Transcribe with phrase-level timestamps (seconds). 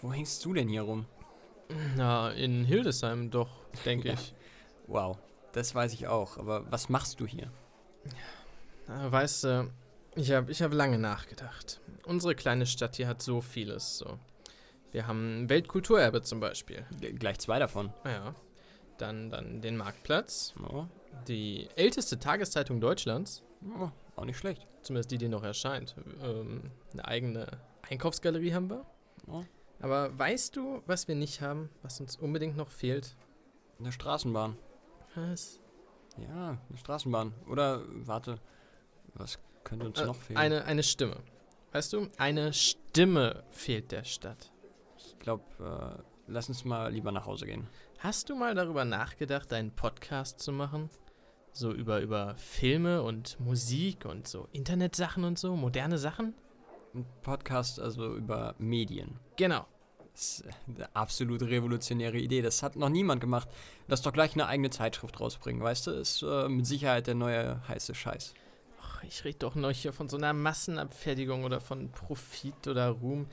[0.00, 1.06] Wo hängst du denn hier rum?
[1.96, 3.48] Na, in Hildesheim doch,
[3.84, 4.14] denke Ja.
[4.14, 4.34] ich.
[4.88, 5.16] Wow,
[5.52, 6.36] das weiß ich auch.
[6.38, 7.50] Aber was machst du hier?
[8.88, 9.70] Weißt du,
[10.16, 11.80] ich habe ich hab lange nachgedacht.
[12.04, 13.98] Unsere kleine Stadt hier hat so vieles.
[13.98, 14.18] So.
[14.90, 16.84] Wir haben ein Weltkulturerbe zum Beispiel.
[17.00, 17.92] G gleich zwei davon.
[18.04, 18.34] Ja.
[18.98, 20.52] Dann, dann den Marktplatz.
[20.68, 20.86] Oh,
[21.28, 23.42] Die älteste Tageszeitung Deutschlands.
[23.78, 24.66] oh, auch nicht schlecht.
[24.82, 25.94] Zumindest die, die noch erscheint.
[26.22, 27.46] Ähm, eine eigene
[27.88, 28.84] Einkaufsgalerie haben wir.
[29.26, 29.42] Oh,
[29.80, 33.16] Aber weißt du, was wir nicht haben, was uns unbedingt noch fehlt?
[33.78, 34.56] eine Straßenbahn.
[35.16, 35.58] Was?
[36.16, 37.32] Ja, eine Straßenbahn.
[37.48, 38.38] Oder, warte,
[39.14, 40.36] was könnte uns Äh, noch fehlen?
[40.38, 41.16] Eine, eine Stimme.
[41.72, 44.52] Weißt du, eine Stimme fehlt der Stadt.
[44.98, 45.42] Ich glaube,
[45.98, 47.66] äh, lass uns mal lieber nach Hause gehen.
[47.98, 50.90] Hast du mal darüber nachgedacht, einen Podcast zu machen?
[51.54, 56.34] So über, über Filme und Musik und so Internetsachen und so, moderne Sachen?
[56.94, 59.18] Ein Podcast also über Medien.
[59.36, 59.66] Genau.
[60.14, 62.42] Das ist eine absolut revolutionäre Idee.
[62.42, 63.48] Das hat noch niemand gemacht.
[63.86, 65.90] Lass doch gleich eine eigene Zeitschrift rausbringen, weißt du?
[65.92, 68.34] Ist äh, mit Sicherheit der neue heiße Scheiß.
[68.82, 73.26] Ach, ich rede doch noch hier von so einer Massenabfertigung oder von Profit oder Ruhm.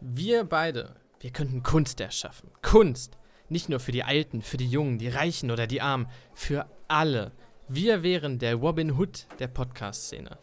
[0.00, 2.50] Wir beide, wir könnten Kunst erschaffen.
[2.62, 3.16] Kunst.
[3.48, 6.08] Nicht nur für die Alten, für die Jungen, die Reichen oder die Armen.
[6.34, 7.32] Für alle.
[7.68, 10.36] Wir wären der Robin Hood der Podcast-Szene.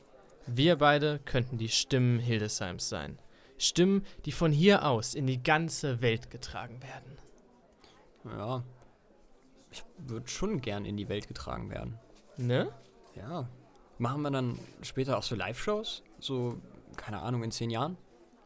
[0.48, 3.20] Wir beide könnten die Stimmen Hildesheims sein.
[3.60, 7.20] Stimmen, die von hier aus in die ganze Welt getragen werden.
[8.26, 8.64] Ja.
[9.70, 12.00] Ich würde schon gern in die Welt getragen werden.
[12.38, 12.72] Ne?
[13.16, 13.48] Ja.
[14.00, 16.02] Machen wir dann später auch so Live-Shows?
[16.20, 16.58] So,
[16.98, 17.98] keine Ahnung, in zehn Jahren?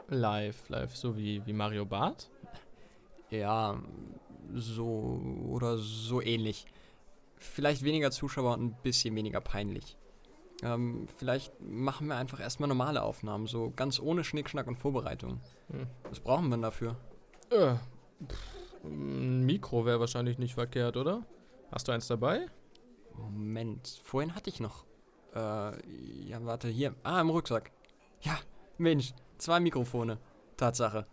[0.09, 2.29] Live, live, so wie, wie Mario Barth.
[3.29, 3.81] Ja,
[4.53, 6.65] so oder so ähnlich.
[7.45, 9.97] Vielleicht weniger Zuschauer und ein bisschen weniger peinlich.
[10.63, 15.41] Ähm, vielleicht machen wir einfach erstmal normale Aufnahmen, so ganz ohne Schnickschnack und Vorbereitung.
[15.69, 15.87] Hm.
[16.09, 16.95] Was brauchen wir denn dafür?
[17.51, 17.75] Äh,
[18.27, 21.25] pff, ein Mikro wäre wahrscheinlich nicht verkehrt, oder?
[21.71, 22.45] Hast du eins dabei?
[23.13, 24.85] Moment, vorhin hatte ich noch.
[25.33, 26.95] Äh, ja, warte, hier.
[27.03, 27.71] Ah, im Rucksack.
[28.21, 28.37] Ja,
[28.77, 30.19] Mensch, zwei Mikrofone.
[30.57, 31.05] Tatsache.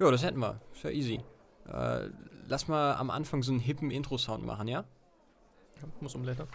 [0.00, 0.60] Ja, das hätten wir.
[0.72, 1.20] Ist ja easy.
[1.68, 2.08] Äh,
[2.46, 4.84] lass mal am Anfang so einen hippen Intro-Sound machen, ja?
[5.84, 6.48] Ja, muss umblättern.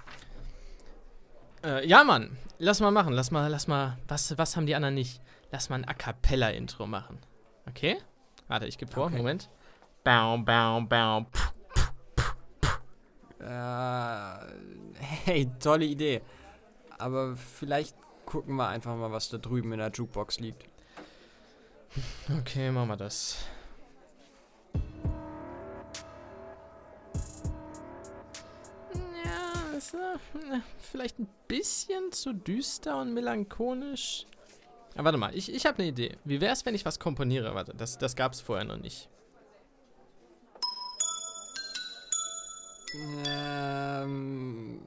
[1.64, 2.38] Äh, ja, Mann.
[2.58, 3.14] Lass mal machen.
[3.14, 3.98] Lass mal, lass mal.
[4.08, 5.22] Was, was haben die anderen nicht?
[5.52, 7.20] Lass mal ein A Cappella-Intro machen.
[7.68, 7.98] Okay?
[8.48, 9.08] Warte, ich gebe vor.
[9.08, 9.18] Okay.
[9.18, 9.50] Moment.
[10.04, 11.26] Bau, bau, bau.
[11.32, 11.50] Puh.
[13.44, 14.40] Äh,
[15.26, 16.22] hey, tolle Idee.
[16.98, 20.66] Aber vielleicht gucken wir einfach mal, was da drüben in der Jukebox liegt.
[22.40, 23.46] Okay, machen wir das.
[29.90, 30.60] Ist äh,
[30.92, 34.26] vielleicht ein bisschen zu düster und melancholisch.
[34.96, 36.18] Aber warte mal, ich, ich habe eine Idee.
[36.26, 37.54] Wie wär's, wenn ich was komponiere?
[37.56, 39.10] Warte, das, das gab's vorher noch nicht.
[43.26, 44.82] Ähm,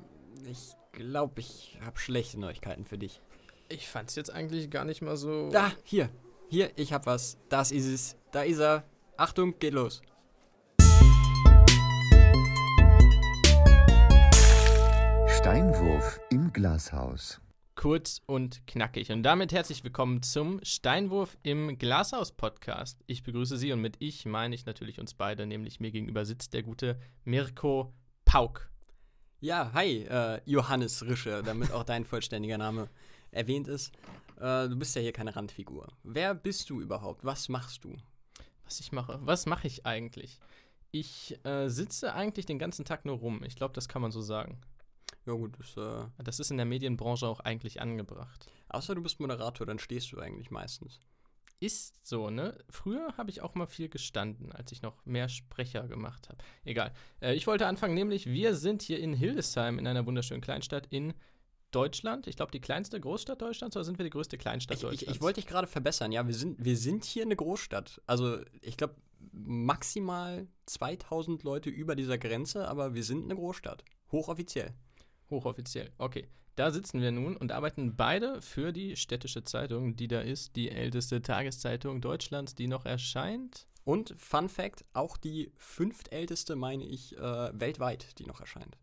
[0.51, 3.21] ich glaube, ich habe schlechte Neuigkeiten für dich.
[3.69, 5.51] Ich fand's jetzt eigentlich gar nicht mal so.
[5.51, 6.11] Da, hier.
[6.51, 7.39] Hier, ich hab was.
[7.49, 8.17] Das ist es.
[8.33, 8.85] Da ist er.
[9.17, 10.03] Achtung, geht los.
[15.43, 17.41] Steinwurf im Glashaus.
[17.75, 19.11] Kurz und knackig.
[19.11, 23.03] Und damit herzlich willkommen zum Steinwurf im Glashaus Podcast.
[23.09, 26.55] Ich begrüße Sie und mit ich meine ich natürlich uns beide, nämlich mir gegenüber sitzt
[26.55, 27.93] der gute Mirko
[28.25, 28.71] Pauk.
[29.41, 32.89] Ja, hi, äh, Johannes Rische, damit auch dein vollständiger Name
[33.33, 33.93] erwähnt ist.
[34.37, 35.89] Äh, du bist ja hier keine Randfigur.
[36.05, 37.25] Wer bist du überhaupt?
[37.25, 37.97] Was machst du?
[38.65, 39.19] Was ich mache?
[39.23, 40.39] Was mache ich eigentlich?
[40.93, 43.43] Ich äh, sitze eigentlich den ganzen Tag nur rum.
[43.43, 44.61] Ich glaube, das kann man so sagen.
[45.27, 48.47] Ja gut, das, äh, Das ist in der Medienbranche auch eigentlich angebracht.
[48.69, 51.00] außer du bist Moderator, dann stehst du eigentlich meistens.
[51.60, 52.59] Ist so, ne?
[52.69, 56.38] Früher habe ich auch mal viel gestanden, als ich noch mehr Sprecher gemacht habe.
[56.65, 56.93] Egal.
[57.21, 61.15] Äh, ich wollte anfangen, nämlich wir sind hier in Hildesheim in einer wunderschönen Kleinstadt in
[61.71, 62.27] Deutschland.
[62.27, 65.17] Ich glaube, die kleinste Großstadt Deutschlands oder sind wir die größte Kleinstadt Ich, ich, Deutschlands?
[65.17, 68.02] ich wollte dich gerade verbessern, ja, wir sind, wir sind hier eine Großstadt.
[68.06, 68.97] Also ich glaube
[69.31, 73.85] maximal 2000 Leute über dieser Grenze, aber wir sind eine Großstadt.
[74.11, 74.75] Hochoffiziell.
[75.32, 75.90] Hochoffiziell.
[75.99, 76.29] Okay.
[76.55, 80.70] Da sitzen wir nun und arbeiten beide für die städtische Zeitung, die da ist, die
[80.70, 83.67] älteste Tageszeitung Deutschlands, die noch erscheint.
[83.84, 88.76] Und Fun Fact, auch die fünftälteste, meine ich, äh, weltweit, die noch erscheint.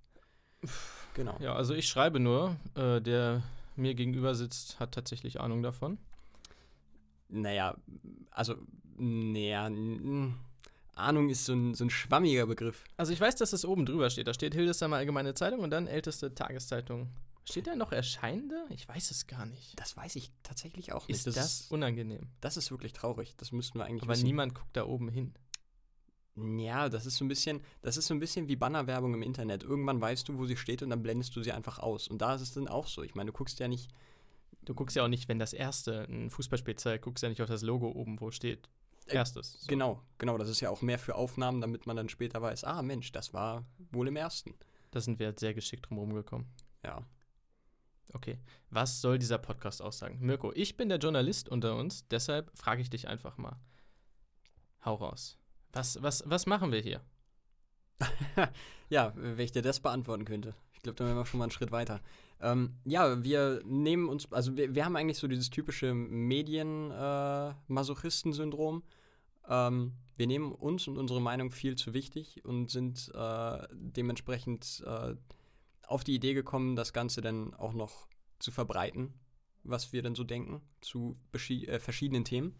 [1.13, 1.37] Genau.
[1.39, 2.55] Ja, also ich schreibe nur.
[2.75, 3.43] Äh, der
[3.75, 5.97] mir gegenüber sitzt, hat tatsächlich Ahnung davon.
[7.29, 7.75] Naja,
[8.31, 8.55] also,
[8.97, 9.69] naja,
[10.99, 12.83] Ahnung ist so ein, so ein schwammiger Begriff.
[12.97, 14.27] Also ich weiß, dass es oben drüber steht.
[14.27, 17.09] Da steht Hildesheimer Allgemeine Zeitung und dann älteste Tageszeitung
[17.49, 18.63] Steht da noch Erscheinende?
[18.69, 19.79] Ich weiß es gar nicht.
[19.79, 21.17] Das weiß ich tatsächlich auch nicht.
[21.17, 22.27] Ist das, ist, unangenehm?
[22.41, 23.33] das ist wirklich traurig.
[23.37, 24.25] Das müssten wir eigentlich Aber wissen.
[24.27, 25.33] niemand guckt da oben hin.
[26.35, 29.63] Ja, das ist so ein bisschen, das ist so ein bisschen wie Bannerwerbung im Internet.
[29.63, 32.07] Irgendwann weißt du, wo sie steht und dann blendest du sie einfach aus.
[32.07, 33.01] Und da ist es dann auch so.
[33.01, 33.89] Ich meine, du guckst ja nicht,
[34.69, 37.47] Du guckst ja auch nicht, wenn das erste ein Fußballspiel zeigt, guckst ja nicht auf
[37.47, 38.69] das Logo oben, wo steht.
[39.09, 39.61] Äh, Erstes.
[39.61, 39.67] So.
[39.67, 42.81] genau, genau, das ist ja auch mehr für Aufnahmen, damit man dann später weiß, ah
[42.81, 44.55] Mensch, das war wohl im ersten.
[44.91, 46.47] Da sind wir jetzt sehr geschickt drum rumgekommen.
[46.83, 47.05] Ja.
[48.13, 48.39] Okay.
[48.71, 50.17] Was soll dieser Podcast aussagen?
[50.19, 53.59] Mirko, ich bin der Journalist unter uns, deshalb frage ich dich einfach mal.
[54.83, 55.37] Hau raus.
[55.73, 57.01] Was, was, was machen wir hier?
[58.89, 60.55] Ja, wenn ich dir das beantworten könnte.
[60.73, 62.01] Ich glaube, dann wären wir schon mal einen Schritt weiter.
[62.41, 68.81] Ähm, ja, wir nehmen uns, also wir, wir haben eigentlich so dieses typische Medien-Masochisten-Syndrom.
[69.49, 75.15] Ähm, wir nehmen uns und unsere Meinung viel zu wichtig und sind äh, dementsprechend äh,
[75.87, 78.07] auf die Idee gekommen, das Ganze dann auch noch
[78.39, 79.13] zu verbreiten,
[79.63, 82.55] was wir dann so denken, zu äh, verschiedenen Themen.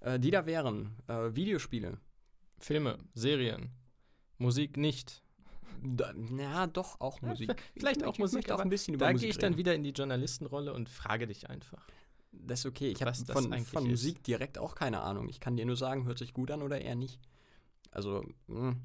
[0.00, 1.98] Äh, die da wären äh, Videospiele,
[2.58, 3.70] Filme, Serien,
[4.38, 5.22] Musik nicht.
[5.82, 7.62] Da, na, doch, auch Ja, Musik.
[7.76, 9.58] vielleicht Ich auch Musik, auch ein bisschen über Da Musik gehe ich dann reden.
[9.58, 11.86] wieder in die Journalistenrolle und frage dich einfach.
[12.44, 12.88] Das ist okay.
[12.90, 13.90] Ich habe von, von ist.
[13.90, 15.28] Musik direkt auch keine Ahnung.
[15.28, 17.20] Ich kann dir nur sagen, hört sich gut an oder eher nicht.
[17.90, 18.76] Also, mh,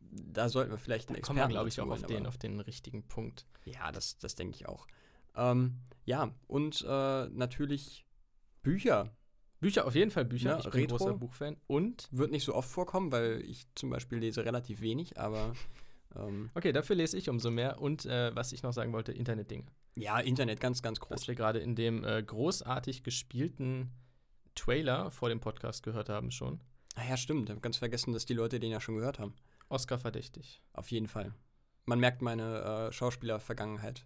[0.00, 2.38] da sollten wir vielleicht einen Da kommen wir, Experten glaube ich, auch auf den, auf
[2.38, 3.46] den richtigen Punkt.
[3.64, 4.86] Ja, das, das denke ich auch.
[5.36, 8.04] Ähm, ja, und äh, natürlich
[8.62, 9.14] Bücher.
[9.60, 10.50] Bücher, auf jeden Fall Bücher.
[10.50, 10.96] Ja, ich bin Retro.
[10.96, 11.56] großer Buchfan.
[11.66, 15.52] Und, Wird nicht so oft vorkommen, weil ich zum Beispiel lese relativ wenig, aber
[16.16, 17.80] ähm, okay, dafür lese ich umso mehr.
[17.80, 19.66] Und äh, was ich noch sagen wollte, Internetdinge.
[19.96, 21.10] ja, Internet ganz, ganz groß.
[21.12, 23.92] Was wir gerade in dem äh, großartig gespielten
[24.54, 26.60] Trailer vor dem Podcast gehört haben schon.
[26.94, 27.44] Ah ja, stimmt.
[27.44, 29.34] Ich habe ganz vergessen, dass die Leute den ja schon gehört haben.
[29.68, 30.62] Oscar verdächtig.
[30.72, 31.32] Auf jeden Fall.
[31.84, 34.04] Man merkt meine äh, Schauspieler-Vergangenheit.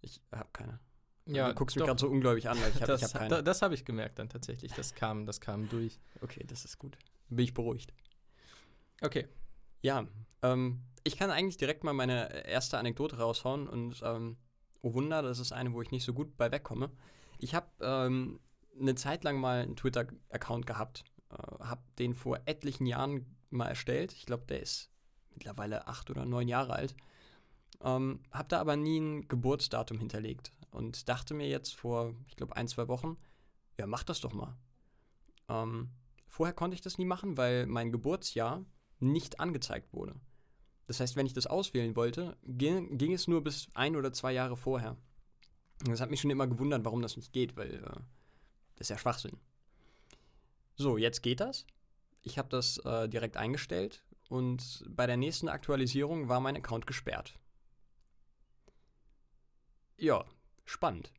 [0.00, 0.80] Ich habe keine.
[1.26, 1.86] du guckst mich doch.
[1.88, 3.28] gerade so ungläubig an, weil ich habe das hab keine.
[3.28, 4.72] da, das habe ich gemerkt dann tatsächlich.
[4.72, 6.00] Das kam, das kam durch.
[6.22, 6.98] okay, das ist gut.
[7.28, 7.92] Bin ich beruhigt.
[9.02, 9.28] Okay.
[9.82, 10.06] Ja,
[10.42, 14.36] ähm, ich kann eigentlich direkt mal meine erste Anekdote raushauen und ähm,
[14.82, 16.90] oh Wunder, das ist eine, wo ich nicht so gut bei wegkomme.
[17.38, 18.40] Ich habe ähm,
[18.78, 24.12] eine Zeit lang mal einen Twitter-Account gehabt, äh, habe den vor etlichen Jahren mal erstellt.
[24.12, 24.90] Ich glaube, der ist
[25.32, 26.94] mittlerweile acht oder neun Jahre alt.
[27.82, 32.56] Ähm, habe da aber nie ein Geburtsdatum hinterlegt und dachte mir jetzt vor, ich glaube,
[32.56, 33.16] ein, zwei Wochen,
[33.78, 34.56] ja, mach das doch mal.
[35.48, 35.90] Ähm,
[36.28, 38.64] vorher konnte ich das nie machen, weil mein Geburtsjahr
[38.98, 40.14] nicht angezeigt wurde.
[40.90, 44.32] Das heißt, wenn ich das auswählen wollte, ging, ging es nur bis ein oder zwei
[44.32, 44.96] Jahre vorher.
[45.82, 48.00] Und das hat mich schon immer gewundert, warum das nicht geht, weil äh,
[48.74, 49.38] das ist ja Schwachsinn.
[50.74, 51.64] So, jetzt geht das.
[52.22, 57.38] Ich habe das äh, direkt eingestellt und bei der nächsten Aktualisierung war mein Account gesperrt.
[59.96, 60.24] Ja,
[60.64, 61.12] spannend.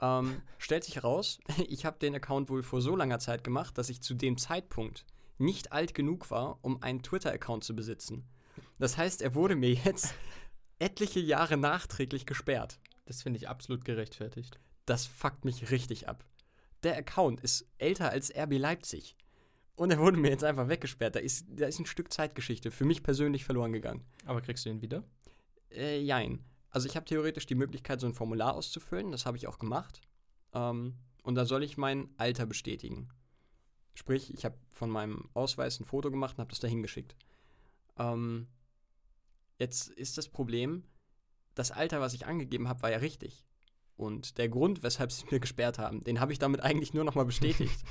[0.00, 3.90] Ähm, stellt sich heraus, ich habe den Account wohl vor so langer Zeit gemacht, dass
[3.90, 5.04] ich zu dem Zeitpunkt
[5.36, 8.26] nicht alt genug war, um einen Twitter-Account zu besitzen.
[8.78, 10.14] Das heißt, er wurde mir jetzt
[10.78, 12.78] etliche Jahre nachträglich gesperrt.
[13.06, 14.58] Das finde ich absolut gerechtfertigt.
[14.86, 16.24] Das fuckt mich richtig ab.
[16.82, 19.16] Der Account ist älter als RB Leipzig.
[19.76, 21.16] Und er wurde mir jetzt einfach weggesperrt.
[21.16, 24.04] Da ist, da ist ein Stück Zeitgeschichte für mich persönlich verloren gegangen.
[24.26, 25.04] Aber kriegst du ihn wieder?
[25.70, 26.44] Äh, jein.
[26.70, 29.10] Also ich habe theoretisch die Möglichkeit, so ein Formular auszufüllen.
[29.10, 30.02] Das habe ich auch gemacht.
[30.52, 33.08] Ähm, und da soll ich mein Alter bestätigen.
[33.94, 37.16] Sprich, ich habe von meinem Ausweis ein Foto gemacht und habe das dahin geschickt.
[38.00, 38.48] Ähm,
[39.58, 40.82] jetzt ist das Problem,
[41.54, 43.44] das Alter, was ich angegeben habe, war ja richtig.
[43.96, 47.26] Und der Grund, weshalb sie mir gesperrt haben, den habe ich damit eigentlich nur nochmal
[47.26, 47.84] bestätigt.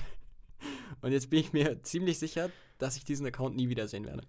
[1.02, 2.50] und jetzt bin ich mir ziemlich sicher,
[2.80, 4.28] dass ich diesen Account nie wiedersehen werde.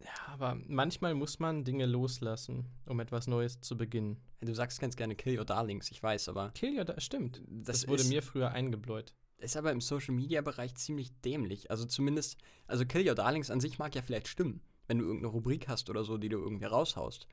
[0.00, 4.20] Ja, aber manchmal muss man Dinge loslassen, um etwas Neues zu beginnen.
[4.40, 7.42] Du sagst ganz gerne Kill Your Darlings, ich weiß, aber Kill ja, da stimmt.
[7.46, 9.14] das, Das, wurde mir früher eingebläut.
[9.38, 11.70] Ist aber im Social Media Bereich ziemlich dämlich.
[11.70, 15.32] Also zumindest, also Kill Your Darlings an sich mag ja vielleicht stimmen, wenn du irgendeine
[15.32, 17.26] Rubrik hast oder so, die du irgendwie raushaust.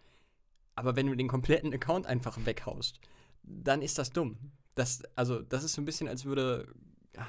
[0.75, 3.00] Aber wenn du den kompletten Account einfach weghaust,
[3.43, 4.51] dann ist das dumm.
[4.75, 6.74] Das, also, das ist so ein bisschen, als würde,
[7.17, 7.25] ah,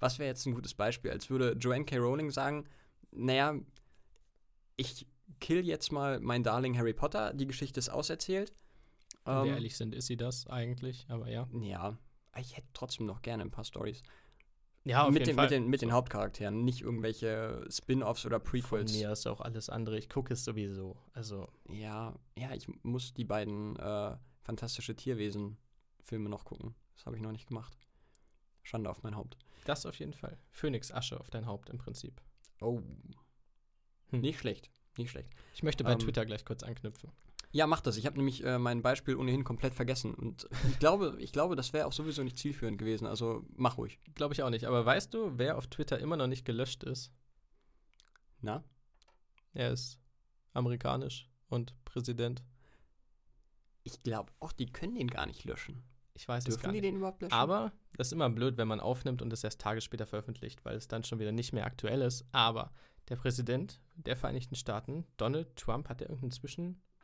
[0.00, 1.10] was wäre jetzt ein gutes Beispiel?
[1.10, 1.98] Als würde Joanne K.
[1.98, 2.66] Rowling sagen,
[3.12, 3.54] naja,
[4.76, 5.06] ich
[5.40, 8.52] kill jetzt mal mein Darling Harry Potter, die Geschichte ist auserzählt.
[9.24, 11.48] Wenn Ähm, wir ehrlich sind, ist sie das eigentlich, aber ja.
[11.52, 11.96] Ja,
[12.38, 14.02] ich hätte trotzdem noch gerne ein paar Stories.
[14.84, 15.44] Ja, auf mit, jeden den, Fall.
[15.46, 18.92] mit, den, mit den Hauptcharakteren, nicht irgendwelche Spin-offs oder Von Prequels.
[18.94, 19.98] mir ist auch alles andere.
[19.98, 20.96] Ich gucke es sowieso.
[21.12, 26.74] Also, Ja, ja, ich muss die beiden äh, fantastische Tierwesen-Filme noch gucken.
[26.96, 27.76] Das habe ich noch nicht gemacht.
[28.62, 29.36] Schande auf mein Haupt.
[29.64, 30.38] das auf jeden Fall.
[30.50, 32.20] Phönix Asche auf dein Haupt im Prinzip.
[32.60, 32.80] Oh.
[34.10, 34.20] Hm.
[34.22, 35.30] Nicht schlecht, nicht schlecht.
[35.54, 37.10] Ich möchte bei Ähm, Twitter gleich kurz anknüpfen.
[37.52, 37.96] Ja, mach das.
[37.96, 40.14] Ich habe nämlich äh, mein Beispiel ohnehin komplett vergessen.
[40.14, 43.06] Und ich glaube, ich glaube, das wäre auch sowieso nicht zielführend gewesen.
[43.06, 43.98] Also mach ruhig.
[44.14, 44.66] Glaube ich auch nicht.
[44.66, 47.12] Aber weißt du, wer auf Twitter immer noch nicht gelöscht ist?
[48.40, 48.62] Na?
[49.52, 49.98] Er ist
[50.52, 52.44] amerikanisch und Präsident.
[53.82, 55.82] Ich glaube auch, die können den gar nicht löschen.
[56.14, 56.88] Ich weiß es Dürfen gar die nicht.
[56.88, 57.32] den überhaupt löschen?
[57.32, 60.76] Aber das ist immer blöd, wenn man aufnimmt und es erst Tage später veröffentlicht, weil
[60.76, 62.24] es dann schon wieder nicht mehr aktuell ist.
[62.30, 62.72] Aber
[63.08, 66.30] der Präsident der Vereinigten Staaten, Donald Trump, hat der irgendeinen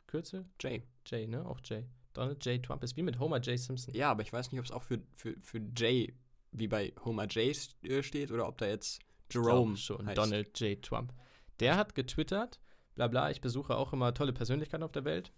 [0.07, 0.45] Zwischenkürzel?
[0.59, 0.83] Jay.
[1.05, 1.45] Jay, ne?
[1.45, 1.85] Auch Jay.
[2.13, 2.63] Donald J.
[2.63, 3.59] Trump ist wie mit Homer J.
[3.59, 3.93] Simpson.
[3.93, 6.13] Ja, aber ich weiß nicht, ob es auch für, für, für Jay
[6.51, 8.99] wie bei Homer J äh, steht oder ob da jetzt
[9.31, 10.17] Jerome Glaub schon, heißt.
[10.17, 10.81] Donald J.
[10.81, 11.13] Trump.
[11.59, 12.59] Der hat getwittert,
[12.95, 15.31] bla bla, ich besuche auch immer tolle Persönlichkeiten auf der Welt.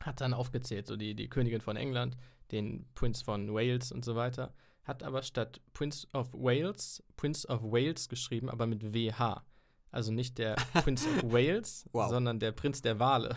[0.00, 2.16] Hat dann aufgezählt, so die, die Königin von England,
[2.50, 4.52] den Prince von Wales und so weiter.
[4.84, 9.42] Hat aber statt Prince of Wales, Prince of Wales geschrieben, aber mit WH.
[9.90, 12.10] Also nicht der Prince of Wales, Wow.
[12.10, 13.36] sondern der Prinz der Wale.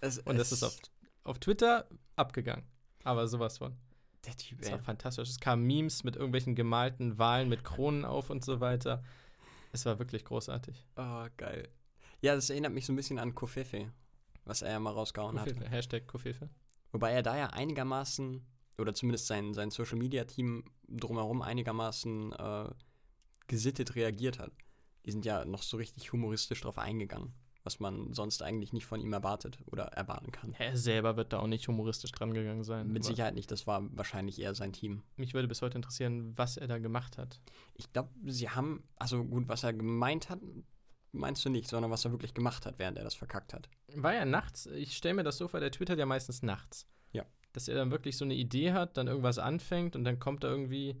[0.00, 0.76] Es, Und das ist auf,
[1.24, 2.64] auf Twitter abgegangen.
[3.04, 3.76] Aber sowas von.
[4.26, 4.72] der Typ, ey.
[4.72, 5.28] war fantastisch.
[5.28, 9.02] Es kamen Memes mit irgendwelchen gemalten Walen mit Kronen auf und so weiter.
[9.72, 10.84] Es war wirklich großartig.
[10.96, 11.68] Oh, geil.
[12.20, 13.92] Ja, das erinnert mich so ein bisschen an Kofefe,
[14.44, 15.48] was er ja mal rausgehauen hat.
[15.70, 16.50] Hashtag Kofefe.
[16.92, 18.44] Wobei er da ja einigermaßen,
[18.78, 22.68] oder zumindest sein, sein Social Media Team drumherum einigermaßen äh,
[23.46, 24.52] gesittet reagiert hat.
[25.06, 29.00] Die sind ja noch so richtig humoristisch drauf eingegangen, was man sonst eigentlich nicht von
[29.00, 30.54] ihm erwartet oder erwarten kann.
[30.58, 32.88] Er selber wird da auch nicht humoristisch dran gegangen sein.
[32.88, 35.02] Mit Sicherheit nicht, das war wahrscheinlich eher sein Team.
[35.16, 37.40] Mich würde bis heute interessieren, was er da gemacht hat.
[37.74, 40.40] Ich glaube, sie haben, also gut, was er gemeint hat,
[41.12, 43.68] meinst du nicht, sondern was er wirklich gemacht hat, während er das verkackt hat.
[43.94, 46.86] War ja nachts, ich stelle mir das so vor, der twittert ja meistens nachts.
[47.12, 47.24] Ja.
[47.52, 50.50] Dass er dann wirklich so eine Idee hat, dann irgendwas anfängt und dann kommt er
[50.50, 50.96] irgendwie.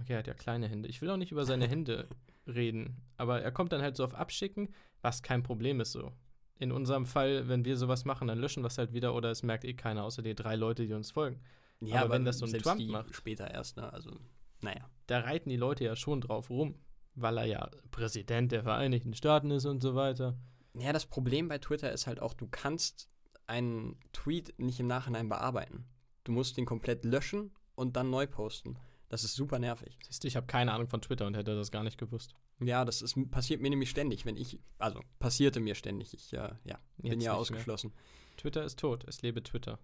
[0.00, 0.88] Okay, er hat ja kleine Hände.
[0.88, 2.08] Ich will auch nicht über seine Hände
[2.46, 6.12] reden, aber er kommt dann halt so auf Abschicken, was kein Problem ist so.
[6.58, 9.42] In unserem Fall, wenn wir sowas machen, dann löschen wir es halt wieder oder es
[9.42, 11.40] merkt eh keiner, außer die drei Leute, die uns folgen.
[11.80, 13.90] Ja, Aber wenn das so ein Trump macht- Später erst, ne?
[13.92, 14.20] Also,
[14.60, 14.90] naja.
[15.06, 16.74] Da reiten die Leute ja schon drauf rum,
[17.14, 20.36] weil er ja Präsident der Vereinigten Staaten ist und so weiter.
[20.74, 23.08] Ja, das Problem bei Twitter ist halt auch, du kannst
[23.46, 25.86] einen Tweet nicht im Nachhinein bearbeiten.
[26.24, 28.76] Du musst ihn komplett löschen und dann neu posten.
[29.08, 29.98] Das ist super nervig.
[30.06, 32.34] Siehst du, ich habe keine Ahnung von Twitter und hätte das gar nicht gewusst.
[32.60, 36.12] Ja, das ist, passiert mir nämlich ständig, wenn ich, also passierte mir ständig.
[36.14, 37.36] Ich, äh, ja, bin Jetzt ja nicht mehr.
[37.36, 37.92] ausgeschlossen.
[38.36, 39.78] Twitter ist tot, es lebe Twitter.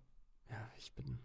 [0.50, 1.18] Ja, ich bin,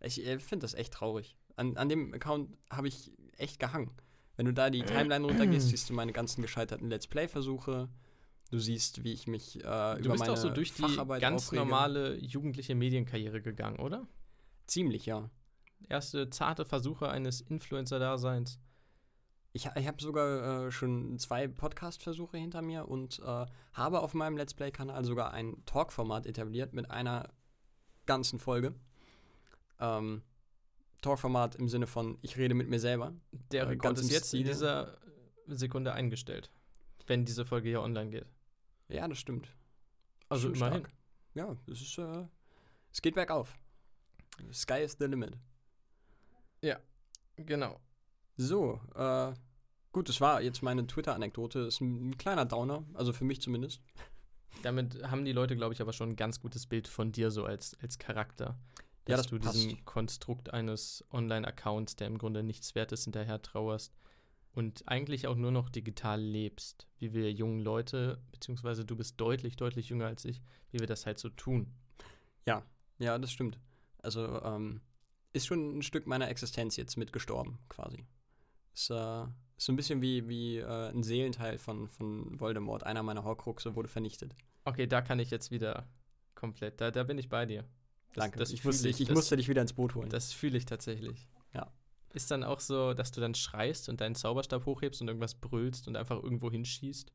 [0.00, 1.36] ich äh, finde das echt traurig.
[1.56, 3.90] An, an dem Account habe ich echt gehangen.
[4.36, 7.88] Wenn du da die Timeline runtergehst, siehst du meine ganzen gescheiterten Let's Play-Versuche.
[8.50, 11.20] Du siehst, wie ich mich äh, Du über bist meine auch so durch die Facharbeit
[11.20, 11.62] ganz aufrege.
[11.62, 14.06] normale jugendliche Medienkarriere gegangen, oder?
[14.66, 15.30] Ziemlich, ja.
[15.88, 18.60] Erste zarte Versuche eines Influencer-Daseins.
[19.56, 24.36] Ich, ich habe sogar äh, schon zwei Podcast-Versuche hinter mir und äh, habe auf meinem
[24.36, 27.30] Let's Play-Kanal sogar ein Talk-Format etabliert mit einer
[28.04, 28.74] ganzen Folge.
[29.80, 30.22] Ähm,
[31.00, 33.14] Talk-Format im Sinne von, ich rede mit mir selber.
[33.50, 34.98] Der Äh, Rekord ist jetzt in dieser
[35.46, 36.50] Sekunde eingestellt,
[37.06, 38.26] wenn diese Folge hier online geht.
[38.88, 39.48] Ja, das stimmt.
[40.28, 40.80] Also Schon immerhin.
[40.80, 40.92] stark.
[41.32, 42.26] Ja, es ist, äh,
[42.92, 43.56] es geht bergauf.
[44.52, 45.38] Sky is the limit.
[47.36, 47.80] Genau.
[48.38, 49.32] So, äh,
[49.96, 51.60] gut, das war jetzt meine Twitter-Anekdote.
[51.60, 53.80] Ist ein, ein kleiner Downer, also für mich zumindest.
[54.62, 57.46] Damit haben die Leute, glaube ich, aber schon ein ganz gutes Bild von dir so
[57.46, 58.58] als, als Charakter.
[59.08, 59.54] Ja, Dass das du passt.
[59.54, 63.96] diesem Konstrukt eines Online-Accounts, der im Grunde nichts wert ist, hinterher trauerst
[64.52, 69.56] und eigentlich auch nur noch digital lebst, wie wir jungen Leute, beziehungsweise du bist deutlich,
[69.56, 71.72] deutlich jünger als ich, wie wir das halt so tun.
[72.98, 73.58] Ja, das stimmt.
[74.02, 74.82] Also, ähm,
[75.32, 78.04] ist schon ein Stück meiner Existenz jetzt mitgestorben, quasi.
[78.74, 79.24] Ist, äh,
[79.56, 82.84] ist so ein bisschen wie, wie äh, ein Seelenteil von, von Voldemort.
[82.84, 84.34] Einer meiner Horcruxe wurde vernichtet.
[84.64, 85.86] Okay, da kann ich jetzt wieder
[86.34, 87.64] komplett, da, da bin ich bei dir.
[88.12, 88.38] Das, Danke.
[88.38, 90.10] Das ich, musste, ich, ich das, musste dich wieder ins Boot holen.
[90.10, 91.28] Das fühle ich tatsächlich.
[91.54, 91.72] Ja.
[92.12, 95.88] Ist dann auch so, dass du dann schreist und deinen Zauberstab hochhebst und irgendwas brüllst
[95.88, 97.12] und einfach irgendwo hinschießt?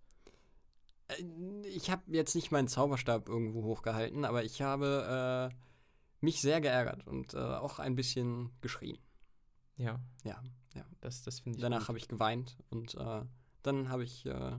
[1.08, 1.24] Äh,
[1.68, 5.56] ich habe jetzt nicht meinen Zauberstab irgendwo hochgehalten, aber ich habe äh,
[6.22, 8.98] mich sehr geärgert und äh, auch ein bisschen geschrien.
[9.78, 10.00] Ja.
[10.24, 10.42] Ja,
[10.74, 10.86] ja.
[11.02, 11.62] Das, das finde ich.
[11.62, 13.22] Danach habe ich geweint und äh,
[13.64, 14.58] dann habe ich äh,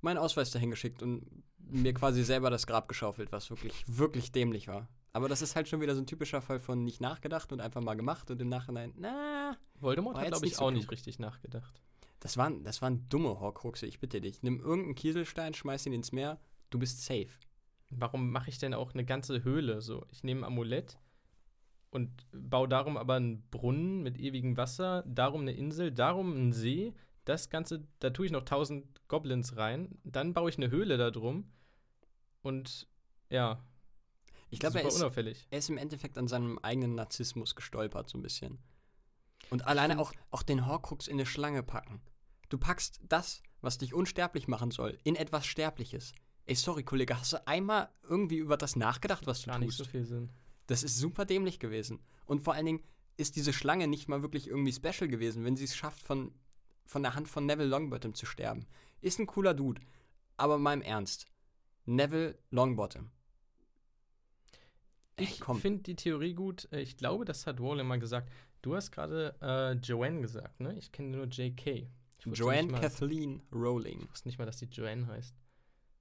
[0.00, 4.68] meinen Ausweis dahin geschickt und mir quasi selber das Grab geschaufelt, was wirklich, wirklich dämlich
[4.68, 4.88] war.
[5.12, 7.80] Aber das ist halt schon wieder so ein typischer Fall von nicht nachgedacht und einfach
[7.80, 11.80] mal gemacht und im Nachhinein, na, Voldemort hat, glaube ich, so auch nicht richtig nachgedacht.
[12.20, 14.42] das waren, das waren dumme Horcruxe, ich bitte dich.
[14.42, 16.40] Nimm irgendeinen Kieselstein, schmeiß ihn ins Meer,
[16.70, 17.28] du bist safe.
[17.90, 20.04] Warum mache ich denn auch eine ganze Höhle so?
[20.10, 20.98] Ich nehme ein Amulett
[21.94, 26.92] und baue darum aber einen Brunnen mit ewigem Wasser, darum eine Insel, darum einen See.
[27.24, 29.96] Das Ganze, da tue ich noch tausend Goblins rein.
[30.04, 31.50] Dann baue ich eine Höhle da drum.
[32.42, 32.86] Und
[33.30, 33.64] ja,
[34.50, 35.46] Ich glaube, er ist, unauffällig.
[35.50, 38.58] er ist im Endeffekt an seinem eigenen Narzissmus gestolpert, so ein bisschen.
[39.50, 42.02] Und alleine auch, auch den Horcrux in eine Schlange packen.
[42.50, 46.12] Du packst das, was dich unsterblich machen soll, in etwas Sterbliches.
[46.46, 49.66] Ey, sorry, Kollege, hast du einmal irgendwie über das nachgedacht, was du Gar tust?
[49.66, 50.30] nicht so viel Sinn.
[50.66, 52.00] Das ist super dämlich gewesen.
[52.26, 52.82] Und vor allen Dingen
[53.16, 56.32] ist diese Schlange nicht mal wirklich irgendwie special gewesen, wenn sie es schafft, von,
[56.86, 58.66] von der Hand von Neville Longbottom zu sterben.
[59.00, 59.82] Ist ein cooler Dude.
[60.36, 61.26] Aber mal im Ernst.
[61.84, 63.10] Neville Longbottom.
[65.16, 66.66] Ich finde die Theorie gut.
[66.72, 68.32] Äh, Ich glaube, das hat Rowling mal gesagt.
[68.62, 70.76] Du hast gerade äh, Joanne gesagt, ne?
[70.78, 71.88] Ich kenne nur JK.
[72.24, 74.00] Joanne mal, Kathleen Rowling.
[74.02, 75.34] Ich wusste nicht mal, dass die Joanne heißt.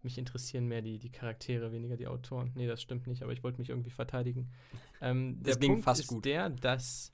[0.03, 2.51] Mich interessieren mehr die, die Charaktere, weniger die Autoren.
[2.55, 4.51] Nee, das stimmt nicht, aber ich wollte mich irgendwie verteidigen.
[5.01, 6.25] Ähm, Das der ging Punkt fast ist gut.
[6.25, 7.13] der, dass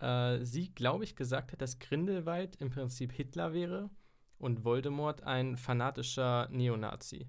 [0.00, 3.90] äh, sie, glaube ich, gesagt hat, dass Grindelwald im Prinzip Hitler wäre
[4.38, 7.26] und Voldemort ein fanatischer Neonazi.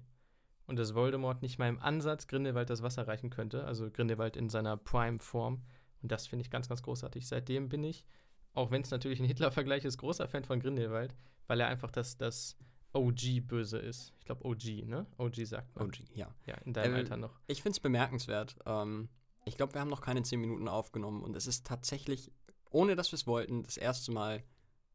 [0.66, 4.50] Und dass Voldemort nicht mal im Ansatz Grindelwald das Wasser reichen könnte, also Grindelwald in
[4.50, 5.62] seiner Prime-Form.
[6.02, 7.26] Und das finde ich ganz, ganz großartig.
[7.26, 8.04] Seitdem bin ich,
[8.52, 11.14] auch wenn es natürlich ein Hitler-Vergleich ist, großer Fan von Grindelwald,
[11.46, 12.58] weil er einfach das, das
[12.98, 14.12] OG-Böse ist.
[14.18, 15.06] Ich glaube OG, ne?
[15.18, 15.86] OG sagt man.
[15.86, 16.34] OG, ja.
[16.46, 17.38] Ja, in deinem Ähm, Alter noch.
[17.46, 18.56] Ich finde es bemerkenswert.
[18.66, 19.08] Ähm,
[19.44, 22.30] ich glaube, wir haben noch keine 10 Minuten aufgenommen und es ist tatsächlich,
[22.70, 24.42] ohne dass wir es wollten, das erste Mal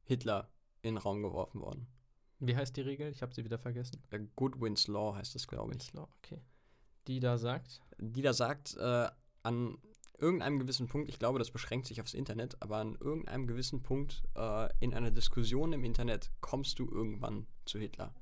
[0.04, 0.50] Hitler
[0.82, 1.88] in den Raum geworfen worden.
[2.40, 3.10] Wie heißt die Regel?
[3.10, 4.04] Ich habe sie wieder vergessen.
[4.12, 5.80] Äh, Goodwin's Law heißt es, glaube ich.
[5.80, 6.42] Winslow, okay.
[7.08, 9.08] Die da sagt, Die da sagt, äh,
[9.44, 9.78] an
[10.24, 14.24] irgendeinem gewissen Punkt, ich glaube, das beschränkt sich aufs Internet, aber an irgendeinem gewissen Punkt
[14.36, 18.14] äh, in einer Diskussion im Internet kommst du irgendwann zu Hitler.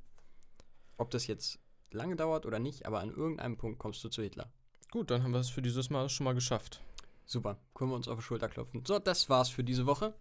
[0.97, 1.59] Ob das jetzt
[1.91, 4.51] lange dauert oder nicht, aber an irgendeinem Punkt kommst du zu Hitler.
[4.91, 6.81] gut, dann haben wir es für dieses Mal schon mal geschafft.
[7.25, 8.83] Super, können wir uns auf die Schulter klopfen.
[8.85, 10.13] So, das war's für diese Woche.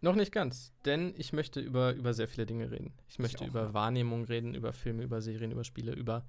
[0.00, 2.92] Noch nicht ganz, denn ich möchte über, über sehr viele Dinge reden.
[3.08, 3.72] Ich möchte auch, über.
[3.72, 6.26] Wahrnehmung reden, über Filme, über Serien, über Spiele, über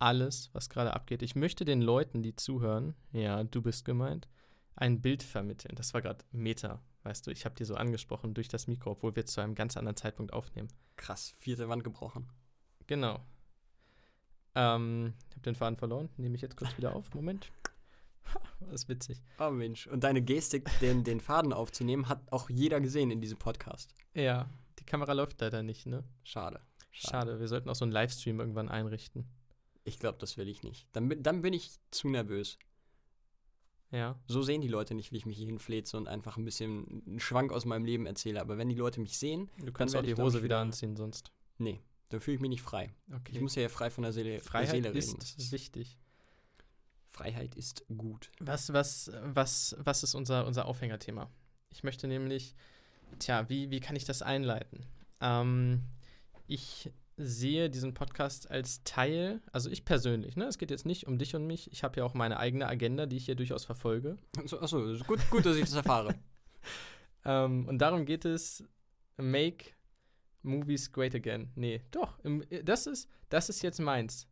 [0.00, 1.22] alles, was gerade abgeht.
[1.22, 4.28] Ich möchte den Leuten, die zuhören, ja, du bist gemeint,
[4.74, 5.74] ein Bild vermitteln.
[5.76, 7.30] Das war gerade Meta, weißt du.
[7.30, 10.32] Ich habe dir so angesprochen durch das Mikro, obwohl wir zu einem ganz anderen Zeitpunkt
[10.32, 10.68] aufnehmen.
[10.96, 12.28] Krass, vierte Wand gebrochen.
[12.86, 13.20] Genau.
[14.54, 16.08] Ähm, ich habe den Faden verloren.
[16.16, 17.12] Nehme ich jetzt kurz wieder auf.
[17.14, 17.50] Moment.
[18.34, 19.20] Ha, Das ist witzig.
[19.38, 23.38] Oh Mensch, und deine Gestik, den, den Faden aufzunehmen, hat auch jeder gesehen in diesem
[23.38, 23.94] Podcast.
[24.14, 26.04] Ja, die Kamera läuft leider nicht, ne?
[26.24, 26.60] Schade.
[26.90, 27.38] Schade.
[27.38, 29.28] Wir sollten auch so einen Livestream irgendwann einrichten.
[29.84, 30.86] Ich glaube, das will ich nicht.
[30.92, 32.58] Dann, bin- dann bin ich zu nervös.
[33.90, 34.18] Ja.
[34.26, 37.20] So sehen die Leute nicht, wie ich mich hier hinfleze und einfach ein bisschen einen
[37.20, 38.40] Schwank aus meinem Leben erzähle.
[38.40, 40.96] Aber wenn die Leute mich sehen, Du kannst auch werde die Hose wieder wieder- anziehen
[40.96, 41.32] sonst.
[41.58, 42.92] nee, dann fühle ich mich nicht frei.
[43.12, 43.32] Okay.
[43.32, 44.98] Ich muss ja frei von der Seele, der Freiheit Seele reden.
[44.98, 45.98] ist Das ist, wichtig.
[47.10, 48.30] Freiheit ist gut.
[48.38, 51.28] Was, was, was, was ist unser, unser Aufhängerthema?
[51.70, 52.54] Ich möchte nämlich,
[53.18, 54.86] tja, wie, wie kann ich das einleiten?
[55.20, 55.82] Ähm,
[56.46, 56.90] ich
[57.22, 60.44] sehe diesen Podcast als Teil, also ich persönlich, ne?
[60.46, 61.70] Es geht jetzt nicht um dich und mich.
[61.72, 64.16] Ich habe ja auch meine eigene Agenda, die ich hier durchaus verfolge.
[64.38, 66.14] Achso, achso gut, gut, dass ich das erfahre.
[67.22, 68.64] Ähm, und darum geht es,
[69.18, 69.72] make
[70.42, 71.50] movies great again.
[71.54, 74.26] Nee, doch, im, das, ist, das ist jetzt meins.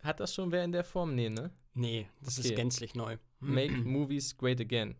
[0.00, 1.14] Hat das schon wer in der Form?
[1.14, 1.52] Nee, ne?
[1.74, 2.48] Nee, das Okay.
[2.48, 3.16] ist gänzlich neu.
[3.38, 4.96] Make movies great again.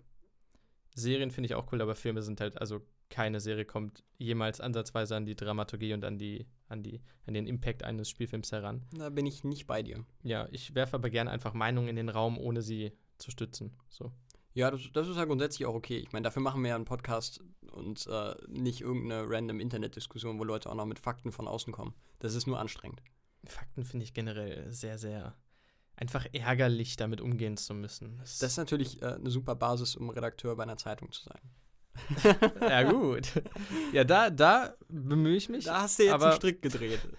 [0.95, 2.81] Serien finde ich auch cool, aber Filme sind halt, also
[3.13, 7.47] keine Serie kommt jemals ansatzweise an die Dramaturgie und an die, an die, an den
[7.47, 8.87] Impact eines Spielfilms heran.
[8.93, 10.05] Da bin ich nicht bei dir.
[10.23, 13.77] Ja, ich werfe aber gerne einfach Meinungen in den Raum, ohne sie zu stützen.
[13.91, 14.13] So.
[14.55, 15.99] Ja, das, das ist ja grundsätzlich auch okay.
[15.99, 20.45] Ich meine, dafür machen wir ja einen Podcast und äh, nicht irgendeine random Internetdiskussion, wo
[20.45, 21.95] Leute auch noch mit Fakten von außen kommen.
[22.19, 23.03] Das ist nur anstrengend.
[23.45, 25.37] Fakten finde ich generell sehr, sehr
[25.97, 28.17] einfach ärgerlich, damit umgehen zu müssen.
[28.19, 31.41] Das, Das ist natürlich äh, eine super Basis, um Redakteur bei einer Zeitung zu sein.
[32.61, 33.43] ja, gut.
[33.93, 35.65] Ja, da, da bemühe ich mich.
[35.67, 37.01] Da hast du jetzt aber- einen Strick gedreht.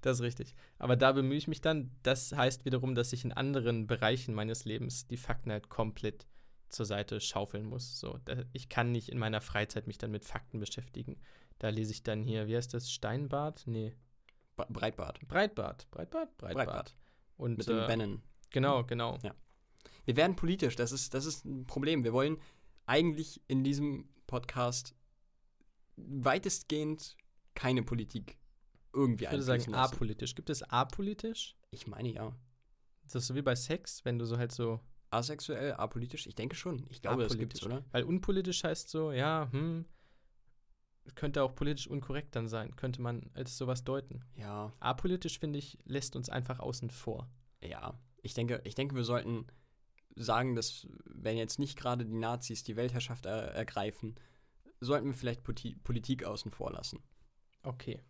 [0.00, 0.56] Das ist richtig.
[0.80, 1.92] Aber da bemühe ich mich dann.
[2.02, 6.26] Das heißt wiederum, dass ich in anderen Bereichen meines Lebens die Fakten halt komplett
[6.68, 8.00] zur Seite schaufeln muss.
[8.00, 11.16] So, da, ich kann nicht in meiner Freizeit mich dann mit Fakten beschäftigen.
[11.60, 12.90] Da lese ich dann hier, wie heißt das?
[12.90, 13.62] Steinbart?
[13.66, 13.94] Nee.
[14.56, 15.20] Bre- Breitbart.
[15.28, 15.86] Breitbart.
[15.92, 16.36] Breitbart?
[16.38, 16.66] Breitbart.
[16.66, 16.96] Breitbart.
[17.36, 18.22] Und Mit dem äh, Bannon.
[18.50, 19.16] genau, genau.
[20.06, 22.02] Wir werden politisch, das ist, das ist ein Problem.
[22.02, 22.38] Wir wollen
[22.88, 24.94] eigentlich in diesem Podcast
[25.96, 27.16] weitestgehend
[27.54, 28.38] keine Politik
[28.92, 29.94] irgendwie Ich würde sagen lassen.
[29.94, 30.34] apolitisch.
[30.34, 31.56] Gibt es apolitisch?
[31.70, 32.34] Ich meine ja.
[33.04, 34.80] Das ist so wie bei Sex, wenn du so halt so.
[35.10, 36.26] Asexuell, apolitisch?
[36.26, 36.84] Ich denke schon.
[36.90, 37.82] Ich glaube, das gibt's, oder?
[37.92, 39.86] Weil unpolitisch heißt so, ja, hm.
[41.14, 42.76] Könnte auch politisch unkorrekt dann sein.
[42.76, 44.22] Könnte man als sowas deuten.
[44.34, 47.30] Ja, Apolitisch, finde ich, lässt uns einfach außen vor.
[47.62, 47.98] ja.
[48.20, 49.46] Ich denke, ich denke, wir sollten
[50.18, 54.14] sagen, dass wenn jetzt nicht gerade die Nazis die Weltherrschaft er ergreifen,
[54.80, 57.02] sollten wir vielleicht Poti Politik außen vor lassen.
[57.62, 58.00] Okay.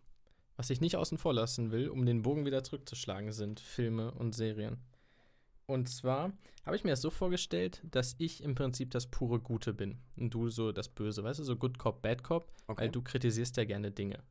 [0.55, 4.35] Was ich nicht außen vor lassen will, um den Bogen wieder zurückzuschlagen, sind Filme und
[4.35, 4.77] Serien.
[5.65, 6.33] Und zwar
[6.65, 10.33] habe ich mir das so vorgestellt, dass ich im Prinzip das pure Gute bin und
[10.33, 12.81] du so das Böse, weißt du, so Good Cop, Bad Cop, Okay.
[12.81, 14.23] weil du kritisierst ja gerne Dinge,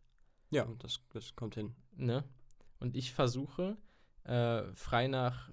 [0.50, 1.74] ja, das, das kommt hin.
[1.96, 2.24] ne?
[2.80, 3.76] Und ich versuche,
[4.24, 5.50] äh, frei nach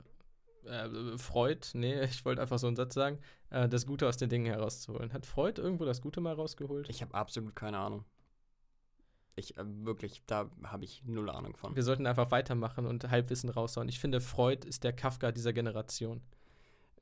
[0.65, 4.30] äh, Freud, nee, ich wollte einfach so einen Satz sagen, äh, das Gute aus den
[4.30, 5.13] Dingen herauszuholen.
[5.13, 6.89] Hat Freud irgendwo das Gute mal rausgeholt?
[6.89, 8.06] Ich habe absolut keine Ahnung.
[9.36, 11.75] Ich, äh, wirklich, da habe ich null Ahnung von.
[11.75, 13.89] Wir sollten einfach weitermachen und Halbwissen raushauen.
[13.89, 16.21] Ich finde, Freud ist der Kafka dieser Generation.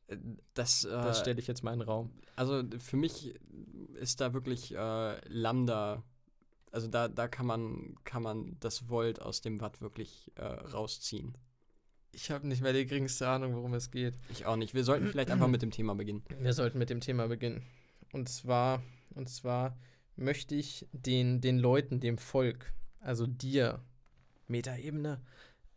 [0.08, 0.17] Äh,
[0.56, 2.12] Das, äh, Das stelle ich jetzt mal in den Raum.
[2.36, 3.39] also für mich
[3.99, 6.04] ist da wirklich Lambda,
[6.71, 11.38] also da, da kann man, kann man das Volt aus dem Watt wirklich äh, rausziehen.
[12.15, 14.13] Ich habe nicht mehr die geringste Ahnung, worum es geht.
[14.30, 14.76] Ich auch nicht.
[14.76, 16.23] Wir sollten vielleicht einfach mit dem Thema beginnen.
[16.39, 17.63] Wir sollten mit dem Thema beginnen.
[18.12, 18.84] Und zwar,
[19.15, 19.76] und zwar
[20.15, 23.84] möchte ich den, den Leuten, dem Volk, also dir,
[24.47, 25.21] Metaebene,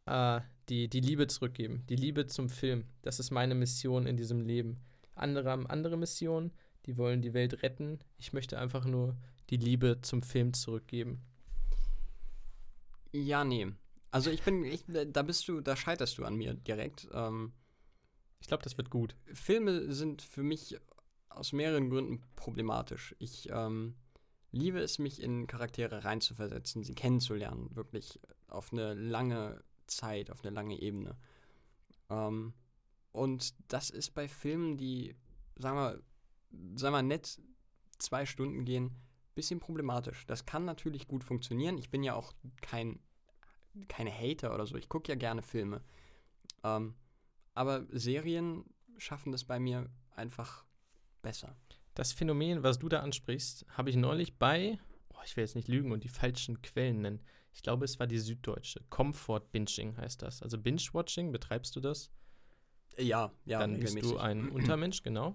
[0.05, 1.85] äh, die, die Liebe zurückgeben.
[1.88, 2.85] Die Liebe zum Film.
[3.01, 4.79] Das ist meine Mission in diesem Leben.
[5.14, 6.53] Andere haben andere Missionen,
[6.85, 7.99] die wollen die Welt retten.
[8.18, 9.16] Ich möchte einfach nur
[9.49, 11.22] die Liebe zum Film zurückgeben.
[13.12, 13.68] Ja, nee.
[14.11, 17.09] Also ich bin, ich, da bist du, da scheiterst du an mir direkt.
[17.12, 17.53] Ähm,
[18.40, 19.16] Ich glaube, das wird gut.
[19.35, 20.79] Filme sind für mich
[21.29, 23.14] aus mehreren Gründen problematisch.
[23.19, 23.97] Ich ähm,
[24.53, 30.55] liebe es, mich in Charaktere reinzuversetzen, sie kennenzulernen, wirklich auf eine lange Zeit, auf eine
[30.55, 31.16] lange Ebene.
[32.11, 32.55] Ähm,
[33.12, 35.16] und das ist bei Filmen, die,
[35.57, 36.03] sagen wir,
[36.79, 37.40] sagen wir nett
[37.99, 38.97] zwei Stunden gehen,
[39.35, 40.27] bisschen problematisch.
[40.27, 41.79] Das kann natürlich gut funktionieren.
[41.79, 42.99] Ich bin ja auch kein,
[43.89, 44.77] keine Hater oder so.
[44.77, 45.83] Ich gucke ja gerne Filme.
[46.65, 46.95] Ähm,
[47.55, 48.65] aber Serien
[48.99, 50.65] schaffen das bei mir einfach
[51.23, 51.57] besser.
[51.95, 54.79] Das Phänomen, was du da ansprichst, habe ich neulich bei,
[55.15, 57.21] oh, ich will jetzt nicht lügen und die falschen Quellen nennen.
[57.53, 58.83] Ich glaube, es war die Süddeutsche.
[58.91, 60.43] Comfort Binging heißt das.
[60.43, 62.11] Also Binge-Watching, betreibst du das?
[62.99, 65.35] Ja, ja, Dann bist du ein Untermensch, genau.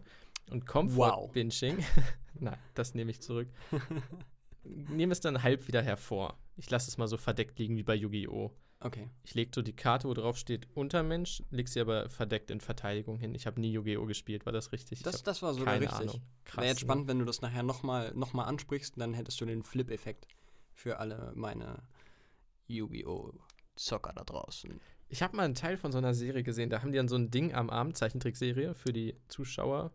[0.52, 1.32] Und Comfort Wow.
[1.32, 1.84] Binging,
[2.36, 3.50] nein, das nehme ich zurück.
[4.64, 6.38] Nehme es dann halb wieder hervor.
[6.56, 8.52] Ich lasse es mal so verdeckt liegen wie bei Yu-Gi-Oh!
[8.84, 9.10] Okay.
[9.24, 13.18] Ich lege so die Karte, wo drauf steht Untermensch, leg sie aber verdeckt in Verteidigung
[13.18, 13.36] hin.
[13.36, 14.06] Ich habe nie Yu-Gi-Oh!
[14.06, 15.00] gespielt, war das richtig?
[15.00, 16.10] Ich Das, das war sogar keine richtig.
[16.10, 16.22] Ahnung.
[16.46, 16.58] Krass.
[16.58, 16.88] Wäre jetzt ne?
[16.88, 20.28] spannend, wenn du das nachher nochmal noch mal ansprichst, dann hättest du den Flip-Effekt
[20.74, 21.84] für alle meine
[22.68, 23.34] Yu-Gi-Oh!
[23.76, 24.80] Zocker da draußen.
[25.10, 27.16] Ich habe mal einen Teil von so einer Serie gesehen, da haben die dann so
[27.16, 29.92] ein Ding am Arm, Zeichentrickserie für die Zuschauer,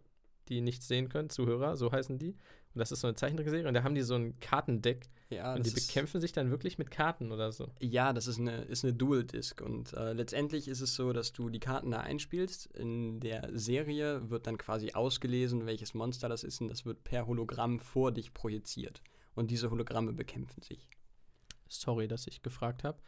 [0.48, 2.36] die nichts sehen können, Zuhörer, so heißen die.
[2.74, 5.64] Und das ist so eine Zeichentrickserie und da haben die so ein Kartendeck Ja, und
[5.64, 7.70] die bekämpfen sich dann wirklich mit Karten oder so.
[7.80, 11.48] ja, das ist eine, ist eine Dual-Disc und äh, letztendlich ist es so, dass du
[11.48, 12.66] die Karten da einspielst.
[12.76, 17.26] In der Serie wird dann quasi ausgelesen, welches Monster das ist und das wird per
[17.26, 19.02] Hologramm vor dich projiziert.
[19.34, 20.86] Und diese Hologramme bekämpfen sich.
[21.68, 22.98] Sorry, dass ich gefragt habe.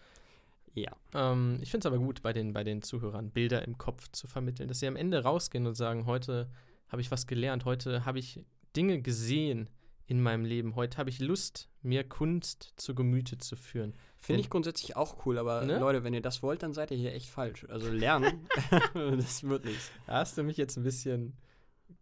[0.74, 0.92] Ja.
[1.14, 4.26] Ähm, ich finde es aber gut, bei den, bei den Zuhörern Bilder im Kopf zu
[4.26, 6.48] vermitteln, dass sie am Ende rausgehen und sagen, heute
[6.88, 8.40] habe ich was gelernt, heute habe ich
[8.76, 9.68] Dinge gesehen
[10.06, 13.94] in meinem Leben, heute habe ich Lust, mir Kunst zu Gemüte zu führen.
[14.16, 15.78] Finde ich grundsätzlich auch cool, aber Ne?
[15.78, 17.66] Leute, wenn ihr das wollt, dann seid ihr hier echt falsch.
[17.68, 18.48] Also lernen,
[18.94, 19.90] das wird nichts.
[20.06, 21.36] Hast du mich jetzt ein bisschen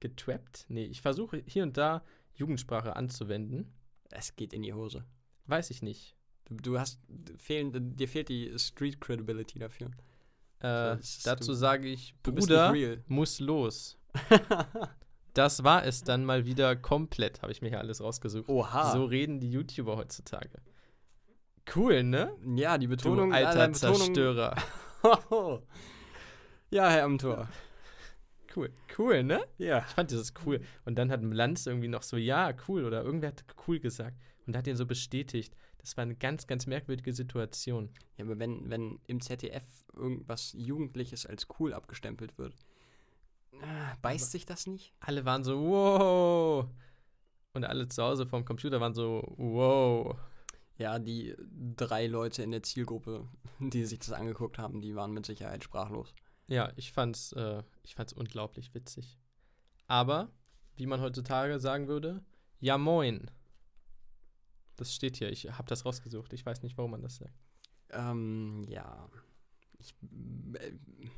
[0.01, 0.67] getrappt.
[0.69, 2.03] Nee, ich versuche hier und da
[2.35, 3.73] Jugendsprache anzuwenden.
[4.11, 5.05] Es geht in die Hose.
[5.47, 6.15] Weiß ich nicht.
[6.45, 7.01] Du, du hast,
[7.39, 9.91] fehlen, dir fehlt die Street Credibility dafür.
[10.63, 12.73] Äh, ist- dazu sage ich, Du bist Bruder
[13.09, 13.99] muss los.
[15.37, 18.49] Das war es dann mal wieder komplett, habe ich mir hier alles rausgesucht.
[18.49, 18.91] Oha.
[18.93, 20.63] So reden die YouTuber heutzutage.
[21.75, 22.33] Cool, ne?
[22.55, 23.29] ja, die Betonung.
[23.29, 24.57] du alter Betonung- Zerstörer.
[26.71, 27.49] ja, Herr Amtor.
[28.55, 28.73] Cool.
[28.97, 29.45] Cool, ne?
[29.59, 29.81] Ja.
[29.87, 30.63] Ich fand das cool.
[30.87, 32.87] Und dann hat Lanz irgendwie noch so, ja, cool.
[32.87, 34.17] Oder irgendwer hat cool gesagt.
[34.47, 35.55] Und hat ihn so bestätigt.
[35.77, 37.91] Das war eine ganz, ganz merkwürdige Situation.
[38.17, 42.55] Ja, aber wenn, wenn im ZDF irgendwas Jugendliches als cool abgestempelt wird,
[44.03, 44.93] beißt sich das nicht?
[45.01, 46.67] Alle waren so, wow.
[47.53, 50.17] Und alle zu Hause vorm Computer waren so, wow.
[50.79, 51.35] Ja, die
[51.77, 53.27] drei Leute in der Zielgruppe,
[53.61, 56.15] die sich das angeguckt haben, die waren mit Sicherheit sprachlos.
[56.49, 59.19] Ja, ich fand's, äh, ich fand's unglaublich witzig.
[59.89, 60.31] Aber,
[60.77, 62.23] wie man heutzutage sagen würde,
[62.61, 63.31] ja moin.
[64.77, 66.33] Das steht hier, ich habe das rausgesucht.
[66.33, 67.35] Ich weiß nicht, warum man das sagt.
[67.91, 69.09] Ähm, ja.
[69.79, 69.95] Ich,
[70.55, 71.11] äh, ich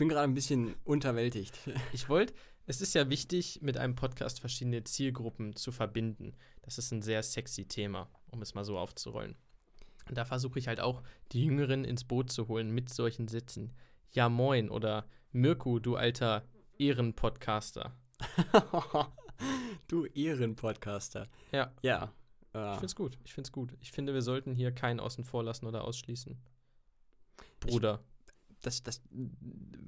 [0.00, 1.58] bin gerade ein bisschen unterwältigt.
[1.92, 2.32] Ich wollte,
[2.64, 6.34] es ist ja wichtig, mit einem Podcast verschiedene Zielgruppen zu verbinden.
[6.62, 9.36] Das ist ein sehr sexy Thema, um es mal so aufzurollen.
[10.08, 13.74] Und da versuche ich halt auch, die Jüngeren ins Boot zu holen mit solchen Sätzen.
[14.12, 16.44] Ja moin oder Mirko, du alter
[16.78, 17.94] Ehrenpodcaster.
[19.88, 21.28] du Ehrenpodcaster.
[21.52, 21.74] Ja.
[21.82, 22.14] Ja.
[22.54, 23.76] Äh, Ich find's gut, ich find's gut.
[23.80, 26.38] Ich finde, wir sollten hier keinen außen vor lassen oder ausschließen.
[27.60, 28.02] Bruder.
[28.60, 29.00] Das, das,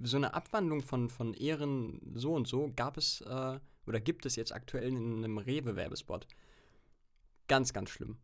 [0.02, 4.36] so eine Abwandlung von, von Ehren so und so gab es äh, oder gibt es
[4.36, 6.26] jetzt aktuell in einem Rewe-Werbespot.
[7.48, 8.16] Ganz, ganz schlimm.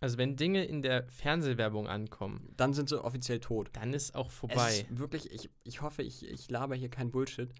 [0.00, 3.70] Also wenn Dinge in der Fernsehwerbung ankommen, Dann sind sie offiziell tot.
[3.74, 4.70] dann ist auch Es vorbei.
[4.80, 7.50] ist wirklich, ich, ich hoffe, ich, ich laber hier kein Bullshit.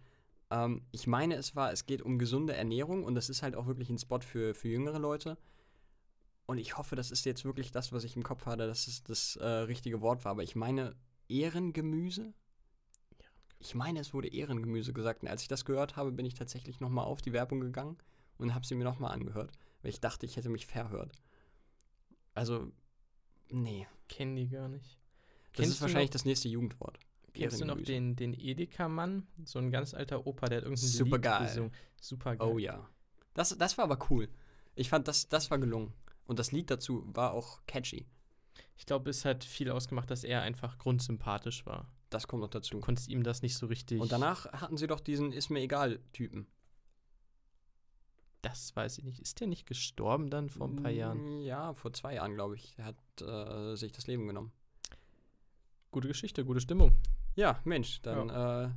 [0.51, 3.67] Ähm, ich meine, es war, es geht um gesunde Ernährung und das ist halt auch
[3.67, 5.39] wirklich ein Spot für, für jüngere Leute.
[6.47, 9.05] Und ich hoffe, das ist jetzt wirklich das, was ich im Kopf hatte, dass es
[9.05, 10.33] das äh, richtige Wort war.
[10.33, 10.97] Aber ich meine,
[11.41, 12.35] Ehrengemüse?
[13.59, 15.23] Ich meine, es wurde Ehrengemüse gesagt.
[15.23, 17.97] Und als ich das gehört habe, bin ich tatsächlich nochmal auf die Werbung gegangen
[18.39, 21.13] und habe sie mir nochmal angehört, weil ich dachte, ich hätte mich verhört.
[22.35, 22.73] Also,
[23.51, 23.87] nee.
[24.09, 24.99] Kennen die gar nicht.
[25.53, 26.99] Das Kennst ist wahrscheinlich noch- das nächste Jugendwort.
[27.35, 29.27] Kennst du noch den, den Edeka-Mann?
[29.45, 31.41] So ein ganz alter Opa, der hat irgendein Supergeil.
[31.41, 31.73] Lied gesungen.
[32.01, 32.49] Super geil.
[32.49, 32.87] Oh ja.
[33.33, 34.29] Das, das war aber cool.
[34.75, 35.95] Ich fand, das, das war gelungen.
[36.27, 38.07] Und das Lied dazu war auch catchy.
[38.77, 41.87] Ich glaube, es hat viel ausgemacht, dass er einfach grundsympathisch war.
[42.11, 42.75] Das kommt noch dazu.
[42.75, 44.01] Du konntest ihm das nicht so richtig.
[44.01, 46.47] Und danach hatten sie doch diesen Ist mir egal Typen.
[48.43, 49.21] Das weiß ich nicht.
[49.21, 51.39] Ist der nicht gestorben dann vor ein paar Jahren?
[51.39, 52.75] Mm, Ja, vor zwei Jahren, glaube ich.
[52.77, 54.53] Er hat äh, sich das Leben genommen.
[55.93, 56.97] Gute Geschichte, gute Stimmung.
[57.37, 58.73] Ja, Mensch, dann, äh, Da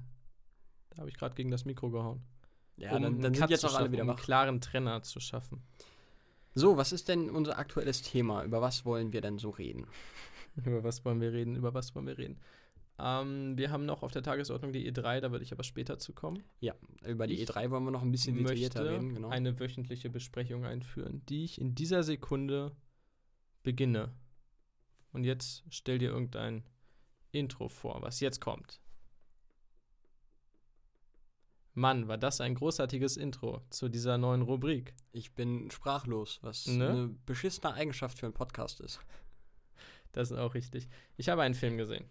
[0.97, 2.21] habe ich gerade gegen das Mikro gehauen.
[2.77, 5.63] ja, um dann, dann sind jetzt auch alle wieder um einen klaren Trenner zu schaffen.
[6.55, 8.43] So, was ist denn unser aktuelles Thema?
[8.43, 9.85] Über was wollen wir denn so reden?
[10.55, 11.55] Über was wollen wir reden?
[11.57, 12.39] Über was wollen wir reden?
[12.97, 16.13] Ähm, wir haben noch auf der Tagesordnung die E3, da würde ich aber später zu
[16.13, 16.43] kommen.
[17.05, 19.29] Über die Ich E3 wollen wir noch ein bisschen detaillierter reden, genau.
[19.29, 22.71] eine wöchentliche Besprechung einführen, die ich in dieser Sekunde
[23.63, 24.13] beginne.
[25.11, 26.63] Und jetzt stell dir irgendein
[27.33, 28.79] Intro vor, was jetzt kommt.
[31.75, 34.93] Mann, war das ein großartiges Intro zu dieser neuen Rubrik.
[35.11, 36.89] Ich bin sprachlos, was Ne?
[36.89, 38.99] eine beschissene Eigenschaft für einen Podcast ist.
[40.13, 40.87] Das ist auch richtig.
[41.17, 42.05] Ich habe einen Film gesehen.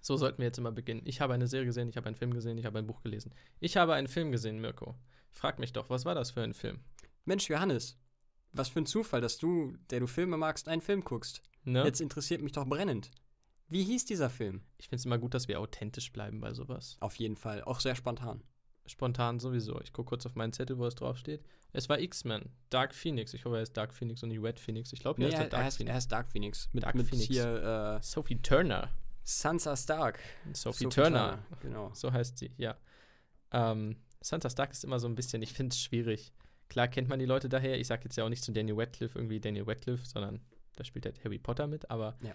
[0.00, 1.02] So sollten wir jetzt immer beginnen.
[1.04, 3.32] Ich habe eine Serie gesehen, ich habe einen Film gesehen, ich habe ein Buch gelesen.
[3.60, 4.96] Ich habe einen Film gesehen, Mirko.
[5.30, 6.80] Frag mich doch, was war das für ein Film?
[7.24, 7.98] Mensch, Johannes,
[8.52, 11.42] was für ein Zufall, dass du, der du Filme magst, einen Film guckst.
[11.64, 11.84] Ne?
[11.84, 13.10] Jetzt interessiert mich doch brennend.
[13.68, 14.62] Wie hieß dieser Film?
[14.78, 16.96] Ich finde es immer gut, dass wir authentisch bleiben bei sowas.
[17.00, 18.42] Auf jeden Fall, auch sehr spontan.
[18.86, 19.80] Spontan sowieso.
[19.82, 21.42] Ich gucke kurz auf meinen Zettel, wo es draufsteht.
[21.72, 22.50] Es war X-Men.
[22.70, 23.34] Dark Phoenix.
[23.34, 24.92] Ich hoffe, er ist Dark Phoenix und nicht Red Phoenix.
[24.92, 26.68] Ich glaube, Nee, er ist er, er, heißt, er heißt Dark Phoenix.
[26.72, 27.28] Mit, Dark mit Phoenix.
[27.28, 28.90] hier äh, Sophie Turner.
[29.24, 30.20] Sansa Stark.
[30.52, 31.40] Sophie, Turner.
[31.60, 31.90] Genau.
[31.94, 32.76] So heißt sie, ja.
[33.52, 36.32] Ähm, Sansa Stark ist immer so ein bisschen, ich finde es schwierig.
[36.68, 37.78] Klar kennt man die Leute daher.
[37.78, 40.40] Ich sage jetzt ja auch nicht zu Daniel Radcliffe irgendwie Daniel Radcliffe, sondern
[40.76, 41.90] da spielt halt Harry Potter mit.
[41.90, 42.34] Aber Ja.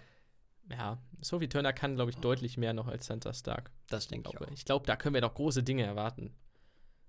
[0.70, 3.70] Ja, Sophie Turner kann, glaube ich, deutlich mehr noch als Sansa Stark.
[3.88, 4.50] Das denke ich glaube.
[4.50, 4.54] auch.
[4.54, 6.32] Ich glaube, da können wir doch große Dinge erwarten.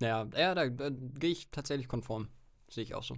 [0.01, 2.27] Ja, ja da, da gehe ich tatsächlich konform.
[2.69, 3.15] Sehe ich auch so.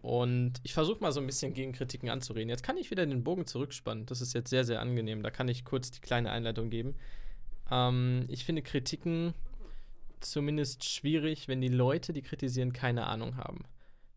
[0.00, 2.50] Und ich versuche mal so ein bisschen gegen Kritiken anzureden.
[2.50, 4.06] Jetzt kann ich wieder den Bogen zurückspannen.
[4.06, 5.22] Das ist jetzt sehr, sehr angenehm.
[5.22, 6.94] Da kann ich kurz die kleine Einleitung geben.
[7.70, 9.32] Ähm, ich finde Kritiken
[10.20, 13.64] zumindest schwierig, wenn die Leute, die kritisieren, keine Ahnung haben.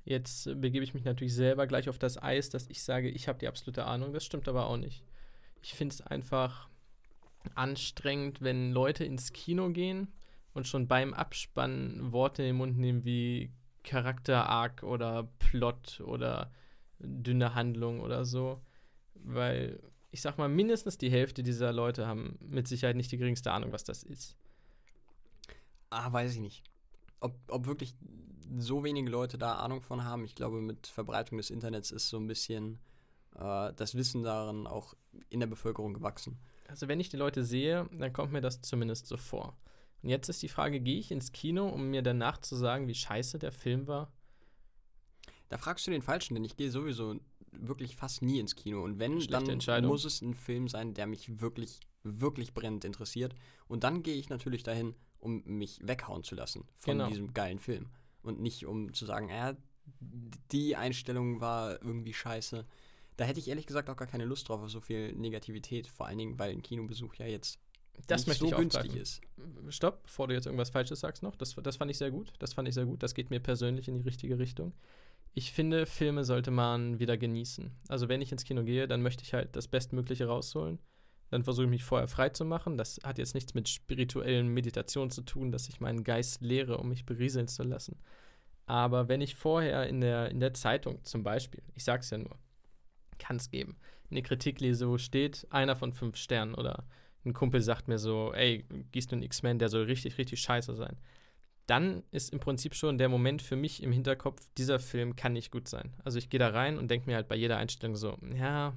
[0.04, 3.28] Jetzt äh, begebe ich mich natürlich selber gleich auf das Eis, dass ich sage, ich
[3.28, 4.14] habe die absolute Ahnung.
[4.14, 5.04] Das stimmt aber auch nicht.
[5.62, 6.70] Ich finde es einfach
[7.56, 10.12] anstrengend, wenn Leute ins Kino gehen
[10.54, 13.52] und schon beim Abspannen Worte in den Mund nehmen wie
[13.84, 16.52] Charakter-Arc oder Plot oder
[17.00, 18.62] dünne Handlung oder so.
[19.14, 19.80] Weil
[20.12, 23.72] ich sag mal, mindestens die Hälfte dieser Leute haben mit Sicherheit nicht die geringste Ahnung,
[23.72, 24.36] was das ist.
[25.90, 26.64] Ah, weiß ich nicht.
[27.20, 27.96] Ob, ob wirklich
[28.58, 30.26] so wenige Leute da Ahnung von haben.
[30.26, 32.80] Ich glaube, mit Verbreitung des Internets ist so ein bisschen
[33.38, 34.94] äh, das Wissen darin auch
[35.30, 36.38] in der Bevölkerung gewachsen.
[36.68, 39.58] Also wenn ich die Leute sehe, dann kommt mir das zumindest so vor.
[40.04, 42.96] Und jetzt ist die Frage, gehe ich ins Kino, um mir danach zu sagen, wie
[42.96, 44.12] scheiße der Film war?
[45.50, 47.16] Da fragst du den Falschen, denn ich gehe sowieso
[47.52, 48.84] wirklich fast nie ins Kino.
[48.84, 53.34] Und wenn, Schlechte dann muss es ein Film sein, der mich wirklich, wirklich brennend interessiert.
[53.68, 57.08] Und dann gehe ich natürlich dahin, um mich weghauen zu lassen von Genau.
[57.10, 57.88] diesem geilen Film.
[58.22, 59.56] Und nicht um zu sagen, ja,
[60.52, 62.66] die Einstellung war irgendwie scheiße.
[63.18, 65.88] Da hätte ich ehrlich gesagt auch gar keine Lust drauf auf so viel Negativität.
[65.88, 67.60] Vor allen Dingen, weil ein Kinobesuch ja jetzt
[68.08, 69.02] Das möchte so ich günstig aufgreifen.
[69.02, 69.22] ist.
[69.70, 71.36] Stopp, bevor du jetzt irgendwas Falsches sagst noch.
[71.36, 72.32] Das, das fand ich sehr gut.
[72.40, 73.02] Das fand ich sehr gut.
[73.04, 74.74] Das geht mir persönlich in die richtige Richtung.
[75.34, 77.72] Ich finde, Filme sollte man wieder genießen.
[77.90, 80.80] Also wenn ich ins Kino gehe, dann möchte ich halt das Bestmögliche rausholen.
[81.30, 82.78] Dann versuche ich mich vorher frei zu machen.
[82.78, 86.90] Das hat jetzt nichts mit spirituellen Meditation zu tun, dass ich meinen Geist lehre, um
[86.90, 88.00] mich berieseln zu lassen.
[88.66, 92.38] Aber wenn ich vorher in der, in der Zeitung zum Beispiel, ich sag's ja nur,
[93.20, 93.78] kann es geben,
[94.10, 96.86] eine Kritik lese, wo steht, einer von fünf Sternen oder
[97.26, 100.98] ein Kumpel sagt mir so, ey, gießt du X-Men, der soll richtig, richtig scheiße sein.
[101.66, 105.52] Dann ist im Prinzip schon der Moment für mich im Hinterkopf, dieser Film kann nicht
[105.52, 105.94] gut sein.
[106.06, 108.74] Also ich gehe da rein und denke mir halt bei jeder Einstellung so, ja,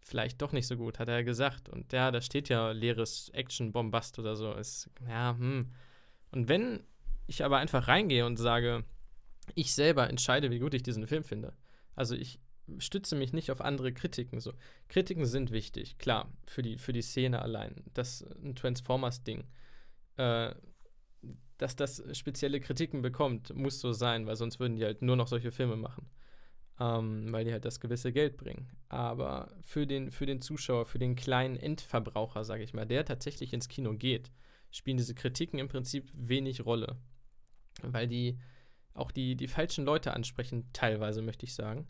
[0.00, 1.68] vielleicht doch nicht so gut, hat er gesagt.
[1.68, 4.52] Und ja, da steht ja leeres Action-Bombast oder so.
[4.52, 5.72] Ist, ja, hm.
[6.30, 6.84] Und wenn
[7.26, 8.84] ich aber einfach reingehe und sage,
[9.54, 11.54] ich selber entscheide, wie gut ich diesen Film finde.
[11.96, 12.38] Also ich
[12.78, 14.40] stütze mich nicht auf andere Kritiken.
[14.40, 14.52] So.
[14.88, 17.84] Kritiken sind wichtig, klar, für die, für die Szene allein.
[17.92, 19.44] Das ein Transformers-Ding.
[20.16, 20.54] Äh,
[21.58, 25.28] dass das spezielle Kritiken bekommt, muss so sein, weil sonst würden die halt nur noch
[25.28, 26.10] solche Filme machen.
[26.80, 28.68] Ähm, weil die halt das gewisse Geld bringen.
[28.88, 33.52] Aber für den, für den Zuschauer, für den kleinen Endverbraucher, sage ich mal, der tatsächlich
[33.52, 34.32] ins Kino geht,
[34.72, 36.98] spielen diese Kritiken im Prinzip wenig Rolle.
[37.82, 38.40] Weil die
[38.92, 41.86] auch die, die falschen Leute ansprechen, teilweise möchte ich sagen.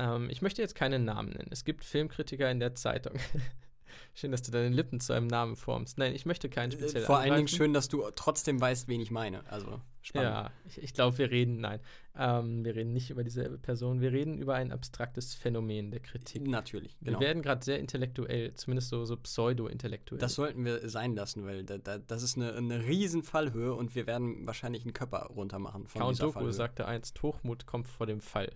[0.00, 1.48] Ähm, ich möchte jetzt keine Namen nennen.
[1.50, 3.14] Es gibt Filmkritiker in der Zeitung.
[4.14, 5.98] schön, dass du deine Lippen zu einem Namen formst.
[5.98, 7.06] Nein, ich möchte keinen speziellen.
[7.06, 9.46] Vor allen Dingen schön, dass du trotzdem weißt, wen ich meine.
[9.50, 10.30] Also spannend.
[10.30, 11.80] Ja, ich, ich glaube, wir reden, nein,
[12.16, 14.00] ähm, wir reden nicht über dieselbe Person.
[14.00, 16.46] Wir reden über ein abstraktes Phänomen der Kritik.
[16.46, 17.20] Natürlich, genau.
[17.20, 20.18] Wir werden gerade sehr intellektuell, zumindest so, so pseudo-intellektuell.
[20.18, 23.94] Das sollten wir sein lassen, weil da, da, das ist eine, eine riesen Fallhöhe und
[23.94, 25.86] wir werden wahrscheinlich einen Körper runter machen.
[25.86, 26.52] Von Count Doku Fallhöhe.
[26.52, 28.50] sagte einst, Hochmut kommt vor dem Fall.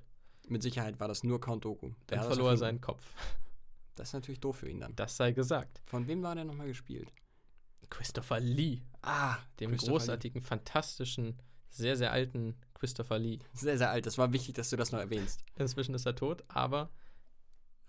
[0.49, 1.91] Mit Sicherheit war das nur Count Doku.
[2.09, 3.05] Der Dann verlor er seinen Kopf.
[3.97, 4.97] Das ist natürlich doof für ihn dann.
[4.97, 5.81] Das sei gesagt.
[5.87, 7.13] Von wem war der nochmal gespielt?
[7.91, 8.81] Christopher Lee.
[9.03, 10.47] Ah, dem großartigen, Lee.
[10.49, 11.39] fantastischen,
[11.71, 13.39] sehr, sehr alten Christopher Lee.
[13.53, 14.07] Sehr, sehr alt.
[14.07, 15.45] Das war wichtig, dass du das noch erwähnst.
[15.57, 16.91] Inzwischen ist er tot, aber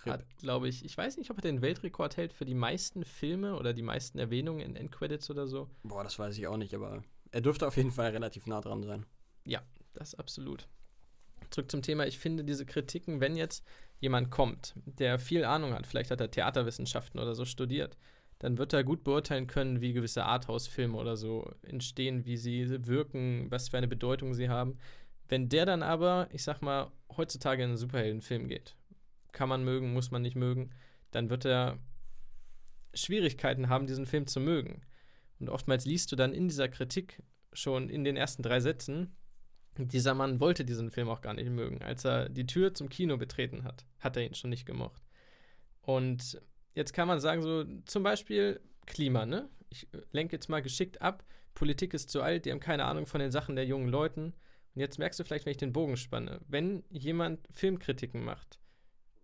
[0.05, 0.13] Rip.
[0.13, 3.55] hat, glaube ich, ich weiß nicht, ob er den Weltrekord hält für die meisten Filme
[3.55, 5.69] oder die meisten Erwähnungen in Endcredits oder so.
[5.83, 8.83] Boah, das weiß ich auch nicht, aber er dürfte auf jeden Fall relativ nah dran
[8.83, 9.05] sein.
[9.45, 9.63] Ja,
[9.93, 10.67] das absolut.
[11.55, 13.65] Zurück zum Thema, ich finde diese Kritiken, wenn jetzt
[14.01, 17.97] jemand kommt, der viel Ahnung hat, vielleicht hat er Theaterwissenschaften oder so studiert,
[18.39, 23.49] dann wird er gut beurteilen können, wie gewisse Arthouse-Filme oder so entstehen, wie sie wirken,
[23.51, 24.79] was für eine Bedeutung sie haben.
[25.29, 28.75] Wenn der dann aber, ich sag mal, heutzutage in einen Superheldenfilm geht,
[29.31, 30.71] kann man mögen, muss man nicht mögen,
[31.11, 31.79] dann wird er
[32.93, 34.81] Schwierigkeiten haben, diesen Film zu mögen.
[35.39, 39.15] Und oftmals liest du dann in dieser Kritik schon in den ersten drei Sätzen,
[39.77, 41.81] dieser Mann wollte diesen Film auch gar nicht mögen.
[41.81, 45.01] Als er die Tür zum Kino betreten hat, hat er ihn schon nicht gemocht.
[45.81, 46.39] Und
[46.73, 49.49] jetzt kann man sagen, so zum Beispiel Klima, ne?
[49.69, 51.25] Ich lenke jetzt mal geschickt ab.
[51.53, 54.33] Politik ist zu alt, die haben keine Ahnung von den Sachen der jungen Leuten.
[54.75, 58.59] Und jetzt merkst du vielleicht, wenn ich den Bogen spanne, wenn jemand Filmkritiken macht,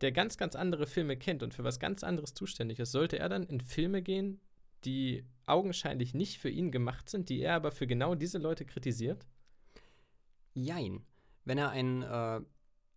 [0.01, 3.29] der ganz, ganz andere Filme kennt und für was ganz anderes zuständig ist, sollte er
[3.29, 4.39] dann in Filme gehen,
[4.83, 9.27] die augenscheinlich nicht für ihn gemacht sind, die er aber für genau diese Leute kritisiert?
[10.53, 11.05] Jein.
[11.45, 12.41] Wenn er ein, äh,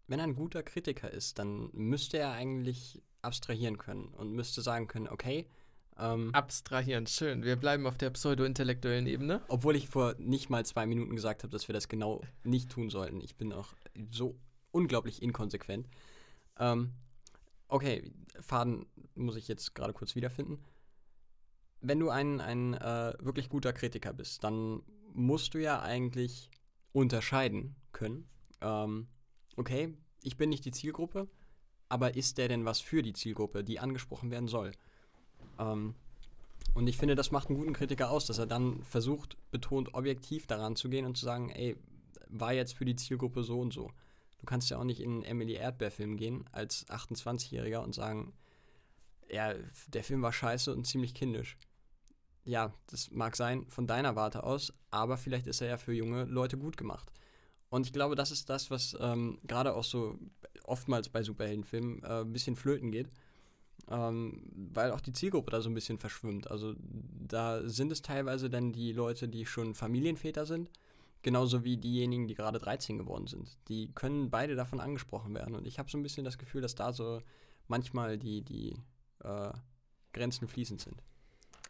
[0.07, 4.87] wenn er ein guter Kritiker ist, dann müsste er eigentlich abstrahieren können und müsste sagen
[4.87, 5.49] können, okay.
[5.97, 7.45] Ähm, abstrahieren, schön.
[7.45, 9.43] Wir bleiben auf der pseudo-intellektuellen Ebene.
[9.49, 12.91] Obwohl ich vor nicht mal zwei Minuten gesagt habe, dass wir das genau nicht tun
[12.91, 13.21] sollten.
[13.21, 13.75] Ich bin auch
[14.11, 14.37] so
[14.73, 15.89] unglaublich inkonsequent.
[16.59, 16.93] Ähm,
[17.69, 20.59] okay, Faden muss ich jetzt gerade kurz wiederfinden.
[21.81, 26.51] Wenn du ein, ein äh, wirklich guter Kritiker bist, dann musst du ja eigentlich
[26.95, 28.27] unterscheiden können.
[28.63, 29.09] Ähm,
[29.57, 31.29] okay, ich bin nicht die Zielgruppe,
[31.91, 34.73] aber ist der denn was für die Zielgruppe, die angesprochen werden soll?
[35.59, 35.95] Ähm,
[36.73, 40.47] und ich finde, das macht einen guten Kritiker aus, dass er dann versucht, betont objektiv
[40.47, 41.77] daran zu gehen und zu sagen, ey,
[42.29, 43.91] war jetzt für die Zielgruppe so und so.
[44.39, 48.33] Du kannst ja auch nicht in einen Emily Erdbeer-Film gehen als 28-Jähriger und sagen,
[49.31, 49.55] ja,
[49.89, 51.57] der Film war scheiße und ziemlich kindisch
[52.45, 56.25] ja, das mag sein von deiner Warte aus, aber vielleicht ist er ja für junge
[56.25, 57.11] Leute gut gemacht.
[57.71, 60.19] Und ich glaube, das ist das, was ähm, gerade auch so
[60.65, 63.09] oftmals bei Superheldenfilmen äh, ein bisschen flöten geht,
[63.91, 66.51] ähm, weil auch die Zielgruppe da so ein bisschen verschwimmt.
[66.51, 70.71] Also da sind es teilweise dann die Leute, die schon Familienväter sind,
[71.23, 73.59] genauso wie diejenigen, die gerade 13 geworden sind.
[73.69, 75.55] Die können beide davon angesprochen werden.
[75.57, 77.23] Und ich habe so ein bisschen das Gefühl, dass da so
[77.67, 78.77] manchmal die, die
[79.25, 79.51] äh,
[80.13, 81.03] Grenzen fließend sind.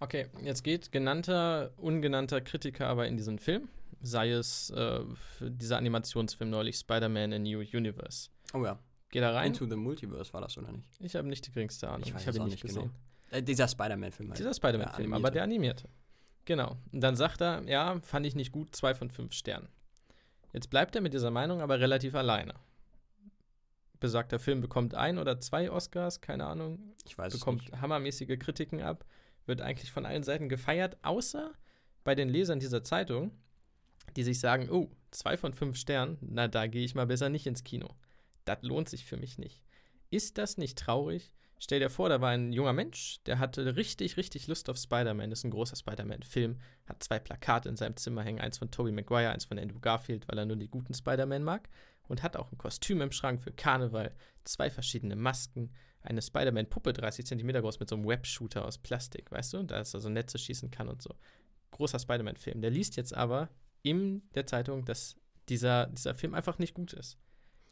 [0.04, 3.68] Okay, jetzt geht genannter, ungenannter Kritiker aber in diesen Film,
[4.02, 5.00] sei es äh,
[5.40, 8.28] dieser Animationsfilm neulich Spider-Man in New Universe.
[8.52, 8.78] Oh ja.
[9.08, 9.46] Geht da rein?
[9.46, 10.90] Into the Multiverse war das, oder nicht?
[11.00, 12.02] Ich habe nicht die geringste Ahnung.
[12.06, 12.90] Ich, ich habe ihn nicht gesehen.
[13.30, 13.38] Genau.
[13.38, 14.38] Äh, dieser Spider-Man-Film halt.
[14.38, 15.88] Dieser Spider-Man-Film, aber der animierte.
[16.44, 16.76] Genau.
[16.92, 19.68] Und dann sagt er, ja, fand ich nicht gut, zwei von fünf Sternen.
[20.52, 22.54] Jetzt bleibt er mit dieser Meinung aber relativ alleine.
[24.00, 26.92] Besagter Film bekommt ein oder zwei Oscars, keine Ahnung.
[27.06, 27.80] Ich weiß bekommt es nicht.
[27.80, 29.06] hammermäßige Kritiken ab
[29.46, 31.52] wird eigentlich von allen Seiten gefeiert, außer
[32.04, 33.32] bei den Lesern dieser Zeitung,
[34.16, 37.46] die sich sagen, oh, zwei von fünf Sternen, na da gehe ich mal besser nicht
[37.46, 37.88] ins Kino.
[38.44, 39.62] Das lohnt sich für mich nicht.
[40.10, 41.32] Ist das nicht traurig?
[41.58, 45.30] Stell dir vor, da war ein junger Mensch, der hatte richtig, richtig Lust auf Spider-Man.
[45.30, 46.58] Das ist ein großer Spider-Man-Film.
[46.86, 50.28] Hat zwei Plakate in seinem Zimmer hängen: eins von Tobey Maguire, eins von Andrew Garfield,
[50.28, 51.68] weil er nur die guten Spider-Man mag.
[52.06, 54.14] Und hat auch ein Kostüm im Schrank für Karneval,
[54.44, 55.72] zwei verschiedene Masken,
[56.04, 59.62] eine Spider-Man-Puppe 30 Zentimeter groß mit so einem Web-Shooter aus Plastik, weißt du?
[59.64, 61.14] Da ist er so Netze schießen kann und so.
[61.70, 62.60] Großer Spider-Man-Film.
[62.60, 63.48] Der liest jetzt aber
[63.82, 65.16] in der Zeitung, dass
[65.48, 67.18] dieser, dieser Film einfach nicht gut ist.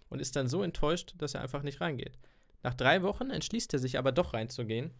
[0.09, 2.19] Und ist dann so enttäuscht, dass er einfach nicht reingeht.
[2.63, 4.93] Nach drei Wochen entschließt er sich aber doch reinzugehen.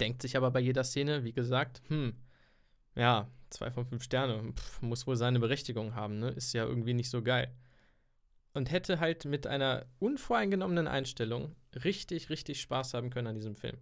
[0.00, 2.14] Denkt sich aber bei jeder Szene, wie gesagt, hm,
[2.94, 6.28] ja, zwei von fünf Sterne, pf, muss wohl seine Berechtigung haben, ne?
[6.30, 7.54] Ist ja irgendwie nicht so geil.
[8.52, 11.54] Und hätte halt mit einer unvoreingenommenen Einstellung
[11.84, 13.78] richtig, richtig Spaß haben können an diesem Film.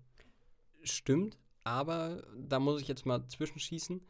[0.83, 4.01] Stimmt, aber da muss ich jetzt mal zwischenschießen.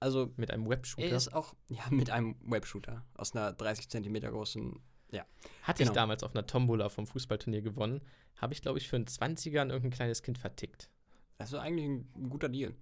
[0.00, 1.08] Also, Mit einem Webshooter.
[1.08, 4.80] er ist auch, ja, mit einem Webshooter aus einer 30 Zentimeter großen,
[5.10, 5.24] ja.
[5.62, 5.94] Hatte ich genau.
[6.00, 8.00] damals auf einer Tombola vom Fußballturnier gewonnen.
[8.36, 10.90] Habe ich, glaube ich, für einen 20er an irgendein kleines Kind vertickt.
[11.38, 12.74] Das ist eigentlich ein, guter Deal.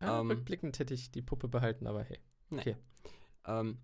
[0.00, 0.30] Ja, Ähm.
[0.30, 2.20] rückblickend hätte ich die Puppe behalten, aber hey.
[2.50, 2.76] Okay.
[3.46, 3.78] Ähm,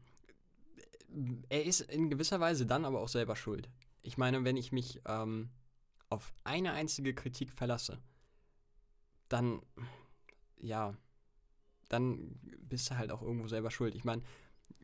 [1.49, 3.69] er ist in gewisser Weise dann aber auch selber schuld.
[4.03, 5.51] Ich meine, wenn ich mich ähm,
[6.13, 7.99] auf eine einzige Kritik verlasse,
[9.29, 9.63] dann,
[10.59, 10.95] ja,
[11.89, 13.95] dann bist du halt auch irgendwo selber schuld.
[13.95, 14.23] Ich meine,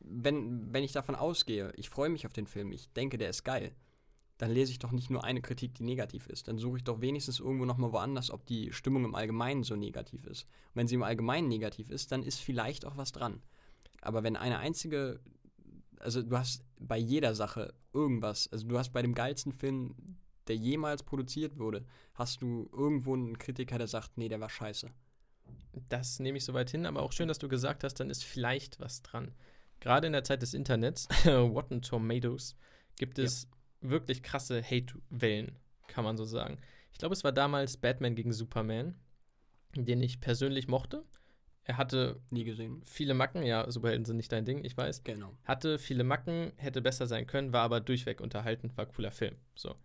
[0.00, 3.44] wenn, wenn ich davon ausgehe, ich freue mich auf den Film, ich denke, der ist
[3.44, 3.74] geil,
[4.38, 6.48] dann lese ich doch nicht nur eine Kritik, die negativ ist.
[6.48, 10.24] Dann suche ich doch wenigstens irgendwo nochmal woanders, ob die Stimmung im Allgemeinen so negativ
[10.26, 10.44] ist.
[10.44, 13.42] Und wenn sie im Allgemeinen negativ ist, dann ist vielleicht auch was dran.
[14.00, 15.20] Aber wenn eine einzige,
[15.98, 19.96] also du hast bei jeder Sache irgendwas, also du hast bei dem geilsten Film,
[20.48, 21.84] der jemals produziert wurde,
[22.14, 24.90] hast du irgendwo einen Kritiker, der sagt, nee, der war scheiße.
[25.88, 28.80] Das nehme ich soweit hin, aber auch schön, dass du gesagt hast, dann ist vielleicht
[28.80, 29.32] was dran.
[29.80, 32.56] Gerade in der Zeit des Internets, Rotten Tomatoes,
[32.98, 33.48] gibt es
[33.80, 36.58] wirklich krasse Hate-Wellen, kann man so sagen.
[36.92, 38.96] Ich glaube, es war damals Batman gegen Superman,
[39.76, 41.04] den ich persönlich mochte.
[41.62, 42.80] Er hatte Nie gesehen.
[42.84, 45.04] viele Macken, ja, Superhelden sind nicht dein Ding, ich weiß.
[45.04, 45.36] Genau.
[45.44, 49.36] Hatte viele Macken, hätte besser sein können, war aber durchweg unterhaltend, war cooler Film.
[49.54, 49.76] So.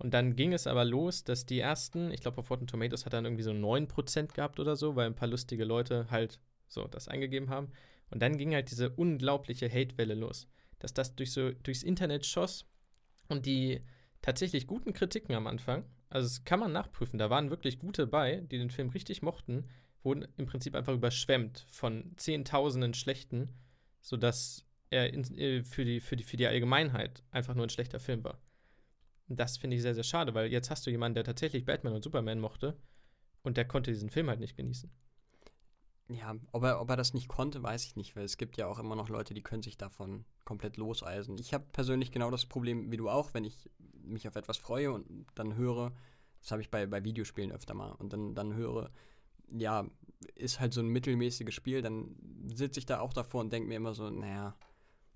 [0.00, 3.12] Und dann ging es aber los, dass die ersten, ich glaube, auf Rotten Tomatoes hat
[3.12, 7.06] dann irgendwie so 9% gehabt oder so, weil ein paar lustige Leute halt so das
[7.06, 7.70] eingegeben haben.
[8.10, 10.48] Und dann ging halt diese unglaubliche Hate-Welle los,
[10.78, 12.64] dass das durch so, durchs Internet schoss
[13.28, 13.82] und die
[14.22, 18.36] tatsächlich guten Kritiken am Anfang, also das kann man nachprüfen, da waren wirklich gute bei,
[18.40, 19.68] die den Film richtig mochten,
[20.02, 23.50] wurden im Prinzip einfach überschwemmt von Zehntausenden schlechten,
[24.00, 28.00] sodass er in, äh, für, die, für, die, für die Allgemeinheit einfach nur ein schlechter
[28.00, 28.40] Film war.
[29.32, 32.02] Das finde ich sehr, sehr schade, weil jetzt hast du jemanden, der tatsächlich Batman und
[32.02, 32.76] Superman mochte
[33.42, 34.90] und der konnte diesen Film halt nicht genießen.
[36.08, 38.66] Ja, ob er, ob er das nicht konnte, weiß ich nicht, weil es gibt ja
[38.66, 41.38] auch immer noch Leute, die können sich davon komplett loseisen.
[41.38, 43.70] Ich habe persönlich genau das Problem wie du auch, wenn ich
[44.02, 45.92] mich auf etwas freue und dann höre,
[46.40, 48.90] das habe ich bei, bei Videospielen öfter mal, und dann, dann höre,
[49.52, 49.86] ja,
[50.34, 52.16] ist halt so ein mittelmäßiges Spiel, dann
[52.52, 54.56] sitze ich da auch davor und denke mir immer so, naja,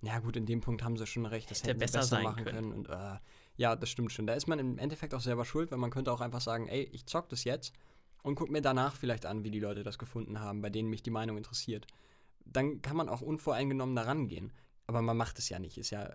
[0.02, 2.24] ja gut, in dem Punkt haben sie schon recht, das Hätte hätten besser besser sein
[2.24, 2.70] machen können.
[2.70, 2.72] können.
[2.72, 3.18] Und äh,
[3.56, 4.26] ja, das stimmt schon.
[4.26, 6.88] Da ist man im Endeffekt auch selber schuld, weil man könnte auch einfach sagen, ey,
[6.92, 7.72] ich zock das jetzt
[8.22, 11.02] und guck mir danach vielleicht an, wie die Leute das gefunden haben, bei denen mich
[11.02, 11.86] die Meinung interessiert.
[12.44, 14.52] Dann kann man auch unvoreingenommen daran gehen.
[14.86, 16.14] Aber man macht es ja nicht, ist ja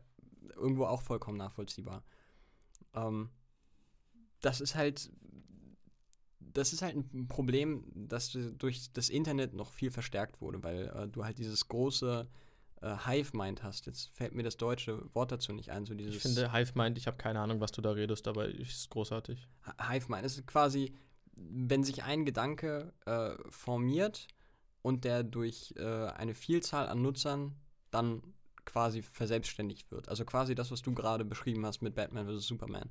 [0.56, 2.04] irgendwo auch vollkommen nachvollziehbar.
[2.94, 3.30] Ähm,
[4.42, 5.12] das ist halt,
[6.40, 11.08] das ist halt ein Problem, das durch das Internet noch viel verstärkt wurde, weil äh,
[11.08, 12.28] du halt dieses große
[12.82, 13.86] äh, Hive-Mind hast.
[13.86, 15.86] Jetzt fällt mir das deutsche Wort dazu nicht ein.
[15.86, 18.48] So dieses Ich finde, Hive meint, ich habe keine Ahnung, was du da redest, aber
[18.48, 19.48] es ist großartig.
[19.80, 20.94] Hive-Mind ist quasi,
[21.36, 24.28] wenn sich ein Gedanke äh, formiert
[24.82, 27.56] und der durch äh, eine Vielzahl an Nutzern
[27.92, 28.22] dann
[28.66, 30.10] quasi verselbstständigt wird.
[30.10, 32.48] Also quasi das, was du gerade beschrieben hast mit Batman vs.
[32.48, 32.90] Superman.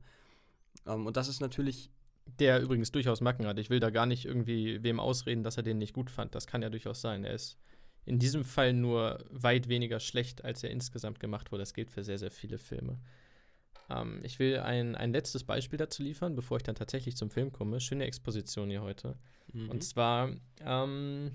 [0.87, 1.91] Ähm, und das ist natürlich,
[2.27, 3.59] Der übrigens durchaus Macken hat.
[3.59, 6.35] Ich will da gar nicht irgendwie wem ausreden, dass er den nicht gut fand.
[6.35, 7.25] Das kann ja durchaus sein.
[7.25, 7.59] Er ist
[8.09, 11.63] in diesem Fall nur weit weniger schlecht, als er insgesamt gemacht wurde.
[11.63, 12.99] Das gilt für sehr, sehr viele Filme.
[13.91, 17.53] Ähm, ich will ein, ein letztes Beispiel dazu liefern, bevor ich dann tatsächlich zum Film
[17.53, 17.81] komme.
[17.81, 19.17] Schöne Exposition hier heute.
[19.53, 19.69] mhm.
[19.69, 20.31] Und zwar,
[20.61, 21.33] ähm,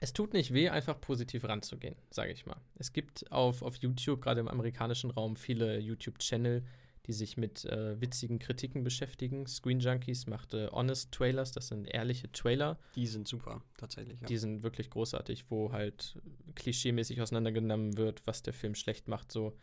[0.00, 2.60] es tut nicht weh, einfach positiv ranzugehen, sage ich mal.
[2.76, 6.64] Es gibt auf, auf YouTube, gerade im amerikanischen Raum, viele YouTube-Channel,
[7.06, 9.46] die sich mit äh, witzigen Kritiken beschäftigen.
[9.46, 14.20] Screen Junkies macht äh, Honest Trailers, das sind ehrliche Trailer, die sind super, tatsächlich.
[14.20, 14.26] Ja.
[14.26, 16.20] die sind wirklich großartig, wo halt
[16.54, 19.32] klischeemäßig auseinandergenommen wird, was der Film schlecht macht.
[19.32, 19.56] So,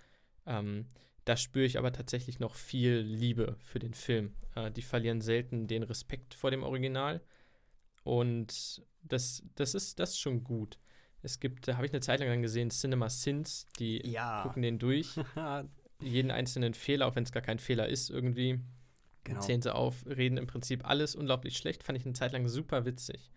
[0.45, 0.87] ähm,
[1.25, 4.33] da spüre ich aber tatsächlich noch viel Liebe für den Film.
[4.55, 7.21] Äh, die verlieren selten den Respekt vor dem Original.
[8.03, 10.79] Und das, das, ist, das ist schon gut.
[11.21, 14.43] Es gibt, da habe ich eine Zeit lang gesehen, Cinema Sins, die ja.
[14.43, 15.15] gucken den durch,
[16.01, 18.59] jeden einzelnen Fehler, auch wenn es gar kein Fehler ist, irgendwie
[19.23, 19.39] genau.
[19.41, 22.85] zählen sie auf, reden im Prinzip alles unglaublich schlecht, fand ich eine Zeit lang super
[22.85, 23.31] witzig.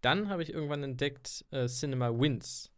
[0.00, 2.70] Dann habe ich irgendwann entdeckt äh, Cinema Wins.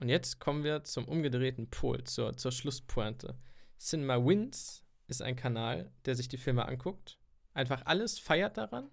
[0.00, 3.36] Und jetzt kommen wir zum umgedrehten Pol, zur, zur Schlusspointe.
[3.78, 7.18] Cinema Wins ist ein Kanal, der sich die Filme anguckt
[7.54, 8.90] einfach alles feiert daran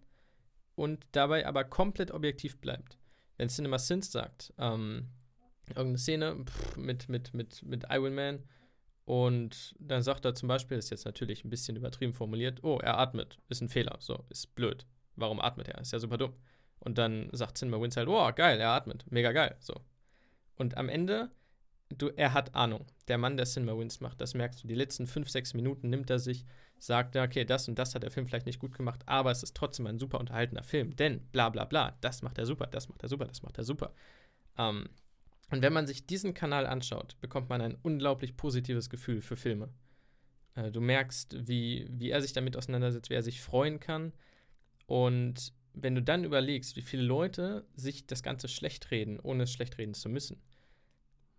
[0.76, 2.98] und dabei aber komplett objektiv bleibt.
[3.38, 5.10] Wenn Cinema Sins sagt, ähm,
[5.68, 8.44] irgendeine Szene pff, mit, mit, mit, mit Iron Man
[9.06, 13.00] und dann sagt er zum Beispiel, ist jetzt natürlich ein bisschen übertrieben formuliert, oh, er
[13.00, 14.86] atmet, ist ein Fehler, so, ist blöd.
[15.16, 15.82] Warum atmet er?
[15.82, 16.34] Ist ja super dumm.
[16.80, 19.76] Und dann sagt Cinema Wins halt, oh, geil, er atmet, mega geil, so.
[20.56, 21.32] Und am Ende,
[21.90, 22.86] du, er hat Ahnung.
[23.08, 24.68] Der Mann, der Cinema Wins macht, das merkst du.
[24.68, 26.46] Die letzten fünf, sechs Minuten nimmt er sich,
[26.80, 29.56] sagt, okay, das und das hat der Film vielleicht nicht gut gemacht, aber es ist
[29.56, 33.04] trotzdem ein super unterhaltener Film, denn bla bla bla, das macht er super, das macht
[33.04, 33.94] er super, das macht er super.
[34.58, 34.90] Ähm,
[35.52, 39.70] und wenn man sich diesen Kanal anschaut, bekommt man ein unglaublich positives Gefühl für Filme.
[40.56, 44.14] Äh, du merkst, wie, wie er sich damit auseinandersetzt, wie er sich freuen kann.
[44.88, 49.52] Und wenn du dann überlegst, wie viele Leute sich das Ganze schlecht reden, ohne es
[49.52, 50.42] schlecht reden zu müssen,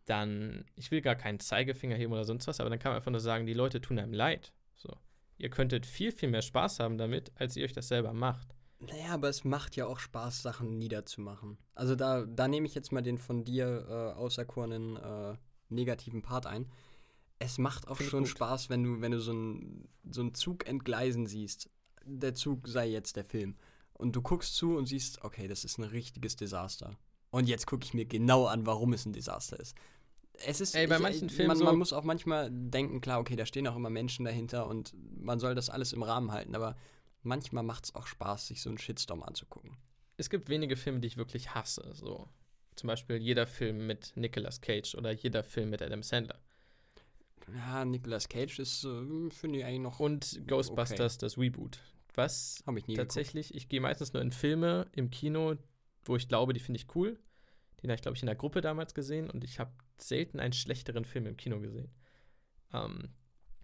[0.04, 3.10] dann, ich will gar keinen Zeigefinger heben oder sonst was, aber dann kann man einfach
[3.10, 4.52] nur sagen, die Leute tun einem leid.
[4.74, 4.94] So.
[5.38, 8.54] Ihr könntet viel, viel mehr Spaß haben damit, als ihr euch das selber macht.
[8.88, 11.56] Naja, aber es macht ja auch Spaß, Sachen niederzumachen.
[11.74, 15.36] Also da, da nehme ich jetzt mal den von dir äh, auserkorenen äh,
[15.68, 16.70] negativen Part ein.
[17.38, 18.30] Es macht auch Find ich schon gut.
[18.30, 21.70] Spaß, wenn du, wenn du so einen so einen Zug entgleisen siehst.
[22.04, 23.56] Der Zug sei jetzt der Film.
[23.94, 26.96] Und du guckst zu und siehst, okay, das ist ein richtiges Desaster.
[27.30, 29.76] Und jetzt gucke ich mir genau an, warum es ein Desaster ist.
[30.44, 33.36] Es ist, Ey, bei manchen Filmen man, so- man muss auch manchmal denken, klar, okay,
[33.36, 36.74] da stehen auch immer Menschen dahinter und man soll das alles im Rahmen halten, aber
[37.22, 39.76] manchmal macht es auch Spaß, sich so einen Shitstorm anzugucken.
[40.16, 41.92] Es gibt wenige Filme, die ich wirklich hasse.
[41.94, 42.28] So.
[42.76, 46.40] Zum Beispiel jeder Film mit Nicolas Cage oder jeder Film mit Adam Sandler.
[47.54, 50.00] Ja, Nicolas Cage ist, äh, finde ich eigentlich noch.
[50.00, 51.80] Und Ghostbusters, das Reboot.
[52.14, 55.56] Was Habe ich nie tatsächlich, ich gehe meistens nur in Filme im Kino,
[56.04, 57.18] wo ich glaube, die finde ich cool.
[57.82, 60.52] Den habe ich, glaube ich, in der Gruppe damals gesehen und ich habe selten einen
[60.52, 61.90] schlechteren Film im Kino gesehen.
[62.72, 63.10] Ähm,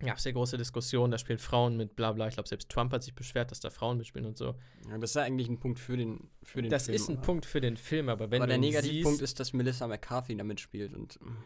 [0.07, 2.29] gab es ja große Diskussionen, da spielen Frauen mit, bla bla.
[2.29, 4.55] Ich glaube, selbst Trump hat sich beschwert, dass da Frauen mitspielen und so.
[4.89, 6.97] Ja, das ist ja eigentlich ein Punkt für den, für den das Film.
[6.97, 9.87] ist ein aber- Punkt für den Film, aber wenn aber der Negativpunkt ist, dass Melissa
[9.87, 10.95] McCarthy da mitspielt.
[10.95, 11.37] Und, mm,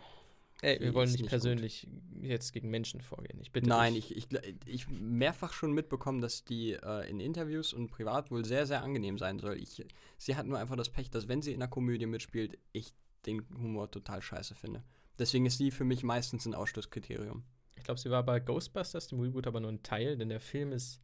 [0.62, 1.88] ey, wir wollen nicht persönlich
[2.20, 3.40] jetzt gegen Menschen vorgehen.
[3.40, 4.28] Ich bitte nein, ich, ich,
[4.66, 9.18] ich mehrfach schon mitbekommen, dass die äh, in Interviews und privat wohl sehr, sehr angenehm
[9.18, 9.56] sein soll.
[9.58, 9.84] Ich,
[10.18, 12.92] sie hat nur einfach das Pech, dass wenn sie in einer Komödie mitspielt, ich
[13.26, 14.82] den Humor total scheiße finde.
[15.18, 17.44] Deswegen ist sie für mich meistens ein Ausschlusskriterium.
[17.74, 20.72] Ich glaube, sie war bei Ghostbusters, dem Reboot, aber nur ein Teil, denn der Film
[20.72, 21.00] ist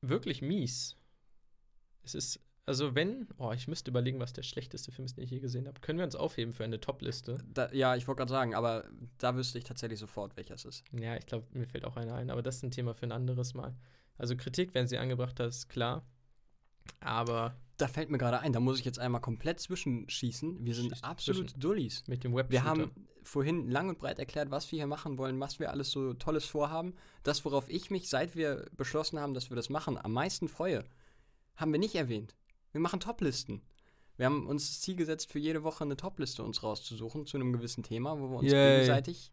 [0.00, 0.96] wirklich mies.
[2.02, 5.30] Es ist, also wenn, oh, ich müsste überlegen, was der schlechteste Film ist, den ich
[5.30, 5.80] je gesehen habe.
[5.80, 7.38] Können wir uns aufheben für eine Top-Liste?
[7.72, 8.88] Ja, ich wollte gerade sagen, aber
[9.18, 10.84] da wüsste ich tatsächlich sofort, welcher es ist.
[10.92, 13.12] Ja, ich glaube, mir fällt auch einer ein, aber das ist ein Thema für ein
[13.12, 13.76] anderes Mal.
[14.18, 16.04] Also Kritik, wenn sie angebracht hat, ist klar.
[17.00, 20.64] Aber Da fällt mir gerade ein, da muss ich jetzt einmal komplett zwischenschießen.
[20.64, 21.52] Wir sind Schieß absolut.
[21.56, 22.04] Dullis.
[22.06, 22.92] mit dem Web Wir haben
[23.24, 26.44] vorhin lang und breit erklärt, was wir hier machen wollen, was wir alles so Tolles
[26.44, 26.94] vorhaben.
[27.24, 30.84] Das, worauf ich mich, seit wir beschlossen haben, dass wir das machen, am meisten freue,
[31.56, 32.36] haben wir nicht erwähnt.
[32.70, 33.62] Wir machen Toplisten.
[34.16, 37.52] Wir haben uns das Ziel gesetzt, für jede Woche eine Topliste uns rauszusuchen zu einem
[37.52, 38.74] gewissen Thema, wo wir uns Yay.
[38.76, 39.32] gegenseitig.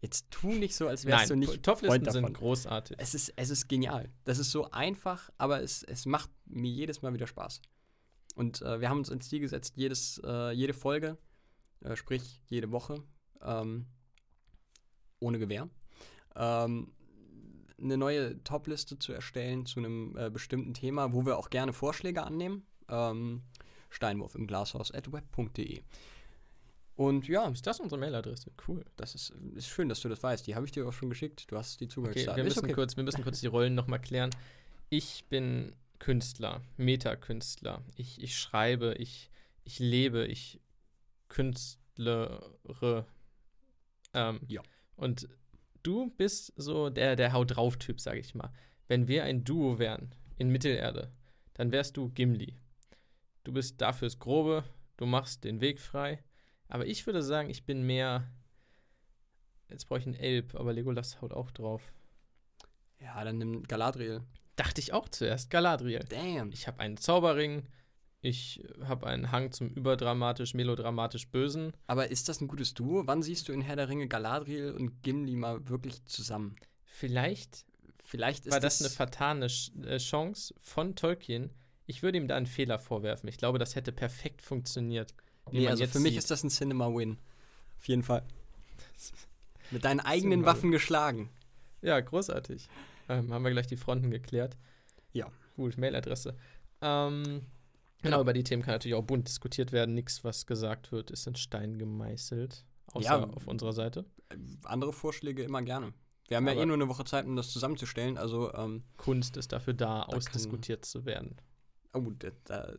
[0.00, 2.96] Jetzt tu nicht so, als wärst Nein, du nicht Top-Listen sind großartig.
[3.00, 4.08] Es ist, es ist genial.
[4.22, 7.60] Das ist so einfach, aber es, es macht mir jedes Mal wieder Spaß.
[8.34, 11.18] Und äh, wir haben uns ins Ziel gesetzt, jedes, äh, jede Folge,
[11.82, 13.02] äh, sprich jede Woche,
[13.42, 13.86] ähm,
[15.20, 15.68] ohne Gewehr,
[16.36, 16.92] ähm,
[17.80, 22.22] eine neue Topliste zu erstellen zu einem äh, bestimmten Thema, wo wir auch gerne Vorschläge
[22.22, 22.66] annehmen.
[22.88, 23.42] Ähm,
[23.90, 25.82] Steinwurf im Glashaus at web.de.
[26.94, 28.50] Und ja, Ist das unsere Mailadresse?
[28.68, 28.84] Cool.
[28.96, 30.46] das ist, ist schön, dass du das weißt.
[30.46, 31.50] Die habe ich dir auch schon geschickt.
[31.50, 32.36] Du hast die Okay, Zugangsdaten.
[32.36, 34.30] wir Ist müssen, kurz, wir müssen kurz die Rollen nochmal klären.
[34.88, 37.84] Ich bin Künstler, Metakünstler.
[37.94, 39.30] Ich, ich schreibe, ich,
[39.62, 40.60] ich lebe, ich
[41.28, 43.06] künstlere.
[44.12, 44.62] Ähm, Ja.
[44.96, 45.28] Und
[45.84, 48.52] du bist so der, der Haut drauf Typ, sage ich mal.
[48.88, 51.12] Wenn wir ein Duo wären in Mittelerde,
[51.54, 52.56] dann wärst du Gimli.
[53.44, 54.64] Du bist dafür's Grobe,
[54.96, 56.24] du machst den Weg frei.
[56.66, 58.28] Aber ich würde sagen, ich bin mehr.
[59.68, 61.92] Jetzt brauche ich einen Elb, aber Legolas haut auch drauf.
[62.98, 64.24] Ja, dann nimm Galadriel.
[64.56, 66.04] Dachte ich auch zuerst, Galadriel.
[66.08, 66.52] Damn.
[66.52, 67.66] Ich habe einen Zauberring,
[68.20, 71.72] ich habe einen Hang zum überdramatisch, melodramatisch Bösen.
[71.86, 73.02] Aber ist das ein gutes Duo?
[73.06, 76.56] Wann siehst du in Herr der Ringe Galadriel und Gimli mal wirklich zusammen?
[76.84, 77.64] Vielleicht
[78.12, 79.46] Vielleicht ist war das eine vertane
[79.86, 81.48] äh, Chance von Tolkien.
[81.86, 83.26] Ich würde ihm da einen Fehler vorwerfen.
[83.28, 85.14] Ich glaube, das hätte perfekt funktioniert.
[85.50, 86.18] Nee, also für mich sieht.
[86.18, 87.18] ist das ein Cinema-Win.
[87.78, 88.22] Auf jeden Fall.
[89.70, 90.44] Mit deinen eigenen.
[90.44, 91.30] Waffen geschlagen.
[91.80, 92.68] Ja, großartig.
[93.18, 94.56] Ähm, haben wir gleich die Fronten geklärt.
[95.12, 95.30] Ja.
[95.56, 96.36] Gut, Mailadresse.
[96.80, 97.42] Ähm,
[98.02, 99.94] genau, über die Themen kann natürlich auch bunt diskutiert werden.
[99.94, 102.64] Nichts, was gesagt wird, ist in Stein gemeißelt.
[102.92, 103.24] Außer Ja.
[103.24, 104.04] auf unserer Seite.
[104.30, 105.92] Äh, Andere Vorschläge immer gerne.
[106.28, 108.16] Wir haben ja Aber- eh nur eine Woche Zeit, um das zusammenzustellen.
[108.16, 111.36] Also, ähm, Kunst ist dafür da, kann- ausdiskutiert zu werden,
[111.92, 112.10] oh,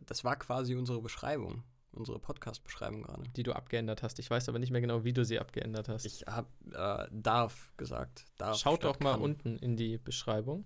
[0.06, 1.62] das war quasi unsere Beschreibung.
[1.94, 3.22] Unsere Podcast-Beschreibung gerade.
[3.36, 4.18] die du abgeändert hast.
[4.18, 6.04] Ich weiß aber nicht mehr genau, wie du sie abgeändert hast.
[6.06, 8.24] Ich habe äh, darf gesagt.
[8.36, 9.22] Darf Schaut doch mal kann.
[9.22, 10.64] unten in die Beschreibung.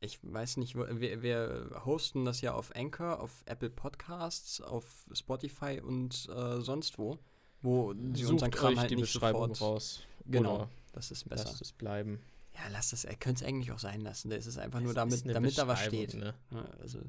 [0.00, 5.80] Ich weiß nicht, wir, wir hosten das ja auf Anchor, auf Apple Podcasts, auf Spotify
[5.84, 7.18] und äh, sonst wo,
[7.62, 9.60] wo sie Sucht unseren Kram halt die nicht Beschreibung sofort.
[9.76, 10.02] raus.
[10.24, 11.46] Genau, Oder das ist besser.
[11.48, 12.20] lasst es bleiben.
[12.54, 14.30] Ja, lass das, er könnte es eigentlich auch sein lassen.
[14.30, 16.14] Das ist einfach nur Es damit, damit da was steht.
[16.14, 16.34] Ne?
[16.52, 17.00] Ja, also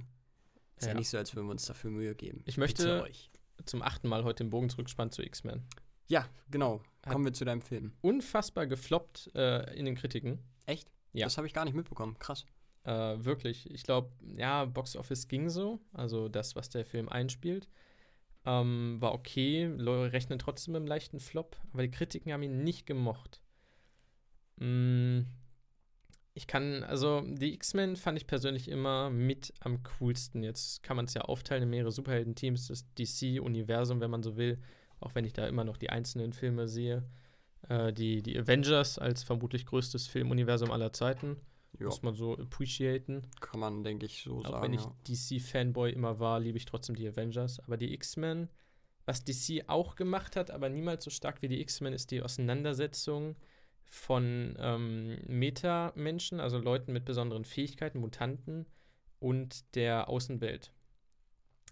[0.80, 0.94] ist ja.
[0.94, 0.98] Ja.
[0.98, 2.42] nicht so, als würden wir uns dafür Mühe geben.
[2.46, 3.06] Ich möchte-.
[3.66, 5.64] Zum achten Mal heute den Bogen zurückspannen zu X-Men.
[6.08, 6.82] Ja, genau.
[7.06, 7.92] Hat- Kommen wir zu deinem Film.
[8.02, 10.40] Unfassbar gefloppt äh, in den Kritiken.
[10.66, 10.90] Echt?
[11.14, 11.26] Ja.
[11.26, 12.18] Das habe ich gar nicht mitbekommen.
[12.20, 12.46] Krass.
[12.84, 12.92] Äh,
[13.26, 13.70] wirklich.
[13.70, 15.80] Ich glaube, ja, Box Office ging so.
[15.92, 17.68] Also das, was der Film einspielt.
[18.46, 19.66] Ähm, war okay.
[19.66, 21.58] Leute rechnen trotzdem mit einem leichten Flop.
[21.74, 23.42] Aber die Kritiken haben ihn nicht gemocht.
[24.58, 25.22] Mm,
[26.40, 30.42] ich kann, also die X-Men fand ich persönlich immer mit am coolsten.
[30.42, 34.58] Jetzt kann man es ja aufteilen in mehrere Superhelden-Teams, das DC-Universum, wenn man so will.
[35.02, 37.04] Auch wenn ich da immer noch die einzelnen Filme sehe.
[37.68, 41.36] Äh, die, die Avengers als vermutlich größtes Filmuniversum aller Zeiten.
[41.78, 43.24] Ja, Muss man so appreciaten.
[43.42, 44.64] kann man, denke ich, so Auch sagen.
[44.64, 44.96] wenn ich ja.
[45.10, 47.60] DC-Fanboy immer war, liebe ich trotzdem die Avengers.
[47.60, 48.48] Aber die X-Men,
[49.04, 53.36] was DC auch gemacht hat, aber niemals so stark wie die X-Men, ist die Auseinandersetzung
[53.90, 58.68] von ähm, Meta-Menschen, also Leuten mit besonderen Fähigkeiten, Mutanten
[59.20, 60.72] und der Außenwelt.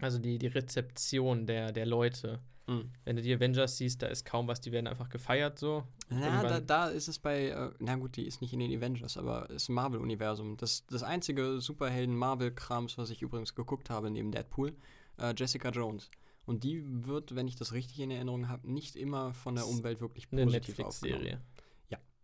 [0.00, 2.40] Also die, die Rezeption der, der Leute.
[2.66, 2.90] Mhm.
[3.04, 5.84] Wenn du die Avengers siehst, da ist kaum was, die werden einfach gefeiert so.
[6.10, 9.16] Na, da, da ist es bei, äh, na gut, die ist nicht in den Avengers,
[9.16, 10.56] aber ist im Marvel-Universum.
[10.56, 14.74] Das, das einzige Superhelden-Marvel-Krams, was ich übrigens geguckt habe neben Deadpool,
[15.18, 16.10] äh, Jessica Jones.
[16.46, 19.70] Und die wird, wenn ich das richtig in Erinnerung habe, nicht immer von der Ist
[19.70, 21.22] Umwelt wirklich Eine positiv aufgenommen.
[21.22, 21.40] Netflix-Serie.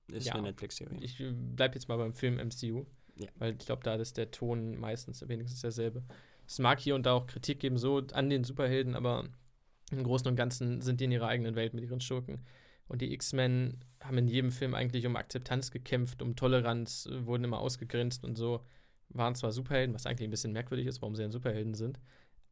[0.08, 0.34] Ist Ja.
[0.34, 0.98] eine Netflix-Serie.
[1.00, 2.84] Ich äh, bleib jetzt mal beim Film MCU,
[3.16, 3.28] Ja.
[3.36, 6.02] weil ich glaube, da ist der Ton meistens wenigstens derselbe.
[6.46, 9.28] Es mag hier und da auch Kritik geben, so an den Superhelden, aber
[9.90, 12.44] im Großen und Ganzen sind die in ihrer eigenen Welt mit ihren Schurken.
[12.86, 17.44] Und die X-Men haben in jedem Film eigentlich um Akzeptanz gekämpft, um Toleranz, äh, wurden
[17.44, 18.62] immer ausgegrenzt und so.
[19.08, 21.98] Waren zwar Superhelden, was eigentlich ein bisschen merkwürdig ist, warum sie ein Superhelden sind,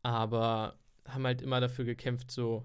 [0.02, 2.64] aber haben halt immer dafür gekämpft, so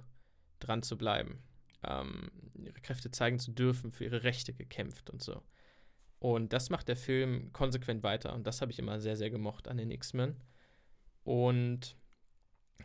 [0.60, 1.40] dran zu bleiben.
[1.84, 5.42] Ähm, ihre Kräfte zeigen zu dürfen, für ihre Rechte gekämpft und so.
[6.20, 8.34] Und das macht der Film konsequent weiter.
[8.34, 10.36] Und das habe ich immer sehr, sehr gemocht an den X-Men.
[11.24, 11.96] Und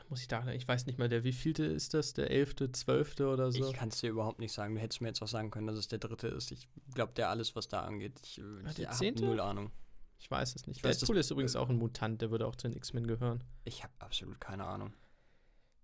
[0.08, 2.12] muss ich da, ich weiß nicht mal, der wievielte ist das?
[2.12, 3.66] Der elfte, zwölfte oder so?
[3.66, 4.74] Ich kann es dir überhaupt nicht sagen.
[4.74, 6.50] Du hättest mir jetzt auch sagen können, dass es der dritte ist.
[6.50, 8.20] Ich glaube, der alles, was da angeht.
[8.22, 9.24] Ich, äh, Ah, ich habe zehnte?
[9.24, 9.70] null Ahnung.
[10.18, 10.84] Ich weiß es nicht.
[10.84, 13.42] Deadpool ist übrigens auch ein Mutant, der würde auch zu den X-Men gehören.
[13.64, 14.92] Ich habe absolut keine Ahnung.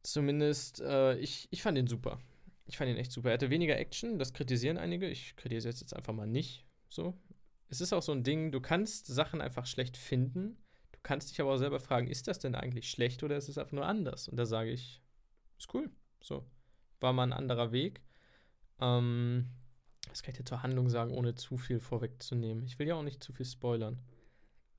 [0.03, 2.21] Zumindest, äh, ich, ich fand ihn super.
[2.69, 3.31] Ich fand ihn echt super.
[3.31, 5.09] Er hatte weniger Action, das kritisieren einige.
[5.09, 6.67] Ich kritisiere es jetzt einfach mal nicht.
[6.91, 7.19] So.
[7.69, 10.59] Es ist auch so ein Ding, du kannst Sachen einfach schlecht finden.
[10.93, 13.57] Du kannst dich aber auch selber fragen, ist das denn eigentlich schlecht oder ist es
[13.57, 14.29] einfach nur anders?
[14.29, 15.03] Und da sage ich,
[15.59, 15.91] ist cool.
[16.21, 16.45] So.
[17.01, 18.03] War mal ein anderer Weg.
[18.81, 19.47] Ähm,
[20.09, 22.65] das kann ich dir zur Handlung sagen, ohne zu viel vorwegzunehmen.
[22.65, 23.99] Ich will ja auch nicht zu viel spoilern.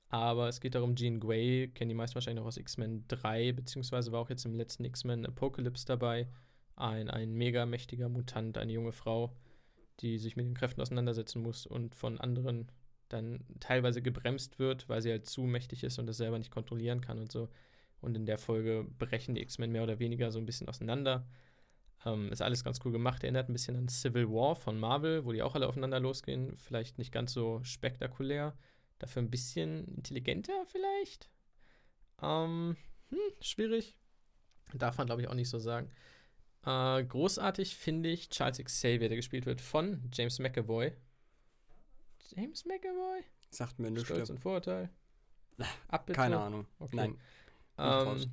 [0.08, 4.12] Aber es geht darum, Jean Grey, kennen die meisten wahrscheinlich noch aus X-Men 3, beziehungsweise
[4.12, 6.28] war auch jetzt im letzten X-Men Apocalypse dabei.
[6.80, 9.36] Ein, ein mega mächtiger Mutant, eine junge Frau,
[10.00, 12.72] die sich mit den Kräften auseinandersetzen muss und von anderen
[13.08, 17.00] dann teilweise gebremst wird, weil sie halt zu mächtig ist und das selber nicht kontrollieren
[17.00, 17.48] kann und so.
[18.00, 21.26] Und in der Folge brechen die X-Men mehr oder weniger so ein bisschen auseinander.
[22.06, 23.22] Ähm, ist alles ganz cool gemacht.
[23.22, 26.56] Erinnert ein bisschen an Civil War von Marvel, wo die auch alle aufeinander losgehen.
[26.56, 28.56] Vielleicht nicht ganz so spektakulär.
[28.98, 31.28] Dafür ein bisschen intelligenter vielleicht.
[32.22, 32.76] Ähm,
[33.10, 33.96] hm, schwierig.
[34.72, 35.90] Darf man, glaube ich, auch nicht so sagen.
[36.66, 40.92] Äh, großartig finde ich Charles Xavier, der gespielt wird von James McAvoy.
[42.36, 43.24] James McAvoy?
[43.50, 44.08] Sagt mir nichts.
[44.08, 44.90] Stolz und Vorurteil.
[45.88, 46.18] Ab bitte.
[46.18, 46.66] Keine Ahnung.
[46.78, 46.96] Okay.
[46.96, 47.18] Nein.
[47.78, 48.30] Ähm,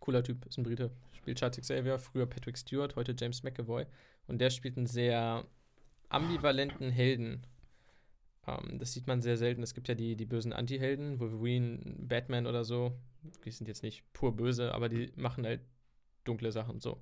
[0.00, 0.90] cooler Typ, ist ein Brite.
[1.12, 3.86] Spielt Charles Xavier, früher Patrick Stewart, heute James McAvoy.
[4.26, 5.44] Und der spielt einen sehr
[6.08, 7.46] ambivalenten Helden.
[8.46, 9.62] Ähm, das sieht man sehr selten.
[9.62, 12.92] Es gibt ja die, die bösen Anti-Helden, Wolverine, Batman oder so.
[13.44, 15.60] Die sind jetzt nicht pur böse, aber die machen halt
[16.24, 17.00] dunkle Sachen so.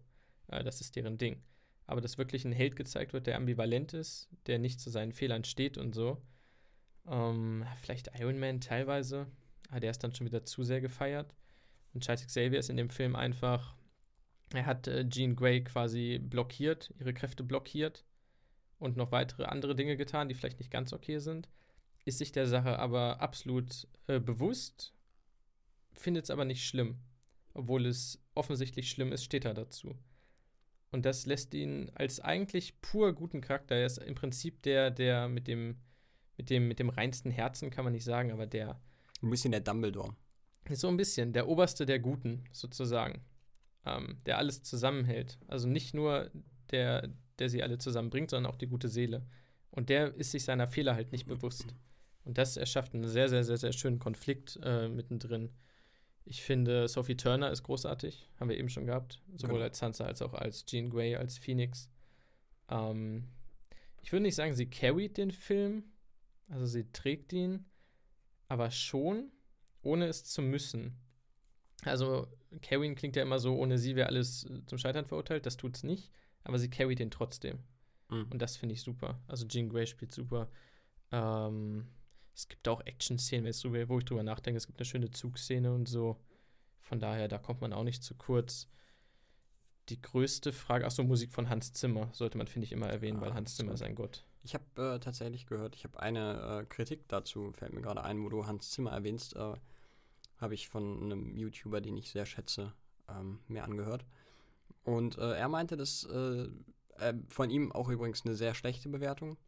[0.48, 1.42] Äh, das ist deren Ding.
[1.86, 5.44] Aber dass wirklich ein Held gezeigt wird, der ambivalent ist, der nicht zu seinen Fehlern
[5.44, 6.20] steht und so.
[7.06, 9.26] Ähm, vielleicht Iron Man teilweise.
[9.70, 11.34] Aber der ist dann schon wieder zu sehr gefeiert.
[11.94, 13.74] Und Charles Xavier ist in dem Film einfach,
[14.52, 18.04] er hat äh, Jean Grey quasi blockiert, ihre Kräfte blockiert
[18.78, 21.48] und noch weitere andere Dinge getan, die vielleicht nicht ganz okay sind.
[22.04, 24.94] Ist sich der Sache aber absolut äh, bewusst,
[25.94, 26.98] findet es aber nicht schlimm.
[27.54, 29.98] Obwohl es offensichtlich schlimm ist, steht er dazu.
[30.90, 33.74] Und das lässt ihn als eigentlich pur guten Charakter.
[33.74, 35.76] Er ist im Prinzip der, der mit dem,
[36.36, 38.80] mit dem, mit dem reinsten Herzen, kann man nicht sagen, aber der.
[39.20, 40.14] Ein bisschen der Dumbledore.
[40.70, 43.22] So ein bisschen, der Oberste der Guten, sozusagen.
[43.84, 45.38] Ähm, der alles zusammenhält.
[45.46, 46.30] Also nicht nur
[46.70, 47.08] der,
[47.38, 49.26] der sie alle zusammenbringt, sondern auch die gute Seele.
[49.70, 51.74] Und der ist sich seiner Fehler halt nicht bewusst.
[52.24, 55.50] Und das erschafft einen sehr, sehr, sehr, sehr schönen Konflikt äh, mittendrin.
[56.30, 58.28] Ich finde, Sophie Turner ist großartig.
[58.38, 59.18] Haben wir eben schon gehabt.
[59.36, 59.64] Sowohl Genau.
[59.64, 61.88] als Sansa als auch als Jean Grey, als Phoenix.
[62.68, 63.24] Ähm,
[64.02, 65.84] ich würde nicht sagen, sie carried den Film.
[66.48, 67.64] Also sie trägt ihn.
[68.46, 69.30] Aber schon,
[69.82, 70.98] ohne es zu müssen.
[71.84, 72.26] Also,
[72.60, 75.46] carryen klingt ja immer so, ohne sie wäre alles äh, zum Scheitern verurteilt.
[75.46, 76.10] Das tut's nicht.
[76.44, 77.60] Aber sie carried den trotzdem.
[78.10, 78.26] Mhm.
[78.30, 79.18] Und das finde ich super.
[79.28, 80.50] Also Jean Grey spielt super.
[81.10, 81.86] Ähm,
[82.38, 83.52] es gibt auch Action-Szenen,
[83.88, 84.58] wo ich drüber nachdenke.
[84.58, 86.20] Es gibt eine schöne Zugszene und so.
[86.78, 88.68] Von daher, da kommt man auch nicht zu kurz.
[89.88, 93.22] Die größte Frage, achso, Musik von Hans Zimmer sollte man, finde ich, immer erwähnen, Ah,
[93.22, 94.24] weil Hans Zimmer ist ein Gott.
[94.44, 98.22] Ich habe äh, tatsächlich gehört, ich habe eine äh, Kritik dazu, fällt mir gerade ein,
[98.22, 99.54] wo du Hans Zimmer erwähnst, äh,
[100.36, 102.72] habe ich von einem YouTuber, den ich sehr schätze,
[103.08, 104.06] ähm, mir angehört.
[104.84, 106.46] Und äh, er meinte, dass äh,
[106.98, 109.38] äh, von ihm auch übrigens eine sehr schlechte Bewertung.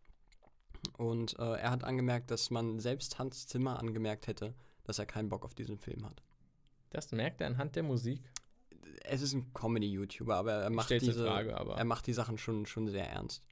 [0.97, 4.55] Und äh, er hat angemerkt, dass man selbst Hans Zimmer angemerkt hätte,
[4.85, 6.23] dass er keinen Bock auf diesen Film hat.
[6.91, 8.21] Das merkt er anhand der Musik.
[9.05, 12.67] Es ist ein Comedy-YouTuber, aber er macht, diese, Frage, aber er macht die Sachen schon,
[12.67, 13.43] schon sehr ernst.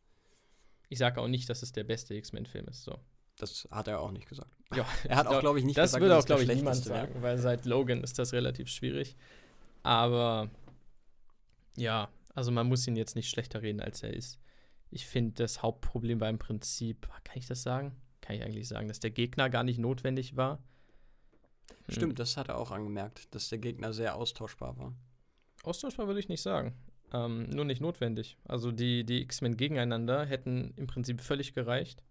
[0.89, 2.83] ich sage auch nicht, dass es der beste X-Men-Film ist.
[2.83, 2.99] So.
[3.37, 4.51] Das hat er auch nicht gesagt.
[4.75, 6.49] Ja, Er hat auch, glaub- glaube ich, nicht das gesagt, würde dass auch, glaube ich,
[6.49, 6.97] niemand wäre.
[7.07, 9.17] sagen, weil seit Logan ist das relativ schwierig.
[9.85, 10.51] Aber
[11.77, 14.39] ja, also man muss ihn jetzt nicht schlechter reden, als er ist.
[14.91, 17.95] Ich finde, das Hauptproblem war im Prinzip, kann ich das sagen?
[18.21, 20.59] Kann ich eigentlich sagen, dass der Gegner gar nicht notwendig war.
[21.87, 21.95] Hm.
[21.95, 24.95] Stimmt, das hat er auch angemerkt, dass der Gegner sehr austauschbar war.
[25.63, 26.75] Austauschbar würde ich nicht sagen.
[27.13, 28.37] Ähm, nur nicht notwendig.
[28.45, 32.03] Also die, die X-Men gegeneinander hätten im Prinzip völlig gereicht.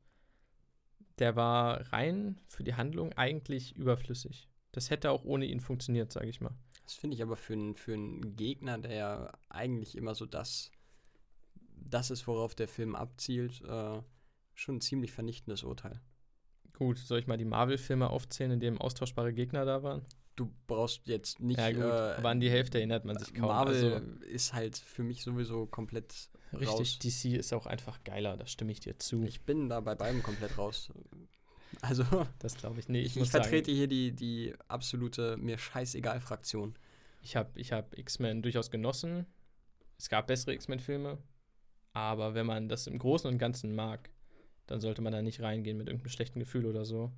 [1.20, 4.50] Der war rein für die Handlung eigentlich überflüssig.
[4.72, 6.56] Das hätte auch ohne ihn funktioniert, sage ich mal.
[6.84, 10.72] Das finde ich aber für einen für einen Gegner, der ja eigentlich immer so das,
[11.82, 14.02] das ist, worauf der Film abzielt, äh,
[14.54, 16.02] schon ein ziemlich vernichtendes Urteil.
[16.74, 20.06] Gut, soll ich mal die Marvel-Filme aufzählen, in denen austauschbare Gegner da waren?
[20.36, 21.60] Du brauchst jetzt nicht.
[21.60, 23.48] ja, gut, äh, an die Hälfte erinnert man sich kaum.
[23.48, 27.00] Marvel Also, ist halt für mich sowieso komplett richtig, raus.
[27.00, 29.24] DC ist auch einfach geiler, da stimme ich dir zu.
[29.24, 30.92] Ich bin da bei beidem komplett raus.
[31.82, 32.04] Also,
[32.40, 32.88] das glaube ich.
[32.88, 36.76] Nee, ich, ich vertrete sagen, hier die, die absolute mir scheißegal Fraktion.
[37.22, 39.26] ich habe ich hab X-Men durchaus genossen.
[39.98, 41.18] Es gab bessere X-Men-Filme.
[41.98, 44.12] Aber wenn man das im Großen und Ganzen mag,
[44.68, 47.12] dann sollte man da nicht reingehen mit irgendeinem schlechten Gefühl oder so.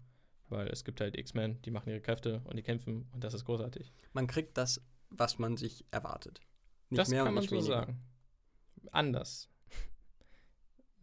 [0.47, 3.43] Weil es gibt halt X-Men, die machen ihre Kräfte und die kämpfen und das ist
[3.43, 3.91] großartig.
[4.13, 6.39] Man kriegt das, was man sich erwartet.
[6.89, 7.75] Nicht das mehr kann und man nicht so weniger.
[7.75, 8.01] sagen.
[8.91, 9.49] Anders.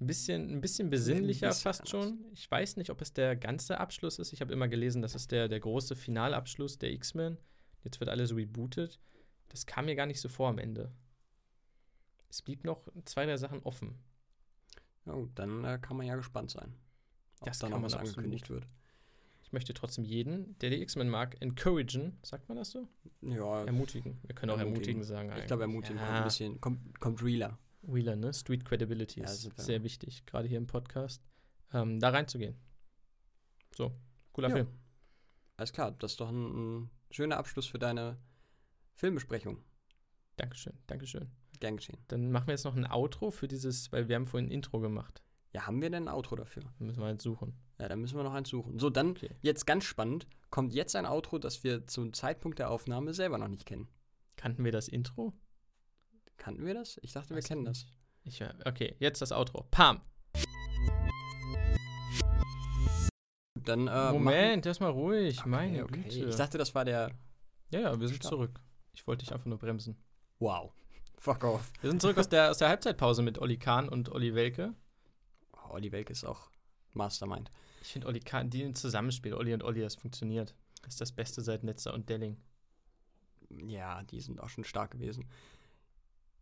[0.01, 1.91] Ein bisschen, ein bisschen besinnlicher bisschen fast anders.
[1.91, 2.25] schon.
[2.33, 4.33] Ich weiß nicht, ob es der ganze Abschluss ist.
[4.33, 7.37] Ich habe immer gelesen, das ist der, der große Finalabschluss der X-Men.
[7.85, 8.99] Jetzt wird alles rebootet.
[9.49, 10.91] Das kam mir gar nicht so vor am Ende.
[12.37, 13.99] Es blieb noch zwei, drei Sachen offen.
[15.07, 16.75] Ja gut, dann äh, kann man ja gespannt sein.
[17.41, 18.67] Ob Das da noch was angekündigt wird.
[19.43, 22.19] Ich möchte trotzdem jeden, der die X-Men mag, encouragen.
[22.23, 22.87] Sagt man das so?
[23.23, 24.19] Ja, Ermutigen.
[24.25, 25.05] Wir können auch ermutigen, Ermutigen.
[25.05, 25.33] sagen.
[25.41, 25.75] ich glaube, eigentlich.
[25.77, 26.05] ermutigen Ja.
[26.05, 27.59] kommt ein bisschen, kommt, kommt realer.
[27.81, 28.35] Wheeler, ne?
[28.35, 31.23] Street Credibility Ja, ist sehr wichtig, gerade hier im Podcast.
[31.73, 32.57] Ähm, da reinzugehen.
[33.75, 33.93] So,
[34.33, 34.55] cooler Ja.
[34.57, 34.69] Film.
[35.57, 38.19] Alles klar, das ist doch ein, ein schöner Abschluss für deine
[38.97, 39.63] Filmbesprechung.
[40.37, 41.31] Dankeschön, Dankeschön.
[41.61, 41.99] Gern geschehen.
[42.09, 44.81] Dann machen wir jetzt noch ein Outro für dieses, weil wir haben vorhin ein Intro
[44.81, 45.23] gemacht.
[45.53, 46.63] Ja, haben wir denn ein Outro dafür?
[46.79, 47.55] Müssen wir jetzt suchen.
[47.79, 48.79] Ja, dann müssen wir noch eins suchen.
[48.79, 49.31] So, dann Okay.
[49.41, 53.49] jetzt ganz spannend, kommt jetzt ein Outro, das wir zum Zeitpunkt der Aufnahme selber noch
[53.49, 53.89] nicht kennen.
[54.37, 55.33] Kannten wir das Intro?
[56.37, 56.99] Kannten wir das?
[57.03, 57.87] Ich dachte, wir ich kennen das.
[58.25, 59.67] Ich, okay, jetzt das Outro.
[59.71, 60.01] Pam!
[63.65, 65.39] Dann, äh, Moment, erstmal ruhig.
[65.39, 66.03] machen- Meine okay, okay.
[66.21, 66.29] Güte.
[66.29, 67.11] Ich dachte, das war der.
[67.71, 68.31] ja, ja, wir sind Start.
[68.31, 68.61] zurück.
[68.93, 69.97] Ich wollte dich einfach nur bremsen.
[70.39, 70.73] Wow.
[71.19, 71.73] Fuck off.
[71.81, 74.75] Wir sind zurück aus der, aus der Halbzeitpause mit Olli Kahn und Olli Welke.
[75.53, 76.51] Oh, Olli Welke ist auch
[76.93, 77.51] Mastermind.
[77.83, 80.55] Ich finde Olli Kahn, die im Zusammenspiel, Olli und Olli, das funktioniert.
[80.83, 82.37] Das ist das Beste seit Netzer und Delling.
[83.51, 85.25] Ja, die sind auch schon stark gewesen.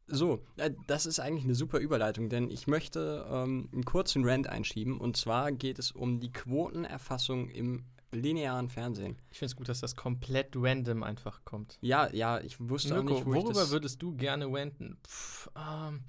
[0.07, 4.49] So, äh, das ist eigentlich eine super Überleitung, denn ich möchte ähm, einen kurzen Rant
[4.49, 5.01] einschieben.
[5.01, 7.85] Und zwar geht es um die Quotenerfassung im
[8.15, 9.17] linearen Fernsehen.
[9.31, 11.79] Ich finde es gut, dass das komplett random einfach kommt.
[11.81, 14.99] Ja, ja, ich wusste auch Mirko, nicht, wo worüber würdest du gerne ranten?
[15.07, 16.05] Pff, ähm,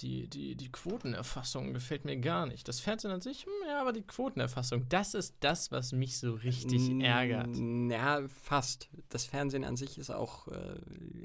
[0.00, 2.68] die, die, die Quotenerfassung gefällt mir gar nicht.
[2.68, 6.34] Das Fernsehen an sich, hm, ja, aber die Quotenerfassung, das ist das, was mich so
[6.34, 7.48] richtig N- ärgert.
[7.90, 8.88] Ja, fast.
[9.08, 10.76] Das Fernsehen an sich ist auch äh,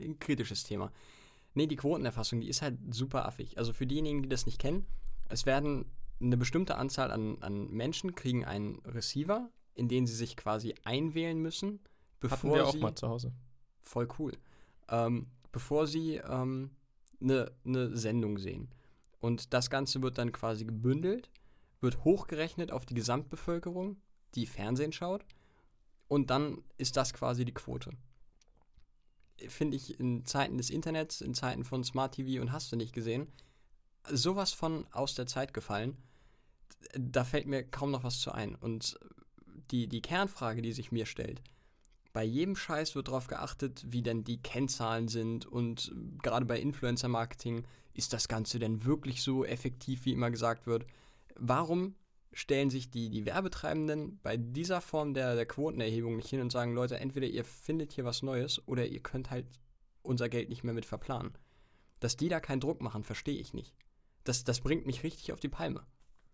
[0.03, 0.91] ein kritisches Thema.
[1.53, 3.59] Nee, die Quotenerfassung, die ist halt super affig.
[3.59, 4.87] Also für diejenigen, die das nicht kennen,
[5.29, 5.85] es werden
[6.19, 11.37] eine bestimmte Anzahl an, an Menschen kriegen einen Receiver, in den sie sich quasi einwählen
[11.39, 11.79] müssen,
[12.19, 13.33] bevor Hatten wir auch sie mal zu Hause.
[13.81, 14.33] voll cool,
[14.89, 16.71] ähm, bevor sie ähm,
[17.21, 18.69] eine ne Sendung sehen.
[19.19, 21.29] Und das Ganze wird dann quasi gebündelt,
[21.79, 23.97] wird hochgerechnet auf die Gesamtbevölkerung,
[24.35, 25.25] die Fernsehen schaut,
[26.07, 27.91] und dann ist das quasi die Quote.
[29.47, 32.93] Finde ich in Zeiten des Internets, in Zeiten von Smart TV und hast du nicht
[32.93, 33.27] gesehen,
[34.09, 35.97] sowas von aus der Zeit gefallen.
[36.95, 38.55] Da fällt mir kaum noch was zu ein.
[38.55, 38.99] Und
[39.71, 41.41] die, die Kernfrage, die sich mir stellt,
[42.13, 45.91] bei jedem Scheiß wird darauf geachtet, wie denn die Kennzahlen sind und
[46.21, 50.85] gerade bei Influencer-Marketing, ist das Ganze denn wirklich so effektiv, wie immer gesagt wird?
[51.35, 51.95] Warum
[52.31, 56.73] stellen sich die, die Werbetreibenden bei dieser Form der, der Quotenerhebung nicht hin und sagen,
[56.73, 59.45] Leute, entweder ihr findet hier was Neues oder ihr könnt halt
[60.01, 61.33] unser Geld nicht mehr mit verplanen.
[61.99, 63.73] Dass die da keinen Druck machen, verstehe ich nicht.
[64.23, 65.85] Das, das bringt mich richtig auf die Palme.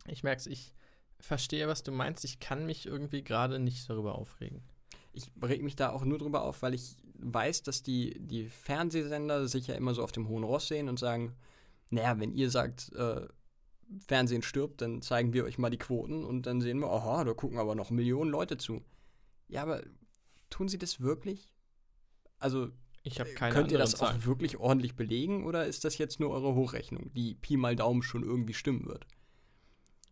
[0.07, 0.73] Ich merke es, ich
[1.19, 2.23] verstehe, was du meinst.
[2.25, 4.61] Ich kann mich irgendwie gerade nicht darüber aufregen.
[5.11, 9.47] Ich reg mich da auch nur drüber auf, weil ich weiß, dass die, die Fernsehsender
[9.47, 11.35] sich ja immer so auf dem hohen Ross sehen und sagen,
[11.89, 13.27] naja, wenn ihr sagt, äh,
[14.07, 17.33] Fernsehen stirbt, dann zeigen wir euch mal die Quoten und dann sehen wir, aha, da
[17.33, 18.83] gucken aber noch Millionen Leute zu.
[19.47, 19.81] Ja, aber
[20.51, 21.51] tun sie das wirklich?
[22.37, 22.69] Also
[23.03, 24.21] Ich habe keine könnt ihr das Zahlen.
[24.21, 28.03] auch wirklich ordentlich belegen oder ist das jetzt nur eure Hochrechnung, die Pi mal Daumen
[28.03, 29.07] schon irgendwie stimmen wird?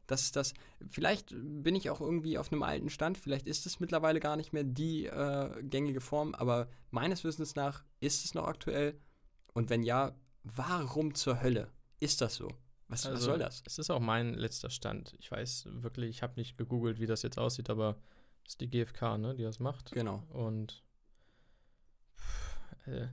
[0.08, 0.54] Das ist das.
[0.90, 3.18] Vielleicht bin ich auch irgendwie auf einem alten Stand.
[3.18, 6.34] Vielleicht ist es mittlerweile gar nicht mehr die äh, gängige Form.
[6.34, 9.00] Aber meines Wissens nach ist es noch aktuell.
[9.54, 12.48] Und wenn ja, warum zur Hölle ist das so?
[12.88, 13.64] Was, was Also, soll das?
[13.66, 15.14] Es ist auch mein letzter Stand.
[15.20, 17.98] Ich weiß wirklich, ich habe nicht gegoogelt, wie das jetzt aussieht, aber
[18.46, 19.92] es ist die GfK, ne, die das macht.
[19.92, 20.24] Genau.
[20.30, 20.84] Und
[22.18, 23.08] pff, äh,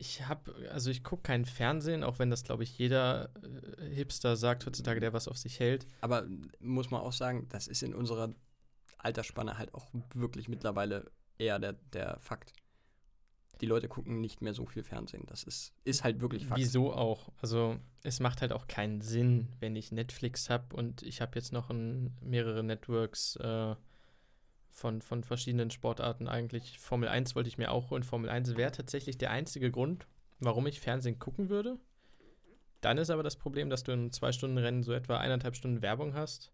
[0.00, 3.30] ich habe, also ich gucke kein Fernsehen, auch wenn das, glaube ich, jeder
[3.78, 5.86] äh, Hipster sagt heutzutage, der was auf sich hält.
[6.00, 6.26] Aber
[6.58, 8.34] muss man auch sagen, das ist in unserer
[8.96, 12.54] Altersspanne halt auch wirklich mittlerweile eher der, der Fakt.
[13.60, 15.24] Die Leute gucken nicht mehr so viel Fernsehen.
[15.26, 16.58] Das ist, ist halt wirklich Fakt.
[16.58, 17.30] Wieso auch?
[17.42, 21.52] Also es macht halt auch keinen Sinn, wenn ich Netflix habe und ich habe jetzt
[21.52, 23.76] noch ein, mehrere Networks äh,
[24.70, 26.78] von, von verschiedenen Sportarten eigentlich.
[26.78, 28.02] Formel 1 wollte ich mir auch holen.
[28.02, 30.06] Formel 1 wäre tatsächlich der einzige Grund,
[30.38, 31.78] warum ich Fernsehen gucken würde.
[32.80, 35.82] Dann ist aber das Problem, dass du in zwei Stunden Rennen so etwa eineinhalb Stunden
[35.82, 36.52] Werbung hast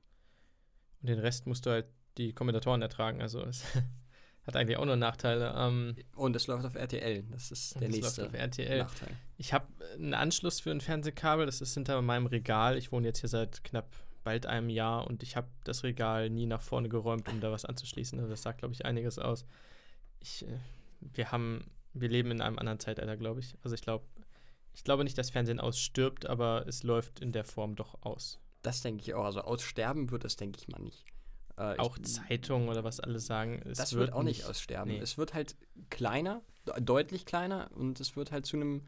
[1.00, 1.86] und den Rest musst du halt
[2.18, 3.20] die Kommentatoren ertragen.
[3.20, 3.64] Also es
[4.46, 5.54] hat eigentlich auch nur Nachteile.
[5.56, 7.24] Ähm, Und es läuft auf RTL.
[7.30, 8.78] Das ist der nächste läuft auf RTL.
[8.78, 9.16] Nachteil.
[9.36, 12.76] Ich habe einen Anschluss für ein Fernsehkabel, das ist hinter meinem Regal.
[12.76, 13.88] Ich wohne jetzt hier seit knapp
[14.26, 17.64] bald einem Jahr und ich habe das Regal nie nach vorne geräumt, um da was
[17.64, 18.28] anzuschließen.
[18.28, 19.46] Das sagt, glaube ich, einiges aus.
[20.20, 20.58] Ich, äh,
[21.00, 21.64] wir haben,
[21.94, 23.54] wir leben in einem anderen Zeitalter, glaube ich.
[23.62, 24.04] Also ich glaube,
[24.74, 28.40] ich glaube nicht, dass Fernsehen ausstirbt, aber es läuft in der Form doch aus.
[28.62, 29.24] Das denke ich auch.
[29.24, 31.04] Also aussterben wird es, denke ich mal, nicht.
[31.56, 34.90] Äh, Auch Zeitungen oder was alle sagen, das wird auch nicht aussterben.
[34.92, 34.98] nee.
[34.98, 35.54] Es wird halt
[35.88, 38.82] kleiner, de- deutlich kleiner und es wird halt zu einem,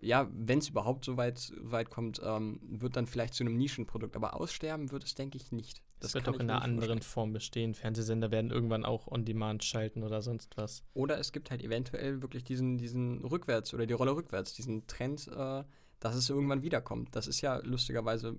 [0.00, 4.14] ja, wenn es überhaupt so weit, weit kommt, ähm, wird dann vielleicht zu einem Nischenprodukt.
[4.16, 5.82] Aber aussterben wird es, denke ich, nicht.
[6.00, 7.00] Das wird kann doch in einer anderen.
[7.00, 7.74] Form bestehen.
[7.74, 10.82] Fernsehsender werden irgendwann auch On-Demand schalten oder sonst was.
[10.92, 15.28] Oder es gibt halt eventuell wirklich diesen, diesen Rückwärts oder die Rolle rückwärts, diesen Trend,
[15.28, 15.64] äh,
[16.00, 17.16] dass es irgendwann wiederkommt.
[17.16, 18.38] Das ist ja lustigerweise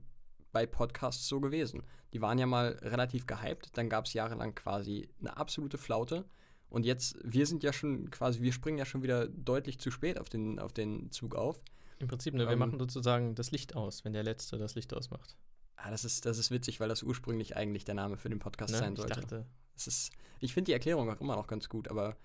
[0.52, 1.84] bei Podcasts so gewesen.
[2.14, 6.26] Die waren ja mal relativ gehypt, dann gab es jahrelang quasi eine absolute Flaute.
[6.70, 10.20] Und jetzt, wir sind ja schon quasi, wir springen ja schon wieder deutlich zu spät
[10.20, 11.60] auf den, auf den Zug auf.
[12.00, 14.94] Im Prinzip, ne, wir Ähm, machen sozusagen das Licht aus, wenn der Letzte das Licht
[14.94, 15.36] ausmacht.
[15.78, 18.74] Ah, das ist, das ist witzig, weil das ursprünglich eigentlich der Name für den Podcast
[18.74, 18.80] Ne?
[18.80, 19.22] sein Ich sollte.
[19.22, 19.46] dachte,
[19.76, 22.18] Es ist, ich finde die Erklärung auch immer noch ganz gut, aber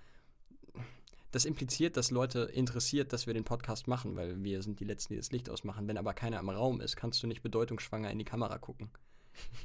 [1.31, 5.15] das impliziert, dass Leute interessiert, dass wir den Podcast machen, weil wir sind die Letzten,
[5.15, 5.89] die das Licht ausmachen.
[5.89, 8.91] Wenn aber keiner im Raum ist, kannst du nicht bedeutungsschwanger in die Kamera gucken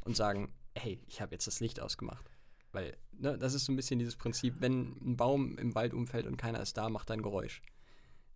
[0.06, 2.32] und sagen, hey, ich habe jetzt das Licht ausgemacht.
[2.78, 6.28] Weil, ne, das ist so ein bisschen dieses Prinzip, wenn ein Baum im Wald umfällt
[6.28, 7.64] und keiner ist da, macht er ein Geräusch.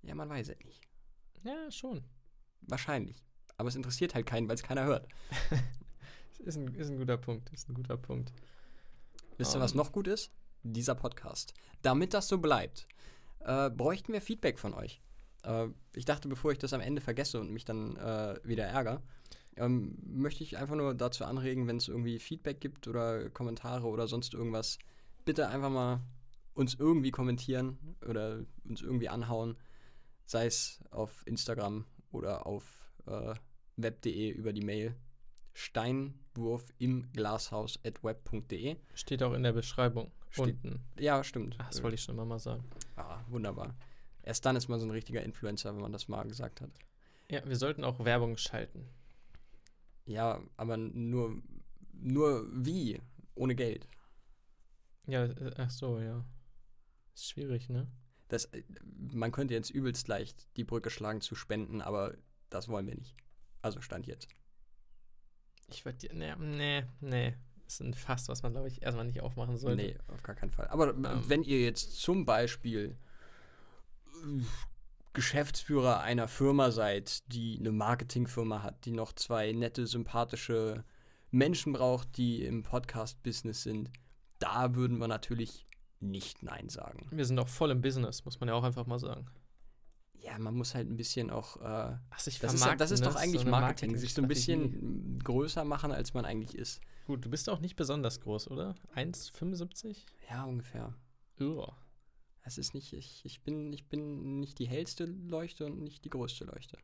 [0.02, 0.82] Ja, man weiß es nicht.
[1.44, 2.04] ja, schon.
[2.62, 3.24] Wahrscheinlich.
[3.58, 5.08] Aber es interessiert halt keinen, weil es keiner hört.
[6.39, 8.34] Ist ein, ist ein guter Punkt, ist ein guter Punkt.
[9.38, 9.78] Wisst ihr, was Ähm.
[9.78, 10.32] noch gut ist?
[10.64, 11.54] Dieser Podcast.
[11.84, 12.88] Damit das so bleibt,
[13.42, 15.04] äh, bräuchten wir Feedback von euch.
[15.44, 19.04] Äh, ich dachte, bevor ich das am Ende vergesse und mich dann äh, wieder ärgere,
[19.58, 24.08] ähm, möchte ich einfach nur dazu anregen, wenn es irgendwie Feedback gibt oder Kommentare oder
[24.08, 24.80] sonst irgendwas,
[25.26, 26.02] bitte einfach mal
[26.54, 27.78] uns irgendwie kommentieren
[28.08, 29.58] oder uns irgendwie anhauen,
[30.26, 33.34] sei es auf Instagram oder auf äh,
[33.78, 34.95] web.de über die Mail
[35.54, 38.78] steinwurf im Glashaus at web.de.
[38.93, 40.82] Steht auch in der Beschreibung Steht- unten.
[40.99, 41.56] Ja, stimmt.
[41.60, 42.64] Ach, das wollte ich schon immer mal sagen.
[42.95, 43.76] Ah, wunderbar.
[44.24, 46.70] Erst dann ist man so ein richtiger Influencer, wenn man das mal gesagt hat.
[47.30, 48.88] Ja, wir sollten auch Werbung schalten.
[50.06, 51.41] Ja, aber nur,
[51.93, 52.99] nur wie?
[53.36, 53.88] Ohne Geld.
[55.08, 56.26] Ja, äh, ach so, ja.
[57.14, 57.88] Ist schwierig, ne?
[58.28, 58.64] Das, äh,
[59.14, 62.16] man könnte jetzt übelst leicht die Brücke schlagen zu spenden, aber
[62.49, 63.16] das wollen wir nicht.
[63.62, 64.28] Also stand jetzt.
[65.68, 67.36] Ich würde dir, nee, nee, nee.
[67.64, 69.82] Das ist ein Fass, was man, glaube ich, erstmal nicht aufmachen sollte.
[69.84, 70.68] Nee, auf gar keinen Fall.
[70.68, 71.24] Aber Ähm.
[71.28, 72.97] wenn ihr jetzt zum Beispiel
[74.26, 74.41] äh,
[75.14, 80.84] Geschäftsführer einer Firma seid, die eine Marketingfirma hat, die noch zwei nette, sympathische
[81.32, 83.89] Menschen braucht, die im Podcast-Business sind,
[84.39, 85.66] da würden wir natürlich
[85.99, 87.07] nicht Nein sagen.
[87.12, 89.28] Wir sind auch voll im Business, muss man ja auch einfach mal sagen.
[90.14, 91.57] Ja, man muss halt ein bisschen auch.
[91.57, 93.20] Äh, Ach, sich das, ist, das ist doch ne?
[93.20, 96.80] eigentlich So eine Marketing, sich so ein bisschen größer machen, als man eigentlich ist.
[97.07, 98.76] Gut, du bist auch nicht besonders groß, oder?
[98.95, 99.97] 1,75?
[100.30, 100.93] Ja, ungefähr.
[101.39, 101.76] Uah.
[102.44, 106.10] Es ist nicht, ich, ich, bin, ich bin nicht die hellste Leuchte und nicht die
[106.10, 106.78] größte Leuchte.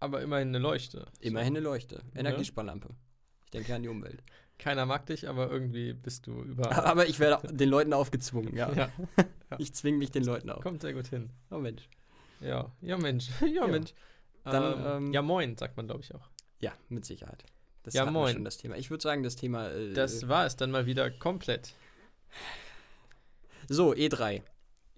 [0.00, 1.06] Aber immerhin eine Leuchte.
[1.20, 2.02] Immerhin eine Leuchte.
[2.14, 2.90] Energiesparlampe.
[3.44, 4.22] Ich denke an die Umwelt.
[4.58, 6.70] Keiner mag dich, aber irgendwie bist du über.
[6.86, 8.72] Aber ich werde den Leuten aufgezwungen, ja.
[8.72, 8.92] ja,
[9.58, 10.62] Ich zwinge mich den Leuten auf.
[10.62, 11.30] kommt sehr gut hin.
[11.50, 11.88] Oh Mensch.
[12.40, 13.66] Ja, ja Mensch, ja, Ja.
[13.66, 13.92] Mensch.
[14.44, 16.28] Dann, ähm, ähm, ja moin, sagt man glaube ich auch.
[16.60, 17.44] Ja, mit Sicherheit.
[17.82, 18.34] Das Ja, moin.
[18.34, 18.76] schon das Thema.
[18.76, 19.70] Ich würde sagen, das Thema.
[19.70, 21.74] Äh, Das war es dann mal wieder komplett.
[23.68, 24.42] So, E E3.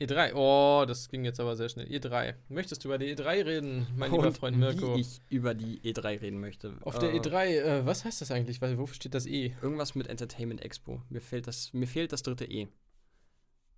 [0.00, 1.86] E3, oh, das ging jetzt aber sehr schnell.
[1.86, 2.34] E3.
[2.48, 4.96] Möchtest du über die E3 reden, mein lieber Und Freund Mirko?
[4.96, 6.76] Wie ich über die E3 reden möchte.
[6.80, 8.60] Auf der Äh, E3, äh, was heißt das eigentlich?
[8.60, 9.54] Wofür steht das E?
[9.62, 11.00] Irgendwas mit Entertainment Expo.
[11.10, 12.66] Mir fehlt das, mir fehlt das dritte E.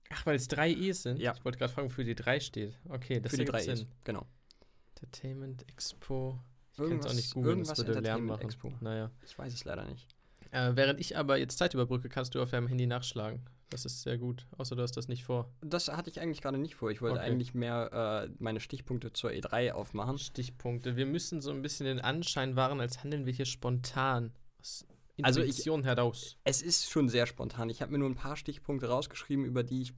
[0.09, 1.19] Ach, weil es drei E's sind?
[1.21, 1.35] Ja.
[1.37, 2.79] Ich wollte gerade fragen, wofür die 3 steht.
[2.89, 3.75] Okay, das für die drei Sinn.
[3.75, 3.87] E's.
[4.05, 4.27] Genau.
[4.95, 6.41] Entertainment Expo.
[6.73, 8.43] Ich kann es auch nicht googeln, das würde Lärm machen.
[8.43, 8.73] Expo.
[8.81, 9.11] Naja.
[9.25, 10.07] Ich weiß es leider nicht.
[10.51, 13.43] Äh, während ich aber jetzt Zeit überbrücke, kannst du auf deinem Handy nachschlagen.
[13.71, 14.47] Das ist sehr gut.
[14.59, 15.51] Außer du hast das nicht vor.
[15.61, 16.91] Das hatte ich eigentlich gerade nicht vor.
[16.91, 17.27] Ich wollte Okay.
[17.31, 20.19] eigentlich mehr äh, meine Stichpunkte zur E3 aufmachen.
[20.19, 20.97] Stichpunkte.
[20.97, 24.33] Wir müssen so ein bisschen den Anschein wahren, als handeln wir hier spontan.
[24.61, 24.87] Aus
[25.23, 26.37] Also ich- Intuition heraus.
[26.45, 27.69] Es ist schon sehr spontan.
[27.69, 29.95] Ich habe mir nur ein paar Stichpunkte rausgeschrieben, über die ich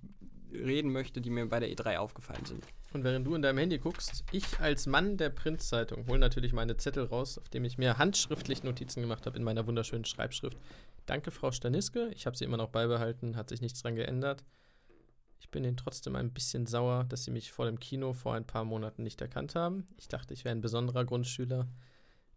[0.53, 2.65] reden möchte, die mir bei der E3 aufgefallen sind.
[2.93, 6.77] Und während du in deinem Handy guckst, ich als Mann der Printzeitung hole natürlich meine
[6.77, 10.57] Zettel raus, auf dem ich mir handschriftlich Notizen gemacht habe in meiner wunderschönen Schreibschrift.
[11.07, 12.11] Danke, Frau Staniske.
[12.15, 14.45] Ich habe sie immer noch beibehalten, hat sich nichts dran geändert.
[15.41, 18.47] Ich bin ihnen trotzdem ein bisschen sauer, dass sie mich vor dem Kino vor ein
[18.47, 19.87] paar Monaten nicht erkannt haben.
[19.97, 21.69] Ich dachte, ich wäre ein besonderer Grundschüler.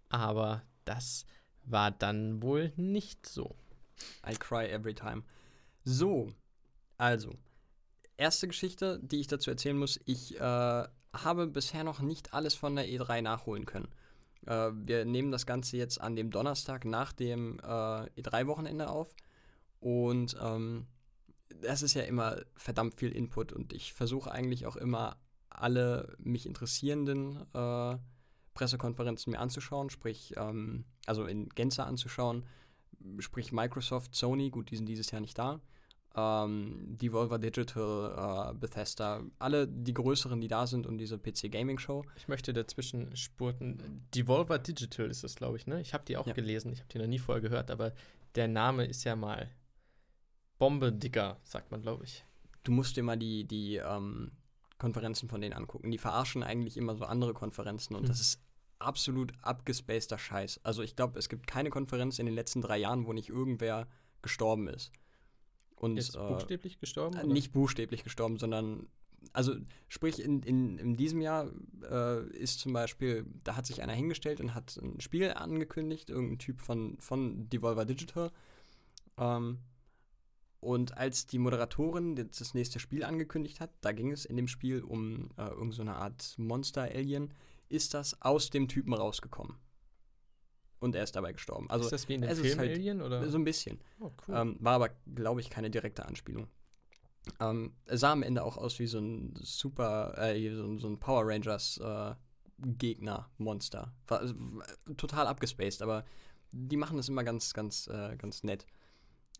[0.10, 1.26] Aber das
[1.64, 3.56] war dann wohl nicht so.
[4.28, 5.24] I cry every time.
[5.84, 6.32] So,
[6.98, 7.36] also,
[8.18, 10.00] erste Geschichte, die ich dazu erzählen muss.
[10.06, 10.40] Ich äh,
[11.14, 13.90] habe bisher noch nicht alles von der E3 nachholen können.
[14.46, 19.14] Äh, wir nehmen das Ganze jetzt an dem Donnerstag nach dem äh, E3-Wochenende auf.
[19.80, 20.88] Und ähm,
[21.62, 25.18] das ist ja immer verdammt viel Input und ich versuche eigentlich auch immer
[25.50, 27.98] alle mich interessierenden äh,
[28.54, 32.46] Pressekonferenzen mir anzuschauen, sprich, ähm, also in Gänze anzuschauen,
[33.20, 35.60] sprich Microsoft, Sony, gut, die sind dieses Jahr nicht da,
[36.16, 41.80] ähm, Devolver Digital, äh, Bethesda, alle die größeren, die da sind und diese PC Gaming
[41.80, 42.04] Show.
[42.16, 44.06] Ich möchte dazwischen spurten.
[44.14, 45.80] Devolver Digital ist das, glaube ich, ne?
[45.82, 46.34] Ich habe die auch Ja.
[46.34, 47.94] gelesen, ich habe die noch nie vorher gehört, aber
[48.36, 49.50] der Name ist ja mal
[50.58, 52.24] Bombe dicker, sagt man, glaube ich.
[52.64, 54.32] Du musst dir mal die, die ähm,
[54.78, 55.90] Konferenzen von denen angucken.
[55.92, 58.08] Die verarschen eigentlich immer so andere Konferenzen und Hm.
[58.10, 58.42] das ist
[58.80, 60.60] absolut abgespaceder Scheiß.
[60.64, 63.88] Also ich glaube, es gibt keine Konferenz in den letzten drei Jahren, wo nicht irgendwer
[64.22, 64.92] gestorben ist.
[65.82, 67.18] Und Ist äh, buchstäblich gestorben?
[67.18, 67.26] Äh?
[67.26, 68.88] Nicht buchstäblich gestorben, sondern,
[69.34, 69.56] also
[69.88, 71.50] sprich, in, in, in diesem Jahr
[71.90, 76.38] äh, ist zum Beispiel, da hat sich einer hingestellt und hat ein Spiel angekündigt, irgendein
[76.38, 78.32] Typ von, von Devolver Digital.
[79.18, 79.58] Ähm,
[80.60, 84.48] und als die Moderatorin das das nächste Spiel angekündigt hat, da ging es in dem
[84.48, 87.34] Spiel um äh, irgendeine so Art Monster-Alien,
[87.70, 89.56] ist das aus dem Typen rausgekommen.
[90.82, 91.70] Und er ist dabei gestorben.
[91.70, 93.02] Also ist das wie in dem Film halt Alien?
[93.02, 93.26] Oder?
[93.30, 93.80] so ein bisschen.
[94.00, 94.36] oh, cool.
[94.36, 96.48] Ähm, war aber, glaube ich, keine direkte Anspielung.
[97.40, 101.00] Ähm, sah am Ende auch aus wie so ein Super, äh, so, ein- so ein
[101.00, 102.16] Power Rangers äh,
[102.58, 103.94] Gegner, Monster.
[104.08, 104.66] War, also, war
[104.98, 106.04] total abgespaced, aber
[106.52, 108.66] die machen das immer ganz, ganz, äh, ganz nett.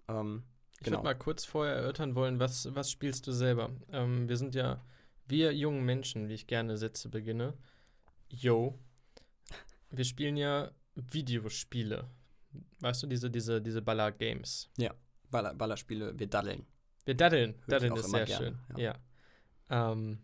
[0.08, 0.98] Ähm, ich genau.
[0.98, 3.72] würde mal kurz vorher erörtern wollen, was, was spielst du selber?
[3.92, 4.86] Ähm, wir sind ja,
[5.28, 7.56] wir jungen Menschen, wie ich gerne Sätze beginne.
[8.30, 8.78] Yo.
[9.90, 12.10] Wir spielen ja Videospiele.
[12.80, 14.70] Weißt du, diese, diese, diese Baller-Games.
[15.30, 16.66] Baller, Ballerspiele, wir daddeln.
[17.06, 17.56] Wir daddeln.
[17.66, 18.78] Hör Daddeln ist sehr gerne, schön.
[18.78, 18.96] Ja.
[19.70, 20.20] Ähm,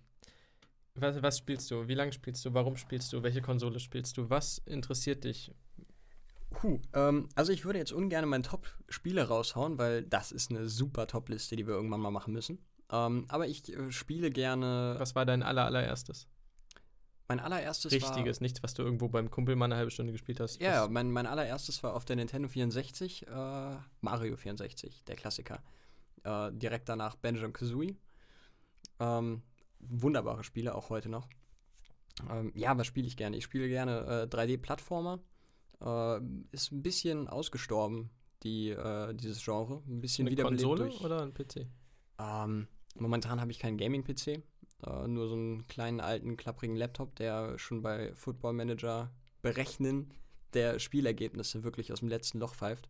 [0.95, 1.87] was, was spielst du?
[1.87, 2.53] Wie lange spielst du?
[2.53, 3.23] Warum spielst du?
[3.23, 4.29] Welche Konsole spielst du?
[4.29, 5.53] Was interessiert dich?
[6.49, 11.07] Puh, ähm, also ich würde jetzt ungern meinen Top-Spiele raushauen, weil das ist eine super
[11.07, 12.59] Top-Liste, die wir irgendwann mal machen müssen.
[12.91, 14.95] Ähm, aber ich äh, spiele gerne.
[14.97, 16.27] Was war dein aller, allererstes?
[17.27, 20.61] Mein allererstes Richtiges, nichts, was du irgendwo beim Kumpel mal eine halbe Stunde gespielt hast.
[20.61, 20.67] war.
[20.67, 25.61] Ja, mein, mein allererstes war auf der Nintendo 64, äh, Mario 64, der Klassiker.
[26.23, 27.97] Äh, direkt danach Banjo Kazooie.
[28.99, 29.43] Ähm,
[29.79, 31.27] wunderbare Spiele, auch heute noch.
[32.29, 33.37] Ähm, ja, was spiele ich gerne?
[33.37, 35.19] Ich spiele gerne äh, 3D-Plattformer.
[35.81, 36.19] Äh,
[36.51, 38.09] ist ein bisschen ausgestorben,
[38.43, 39.83] die, äh, dieses Genre.
[39.87, 41.01] Ein bisschen eine wiederbelebt Konsole durch.
[41.01, 41.67] oder ein PC?
[42.19, 44.41] Ähm, momentan habe ich keinen Gaming-PC,
[44.85, 49.11] äh, nur so einen kleinen alten klapprigen Laptop, der schon bei Football Manager
[49.41, 50.11] berechnen
[50.53, 52.89] der Spielergebnisse wirklich aus dem letzten Loch pfeift.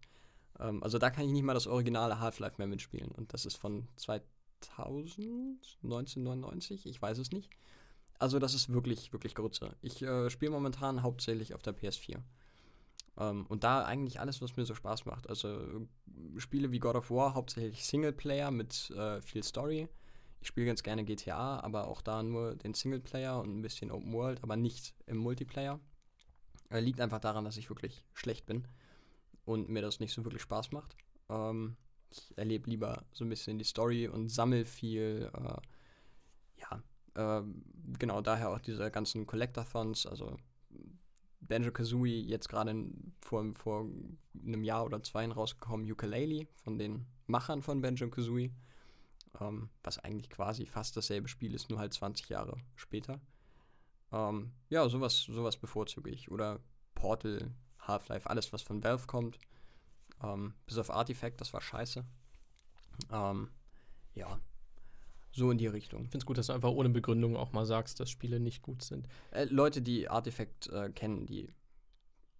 [0.59, 3.57] Ähm, also da kann ich nicht mal das originale Half-Life mehr mitspielen und das ist
[3.57, 7.49] von 2000, 1999, ich weiß es nicht.
[8.19, 9.75] Also das ist wirklich, wirklich Grütze.
[9.81, 12.17] Ich äh, spiele momentan hauptsächlich auf der PS4.
[13.19, 15.29] Ähm, und da eigentlich alles, was mir so Spaß macht.
[15.29, 15.87] Also äh,
[16.37, 19.87] Spiele wie God of War, hauptsächlich Singleplayer mit äh, viel Story.
[20.39, 24.13] Ich spiele ganz gerne GTA, aber auch da nur den Singleplayer und ein bisschen Open
[24.13, 25.79] World, aber nicht im Multiplayer.
[26.69, 28.67] Äh, liegt einfach daran, dass ich wirklich schlecht bin
[29.45, 30.95] und mir das nicht so wirklich Spaß macht.
[31.29, 31.77] Ähm,
[32.09, 35.29] ich erlebe lieber so ein bisschen die Story und sammle viel.
[35.33, 36.83] Äh, ja,
[37.15, 37.63] ähm,
[37.97, 40.37] genau daher auch diese ganzen Collectathons, also
[41.39, 42.85] Banjo Kazooie, jetzt gerade
[43.21, 43.85] vor, vor
[44.45, 48.51] einem Jahr oder zwei rausgekommen, Ukulele von den Machern von Banjo Kazooie.
[49.39, 53.19] Ähm, was eigentlich quasi fast dasselbe Spiel ist, nur halt 20 Jahre später.
[54.11, 56.31] Ähm, ja, sowas, sowas bevorzuge ich.
[56.31, 56.59] Oder
[56.95, 59.37] Portal, Half-Life, alles, was von Valve kommt.
[60.23, 62.03] Ähm, bis auf Artifact, das war scheiße.
[63.11, 63.49] Ähm,
[64.15, 64.39] ja,
[65.31, 66.05] so in die Richtung.
[66.05, 68.63] Ich finde es gut, dass du einfach ohne Begründung auch mal sagst, dass Spiele nicht
[68.63, 69.07] gut sind.
[69.31, 71.53] Äh, Leute, die Artifact äh, kennen, die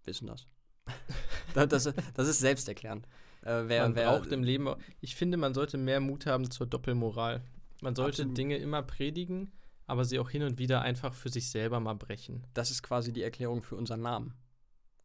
[0.04, 0.46] wissen das.
[1.54, 3.06] das, das, das ist selbsterklärend.
[3.48, 6.66] Äh, wer, man wer, braucht im Leben, ich finde, man sollte mehr Mut haben zur
[6.66, 7.42] Doppelmoral.
[7.80, 8.36] Man sollte Absolut.
[8.36, 9.52] Dinge immer predigen,
[9.86, 12.44] aber sie auch hin und wieder einfach für sich selber mal brechen.
[12.52, 14.34] das ist quasi die Erklärung für unseren Namen.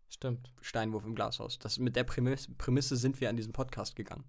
[0.09, 0.51] Stimmt.
[0.61, 1.57] Steinwurf im Glashaus.
[1.57, 4.25] Das, mit der Prämisse, Prämisse sind wir an diesen Podcast gegangen.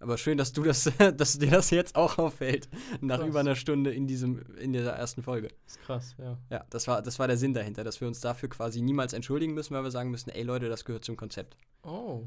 [0.00, 2.68] Aber schön, dass du das, dass dir das jetzt auch auffällt,
[3.02, 3.28] nach Krass.
[3.28, 5.48] über einer Stunde in diesem, in dieser ersten Folge.
[5.66, 6.38] Ist krass, ja.
[6.48, 9.52] Ja, das war, das war der Sinn dahinter, dass wir uns dafür quasi niemals entschuldigen
[9.52, 11.58] müssen, weil wir sagen müssen, ey Leute, das gehört zum Konzept.
[11.82, 12.26] Oh,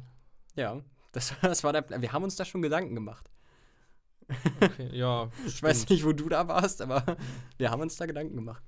[0.55, 0.83] Ja,
[1.13, 2.01] das, das war der Plan.
[2.01, 3.29] Wir haben uns da schon Gedanken gemacht.
[4.59, 5.29] okay, ja.
[5.47, 7.17] Ich weiß nicht, wo du da warst, aber
[7.57, 8.63] wir haben uns da Gedanken gemacht.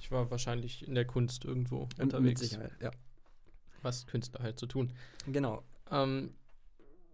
[0.00, 2.40] Ich war wahrscheinlich in der Kunst irgendwo Und unterwegs.
[2.40, 2.90] Mit Sicherheit, ja.
[3.82, 4.92] Was Künstler halt zu tun.
[5.26, 5.62] Genau.
[5.90, 6.34] Ähm,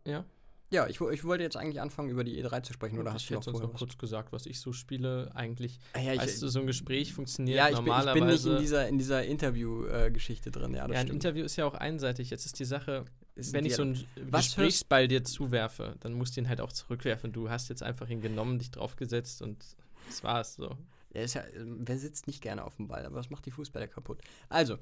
[0.06, 0.24] ja.
[0.70, 3.30] Ja, ich, ich wollte jetzt eigentlich anfangen, über die E3 zu sprechen, oder ich hast
[3.30, 3.78] du noch noch was?
[3.78, 5.30] kurz gesagt, was ich so spiele.
[5.34, 8.14] Eigentlich, Ah, ja, ich, weißt du, so ein Gespräch funktioniert ja, ich bin, ich normalerweise.
[8.20, 11.24] bin nicht in dieser, in dieser Interview-Geschichte drin, ja, das ja, ein stimmt.
[11.24, 12.30] Interview ist ja auch einseitig.
[12.30, 13.04] Jetzt ist die Sache,
[13.34, 16.60] Ist wenn ein ich so einen Was Gesprächsball dir zuwerfe, dann musst du ihn halt
[16.60, 17.32] auch zurückwerfen.
[17.32, 19.64] Du hast jetzt einfach ihn genommen, dich draufgesetzt und
[20.06, 20.76] das war's so.
[21.14, 23.50] Ja, ist ja, ähm, wer sitzt nicht gerne auf dem Ball, aber das macht die
[23.50, 24.20] Fußballer kaputt.
[24.50, 24.76] Also,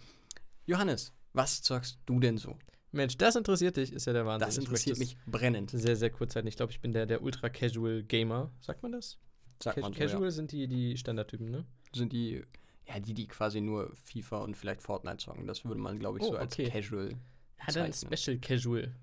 [0.66, 2.56] Johannes, was zockst du denn so?
[2.96, 4.46] Mensch, das interessiert dich, ist ja der Wahnsinn.
[4.46, 5.70] Das interessiert mich brennend.
[5.70, 6.48] Sehr, sehr kurz halten.
[6.48, 8.50] Ich glaube, ich bin der, der Ultra-Casual-Gamer.
[8.60, 9.18] Sagt man das?
[9.62, 10.30] Sagt Ca man so, Casual ja.
[10.30, 11.64] sind die, die Standardtypen, ne?
[11.92, 12.42] Sind die,
[12.86, 15.46] ja, die, die quasi nur FIFA und vielleicht Fortnite zocken.
[15.46, 16.68] Das würde man, glaube ich, Oh, so als okay.
[16.70, 17.10] Casual.
[17.10, 18.16] Ja, dann bezeichnen.
[18.16, 18.96] Special Casual.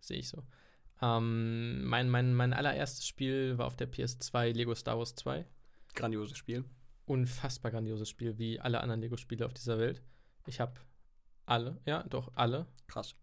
[0.00, 0.42] Sehe ich so.
[1.02, 5.44] Ähm, mein, mein, mein allererstes Spiel war auf der PS2 Lego Star Wars 2.
[5.94, 6.64] Grandioses Spiel.
[7.06, 10.02] Unfassbar grandioses Spiel, wie alle anderen Lego-Spiele auf dieser Welt.
[10.46, 10.74] Ich habe
[11.46, 12.66] alle, ja, doch alle.
[12.86, 13.14] Krass.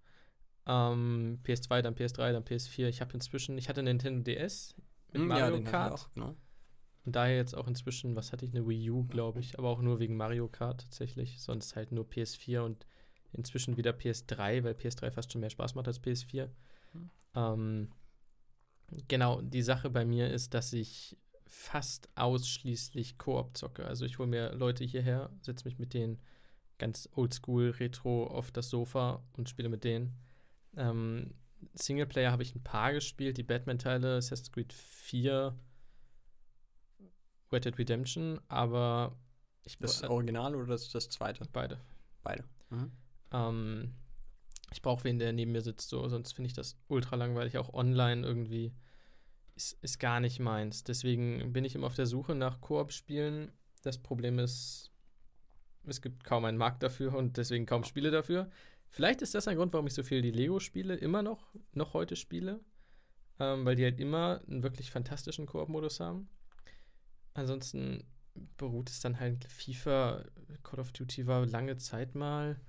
[0.66, 2.88] Ähm, PS2, dann PS3, dann PS4.
[2.88, 4.76] Ich habe inzwischen, ich hatte Nintendo DS
[5.12, 5.94] mit Hm, Mario ich Kart.
[5.94, 6.36] auch, genau.
[7.06, 9.82] Und daher jetzt auch inzwischen, was hatte ich, eine Wii U, glaube ich, aber auch
[9.82, 11.42] nur wegen Mario Kart tatsächlich.
[11.42, 12.86] Sonst halt nur PS4 und
[13.34, 16.50] inzwischen wieder PS3, weil PS3 fast schon mehr Spaß macht als PS4.
[16.94, 17.10] Hm.
[17.36, 17.92] Ähm,
[19.10, 23.86] genau, die Sache bei mir ist, dass ich fast ausschließlich Koop zocke.
[23.86, 26.20] Also ich hole mir Leute hierher, setze mich mit denen
[26.84, 30.18] ganz oldschool, retro auf das Sofa und spiele mit denen.
[30.76, 31.34] Ähm,
[31.76, 35.58] Singleplayer habe ich ein paar gespielt, die Batman-Teile, Assassin's Creed 4,
[37.54, 39.16] Red Dead Redemption, aber
[39.64, 41.48] ich Das Original oder das, das zweite?
[41.54, 41.80] beide.
[42.22, 42.44] Beide.
[42.70, 42.92] Mhm.
[43.32, 43.94] Ähm,
[44.74, 47.58] ich brauche wen, der neben mir sitzt, so, sonst finde ich das ultra langweilig.
[47.58, 48.74] Auch online irgendwie
[49.56, 50.84] ist, ist gar nicht meins.
[50.84, 53.54] Deswegen bin ich immer auf der Suche nach Koop-Spielen.
[53.84, 54.93] Das Problem ist,
[55.86, 58.50] es gibt kaum einen Markt dafür und deswegen kaum Spiele dafür.
[58.90, 62.16] Vielleicht ist das ein Grund, warum ich so viel die Lego-Spiele immer noch, noch heute
[62.16, 62.60] spiele,
[63.40, 66.30] ähm, weil die halt immer einen wirklich fantastischen Koop-Modus haben.
[67.34, 68.04] Ansonsten
[68.58, 70.24] beruht es dann halt FIFA,
[70.64, 72.60] Call of Duty war lange Zeit mal.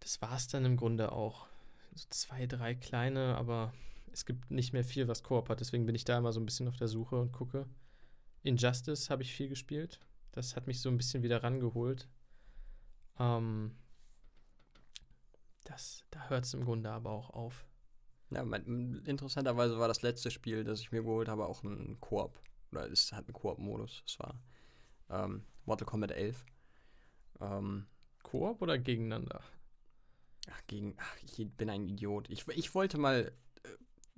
[0.00, 1.48] Das war es dann im Grunde auch.
[1.94, 3.74] So zwei, drei kleine, aber
[4.12, 5.60] es gibt nicht mehr viel, was Koop hat.
[5.60, 7.66] Deswegen bin ich da immer so ein bisschen auf der Suche und gucke.
[8.42, 10.00] Injustice habe ich viel gespielt.
[10.32, 12.08] Das hat mich so ein bisschen wieder rangeholt.
[13.18, 13.76] Ähm,
[15.64, 17.66] das, da hört es im Grunde aber auch auf.
[18.30, 22.38] Ja, mein, interessanterweise war das letzte Spiel, das ich mir geholt habe, auch ein Koop.
[22.72, 24.02] Oder es hat einen Koop-Modus.
[24.06, 24.40] Es war
[25.10, 26.44] ähm, Mortal Kombat 11.
[27.40, 27.86] Ähm,
[28.22, 29.40] Koop oder gegeneinander?
[30.50, 32.28] Ach, gegen, ach, ich bin ein Idiot.
[32.30, 33.32] Ich, ich wollte mal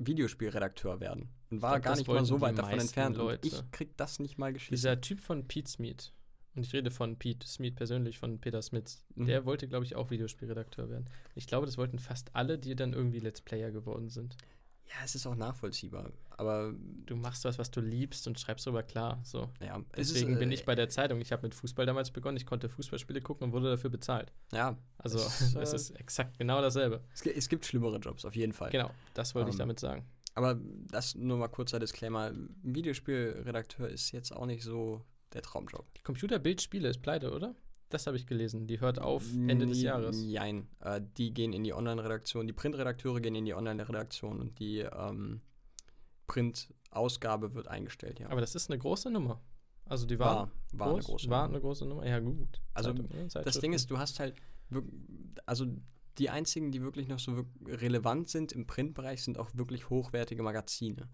[0.06, 3.18] Videospielredakteur werden und war glaub, gar nicht mal so weit davon entfernt.
[3.18, 3.46] Und Leute.
[3.48, 4.74] ich krieg das nicht mal geschissen.
[4.74, 6.12] Dieser Typ von Pete Smith,
[6.54, 9.26] und ich rede von Pete Smith persönlich, von Peter Smith, Mhm.
[9.26, 11.06] der wollte, glaube ich, auch Videospielredakteur werden.
[11.34, 14.36] Ich glaube, das wollten fast alle, die dann irgendwie Let's Player geworden sind.
[14.88, 16.10] ja, es ist auch nachvollziehbar.
[16.40, 16.74] Aber
[17.06, 19.20] Du machst was, was du liebst und schreibst darüber klar.
[19.24, 19.50] So.
[19.60, 21.20] ja, es Deswegen ist, bin äh, ich bei der Zeitung.
[21.20, 22.36] Ich habe mit Fußball damals begonnen.
[22.36, 24.32] Ich konnte Fußballspiele gucken und wurde dafür bezahlt.
[24.52, 27.02] Ja, Also Es ist, es äh, ist exakt genau dasselbe.
[27.12, 28.70] es, es gibt schlimmere Jobs, auf jeden Fall.
[28.70, 30.06] Genau, das wollte ich Ähm, damit sagen.
[30.34, 30.58] Aber
[30.90, 32.32] das nur mal kurzer Disclaimer.
[32.62, 35.02] Videospielredakteur ist jetzt auch nicht so
[35.34, 35.92] der Traumjob.
[35.94, 37.54] Die Computerbildspiele ist pleite, oder?
[37.88, 38.68] Das habe ich gelesen.
[38.68, 40.22] Die hört auf Ende des Jahres.
[40.24, 40.68] Jein.
[40.80, 42.46] Äh, die gehen in die Online-Redaktion.
[42.46, 45.40] Die Printredakteure gehen in die Online-Redaktion und die ähm,
[46.30, 48.28] Print-Ausgabe wird eingestellt, ja.
[48.28, 49.40] Aber das ist eine große Nummer.
[49.84, 51.54] Also die war, war, war eine groß, große war Nummer.
[51.54, 52.06] eine große Nummer.
[52.06, 52.62] Ja, gut.
[52.72, 53.58] Also, Zeitung, ja, Das.
[53.58, 54.36] Ding ist, du hast halt,
[55.46, 55.66] also
[56.18, 61.08] die einzigen, die wirklich noch so relevant sind im Printbereich, sind auch wirklich hochwertige Magazine.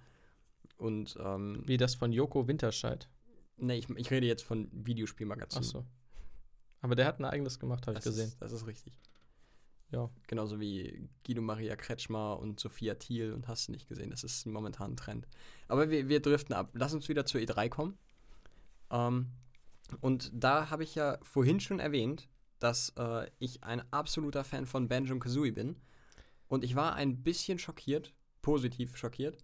[0.77, 3.09] Und, ähm, Wie das von Joko Winterscheid.
[3.57, 5.65] ne, ich, ich rede jetzt von Videospielmagazinen.
[5.67, 5.87] Ach so.
[6.83, 8.29] Aber der hat ein eigenes gemacht, habe ich gesehen.
[8.29, 8.93] Ist, das ist richtig.
[9.91, 10.11] Ja.
[10.27, 14.11] Genauso wie Guido Maria Kretschmer und Sophia Thiel und hast du nicht gesehen.
[14.11, 15.29] Das ist momentan ein Trend.
[15.69, 16.71] Aber wir, wir driften ab.
[16.73, 17.99] Lass uns wieder zur E3 kommen.
[18.91, 19.31] Ähm,
[20.01, 24.89] und da habe ich ja vorhin schon erwähnt, dass äh, ich ein absoluter Fan von
[24.89, 25.77] Banjo Kazooie bin.
[26.49, 29.39] Und ich war ein bisschen schockiert, positiv schockiert,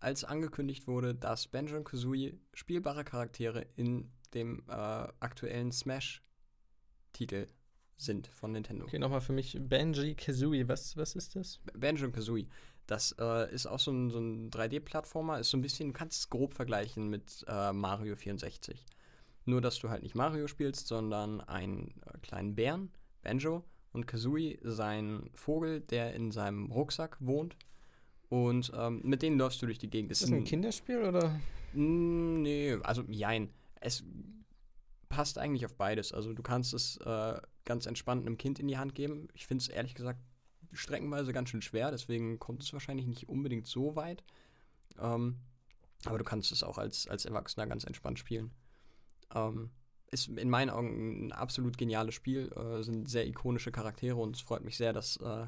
[0.00, 7.46] als angekündigt wurde, dass Banjo Kazooie spielbare Charaktere in dem äh, aktuellen Smash-Titel
[7.96, 8.84] sind von Nintendo.
[8.84, 9.56] Okay, nochmal für mich.
[9.60, 11.60] Banji Kazooie, was, was ist das?
[11.76, 12.46] Banjo Kazooie.
[12.86, 16.18] Das äh, ist auch so ein, so ein 3D-Plattformer, ist so ein bisschen, du kannst
[16.20, 18.84] es grob vergleichen mit äh, Mario 64.
[19.46, 22.90] Nur, dass du halt nicht Mario spielst, sondern einen äh, kleinen Bären,
[23.22, 27.56] Banjo, und Kazooie, sein Vogel, der in seinem Rucksack wohnt.
[28.28, 30.10] Und ähm, mit denen läufst du durch die Gegend.
[30.10, 31.40] Ist das ein Kinderspiel oder?
[31.72, 33.50] Nee, also jein.
[33.80, 34.02] Es
[35.14, 36.12] passt eigentlich auf beides.
[36.12, 39.28] Also du kannst es äh, ganz entspannt einem Kind in die Hand geben.
[39.32, 40.18] Ich finde es ehrlich gesagt
[40.72, 44.24] streckenweise ganz schön schwer, deswegen kommt es wahrscheinlich nicht unbedingt so weit.
[44.98, 45.36] Ähm,
[46.04, 48.50] aber du kannst es auch als, als Erwachsener ganz entspannt spielen.
[49.32, 49.70] Ähm,
[50.10, 54.42] ist in meinen Augen ein absolut geniales Spiel, äh, sind sehr ikonische Charaktere und es
[54.42, 55.46] freut mich sehr, dass, äh,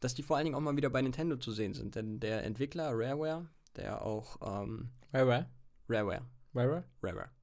[0.00, 1.96] dass die vor allen Dingen auch mal wieder bei Nintendo zu sehen sind.
[1.96, 3.46] Denn der Entwickler Rareware,
[3.76, 5.50] der auch ähm, Rare,
[5.86, 6.22] Rareware,
[6.54, 6.84] Rare?
[7.02, 7.35] Rareware.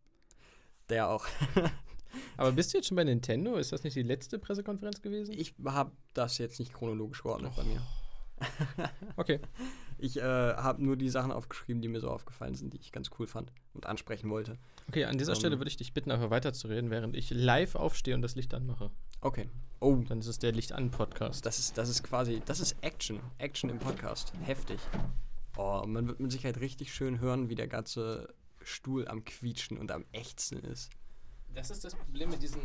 [0.89, 1.25] Der auch.
[2.37, 3.55] Aber bist du jetzt schon bei Nintendo?
[3.55, 5.33] Ist das nicht die letzte Pressekonferenz gewesen?
[5.33, 7.81] ich habe das jetzt nicht chronologisch geordnet bei mir.
[9.15, 9.39] Okay.
[9.99, 13.09] Ich äh, habe nur die Sachen aufgeschrieben, die mir so aufgefallen sind, die ich ganz
[13.17, 14.57] cool fand und ansprechen wollte.
[14.89, 15.39] Okay, an dieser Ähm.
[15.39, 18.91] Stelle würde ich dich bitten, einfach weiterzureden, während ich live aufstehe und das Licht anmache.
[19.21, 19.49] Okay.
[19.79, 21.45] Oh, Dann ist es der Licht an Podcast.
[21.45, 23.21] das ist, das ist quasi, das ist Action.
[23.37, 24.33] Action im Podcast.
[24.43, 24.79] Heftig.
[25.55, 28.27] Oh, man wird mit Sicherheit richtig schön hören, wie der ganze
[28.63, 30.89] Stuhl am Quietschen und am Ächzen ist.
[31.53, 32.61] Das ist das Problem mit diesen.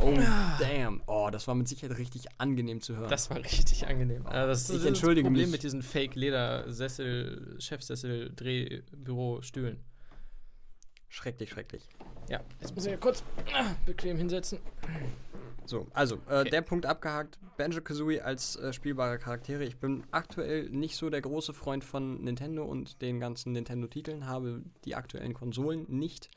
[0.00, 0.12] Oh,
[0.58, 1.00] damn.
[1.06, 3.08] Oh, das war mit Sicherheit richtig angenehm zu hören.
[3.08, 4.26] Das war richtig angenehm.
[4.26, 5.52] Äh, das Ich ist entschuldige das Problem mich.
[5.52, 9.78] mit diesen Fake-Leder-Sessel, Chefsessel, Drehbüro-Stühlen.
[11.08, 11.88] schrecklich, schrecklich.
[12.28, 13.22] Ja, jetzt muss ich ja kurz
[13.86, 14.58] bequem hinsetzen.
[15.66, 16.50] So, also, äh, Okay.
[16.50, 17.38] der Punkt abgehakt.
[17.56, 19.64] Banjo Kazooie als äh, spielbare Charaktere.
[19.64, 24.62] Ich bin aktuell nicht so der große Freund von Nintendo und den ganzen Nintendo-Titeln, habe
[24.84, 26.30] die aktuellen Konsolen nicht.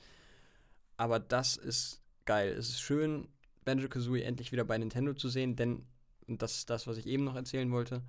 [0.97, 2.49] Aber das ist geil.
[2.49, 3.27] Es ist schön,
[3.65, 5.85] Banjo Kazooie endlich wieder bei Nintendo zu sehen, denn,
[6.27, 8.01] und das ist das, was ich eben noch erzählen wollte,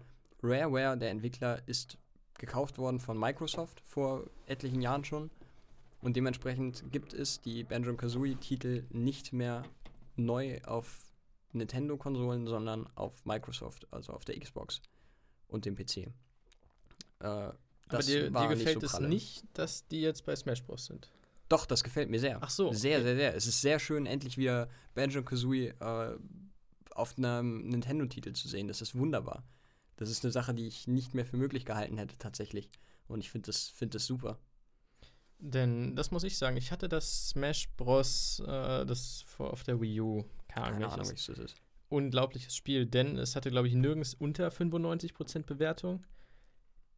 [0.42, 1.98] Rareware, der Entwickler, ist
[2.38, 5.30] gekauft worden von Microsoft vor etlichen Jahren schon.
[6.00, 9.64] Und dementsprechend gibt es die Banjo Kazooie-Titel nicht mehr
[10.16, 11.09] neu auf
[11.52, 14.80] Nintendo-Konsolen, sondern auf Microsoft, also auf der Xbox
[15.48, 15.96] und dem PC.
[15.96, 16.12] Äh,
[17.20, 17.56] Aber
[17.88, 20.86] das dir, war dir gefällt so es nicht, dass die jetzt bei Smash Bros.
[20.86, 21.10] sind.
[21.48, 22.38] Doch, das gefällt mir sehr.
[22.40, 23.04] Ach so, Sehr, okay.
[23.06, 23.34] sehr, sehr.
[23.34, 26.16] Es ist sehr schön, endlich wieder Banjo Kazooie äh,
[26.94, 28.68] auf einem Nintendo-Titel zu sehen.
[28.68, 29.42] Das ist wunderbar.
[29.96, 32.70] Das ist eine Sache, die ich nicht mehr für möglich gehalten hätte, tatsächlich.
[33.08, 34.38] Und ich finde das, find das super.
[35.40, 38.40] Denn das muss ich sagen, ich hatte das Smash Bros.
[38.46, 40.24] Äh, das vor, auf der Wii U.
[40.52, 41.26] Keine Ahnung, Keine Ahnung, welches.
[41.26, 41.56] das ist.
[41.88, 46.04] Unglaubliches Spiel, denn es hatte, glaube ich, nirgends unter 95% Bewertung.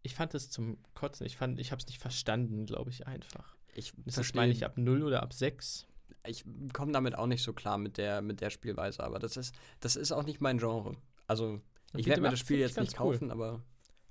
[0.02, 1.24] ich fand es zum Kotzen.
[1.26, 3.56] Ich fand, ich habe es nicht verstanden, glaube ich, einfach.
[3.74, 5.86] Ich Das ist, verstehe meine ich, ab 0 oder ab 6.
[6.26, 9.54] ich komme damit auch nicht so klar mit der, mit der Spielweise, aber das ist,
[9.80, 10.96] das ist auch nicht mein Genre.
[11.26, 11.60] Also,
[11.96, 13.62] ich werde mir das Spiel jetzt nicht kaufen, aber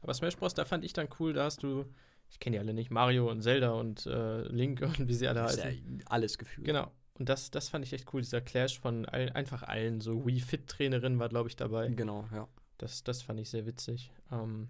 [0.02, 1.86] Aber Smash Bros., da fand ich dann cool, da hast du,
[2.30, 5.42] ich kenne die alle nicht, Mario und Zelda und äh, Link und wie sie alle
[5.42, 6.00] das ist heißen.
[6.00, 6.66] ja alles gefühlt.
[6.66, 6.90] Genau.
[7.20, 10.02] Und das, das fand ich echt cool, dieser Clash von all, einfach allen.
[10.02, 11.90] So Wii Fit Trainerin war, glaube ich, dabei.
[11.90, 12.48] Genau, ja.
[12.78, 14.12] Das, das fand ich sehr witzig.
[14.32, 14.70] Ähm,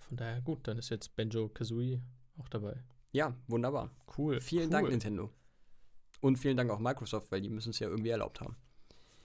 [0.00, 2.00] von daher gut, dann ist jetzt Benjo Kazooie
[2.38, 2.76] auch dabei.
[3.12, 3.90] Ja, wunderbar.
[4.16, 4.40] Cool.
[4.40, 4.70] Vielen cool.
[4.70, 5.30] Dank, Nintendo.
[6.20, 8.56] Und vielen Dank auch Microsoft, weil die müssen es ja irgendwie erlaubt haben.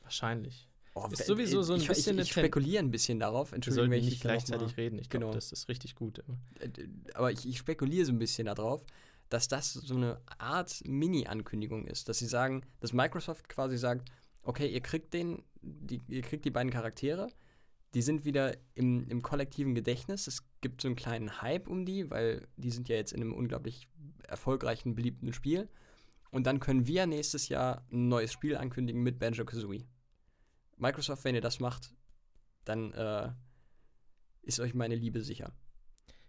[0.03, 0.69] Wahrscheinlich.
[0.95, 3.51] Oh, Ist sowieso so ein ich, bisschen ich, ich spekuliere ein bisschen darauf.
[3.51, 4.99] Entschuldigung, wenn ich nicht gleichzeitig reden.
[4.99, 5.33] Ich glaube, Genau.
[5.35, 6.23] das ist richtig gut.
[6.59, 6.69] Äh,
[7.15, 8.85] Aber ich, ich spekuliere so ein bisschen darauf,
[9.29, 14.11] dass das so eine Art Mini-Ankündigung ist, dass sie sagen, dass Microsoft quasi sagt,
[14.43, 17.29] okay, ihr kriegt den, die, ihr kriegt die beiden Charaktere,
[17.93, 20.27] die sind wieder im, im kollektiven Gedächtnis.
[20.27, 23.33] Es gibt so einen kleinen Hype um die, weil die sind ja jetzt in einem
[23.33, 23.87] unglaublich
[24.27, 25.69] erfolgreichen, beliebten Spiel.
[26.31, 29.85] Und dann können wir nächstes Jahr ein neues Spiel ankündigen mit Banjo Kazooie.
[30.77, 31.93] Microsoft, wenn ihr das macht,
[32.65, 33.31] dann äh,
[34.41, 35.53] ist euch meine Liebe sicher.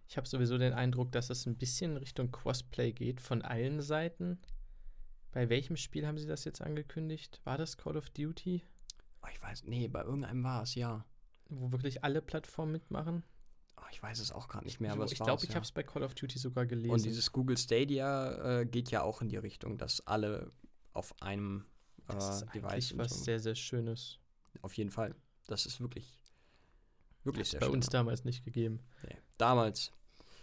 [0.09, 4.39] Ich habe sowieso den Eindruck, dass es ein bisschen Richtung Crossplay geht von allen Seiten.
[5.33, 7.41] Bei welchem Spiel haben sie das jetzt angekündigt?
[7.45, 8.63] War das Call of Duty,
[9.25, 11.05] Oh, ich weiß, nee, bei irgendeinem war es, ja.
[11.49, 13.23] wo wirklich alle Plattformen mitmachen?
[13.79, 15.55] Oh, ich weiß es auch gerade nicht mehr, aber ich glaube, ich ja.
[15.57, 16.91] habe es bei Call of Duty sogar gelesen.
[16.93, 20.53] Und dieses Google Stadia äh, geht ja auch in die Richtung, dass alle
[20.93, 21.65] auf einem
[22.09, 22.99] äh, das ist Device eigentlich sind.
[22.99, 24.19] was sehr, sehr Schönes.
[24.63, 25.15] Auf jeden Fall.
[25.47, 26.21] Das ist wirklich,
[27.19, 27.75] Das wirklich ist sehr bei schön.
[27.77, 28.81] uns damals nicht gegeben.
[29.03, 29.17] Nee.
[29.39, 29.93] Damals.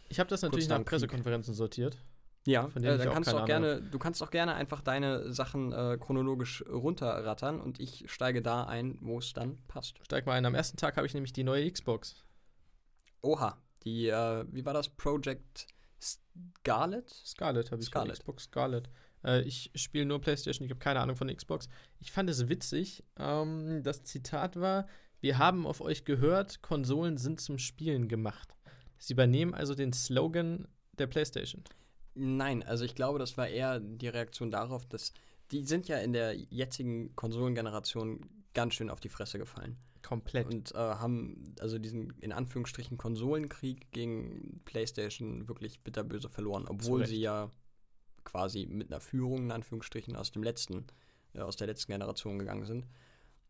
[0.09, 0.99] Ich habe das natürlich nach dem Krieg.
[0.99, 1.97] Pressekonferenzen sortiert.
[2.45, 4.31] Ja, Von äh, denen ich dann auch kannst du keine auch gerne, du kannst auch
[4.31, 9.59] gerne einfach deine Sachen äh, chronologisch runterrattern und ich steige da ein, wo es dann
[9.67, 9.99] passt.
[10.03, 10.45] Steig mal ein.
[10.45, 12.15] Am ersten Tag habe ich nämlich die neue Xbox.
[13.21, 14.89] Oha, die, äh, wie war das?
[14.89, 15.67] Project
[16.01, 17.09] Scarlet?
[17.09, 18.13] Scarlet habe ich Scarlet.
[18.13, 18.89] Xbox Scarlet.
[19.23, 21.69] Äh, ich spiele nur PlayStation, ich habe keine Ahnung von Xbox.
[21.99, 23.03] Ich fand es witzig.
[23.17, 24.87] Ähm, das Zitat war:
[25.19, 28.55] Wir haben auf euch gehört, Konsolen sind zum Spielen gemacht.
[29.01, 30.67] Sie übernehmen also den Slogan
[30.99, 31.63] der PlayStation.
[32.13, 35.11] Nein, also ich glaube, das war eher die Reaktion darauf, dass
[35.49, 38.21] die sind ja in der jetzigen Konsolengeneration
[38.53, 39.75] ganz schön auf die Fresse gefallen.
[40.03, 40.45] Komplett.
[40.45, 47.19] Und äh, haben also diesen in Anführungsstrichen Konsolenkrieg gegen PlayStation wirklich bitterböse verloren, obwohl sie
[47.19, 47.49] ja
[48.23, 50.85] quasi mit einer Führung in Anführungsstrichen aus dem letzten,
[51.33, 52.85] äh, aus der letzten Generation gegangen sind,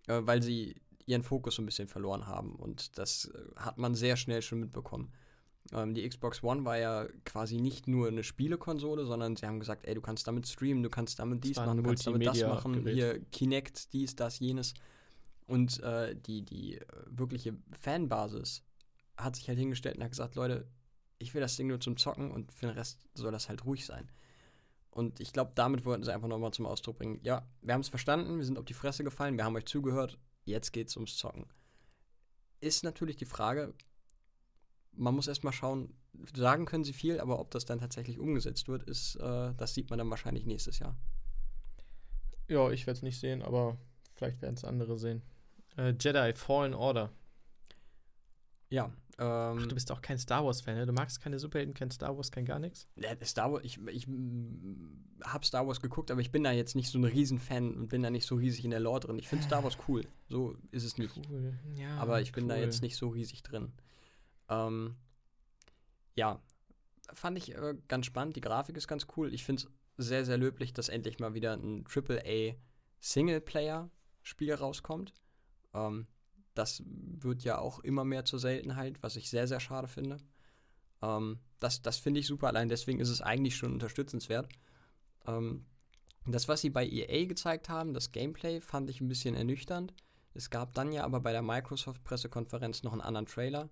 [0.07, 0.75] äh, weil sie
[1.07, 2.55] ihren Fokus so ein bisschen verloren haben.
[2.55, 5.11] Und das äh, hat man sehr schnell schon mitbekommen.
[5.73, 9.85] Ähm, die Xbox One war ja quasi nicht nur eine Spielekonsole, sondern sie haben gesagt,
[9.85, 12.87] ey, du kannst damit streamen, du kannst damit dies machen, du kannst damit das machen,
[12.87, 14.73] hier Kinect, dies, das, jenes.
[15.47, 18.63] Und äh, die, die äh, wirkliche Fanbasis
[19.17, 20.67] hat sich halt hingestellt und hat gesagt, Leute,
[21.19, 23.85] ich will das Ding nur zum Zocken und für den Rest soll das halt ruhig
[23.85, 24.09] sein.
[24.89, 27.89] Und ich glaube, damit wollten sie einfach nochmal zum Ausdruck bringen, ja, wir haben es
[27.89, 31.45] verstanden, wir sind auf die Fresse gefallen, wir haben euch zugehört, jetzt geht's ums Zocken.
[32.59, 33.73] Ist natürlich die Frage,
[34.93, 35.93] man muss erstmal schauen,
[36.35, 39.89] sagen können sie viel, aber ob das dann tatsächlich umgesetzt wird, ist, äh, das sieht
[39.89, 40.95] man dann wahrscheinlich nächstes Jahr.
[42.47, 43.77] Ja, ich werde es nicht sehen, aber
[44.15, 45.21] vielleicht werden es andere sehen.
[45.77, 47.11] Äh, Jedi Fallen Order.
[48.69, 48.91] Ja,
[49.21, 50.85] ähm, Ach, du bist auch kein Star Wars-Fan, ne?
[50.85, 52.87] Du magst keine Superhelden, kein Star Wars, kein gar nichts?
[52.95, 54.07] Ja, Star Wars, ich, ich
[55.23, 58.01] habe Star Wars geguckt, aber ich bin da jetzt nicht so ein Riesenfan und bin
[58.01, 59.19] da nicht so riesig in der Lore drin.
[59.19, 61.15] Ich finde Star Wars cool, so ist es nicht.
[61.29, 61.53] Cool.
[61.75, 62.61] Ja, aber ich bin da cool.
[62.61, 63.71] jetzt nicht so riesig drin.
[64.51, 64.95] Ähm,
[66.15, 66.39] ja,
[67.13, 68.35] fand ich äh, ganz spannend.
[68.35, 69.33] Die Grafik ist ganz cool.
[69.33, 72.55] Ich finde es sehr, sehr löblich, dass endlich mal wieder ein AAA
[72.99, 75.13] Singleplayer-Spiel rauskommt.
[75.73, 76.05] Ähm,
[76.53, 80.17] das wird ja auch immer mehr zur Seltenheit, was ich sehr, sehr schade finde.
[81.01, 82.47] Ähm, das das finde ich super.
[82.47, 84.49] Allein deswegen ist es eigentlich schon unterstützenswert.
[85.25, 85.65] Ähm,
[86.27, 89.93] das, was sie bei EA gezeigt haben, das Gameplay, fand ich ein bisschen ernüchternd.
[90.33, 93.69] Es gab dann ja aber bei der Microsoft-Pressekonferenz noch einen anderen Trailer.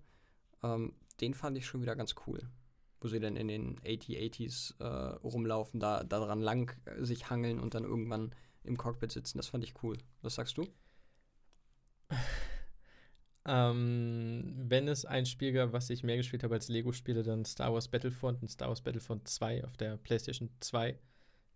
[0.62, 2.40] Ähm, den fand ich schon wieder ganz cool.
[3.00, 7.74] Wo sie dann in den 8080s äh, rumlaufen, da daran lang äh, sich hangeln und
[7.74, 9.38] dann irgendwann im Cockpit sitzen.
[9.38, 9.96] Das fand ich cool.
[10.22, 10.66] Was sagst du?
[13.46, 17.72] Ähm, wenn es ein Spiel gab, was ich mehr gespielt habe als Lego-Spiele, dann Star
[17.72, 20.98] Wars Battlefront und Star Wars Battlefront 2 auf der PlayStation 2.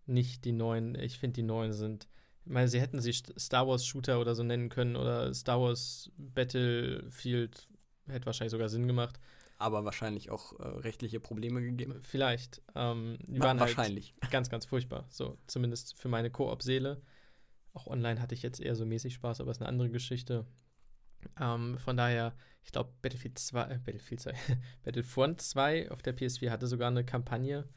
[0.07, 0.95] Nicht die neuen.
[0.95, 2.07] Ich finde, die neuen sind.
[2.45, 5.61] Ich meine, sie hätten sie St- Star Wars Shooter oder so nennen können oder Star
[5.61, 7.67] Wars Battlefield.
[8.07, 9.19] Hätte wahrscheinlich sogar Sinn gemacht.
[9.57, 12.01] Aber wahrscheinlich auch äh, rechtliche Probleme gegeben.
[12.01, 12.61] Vielleicht.
[12.75, 14.13] Ähm, die Wa- waren wahrscheinlich.
[14.21, 15.05] halt ganz, ganz furchtbar.
[15.09, 17.01] So, zumindest für meine Koop-Seele.
[17.73, 20.45] Auch online hatte ich jetzt eher so mäßig Spaß, aber ist eine andere Geschichte.
[21.39, 24.33] Ähm, von daher, ich glaube, Battlefield 2, äh, Battlefield 2,
[24.83, 27.67] Battlefront 2 auf der PS4 hatte sogar eine Kampagne,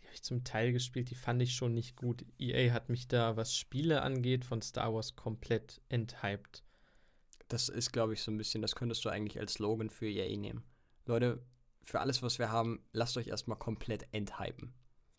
[0.00, 2.24] die habe ich zum Teil gespielt, die fand ich schon nicht gut.
[2.38, 6.64] EA hat mich da, was Spiele angeht, von Star Wars komplett enthyped.
[7.52, 10.38] Das ist, glaube ich, so ein bisschen, das könntest du eigentlich als Slogan für EA
[10.38, 10.64] nehmen.
[11.04, 11.42] Leute,
[11.82, 14.72] für alles, was wir haben, lasst euch erstmal komplett enthypen.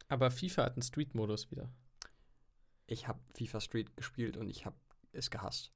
[0.07, 1.69] Aber FIFA hat einen Street-Modus wieder.
[2.88, 4.76] Ich habe FIFA Street gespielt und ich habe
[5.11, 5.72] es gehasst.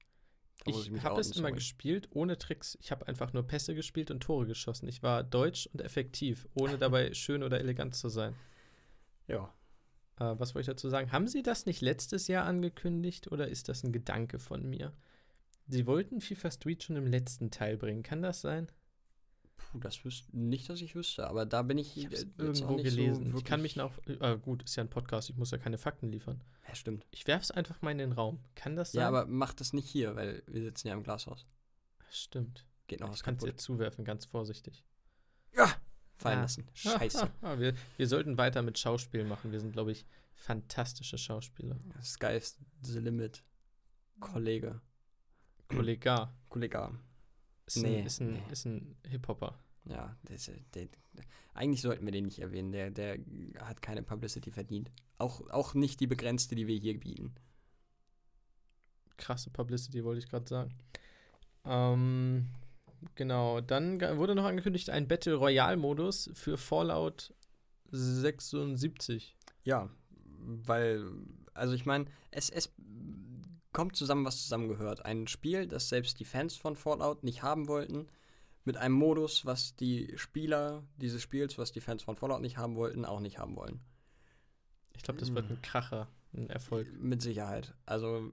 [0.66, 1.54] Da Ich mich habe es immer sorry.
[1.54, 2.76] gespielt ohne Tricks.
[2.82, 4.88] Ich habe einfach nur Pässe gespielt und Tore geschossen.
[4.88, 8.36] Ich war deutsch und effektiv, ohne dabei schön oder elegant zu sein.
[9.28, 9.54] Ja.
[10.20, 11.12] Äh, was wollte ich dazu sagen?
[11.12, 14.94] Haben Sie das nicht letztes Jahr angekündigt oder ist das ein Gedanke von mir?
[15.68, 18.04] Sie wollten FIFA Street schon im letzten Teil bringen.
[18.04, 18.72] Kann das sein?
[19.58, 22.66] Puh, das wüsste nicht, dass ich wüsste, aber da bin ich, Ich äh, jetzt irgendwo
[22.66, 23.32] auch nicht gelesen.
[23.32, 23.92] So ich kann mich noch.
[24.08, 25.30] Äh, gut, ist ja ein Podcast.
[25.30, 26.42] Ich muss ja keine Fakten liefern.
[26.68, 27.06] Ja, stimmt.
[27.12, 28.40] Ich werfe es einfach mal in den Raum.
[28.56, 29.02] Kann das sein?
[29.02, 31.46] Ja, aber mach das nicht hier, weil wir sitzen ja im Glashaus.
[32.10, 32.66] Stimmt.
[32.88, 34.86] Geht noch was ich kann es dir zuwerfen, ganz vorsichtig.
[35.56, 35.70] Ja!
[36.16, 36.42] Fallen Ah.
[36.44, 36.66] lassen.
[36.74, 37.30] Scheiße.
[37.58, 39.52] wir, wir sollten weiter mit Schauspielen machen.
[39.52, 41.78] Wir sind, glaube ich, fantastische Schauspieler.
[42.02, 43.44] Sky's the limit.
[44.20, 44.82] Kollege.
[45.68, 46.92] Kollega Kollege.
[47.66, 48.42] ist Nee, ein, ist ein, nee.
[48.66, 49.60] ein Hip-Hopper.
[49.86, 50.88] Ja, ist, äh, der,
[51.54, 52.72] eigentlich sollten wir den nicht erwähnen.
[52.72, 53.18] Der, der
[53.60, 54.92] hat keine Publicity verdient.
[55.18, 57.34] Auch, auch nicht die begrenzte, die wir hier bieten.
[59.18, 60.76] Krasse Publicity, wollte ich gerade sagen.
[61.66, 62.48] Ähm,
[63.16, 67.34] genau, dann wurde noch angekündigt ein Battle Royale-Modus für Fallout
[67.92, 69.36] 76.
[69.64, 69.90] Ja,
[70.40, 71.04] weil,
[71.54, 72.74] also ich meine, es, es
[73.78, 75.06] kommt zusammen, was zusammengehört.
[75.06, 78.08] Ein Spiel, das selbst die Fans von Fallout nicht haben wollten,
[78.66, 82.76] mit einem Modus, was die Spieler dieses Spiels, was die Fans von Fallout nicht haben
[82.76, 83.80] wollten, auch nicht haben wollen.
[84.96, 86.92] Ich glaube, das wird ein Kracher, ein Erfolg.
[87.00, 87.76] Mit Sicherheit.
[87.86, 88.32] Also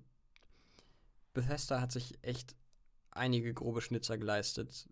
[1.35, 2.57] Bethesda hat sich echt
[3.11, 4.89] einige grobe Schnitzer geleistet,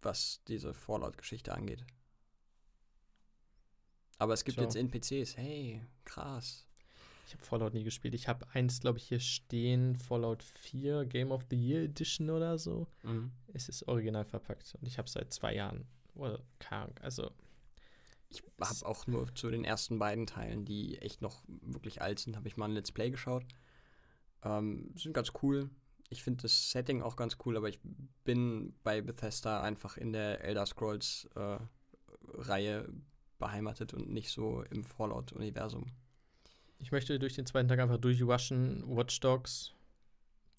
[0.00, 1.84] was diese Fallout-Geschichte angeht.
[4.18, 4.62] Aber es gibt Tja.
[4.62, 5.36] jetzt NPCs.
[5.36, 6.69] Hey, krass.
[7.30, 8.12] Ich habe Fallout nie gespielt.
[8.14, 12.58] Ich habe eins, glaube ich, hier stehen, Fallout 4 Game of the Year Edition oder
[12.58, 12.88] so.
[13.04, 13.30] Mhm.
[13.54, 15.86] Es ist original verpackt und ich habe seit zwei Jahren.
[16.16, 17.00] Oder krank.
[17.02, 17.30] Also,
[18.30, 22.36] Ich habe auch nur zu den ersten beiden Teilen, die echt noch wirklich alt sind,
[22.36, 23.44] habe ich mal ein Let's Play geschaut.
[24.42, 25.70] Ähm, sind ganz cool.
[26.08, 27.78] Ich finde das Setting auch ganz cool, aber ich
[28.24, 31.58] bin bei Bethesda einfach in der Elder Scrolls äh,
[32.34, 32.92] Reihe
[33.38, 35.86] beheimatet und nicht so im Fallout-Universum.
[36.80, 38.82] Ich möchte durch den zweiten Tag einfach durchwaschen.
[38.86, 39.72] Watch Dogs,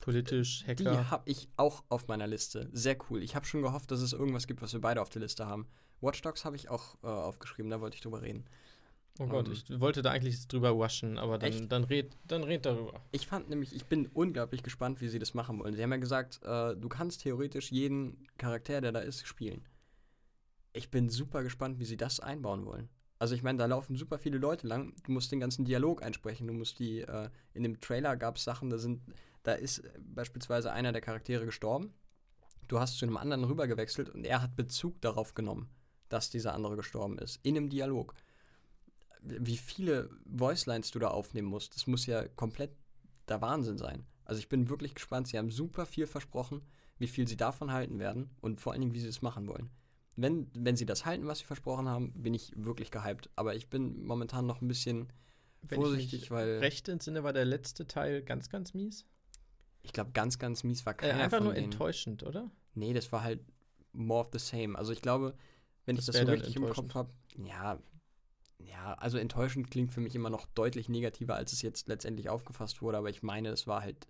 [0.01, 1.11] politisch, Die Hacker.
[1.11, 2.69] habe ich auch auf meiner Liste.
[2.71, 3.21] Sehr cool.
[3.23, 5.67] Ich habe schon gehofft, dass es irgendwas gibt, was wir beide auf der Liste haben.
[5.99, 8.45] Watch Dogs habe ich auch äh, aufgeschrieben, da wollte ich drüber reden.
[9.19, 11.71] Oh Gott, Ähm, ich wollte da eigentlich drüber waschen, aber dann, Echt?
[11.71, 13.01] dann, red, dann red darüber.
[13.11, 15.75] Ich fand nämlich, ich bin unglaublich gespannt, wie sie das machen wollen.
[15.75, 19.67] Sie haben ja gesagt, äh, du kannst theoretisch jeden Charakter, der da ist, spielen.
[20.73, 22.89] Ich bin super gespannt, wie sie das einbauen wollen.
[23.21, 24.95] Also ich meine, da laufen super viele Leute lang.
[25.03, 26.47] Du musst den ganzen Dialog einsprechen.
[26.47, 28.99] Du musst die, äh, in dem Trailer gab es Sachen, da sind,
[29.43, 31.93] da ist äh, beispielsweise einer der Charaktere gestorben.
[32.67, 35.69] Du hast zu einem anderen rübergewechselt und er hat Bezug darauf genommen,
[36.09, 37.39] dass dieser andere gestorben ist.
[37.43, 38.15] In einem Dialog.
[39.21, 42.71] Wie viele Voicelines du da aufnehmen musst, das muss ja komplett
[43.27, 44.03] der Wahnsinn sein.
[44.25, 45.27] Also ich bin wirklich gespannt.
[45.27, 46.63] Sie haben super viel versprochen,
[46.97, 49.69] wie viel sie davon halten werden und vor allen Dingen, wie sie es machen wollen.
[50.21, 53.29] Wenn, wenn sie das halten, was sie versprochen haben, bin ich wirklich gehypt.
[53.35, 55.11] Aber ich bin momentan noch ein bisschen
[55.67, 59.05] Wenn vorsichtig, ich weil recht entsinne, war der letzte Teil ganz, ganz mies.
[59.83, 61.65] ich glaube, ganz, ganz mies war Äh, keiner einfach von nur denen.
[61.71, 62.51] enttäuschend, oder?
[62.75, 63.41] Nee, das war halt
[63.93, 64.77] more of the same.
[64.77, 65.35] Also ich glaube,
[65.85, 67.11] wenn Das ich das so richtig im Kopf habe,
[67.43, 67.79] ja,
[68.59, 72.81] ja, also enttäuschend klingt für mich immer noch deutlich negativer, als es jetzt letztendlich aufgefasst
[72.83, 74.07] wurde, aber ich meine, es war halt,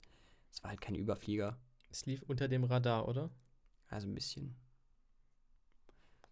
[0.51, 1.57] es war halt kein Überflieger.
[1.89, 3.29] Es lief unter dem Radar, oder?
[3.87, 4.55] Also ein bisschen.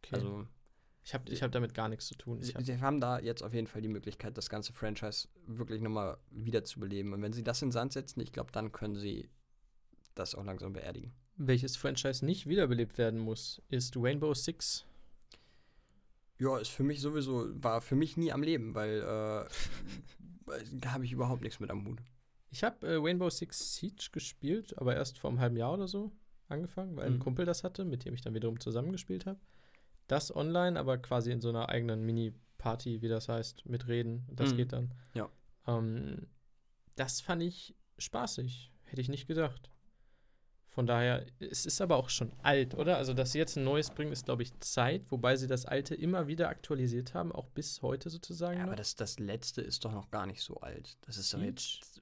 [0.04, 0.16] Okay.
[0.16, 0.48] Also
[1.04, 2.42] ich habe ich hab damit gar nichts zu tun.
[2.42, 6.18] sie, sie haben da jetzt auf jeden Fall die Möglichkeit, das ganze Franchise wirklich nochmal
[6.30, 7.14] wiederzubeleben.
[7.14, 9.30] Und wenn sie das in den Sand setzen, ich glaube, dann können sie
[10.16, 11.14] das auch langsam beerdigen.
[11.38, 14.86] welches Franchise nicht wiederbelebt werden muss, ist Rainbow Six.
[16.38, 19.46] Ja, ist für mich sowieso, war für mich nie am Leben, weil äh,
[20.74, 22.00] da habe ich überhaupt nichts mit am Hut.
[22.52, 26.12] Ich habe äh, Rainbow Six Siege gespielt, aber erst vor einem halben Jahr oder so
[26.48, 27.16] angefangen, weil Mhm.
[27.16, 29.40] ein Kumpel das hatte, mit dem ich dann wiederum zusammengespielt habe.
[30.10, 34.26] Das online, aber quasi in so einer eigenen Mini-Party, wie das heißt, mit Reden.
[34.32, 34.58] Das Mhm.
[34.58, 34.94] geht dann.
[35.14, 35.30] Ja.
[35.68, 36.28] Ähm,
[36.96, 38.72] das fand ich spaßig.
[38.84, 39.70] Hätte ich nicht gedacht.
[40.68, 42.98] Von daher, es ist aber auch schon alt, oder?
[42.98, 45.94] Also, dass sie jetzt ein neues bringen, ist, glaube ich, Zeit, wobei sie das alte
[45.96, 48.60] immer wieder aktualisiert haben, auch bis heute sozusagen.
[48.60, 50.98] Ja, aber das, das letzte ist doch noch gar nicht so alt.
[51.02, 52.02] Das ist doch jetzt.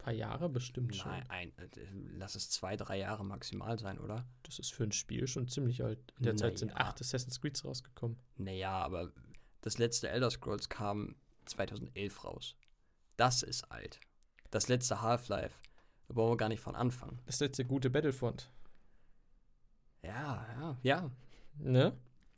[0.00, 1.10] Paar Jahre bestimmt schon.
[1.12, 1.68] Nein, ein, äh,
[2.16, 4.26] lass es zwei, drei Jahre maximal sein, oder?
[4.42, 5.98] Das ist für ein Spiel schon ziemlich alt.
[6.18, 6.86] In der Zeit sind Naja.
[6.86, 8.18] acht Assassin's Creeds rausgekommen.
[8.36, 9.12] Naja, aber
[9.60, 11.16] das letzte Elder Scrolls kam
[11.46, 12.56] 2011 raus.
[13.16, 14.00] Das ist alt.
[14.50, 15.54] Das letzte Half-Life.
[16.08, 17.20] Da brauchen wir gar nicht von anfangen.
[17.26, 18.50] Das letzte gute Battlefront.
[20.02, 21.10] Ja, ja, ja.
[21.58, 21.92] Ne?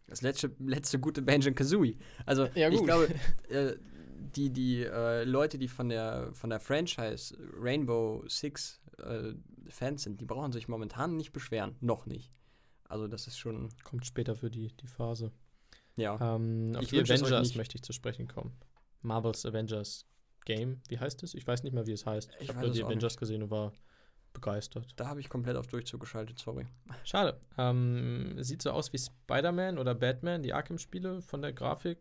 [0.09, 1.97] Das letzte, letzte gute Banjo Kazooie.
[2.27, 3.09] Also, Ja, ich glaube,
[3.49, 3.77] äh,
[4.23, 9.33] die, die äh, Leute, die von der, von der Franchise Rainbow Six äh,
[9.69, 11.77] Fans sind, die brauchen sich momentan nicht beschweren.
[11.81, 12.31] Noch nicht.
[12.89, 15.33] Also, das ist schon, Kommt später für die, die Phase.
[15.97, 16.19] ja.
[16.37, 17.57] Ähm, auf Ich die Avengers nicht.
[17.57, 18.53] möchte ich zu sprechen kommen.
[19.01, 20.07] Marvel's Avengers
[20.45, 20.81] Game.
[20.89, 21.35] Wie heißt es?
[21.35, 22.31] Ich weiß nicht mehr, wie es heißt.
[22.39, 23.73] Ich Ich habe nur die Avengers gesehen und war
[24.33, 24.93] begeistert.
[24.97, 26.67] Da habe ich komplett auf Durchzug geschaltet, sorry.
[27.05, 27.39] Schade.
[27.59, 31.99] Ähm, sieht so aus wie Spider-Man oder Batman, die Arkham-Spiele von der Grafik.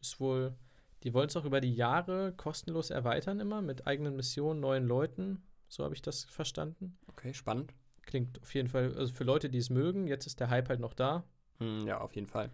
[0.00, 0.54] Ist wohl.
[1.02, 5.42] Die wollen es auch über die Jahre kostenlos erweitern, immer mit eigenen Missionen, neuen Leuten.
[5.68, 6.98] So habe ich das verstanden.
[7.06, 7.72] Okay, spannend.
[8.02, 10.80] Klingt auf jeden Fall, also für Leute, die es mögen, jetzt ist der Hype halt
[10.80, 11.24] noch da.
[11.58, 12.50] Hm, ja, auf jeden Fall.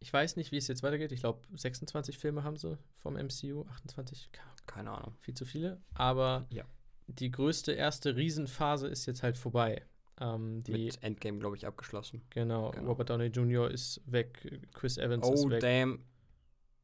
[0.00, 1.12] Ich weiß nicht, wie es jetzt weitergeht.
[1.12, 5.14] Ich glaube, 26 Filme haben sie vom MCU, 28, ka- Keine Ahnung.
[5.20, 5.80] viel zu viele.
[5.94, 6.64] Aber Ja.
[7.06, 9.82] die größte erste Riesenphase ist jetzt halt vorbei.
[10.20, 12.22] Ähm, die, Mit Endgame, glaube ich, abgeschlossen.
[12.30, 12.88] genau, genau.
[12.88, 13.70] Robert Downey Jr.
[13.70, 15.60] ist weg, Chris Evans Oh, ist weg.
[15.60, 16.04] damn.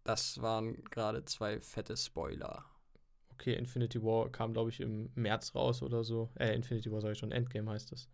[0.05, 2.65] Das waren gerade zwei fette Spoiler.
[3.33, 6.31] Okay, Infinity War kam, glaube ich, im März raus oder so.
[6.39, 8.09] Äh, Infinity War sage ich schon, Endgame heißt es.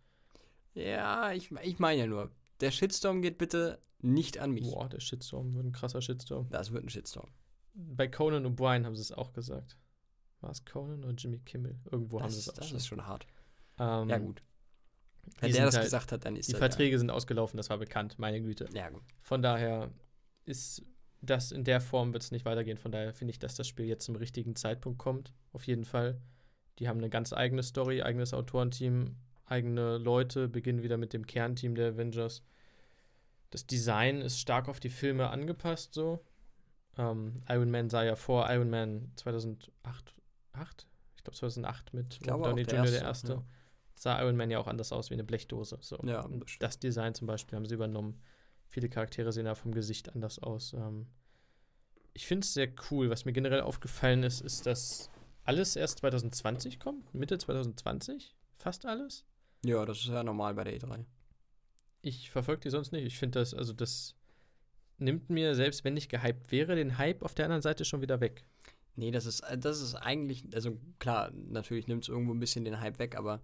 [0.73, 2.31] Ja, ich, ich meine ja nur,
[2.61, 4.63] der Shitstorm geht bitte nicht an mich.
[4.69, 6.49] Boah, der Shitstorm wird ein krasser Shitstorm.
[6.49, 7.29] Das wird ein Shitstorm.
[7.73, 9.77] Bei Conan O'Brien haben sie es auch gesagt.
[10.41, 11.79] War es Conan oder Jimmy Kimmel?
[11.91, 12.77] Irgendwo haben sie Das, es auch das schon.
[12.77, 13.25] ist schon hart.
[13.79, 14.43] Ähm, ja, gut.
[15.39, 17.77] Wenn der das halt- gesagt hat, dann ist Die das Verträge sind ausgelaufen, das war
[17.77, 18.65] bekannt, meine Güte.
[18.71, 19.03] Ja, ja gut.
[19.21, 19.91] Von daher
[20.45, 20.83] ist
[21.21, 22.77] das in der Form wird es nicht weitergehen.
[22.77, 25.33] Von daher finde ich, dass das Spiel jetzt zum richtigen Zeitpunkt kommt.
[25.51, 26.19] Auf jeden Fall.
[26.79, 29.15] Die haben eine ganz eigene Story, eigenes Autorenteam,
[29.45, 32.43] eigene Leute, beginnen wieder mit dem Kernteam der Avengers.
[33.49, 36.23] Das Design ist stark auf die Filme angepasst, so.
[36.97, 40.13] Ähm, Iron Man sah ja vor Iron Man 2008,
[40.53, 40.87] acht?
[41.15, 43.43] ich glaube 2008 mit glaube Downey Jr., der erste, erste.
[43.95, 45.77] Sah Iron Man ja auch anders aus wie eine Blechdose.
[45.81, 45.97] So.
[46.03, 46.27] Ja,
[46.59, 48.21] das Design zum Beispiel haben sie übernommen.
[48.67, 50.73] Viele Charaktere sehen da vom Gesicht anders aus.
[50.73, 51.07] Ähm,
[52.13, 53.09] ich finde es sehr cool.
[53.09, 55.09] Was mir generell aufgefallen ist, ist, dass
[55.43, 57.13] alles erst 2020 kommt.
[57.13, 58.35] Mitte 2020.
[58.57, 59.25] Fast alles.
[59.65, 61.05] Ja, das ist ja normal bei der E E3.
[62.01, 63.05] Ich verfolge die sonst nicht.
[63.05, 64.15] Ich finde das, also das
[64.97, 68.19] nimmt mir, selbst wenn ich gehypt wäre, den Hype auf der anderen Seite schon wieder
[68.19, 68.45] weg.
[68.95, 72.79] Nee, das ist, das ist eigentlich, also klar, natürlich nimmt es irgendwo ein bisschen den
[72.79, 73.41] Hype weg, aber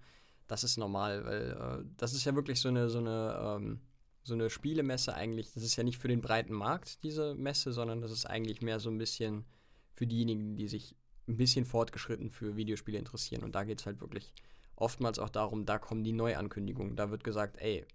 [0.48, 3.80] das ist normal, weil äh, das ist ja wirklich so eine, so eine, ähm,
[4.24, 5.54] so eine Spielemesse eigentlich.
[5.54, 8.80] Das ist ja nicht für den breiten Markt, diese Messe, sondern das ist eigentlich mehr
[8.80, 9.46] so ein bisschen
[9.94, 10.96] für diejenigen, die sich
[11.28, 13.44] ein bisschen fortgeschritten für Videospiele interessieren.
[13.44, 14.34] Und da geht es halt wirklich
[14.76, 16.96] oftmals auch darum, da kommen die Neuankündigungen.
[16.96, 17.86] Da wird gesagt, ey,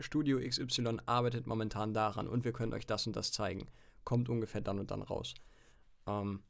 [0.00, 3.68] Studio XY arbeitet momentan daran und wir können euch das und das zeigen.
[4.04, 5.34] Kommt ungefähr dann und dann raus.
[6.06, 6.42] Ähm,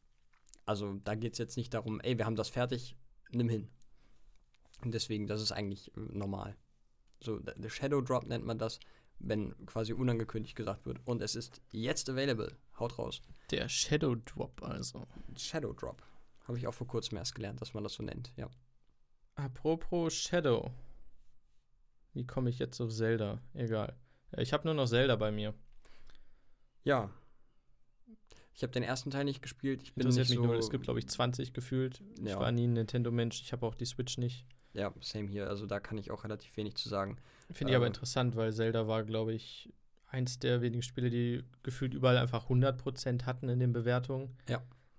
[0.65, 2.97] also da geht es jetzt nicht darum, ey, wir haben das fertig,
[3.31, 3.69] nimm hin.
[4.85, 6.57] Und deswegen, das ist eigentlich äh, normal.
[7.23, 8.81] So, der Shadow Drop nennt man das,
[9.19, 10.99] wenn quasi unangekündigt gesagt wird.
[11.05, 12.57] Und es ist jetzt available.
[12.78, 13.23] Haut raus.
[13.51, 15.07] Der Shadow Drop also.
[15.36, 16.03] Shadow Drop.
[16.49, 18.32] Habe ich auch vor kurzem erst gelernt, dass man das so nennt.
[18.36, 18.51] Ja.
[19.36, 20.70] Apropos Shadow.
[22.12, 23.40] Wie komme ich jetzt auf Zelda?
[23.55, 23.97] Egal.
[24.32, 25.55] Ja, Ich habe nur noch Zelda bei mir.
[26.85, 27.11] Ja.
[28.55, 29.82] Ich habe den ersten Teil nicht gespielt.
[29.82, 32.03] Ich bin nicht mich so, es gibt, glaube ich, 20 gefühlt.
[32.19, 32.39] Ich Ja.
[32.40, 33.40] war nie ein Nintendo-Mensch.
[33.40, 34.44] Ich habe auch die Switch nicht.
[34.74, 35.49] Ja, same hier.
[35.49, 37.19] Also da kann ich auch relativ wenig zu sagen.
[37.53, 37.89] Finde ich aber Äh.
[37.89, 39.73] interessant, weil Zelda war, glaube ich,
[40.07, 44.36] eins der wenigen Spiele, die gefühlt überall einfach 100% hatten in den Bewertungen.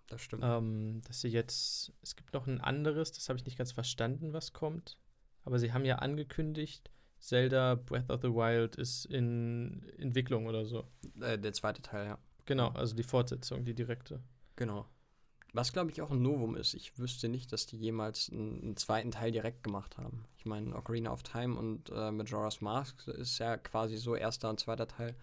[0.07, 0.43] Das stimmt.
[0.45, 4.33] Ähm, dass sie jetzt, es gibt noch ein anderes, das habe ich nicht ganz verstanden,
[4.33, 4.97] was kommt.
[5.43, 10.87] Aber sie haben ja angekündigt, Zelda Breath of the Wild ist in Entwicklung oder so.
[11.21, 12.19] Äh, der zweite Teil, ja.
[12.45, 14.21] Genau, also die Fortsetzung, die direkte.
[14.57, 14.85] Genau.
[15.53, 16.73] Was, glaube ich, auch ein Novum ist.
[16.73, 20.25] Ich wüsste nicht, dass die jemals einen, einen zweiten Teil direkt gemacht haben.
[20.37, 24.59] Ich meine, Ocarina of Time und äh, Majora's Mask ist ja quasi so erster und
[24.59, 25.15] zweiter Teil.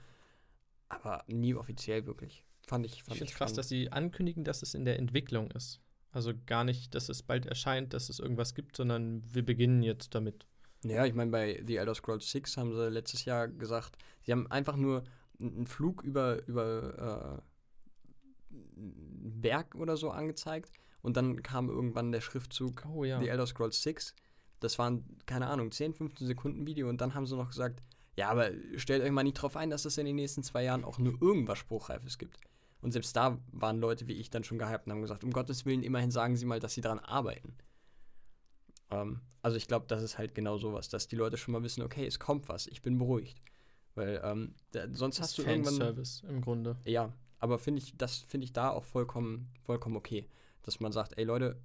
[0.89, 2.45] Aber nie offiziell wirklich.
[2.67, 5.51] Fand ich, Ich fand finde es krass, dass sie ankündigen, dass es in der Entwicklung
[5.51, 5.81] ist.
[6.13, 10.15] Also gar nicht, dass es bald erscheint, dass es irgendwas gibt, sondern wir beginnen jetzt
[10.15, 10.47] damit.
[10.85, 14.51] Ja, ich meine, bei The Elder Scrolls 6 haben sie letztes Jahr gesagt, sie haben
[14.51, 15.05] einfach nur
[15.41, 17.43] einen einen Flug über, über
[18.51, 18.55] äh,
[19.21, 20.73] Berg oder so angezeigt
[21.03, 23.21] und dann kam irgendwann der Schriftzug Oh ja.
[23.21, 24.15] The Elder Scrolls 6.
[24.61, 27.83] Das waren, keine Ahnung, 10, 15 Sekunden Video und dann haben sie noch gesagt,
[28.17, 30.85] ja, aber stellt euch mal nicht drauf ein, dass es in den nächsten zwei Jahren
[30.85, 32.39] auch nur irgendwas Spruchreifes gibt.
[32.83, 35.65] Und selbst da waren Leute wie ich dann schon gehypt und haben gesagt, um Gottes
[35.67, 37.55] Willen, immerhin sagen sie mal, dass sie daran arbeiten.
[38.91, 41.83] Ähm, also ich glaube, das ist halt genau sowas, dass die Leute schon mal wissen,
[41.83, 43.41] okay, es kommt was, ich bin beruhigt.
[43.95, 45.75] Weil ähm, da, sonst Das hast du irgendwann.
[45.75, 46.77] Fanservice im Grunde.
[46.85, 50.29] Ja, aber finde ich, das finde ich da auch vollkommen, vollkommen okay.
[50.63, 51.61] Dass man sagt, ey Leute,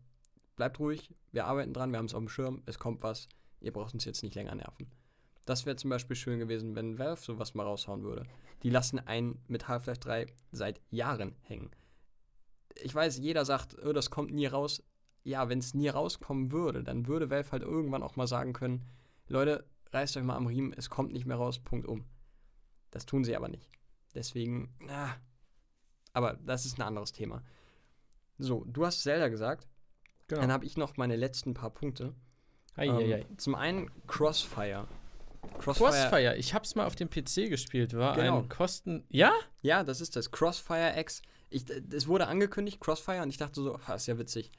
[0.55, 3.27] bleibt ruhig, wir arbeiten dran, wir haben es auf dem Schirm, es kommt was,
[3.59, 4.87] ihr braucht uns jetzt nicht länger nerven.
[5.45, 8.25] Das wäre zum Beispiel schön gewesen, wenn Valve sowas mal raushauen würde.
[8.63, 11.69] Die lassen einen mit Half-Life 3 seit Jahren hängen.
[12.81, 14.83] Ich weiß, jeder sagt, oh, das kommt nie raus.
[15.23, 18.87] Ja, wenn es nie rauskommen würde, dann würde Valve halt irgendwann auch mal sagen können,
[19.27, 22.05] Leute, reißt euch mal am Riemen, es kommt nicht mehr raus, Punkt um.
[22.91, 23.69] Das tun sie aber nicht.
[24.13, 25.15] Deswegen, na.
[26.15, 27.43] Aber das ist ein anderes Thema.
[28.37, 29.67] So, du hast Zelda gesagt.
[30.27, 30.41] Genau.
[30.41, 32.13] Dann habe ich noch meine letzten paar Punkte.
[32.75, 33.19] Eieiei.
[33.29, 34.87] Ähm, zum einen Crossfire.
[35.59, 38.39] Crossfire, ich hab's mal auf dem PC gespielt, war Genau.
[38.39, 39.03] ein Kosten.
[39.09, 39.31] Ja?
[39.61, 40.31] Ja, das ist das.
[40.31, 41.21] Crossfire X.
[41.51, 44.51] Ich, es wurde angekündigt, Crossfire, und ich dachte so, ha, ist ja witzig.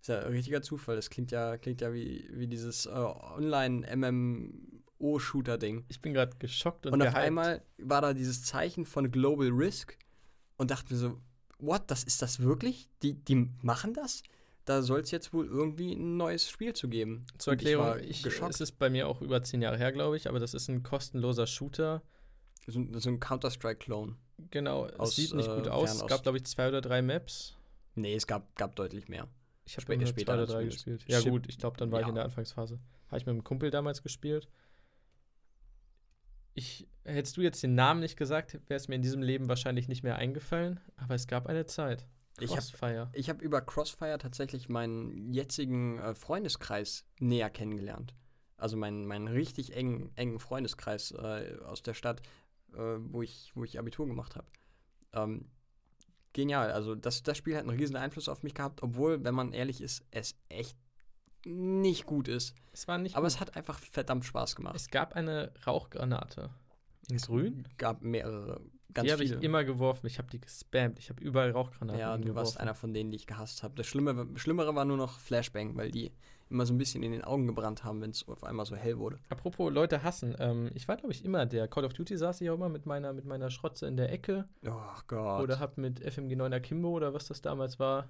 [0.00, 0.96] Ist ja ein richtiger Zufall.
[0.96, 5.84] Das klingt ja, klingt ja wie, wie dieses äh, Online-MMO-Shooter-Ding.
[5.88, 7.22] Ich bin gerade geschockt und, Und, auf gehypt.
[7.26, 9.98] einmal war da dieses Zeichen von Global Risk
[10.60, 11.18] und dachte mir so,
[11.58, 12.88] what, das ist das wirklich?
[13.02, 14.22] Die, die machen das?
[14.66, 17.24] Da soll es jetzt wohl irgendwie ein neues Spiel zu geben.
[17.38, 18.54] Zur ich Erklärung, war ich, geschockt.
[18.54, 20.82] es ist bei mir auch über zehn Jahre her, glaube ich, aber das ist ein
[20.82, 22.02] kostenloser Shooter.
[22.66, 24.16] So, ein- so ein Counter-Strike-Clone.
[24.50, 25.90] Genau, Aus, es sieht nicht gut äh, aus.
[25.90, 26.10] Es Fernost.
[26.10, 27.56] gab, glaube ich, zwei oder drei Maps.
[27.94, 29.28] Nee, es gab, gab deutlich mehr.
[29.64, 31.04] Ich habe Später- zwei oder drei gespielt.
[31.08, 32.10] Ja Chip- gut, ich glaube, dann war ich Ja.
[32.10, 32.78] in der Anfangsphase.
[33.08, 34.46] Habe ich mit einem Kumpel damals gespielt.
[36.54, 39.88] Ich, hättest du jetzt den Namen nicht gesagt, wäre es mir in diesem Leben wahrscheinlich
[39.88, 40.80] nicht mehr eingefallen.
[40.96, 42.06] Aber es gab eine Zeit.
[42.38, 43.10] Ich hab- Crossfire.
[43.14, 48.14] Ich habe über Crossfire tatsächlich meinen jetzigen äh, Freundeskreis näher kennengelernt.
[48.56, 52.20] Also meinen, meinen richtig engen, engen Freundeskreis äh, aus der Stadt,
[52.74, 54.46] äh, wo, ich, wo ich Abitur gemacht habe.
[55.12, 55.50] Ähm,
[56.32, 56.70] genial.
[56.72, 59.80] Also das, das Spiel hat einen riesen Einfluss auf mich gehabt, obwohl, wenn man ehrlich
[59.80, 60.76] ist, es echt
[61.46, 62.54] nicht gut ist.
[62.72, 63.32] Es war nicht Aber gut.
[63.34, 64.76] es hat einfach verdammt Spaß gemacht.
[64.76, 66.50] Es gab eine Rauchgranate.
[67.10, 67.64] In grün?
[67.78, 68.60] gab mehrere,
[68.94, 70.06] ganz die habe ich immer geworfen.
[70.06, 70.98] Ich habe die gespammt.
[70.98, 72.58] Ich habe überall Rauchgranaten Ja, du warst geworfen.
[72.58, 73.74] einer von denen, die ich gehasst habe.
[73.76, 76.12] Das Schlimme, Schlimmere war nur noch Flashbang, weil die
[76.48, 78.98] immer so ein bisschen in den Augen gebrannt haben, wenn es auf einmal so hell
[78.98, 79.18] wurde.
[79.28, 80.34] Apropos Leute hassen.
[80.40, 82.86] Ähm, ich war, glaube ich, immer der Call of Duty saß ich auch immer mit
[82.86, 84.48] meiner, mit meiner Schrotze in der Ecke.
[84.66, 85.42] Oh Gott.
[85.42, 88.08] Oder hab mit FMG 9 Akimbo oder was das damals war.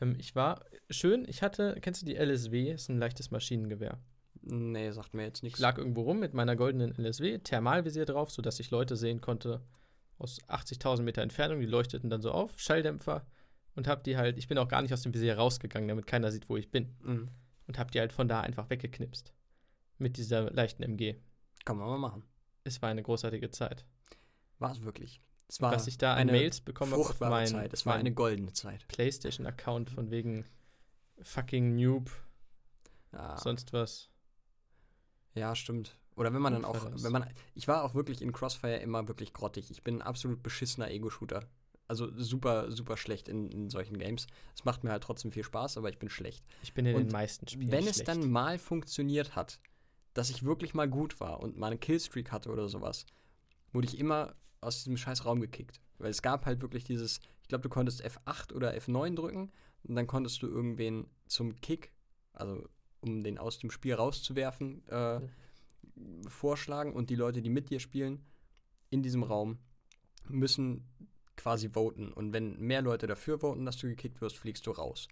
[0.00, 2.72] Ähm, ich war schön, ich hatte, kennst du die LSW?
[2.72, 3.98] Ist ein leichtes Maschinengewehr.
[4.42, 5.60] Nee, sagt mir jetzt Ich nichts.
[5.60, 9.62] lag irgendwo rum mit meiner goldenen LSW, Thermalvisier drauf, sodass ich Leute sehen konnte
[10.18, 11.60] aus 80.000 Meter Entfernung.
[11.60, 13.26] Die leuchteten dann so auf, Schalldämpfer.
[13.74, 16.30] Und hab die halt, ich bin auch gar nicht aus dem Visier rausgegangen, damit keiner
[16.30, 16.94] sieht, wo ich bin.
[17.02, 17.28] Mhm.
[17.66, 19.32] Und hab die halt von da einfach weggeknipst.
[19.98, 21.14] Mit dieser leichten MG.
[21.64, 22.24] Kann man mal machen.
[22.64, 23.86] Es war eine großartige Zeit.
[24.58, 25.20] War es wirklich.
[25.48, 27.72] Es war Was ich da an Mails bekommen habe auf meinen Zeit.
[27.72, 28.86] Es war eine goldene Zeit.
[28.88, 30.44] PlayStation-Account von wegen
[31.20, 32.10] fucking Noob,
[33.12, 34.10] Ja, sonst was.
[35.34, 35.96] Ja, stimmt.
[36.14, 39.32] Oder wenn man dann auch, wenn man, ich war auch wirklich in Crossfire immer wirklich
[39.32, 39.70] grottig.
[39.70, 41.48] Ich bin ein absolut beschissener Ego-Shooter.
[41.88, 44.26] Also super, super schlecht in, in solchen Games.
[44.54, 46.44] Es macht mir halt trotzdem viel Spaß, aber ich bin schlecht.
[46.62, 48.08] Ich bin in Und den meisten Spielen Wenn es schlecht.
[48.08, 49.58] dann mal funktioniert hat,
[50.14, 53.06] dass ich wirklich mal gut war und mal eine Killstreak hatte oder sowas,
[53.72, 55.80] wurde ich immer aus diesem scheiß Raum gekickt.
[55.98, 59.50] Weil es gab halt wirklich dieses, ich glaube, du konntest F8 oder F9 drücken
[59.84, 61.92] und dann konntest du irgendwen zum Kick,
[62.32, 62.68] also
[63.02, 65.20] um den aus dem Spiel rauszuwerfen, äh,
[66.28, 68.24] vorschlagen und die Leute, die mit dir spielen,
[68.90, 69.58] in diesem Raum,
[70.28, 70.88] müssen
[71.36, 72.12] quasi voten.
[72.12, 75.08] Und wenn mehr Leute dafür voten, dass du gekickt wirst, fliegst du raus.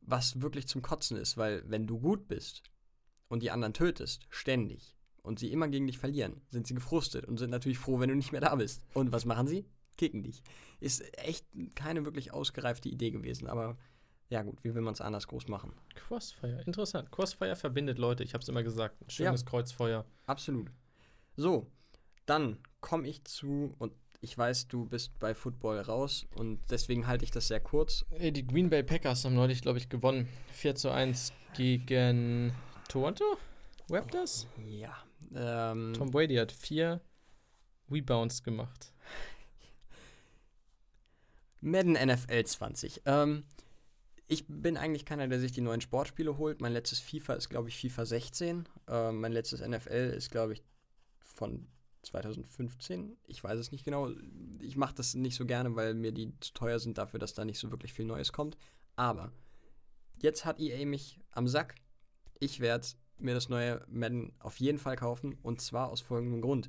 [0.00, 2.62] Was wirklich zum Kotzen ist, weil wenn du gut bist
[3.28, 4.96] und die anderen tötest, ständig,
[5.26, 8.14] und sie immer gegen dich verlieren, sind sie gefrustet und sind natürlich froh, wenn du
[8.14, 8.80] nicht mehr da bist.
[8.94, 9.66] Und was machen sie?
[9.96, 10.42] Kicken dich.
[10.78, 11.44] Ist echt
[11.74, 13.76] keine wirklich ausgereifte Idee gewesen, aber
[14.28, 15.72] ja gut, wie will man es anders groß machen?
[15.94, 17.10] Crossfire, interessant.
[17.12, 19.00] Crossfire verbindet Leute, ich habe es immer gesagt.
[19.02, 20.04] Ein schönes Kreuzfeuer.
[20.26, 20.70] Absolut.
[21.36, 21.70] So,
[22.24, 27.24] dann komme ich zu, und ich weiß, du bist bei Football raus und deswegen halte
[27.24, 28.04] ich das sehr kurz.
[28.10, 30.28] Ey, die Green Bay Packers haben neulich, glaube ich, gewonnen.
[30.52, 32.52] 4 zu 1 gegen
[32.88, 33.24] Toronto?
[33.88, 34.48] Raptors?
[34.66, 34.96] Ja.
[35.34, 37.00] Ähm, Tom Brady hat vier
[37.90, 38.92] Rebounds gemacht.
[41.60, 43.02] Madden NFL 20.
[43.06, 43.44] Ähm,
[44.28, 46.60] ich bin eigentlich keiner, der sich die neuen Sportspiele holt.
[46.60, 48.68] Mein letztes FIFA ist, glaube ich, FIFA 16.
[48.88, 50.62] Ähm, mein letztes NFL ist, glaube ich,
[51.20, 51.66] von
[52.02, 53.16] 2015.
[53.26, 54.10] Ich weiß es nicht genau.
[54.60, 57.44] Ich mache das nicht so gerne, weil mir die zu teuer sind dafür, dass da
[57.44, 58.56] nicht so wirklich viel Neues kommt.
[58.96, 59.32] Aber
[60.16, 61.76] jetzt hat EA mich am Sack.
[62.40, 62.86] Ich werde
[63.18, 65.38] mir das neue Madden auf jeden Fall kaufen.
[65.42, 66.68] Und zwar aus folgendem Grund.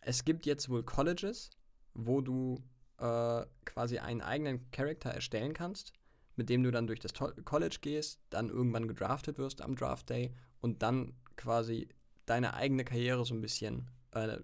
[0.00, 1.50] Es gibt jetzt wohl Colleges,
[1.94, 2.62] wo du
[2.98, 5.92] äh, quasi einen eigenen Charakter erstellen kannst,
[6.36, 10.32] mit dem du dann durch das College gehst, dann irgendwann gedraftet wirst am Draft Day
[10.60, 11.88] und dann quasi
[12.26, 14.38] deine eigene Karriere so ein bisschen äh,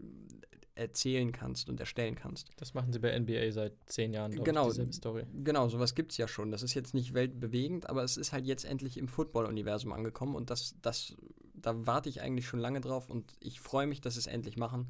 [0.75, 2.51] erzählen kannst und erstellen kannst.
[2.57, 4.67] Das machen sie bei NBA seit zehn Jahren, Genau.
[4.67, 5.27] ich, dieselbe Story.
[5.43, 6.51] Genau, sowas gibt es ja schon.
[6.51, 10.51] Das ist jetzt nicht weltbewegend, aber es ist halt jetzt endlich im Football-Universum angekommen und
[10.51, 11.17] das, das,
[11.55, 14.57] da warte ich eigentlich schon lange drauf und ich freue mich, dass sie es endlich
[14.57, 14.89] machen.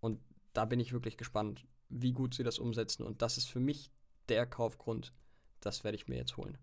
[0.00, 0.20] Und
[0.52, 3.02] da bin ich wirklich gespannt, wie gut sie das umsetzen.
[3.02, 3.90] Und das ist für mich
[4.28, 5.12] der Kaufgrund.
[5.60, 6.58] Das werde ich mir jetzt holen.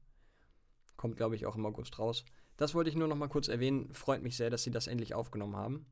[0.98, 2.26] Kommt, glaube ich, auch im August raus.
[2.58, 3.94] Das wollte ich nur noch mal kurz erwähnen.
[3.94, 5.86] Freut mich sehr, dass sie das endlich aufgenommen haben.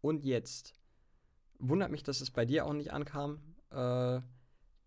[0.00, 0.74] Und jetzt
[1.58, 3.40] wundert mich, dass es bei dir auch nicht ankam.
[3.70, 4.20] Äh,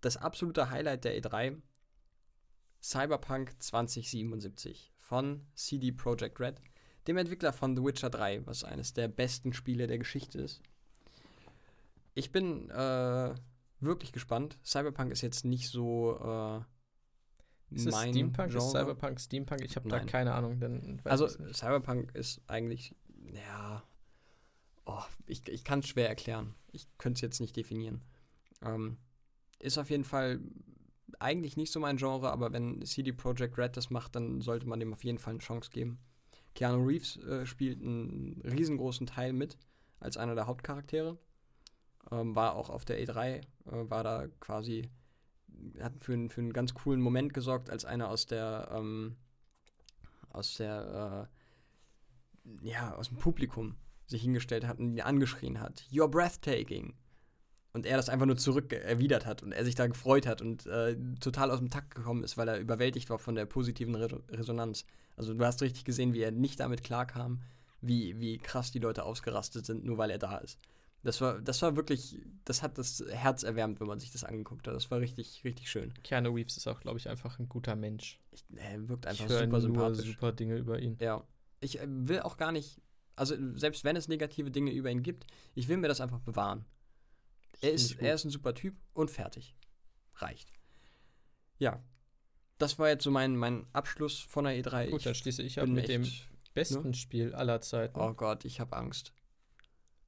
[0.02, 1.62] das absolute Highlight der E3,
[2.82, 6.62] Cyberpunk 2077 von CD Projekt Red,
[7.08, 10.62] dem Entwickler von The Witcher 3, was eines der besten Spiele der Geschichte ist.
[12.14, 13.34] Ich bin äh,
[13.80, 14.58] wirklich gespannt.
[14.64, 16.73] Cyberpunk ist jetzt nicht so äh,
[17.74, 18.52] Ist es Steampunk?
[18.52, 18.66] Genre.
[18.66, 19.62] Ist Cyberpunk Steampunk?
[19.64, 20.60] Ich habe da keine Ahnung.
[20.60, 21.28] Denn Also.
[21.28, 22.96] Cyberpunk ist eigentlich,
[23.34, 23.84] ja,
[24.86, 26.56] oh, ich, ich kann es schwer erklären.
[26.72, 28.02] Ich könnte es jetzt nicht definieren.
[28.62, 28.98] Ähm,
[29.60, 30.40] ist auf jeden Fall
[31.20, 34.80] eigentlich nicht so mein Genre, aber wenn CD Projekt Red das macht, dann sollte man
[34.80, 36.00] dem auf jeden Fall eine Chance geben.
[36.56, 39.58] Keanu Reeves äh, spielt einen riesengroßen Teil mit
[40.00, 41.18] als einer der Hauptcharaktere.
[42.12, 44.90] Ähm, war auch auf der E3, äh, war da quasi,
[45.82, 49.16] hat für, einen- für einen ganz coolen Moment gesorgt, als einer aus der, ähm,
[50.30, 51.30] aus der,
[52.66, 53.76] äh, ja, aus dem Publikum
[54.08, 56.94] sich hingestellt hat und ihn angeschrien hat, You're breathtaking.
[57.72, 60.68] Und er das einfach nur zurück erwidert hat und er sich da gefreut hat und
[60.68, 64.22] äh, total aus dem Takt gekommen ist, weil er überwältigt war von der positiven Re
[64.30, 64.86] Resonanz.
[65.16, 67.42] Also du hast richtig gesehen, wie er nicht damit klarkam,
[67.82, 70.60] wie, wie krass die Leute ausgerastet sind, nur weil er da ist.
[71.04, 74.68] Das war, das war wirklich, das hat das Herz erwärmt, wenn man sich das angeguckt
[74.68, 74.74] hat.
[74.74, 75.94] Das war richtig, richtig schön.
[76.04, 78.22] Keanu Reeves ist auch, glaube ich, einfach ein guter Mensch.
[78.32, 80.06] Ich, er wirkt einfach ich höre super nur sympathisch.
[80.08, 80.98] super Dinge über ihn.
[81.02, 81.24] Ja.
[81.60, 82.82] Ich äh, will auch gar nicht,
[83.18, 86.64] also selbst wenn es negative Dinge über ihn gibt, ich will mir das einfach bewahren.
[87.62, 89.56] Er Find ist, ich er ist ein super Typ und fertig.
[90.16, 90.54] Reicht.
[91.60, 91.84] Ja.
[92.60, 94.90] Das war jetzt so mein, mein Abschluss von der E3.
[94.90, 98.00] Gut, dann schließe ich ab mit dem echt- besten Spiel aller Zeiten.
[98.00, 99.12] Oh Gott, ich habe Angst.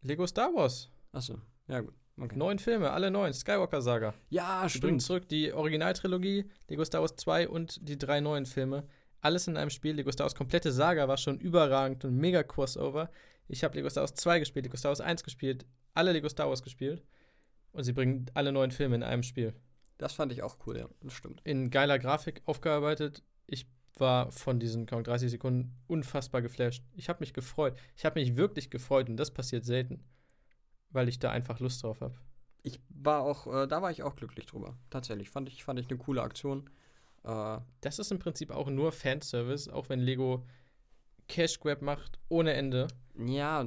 [0.05, 0.89] Lego Star Wars.
[1.11, 1.93] Achso, ja gut.
[2.17, 2.37] Okay.
[2.37, 3.33] Neun Filme, alle neun.
[3.33, 4.13] Skywalker-Saga.
[4.29, 5.01] Ja, Wir bringen stimmt.
[5.01, 8.87] zurück die Originaltrilogie, Lego Star Wars 2 und die drei neuen Filme.
[9.19, 9.95] Alles in einem Spiel.
[9.95, 13.09] Lego Star Wars komplette Saga war schon überragend und mega Crossover.
[13.47, 16.47] Ich habe Lego Star Wars 2 gespielt, Lego Star Wars 1 gespielt, alle Lego Star
[16.47, 17.03] Wars gespielt.
[17.73, 19.53] Und sie bringen alle neuen Filme in einem Spiel.
[19.97, 20.87] Das fand ich auch cool, ja.
[21.01, 21.41] Das stimmt.
[21.43, 23.23] In geiler Grafik aufgearbeitet.
[23.47, 23.67] Ich
[23.99, 26.83] war von diesen kaum 30 Sekunden unfassbar geflasht.
[26.93, 27.77] Ich habe mich gefreut.
[27.95, 30.03] Ich habe mich wirklich gefreut und das passiert selten,
[30.89, 32.15] weil ich da einfach Lust drauf habe.
[32.63, 34.75] Ich war auch, äh, da war ich auch glücklich drüber.
[34.89, 35.29] Tatsächlich.
[35.29, 36.69] Fand ich, fand ich eine coole Aktion.
[37.23, 40.45] Äh, Das ist im Prinzip auch nur Fanservice, auch wenn Lego
[41.27, 42.87] Cash Grab macht ohne Ende.
[43.17, 43.65] Ja,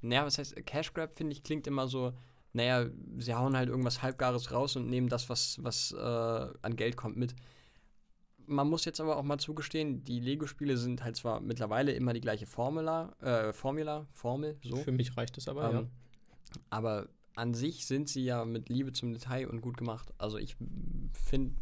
[0.00, 2.12] naja, was heißt, Cash Grab, finde ich, klingt immer so,
[2.52, 2.86] naja,
[3.18, 5.98] sie hauen halt irgendwas Halbgares raus und nehmen das, was, was äh,
[6.62, 7.34] an Geld kommt, mit.
[8.46, 12.20] Man muss jetzt aber auch mal zugestehen, die Lego-Spiele sind halt zwar mittlerweile immer die
[12.20, 15.78] gleiche Formula, äh, Formula, Formel, so, Für mich reicht es aber, ja.
[15.80, 15.88] ähm,
[16.70, 20.12] aber an sich sind sie ja mit Liebe zum Detail und gut gemacht.
[20.18, 20.56] Also ich
[21.12, 21.54] finde,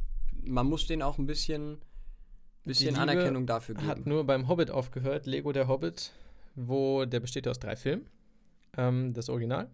[0.42, 1.78] man muss denen auch ein bisschen,
[2.64, 3.86] bisschen Anerkennung dafür geben.
[3.86, 6.12] Hat nur beim Hobbit aufgehört, Lego der Hobbit,
[6.54, 8.06] wo der besteht aus drei Filmen,
[8.76, 9.70] ähm, das Original.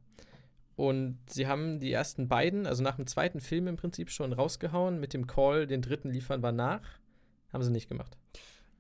[0.78, 5.00] Und sie haben die ersten beiden, also nach dem zweiten Film im Prinzip schon rausgehauen,
[5.00, 7.00] mit dem Call, den dritten liefern wir nach.
[7.52, 8.16] Haben sie nicht gemacht.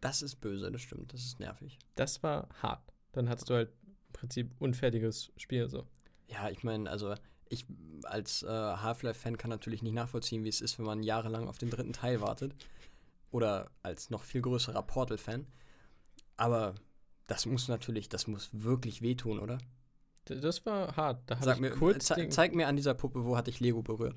[0.00, 1.76] das ist böse, das stimmt, das ist nervig.
[1.96, 2.84] Das war hart.
[3.10, 5.88] Dann hattest du halt im Prinzip unfertiges Spiel so.
[6.28, 7.16] Ja, ich meine, also
[7.48, 7.66] ich
[8.04, 11.68] als äh, Half-Life-Fan kann natürlich nicht nachvollziehen, wie es ist, wenn man jahrelang auf den
[11.70, 12.54] dritten Teil wartet.
[13.32, 15.48] Oder als noch viel größerer Portal-Fan.
[16.36, 16.76] Aber
[17.26, 19.58] das muss natürlich, das muss wirklich wehtun, oder?
[20.28, 21.22] Das war hart.
[21.26, 23.82] Da Sag ich mir, kurz ze zeig mir an dieser Puppe, wo hat dich Lego
[23.82, 24.16] berührt?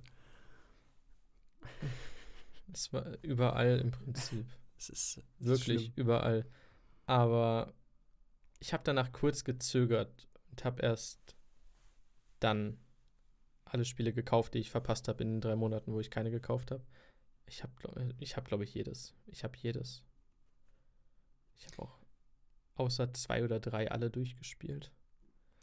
[2.67, 4.45] Das war überall im Prinzip.
[4.77, 5.93] Das ist Wirklich schlimm.
[5.95, 6.43] überall.
[7.05, 7.71] Aber
[8.59, 11.35] ich habe danach kurz gezögert und habe erst
[12.39, 12.79] dann
[13.63, 16.71] alle Spiele gekauft, die ich verpasst habe in den drei Monaten, wo ich keine gekauft
[16.71, 16.83] habe.
[17.45, 19.13] Ich habe, ich habe, glaube ich, jedes.
[19.27, 20.03] Ich habe jedes.
[21.59, 21.99] Ich habe auch
[22.73, 24.91] außer zwei oder drei alle durchgespielt.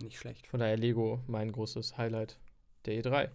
[0.02, 0.46] Nicht schlecht.
[0.46, 2.38] Von daher Lego mein großes Highlight
[2.86, 3.30] der E3.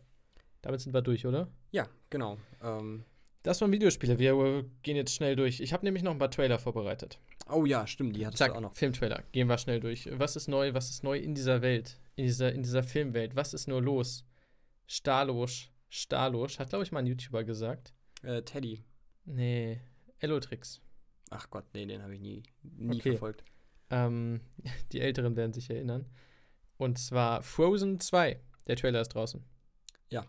[0.61, 1.49] Damit sind wir durch, oder?
[1.71, 2.37] Ja, genau.
[2.61, 3.03] Ähm,
[3.43, 4.17] Das waren Videospiele.
[4.19, 5.59] Wir äh, gehen jetzt schnell durch.
[5.59, 7.19] Ich habe nämlich noch ein paar Trailer vorbereitet.
[7.49, 8.75] oh ja, stimmt, die hattest du auch Zack, noch.
[8.75, 9.23] Filmtrailer.
[9.33, 10.07] Gehen wir schnell durch.
[10.13, 10.73] Was ist neu?
[10.73, 11.99] Was ist neu in dieser Welt?
[12.15, 13.35] In dieser, in dieser Filmwelt?
[13.35, 14.25] Was ist nur los?
[14.87, 15.69] Stalosch.
[15.89, 16.59] Stalosch.
[16.59, 17.93] Hat, glaube ich, mal ein YouTuber gesagt.
[18.21, 18.83] Äh, Teddy.
[19.25, 19.79] Nee.
[20.19, 20.81] Ellotrix.
[21.29, 23.11] Ach Gott, nee, den habe ich nie, nie Okay.
[23.11, 23.43] verfolgt.
[23.89, 24.39] Ähm,
[24.93, 26.05] die Älteren werden sich erinnern.
[26.83, 28.41] Und zwar Frozen 2.
[28.67, 29.41] Der Trailer ist draußen.
[30.09, 30.25] Ja.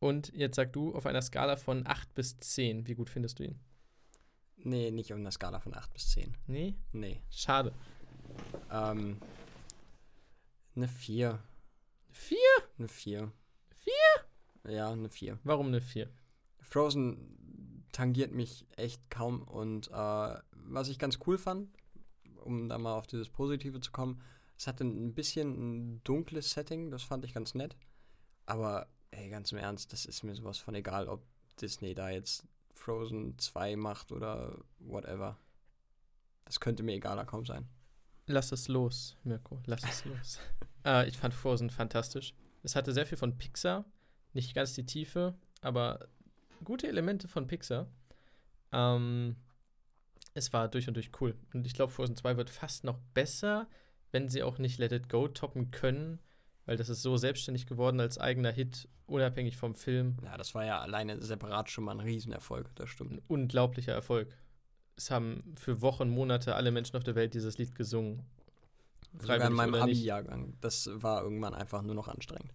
[0.00, 3.44] Und jetzt sag du auf einer Skala von 8 bis 10, wie gut findest du
[3.44, 3.60] ihn?
[4.56, 6.36] Nee, nicht auf einer Skala von 8 bis 10.
[6.48, 6.74] Nee?
[6.90, 7.22] Nee.
[7.30, 7.72] Schade.
[8.72, 9.18] Ähm,
[10.74, 11.38] eine 4.
[12.10, 12.38] 4?
[12.78, 13.32] Eine 4.
[14.64, 14.72] 4?
[14.74, 15.38] Ja, eine 4.
[15.44, 16.10] Warum eine 4?
[16.58, 19.92] Frozen tangiert mich echt kaum und äh,
[20.50, 21.68] was ich ganz cool fand,
[22.42, 24.20] um da mal auf dieses Positive zu kommen,
[24.58, 27.76] es hatte ein bisschen ein dunkles Setting, das fand ich ganz nett.
[28.46, 31.24] Aber ey, ganz im Ernst, das ist mir sowas von egal, ob
[31.60, 35.38] Disney da jetzt Frozen 2 macht oder whatever.
[36.44, 37.68] Das könnte mir egaler kaum sein.
[38.26, 39.60] Lass es los, Mirko.
[39.66, 40.38] Lass es los.
[40.84, 42.34] äh, ich fand Frozen fantastisch.
[42.62, 43.84] Es hatte sehr viel von Pixar.
[44.32, 46.08] Nicht ganz die Tiefe, aber
[46.64, 47.88] gute Elemente von Pixar.
[48.72, 49.36] Ähm,
[50.34, 51.36] es war durch und durch cool.
[51.52, 53.68] Und ich glaube, Frozen 2 wird fast noch besser,
[54.12, 56.20] wenn sie auch nicht Let It Go toppen können,
[56.66, 60.16] weil das ist so selbstständig geworden als eigener Hit, unabhängig vom Film.
[60.22, 63.12] Ja, das war ja alleine separat schon mal ein Riesenerfolg, das stimmt.
[63.12, 64.28] Ein unglaublicher Erfolg.
[64.96, 68.24] Es haben für Wochen, Monate alle Menschen auf der Welt dieses Lied gesungen.
[69.18, 69.74] Sogar in meinem.
[69.74, 70.54] Abi-Jahrgang.
[70.60, 72.52] Das war irgendwann einfach nur noch anstrengend.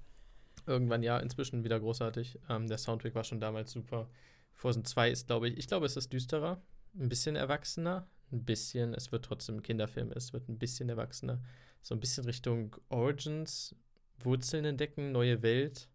[0.65, 2.39] Irgendwann ja, inzwischen wieder großartig.
[2.49, 4.09] Ähm, der Soundtrack war schon damals super.
[4.53, 6.61] Frozen 2 ist, glaube ich, ich glaube, es ist düsterer,
[6.95, 11.41] ein bisschen erwachsener, ein bisschen, es wird trotzdem ein Kinderfilm, es wird ein bisschen erwachsener.
[11.81, 13.75] So ein bisschen Richtung Origins,
[14.19, 15.89] Wurzeln entdecken, neue Welt.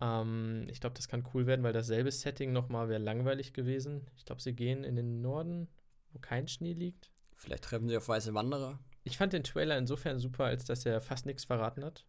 [0.00, 4.06] Ähm, ich glaube, das kann cool werden, weil dasselbe Setting nochmal wäre langweilig gewesen.
[4.16, 5.68] Ich glaube, sie gehen in den Norden,
[6.12, 7.10] wo kein Schnee liegt.
[7.36, 8.78] Vielleicht treffen sie auf weiße Wanderer.
[9.04, 12.04] Ich fand den Trailer insofern super, als dass er fast nichts verraten hat.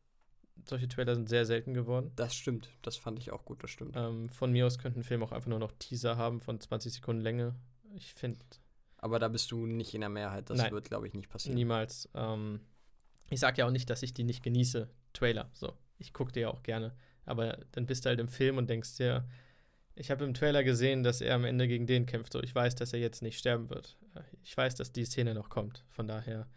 [0.68, 2.12] Solche Trailer sind sehr selten geworden.
[2.16, 2.70] Das stimmt.
[2.82, 3.96] Das fand ich auch gut, das stimmt.
[3.96, 6.94] Ähm, von mir aus könnte ein Film auch einfach nur noch Teaser haben von 20
[6.94, 7.56] Sekunden Länge.
[7.96, 8.38] Ich finde
[9.02, 10.50] Aber da bist du nicht in der Mehrheit.
[10.50, 10.72] Das Nein.
[10.72, 11.56] wird, glaube ich, nicht passieren.
[11.56, 12.08] niemals.
[12.14, 12.62] Ähm,
[13.30, 14.88] ich sage ja auch nicht, dass ich die nicht genieße.
[15.14, 15.74] Trailer, so.
[15.98, 16.94] Ich gucke dir ja auch gerne.
[17.26, 19.28] Aber dann bist du halt im Film und denkst dir,
[19.96, 22.34] ich habe im Trailer gesehen, dass er am Ende gegen den kämpft.
[22.34, 23.98] So, ich weiß, dass er jetzt nicht sterben wird.
[24.44, 25.84] Ich weiß, dass die Szene noch kommt.
[25.90, 26.48] Von daher.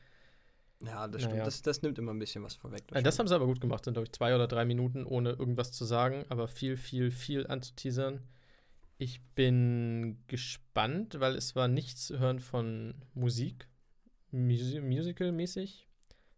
[0.83, 1.35] Ja, das Naja.
[1.35, 1.47] stimmt.
[1.47, 2.87] Das, das nimmt immer ein bisschen was vorweg.
[2.89, 3.85] Das, das haben sie aber gut gemacht.
[3.85, 7.47] Sind, glaube ich, zwei oder drei Minuten, ohne irgendwas zu sagen, aber viel, viel, viel
[7.47, 8.21] anzuteasern.
[9.05, 13.69] Ich bin gespannt, weil es war nichts zu hören von Musik,
[14.31, 15.87] Musi Musical-mäßig.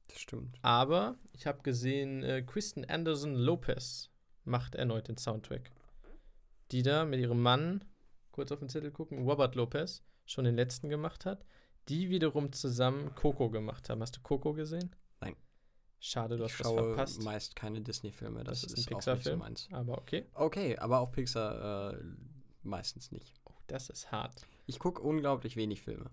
[0.09, 0.59] das stimmt.
[0.63, 4.11] Aber ich habe gesehen, äh, Kristen Anderson Lopez
[4.43, 5.71] macht erneut den Soundtrack.
[6.73, 7.85] Die da mit ihrem Mann,
[8.33, 11.45] kurz auf den Zettel gucken, Robert Lopez, schon den letzten gemacht hat.
[11.89, 14.03] Die wiederum zusammen Coco gemacht haben.
[14.03, 14.91] Hast du Coco gesehen?
[15.21, 15.37] Nein.
[16.01, 17.23] Schade, du ich hast was schaue verpasst.
[17.23, 18.43] meist keine Disney-Filme.
[18.43, 19.41] Das, Das ist ein Pixar-Film.
[19.55, 19.77] so.
[19.77, 20.27] Aber okay.
[20.35, 22.03] Okay, aber auch Pixar äh,
[22.67, 23.35] meistens nicht.
[23.45, 24.47] Oh, das ist hart.
[24.67, 26.11] Ich gucke unglaublich wenig Filme.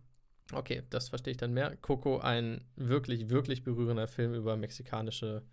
[0.52, 1.76] Okay, das verstehe ich dann mehr.
[1.78, 5.44] Coco, ein wirklich, wirklich berührender Film über mexikanische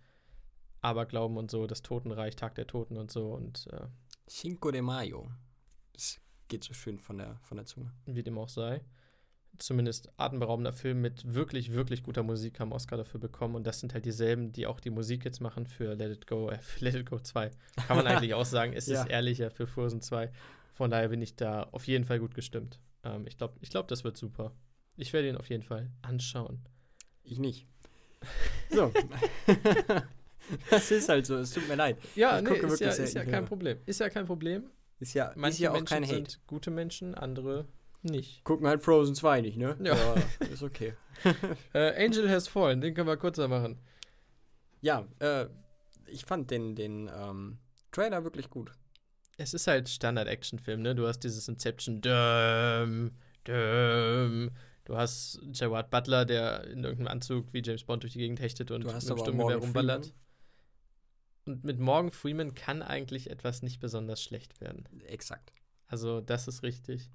[0.81, 3.87] Aberglauben und so, das Totenreich, Tag der Toten und so und äh,
[4.29, 5.29] Cinco de Mayo.
[5.93, 7.91] Das geht so schön von der, von der Zunge.
[8.05, 8.83] wie dem auch sei.
[9.57, 13.55] Zumindest atemberaubender Film mit wirklich, wirklich guter Musik haben Oscar dafür bekommen.
[13.55, 16.49] Und das sind halt dieselben, die auch die Musik jetzt machen für Let It Go,
[16.49, 17.51] äh, für Let It Go 2.
[17.87, 19.01] Kann man eigentlich auch sagen, es Ja.
[19.03, 20.31] ist ehrlicher für Frozen 2.
[20.81, 22.79] Von daher bin ich da auf jeden Fall gut gestimmt.
[23.03, 24.51] Ähm, ich glaube, ich glaub, das wird super.
[24.97, 26.59] Ich werde ihn auf jeden Fall anschauen.
[27.21, 27.67] Ich nicht.
[28.71, 28.91] So.
[30.71, 31.37] das ist halt so.
[31.37, 31.99] Es tut mir leid.
[32.15, 33.45] Ja, Ich nee, gucke ist ja, ist ja kein.
[33.45, 33.77] Problem.
[33.85, 34.71] Ist ja kein Problem.
[34.97, 36.15] Ist ja, ist Manche ja auch Menschen kein Hate.
[36.15, 37.67] sind gute Menschen, andere
[38.01, 38.43] nicht.
[38.43, 39.77] Gucken halt Frozen 2 nicht, ne?
[39.83, 39.93] Ja.
[39.93, 40.19] Aber
[40.51, 40.95] ist okay.
[41.75, 43.77] Äh, Angel Has Fallen, den können wir kurzer machen.
[44.81, 45.45] Ja, äh,
[46.07, 47.59] ich fand den, den ähm,
[47.91, 48.71] Trailer wirklich gut.
[49.41, 50.93] Es ist halt Standard-Action-Film, ne?
[50.93, 53.11] Du hast dieses Inception, dum,
[53.43, 54.51] dum.
[54.85, 58.71] Du hast Gerard Butler, der in irgendeinem Anzug wie James Bond durch die Gegend hechtet
[58.71, 60.05] und mit dem Sturmgewehr rumballert.
[60.05, 60.21] Freeman.
[61.45, 64.87] Und mit Morgan Freeman kann eigentlich etwas nicht besonders schlecht werden.
[65.07, 65.53] Exakt.
[65.87, 67.09] Also, das ist richtig.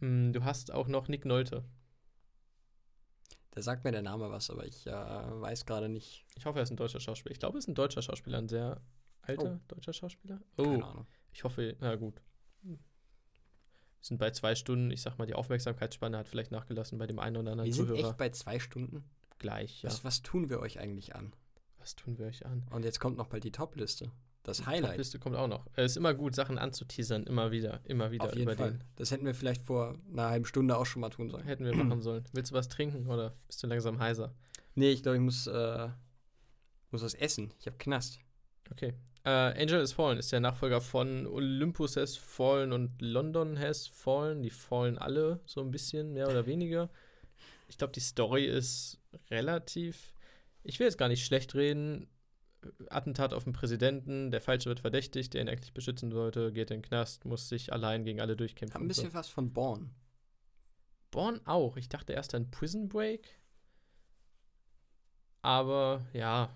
[0.00, 1.64] Hm, Du hast auch noch Nick Nolte.
[3.52, 6.24] Da sagt mir der Name was, aber ich äh, weiß gerade nicht.
[6.34, 7.32] Ich hoffe, er ist ein deutscher Schauspieler.
[7.32, 8.80] Ich glaube, er ist ein deutscher Schauspieler, ein sehr
[9.22, 10.40] alter deutscher Schauspieler.
[10.56, 11.06] Oh, Keine Ahnung.
[11.34, 12.22] Ich hoffe, na gut.
[12.62, 12.78] Wir
[14.00, 14.90] sind bei zwei Stunden.
[14.90, 17.86] Ich sag mal, die Aufmerksamkeitsspanne hat vielleicht nachgelassen bei dem einen oder anderen Wir sind
[17.88, 18.08] Zuhörer.
[18.08, 19.04] echt bei zwei Stunden.
[19.38, 19.88] Gleich, ja.
[19.90, 21.32] Was, was tun wir euch eigentlich an?
[21.78, 22.66] Was tun wir euch an?
[22.70, 24.10] Und jetzt kommt noch bald die Top-Liste.
[24.42, 24.90] Das Die Highlight.
[24.92, 25.66] Topliste kommt auch noch.
[25.74, 27.24] Es ist immer gut, Sachen anzuteasern.
[27.24, 28.72] Immer wieder, immer wieder Auf jeden über Fall.
[28.72, 28.84] den.
[28.96, 31.44] Das hätten wir vielleicht vor einer halben Stunde auch schon mal tun sollen.
[31.44, 32.24] Hätten wir machen sollen.
[32.34, 34.34] Willst du was trinken oder bist du langsam heiser?
[34.74, 35.88] Nee, ich glaube, ich muss, äh,
[36.90, 37.54] muss was essen.
[37.58, 38.18] Ich habe Knast.
[38.70, 38.92] Okay.
[39.24, 44.42] Äh, Angel has Fallen ist der Nachfolger von Olympus has Fallen und London has Fallen.
[44.42, 46.90] Die fallen alle so ein bisschen, mehr oder weniger.
[47.68, 50.12] Ich glaube, die Story ist relativ.
[50.62, 52.08] Ich will jetzt gar nicht schlecht reden.
[52.88, 56.78] Attentat auf den Präsidenten, der Falsche wird verdächtigt, der ihn eigentlich beschützen sollte, geht in
[56.80, 58.74] den Knast, muss sich allein gegen alle durchkämpfen.
[58.74, 59.14] Hat ein bisschen so.
[59.14, 59.90] was von Born.
[61.10, 61.76] Born auch.
[61.76, 63.38] Ich dachte erst an Prison Break.
[65.42, 66.50] Aber ja.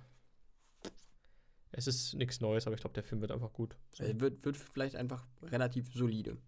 [1.73, 3.77] Es ist nichts Neues, aber ich glaube, der Film wird einfach gut.
[3.93, 4.05] So.
[4.05, 6.39] Er wird, wird vielleicht einfach relativ solide.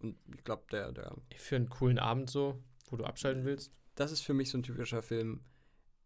[0.00, 1.16] Und ich glaube, der, der.
[1.36, 3.72] Für einen coolen Abend so, wo du abschalten willst.
[3.94, 5.40] Das ist für mich so ein typischer Film.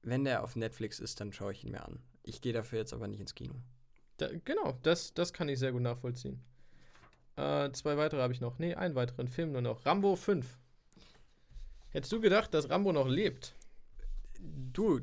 [0.02, 2.00] Wenn der auf Netflix ist, dann schaue ich ihn mir an.
[2.22, 3.54] Ich gehe dafür jetzt aber nicht ins Kino.
[4.16, 6.40] Da, genau, das, das kann ich sehr gut nachvollziehen.
[7.36, 8.58] Äh, zwei weitere habe ich noch.
[8.58, 9.84] Nee, einen weiteren Film nur noch.
[9.84, 10.58] Rambo 5.
[11.90, 13.54] Hättest du gedacht, dass Rambo noch lebt?
[14.38, 15.00] Du,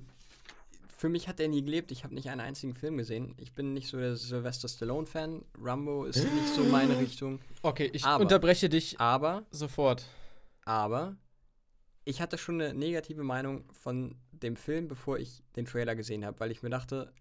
[0.97, 1.91] für mich hat er nie gelebt.
[1.91, 3.35] Ich habe nicht einen einzigen Film gesehen.
[3.37, 5.45] Ich bin nicht so der Sylvester Stallone-Fan.
[5.61, 7.39] Rambo ist nicht so meine Richtung.
[7.61, 10.05] Okay, ich Aber- unterbreche dich Aber, sofort.
[10.65, 11.15] aber,
[12.03, 16.39] ich hatte schon eine negative Meinung von dem Film, bevor ich den Trailer gesehen habe,
[16.39, 17.13] weil ich mir dachte,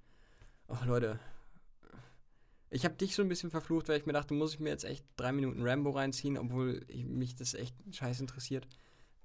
[0.68, 1.18] oh Leute,
[2.70, 4.84] ich habe dich so ein bisschen verflucht, weil ich mir dachte, muss ich mir jetzt
[4.84, 8.66] echt drei Minuten Rambo reinziehen, obwohl ich, mich das echt scheiß interessiert.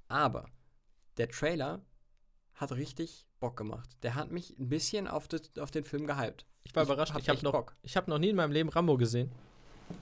[0.07, 0.45] Aber
[1.17, 1.81] der Trailer
[2.55, 3.89] hat richtig Bock gemacht.
[4.03, 6.45] Der hat mich ein bisschen auf, das, auf den Film gehypt.
[6.63, 7.13] Ich war überrascht.
[7.17, 7.75] Ich habe echt noch, Bock.
[7.81, 9.31] ich hab noch nie in meinem Leben Rambo gesehen.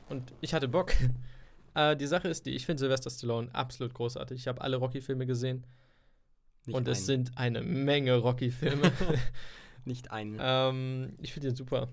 [0.09, 0.93] Und ich hatte Bock.
[1.75, 4.39] äh, die Sache ist die, ich finde Sylvester Stallone absolut großartig.
[4.39, 5.65] Ich habe alle Rocky-Filme gesehen.
[6.65, 7.05] Nicht und es einen.
[7.05, 8.91] sind eine Menge Rocky-Filme.
[9.85, 10.37] Nicht einen.
[10.41, 11.89] ähm, ich finde ihn super.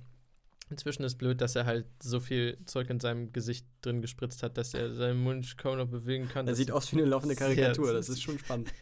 [0.69, 4.59] Inzwischen ist blöd, dass er halt so viel Zeug in seinem Gesicht drin gespritzt hat,
[4.59, 6.49] dass er seinen Mund kaum noch bewegen kann.
[6.49, 7.93] er sieht aus wie eine laufende Karikatur.
[7.93, 8.73] Das ist schon spannend.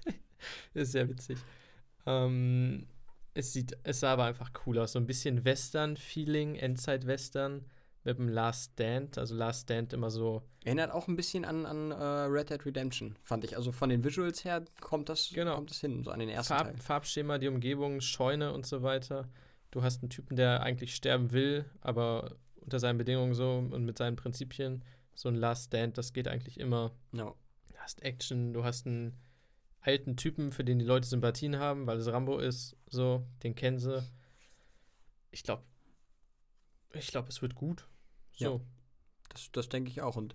[0.73, 1.37] ist sehr witzig.
[2.07, 2.87] Ähm,
[3.35, 4.93] es, sieht, es sah aber einfach cool aus.
[4.93, 7.65] So ein bisschen Western-Feeling, Endzeit-Western
[8.05, 9.19] mit dem Last Stand.
[9.19, 10.43] Also Last Stand immer so.
[10.65, 13.57] Erinnert auch ein bisschen an, an äh, Red Dead Redemption, fand ich.
[13.57, 15.55] Also von den Visuals her kommt das, Genau.
[15.57, 16.65] kommt das hin, so an den ersten Teil.
[16.67, 19.29] Farb, Farbschema, die Umgebung, Scheune und so weiter.
[19.71, 23.99] Du hast einen Typen, der eigentlich sterben will, aber unter seinen Bedingungen so und mit
[23.99, 24.85] seinen Prinzipien.
[25.15, 26.93] So ein Last Stand, das geht eigentlich immer.
[27.13, 27.35] No.
[27.73, 29.17] Du hast Action, du hast einen
[29.85, 33.79] alten Typen, für den die Leute Sympathien haben, weil es Rambo ist, so, den kennen
[33.79, 34.03] sie.
[35.31, 35.63] Ich glaube,
[36.95, 37.87] ich glaube, es wird gut.
[38.33, 38.63] So.
[39.29, 40.17] Das, das denke ich auch.
[40.17, 40.35] Und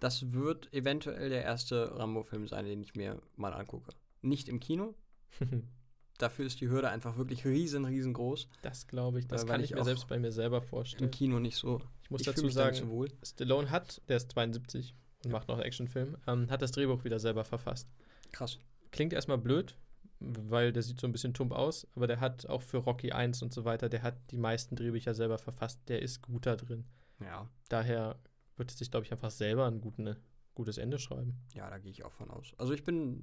[0.00, 3.92] das wird eventuell der erste Rambo-Film sein, den ich mir mal angucke.
[4.22, 4.94] Nicht im Kino.
[6.18, 8.48] Dafür ist die Hürde einfach wirklich riesen, riesengroß.
[8.60, 11.10] das glaube ich, das kann ich ich mir selbst bei mir selber Im vorstellen.
[11.10, 11.80] Kino nicht so.
[12.02, 13.08] Ich muss ich dazu sagen, so wohl.
[13.22, 14.94] Stallone hat, der ist 72
[15.24, 17.88] und macht noch Actionfilm, ähm, hat das Drehbuch wieder selber verfasst.
[18.32, 18.58] Krass.
[18.90, 19.76] Klingt erstmal blöd,
[20.18, 23.42] weil der sieht so ein bisschen tump aus, aber der hat auch für Rocky 1
[23.42, 26.84] und so weiter, der hat die meisten Drehbücher selber verfasst, der ist gut da drin.
[27.20, 28.18] Ja, Daher
[28.56, 30.16] wird es sich, glaube ich, einfach selber ein guten,
[30.54, 31.38] gutes Ende schreiben.
[31.54, 32.52] ja, da gehe ich auch von aus.
[32.58, 33.22] Also ich bin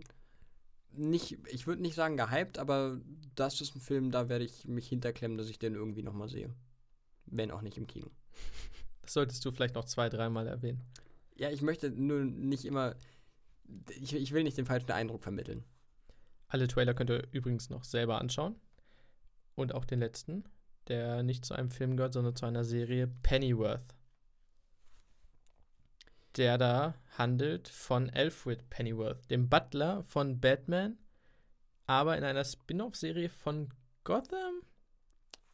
[0.91, 2.99] nicht, ich würde nicht sagen gehypt, aber
[3.35, 6.53] das ist ein Film, da werde ich mich hinterklemmen, dass ich den irgendwie nochmal sehe.
[7.25, 8.07] Wenn auch nicht im Kino.
[9.01, 10.81] Das solltest du vielleicht noch zwei, dreimal erwähnen.
[11.37, 12.93] Ja, ich möchte nur nicht immer.
[13.99, 15.63] Ich, ich will nicht den falschen Eindruck vermitteln.
[16.47, 18.55] Alle Trailer könnt ihr übrigens noch selber anschauen.
[19.55, 20.45] Und auch den letzten,
[20.87, 23.95] der nicht zu einem Film gehört, sondern zu einer Serie Pennyworth.
[26.35, 30.97] Der da handelt von Alfred Pennyworth, dem Butler von Batman,
[31.87, 33.69] aber in einer Spin-off-Serie von
[34.03, 34.61] Gotham?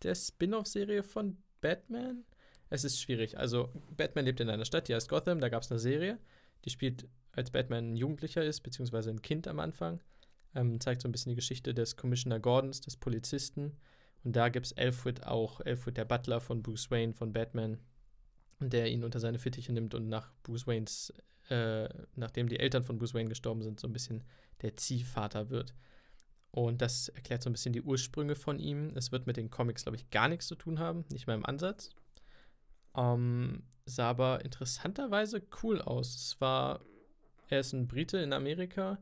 [0.02, 2.26] Der Spin-off-Serie von Batman?
[2.70, 3.38] Es ist schwierig.
[3.38, 6.18] Also, Batman lebt in einer Stadt, die heißt Gotham, da gab es eine Serie,
[6.66, 10.00] die spielt, als Batman ein Jugendlicher ist, beziehungsweise ein Kind am Anfang.
[10.56, 13.76] Ähm, zeigt so ein bisschen die Geschichte des Commissioner Gordons, des Polizisten.
[14.24, 17.80] Und da gibt es Alfred auch, Alfred der Butler von Bruce Wayne, von Batman,
[18.60, 21.14] der ihn unter seine Fittiche nimmt und nach Bruce Waynes,
[21.50, 24.24] äh, nachdem die Eltern von Bruce Wayne gestorben sind, so ein bisschen
[24.62, 25.74] der Ziehvater wird.
[26.52, 28.92] Und das erklärt so ein bisschen die Ursprünge von ihm.
[28.96, 31.46] Es wird mit den Comics, glaube ich, gar nichts zu tun haben, nicht mal im
[31.46, 31.90] Ansatz.
[32.96, 36.16] Ähm, sah aber interessanterweise cool aus.
[36.16, 36.82] Es war,
[37.50, 38.98] er ist ein Brite in Amerika,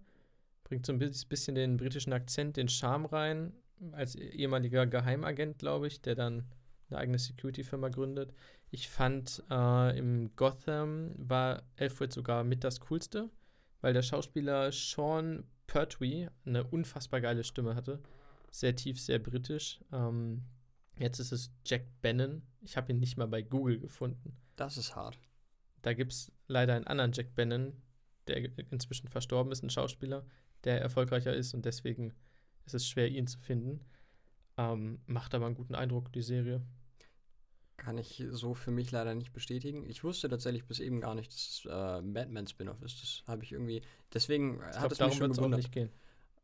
[0.63, 3.53] bringt so ein bis- bisschen den britischen Akzent, den Charme rein,
[3.91, 6.45] als ehemaliger Geheimagent, glaube ich, der dann
[6.89, 8.33] eine eigene Security-Firma gründet.
[8.69, 13.29] Ich fand, äh, im Gotham war Alfred sogar mit das Coolste,
[13.81, 18.01] weil der Schauspieler Sean Pertwee eine unfassbar geile Stimme hatte.
[18.51, 19.79] Sehr tief, sehr britisch.
[19.91, 20.43] Ähm,
[20.97, 22.43] jetzt ist es Jack Bannon.
[22.61, 24.37] Ich habe ihn nicht mal bei Google gefunden.
[24.57, 25.17] Das ist hart.
[25.81, 27.73] Da gibt es leider einen anderen Jack Bannon,
[28.27, 28.37] der
[28.71, 30.25] inzwischen verstorben ist, ein Schauspieler,
[30.63, 32.13] der erfolgreicher ist und deswegen
[32.65, 33.81] ist es schwer, ihn zu finden.
[34.57, 36.61] Ähm, macht aber einen guten Eindruck, die Serie.
[37.77, 39.83] kann ich so für mich leider nicht bestätigen.
[39.89, 43.01] Ich wusste tatsächlich bis eben gar nicht, dass es äh, ein Batman-Spin-off ist.
[43.01, 43.81] Das habe ich irgendwie.
[44.13, 45.57] Deswegen Ich hat glaube, es mich schon es auch gewundert.
[45.57, 45.91] nicht gehen.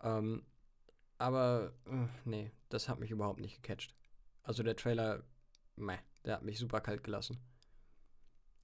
[0.02, 0.44] Ähm,
[1.20, 3.94] aber äh, nee, das hat mich überhaupt nicht gecatcht.
[4.44, 5.24] Also der Trailer,
[5.76, 7.38] meh, der hat mich super kalt gelassen.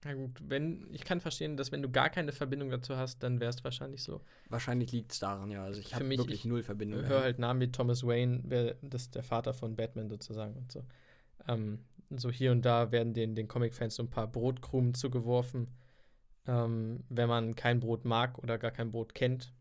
[0.05, 3.39] Na gut, wenn, ich kann verstehen, dass wenn du gar keine Verbindung dazu hast, dann
[3.39, 4.21] wäre es wahrscheinlich so.
[4.49, 5.63] Wahrscheinlich liegt es daran, ja.
[5.63, 7.01] Also ich habe wirklich ich null Verbindung.
[7.01, 7.23] Hör dahin.
[7.23, 10.85] halt Namen wie Thomas Wayne, wer, das ist der Vater von Batman sozusagen und so.
[11.47, 15.67] Ähm, so hier und da werden den, den Comic-Fans so ein paar Brotkrumen zugeworfen.
[16.45, 19.53] Ähm, wenn man kein Brot mag oder gar kein Brot kennt,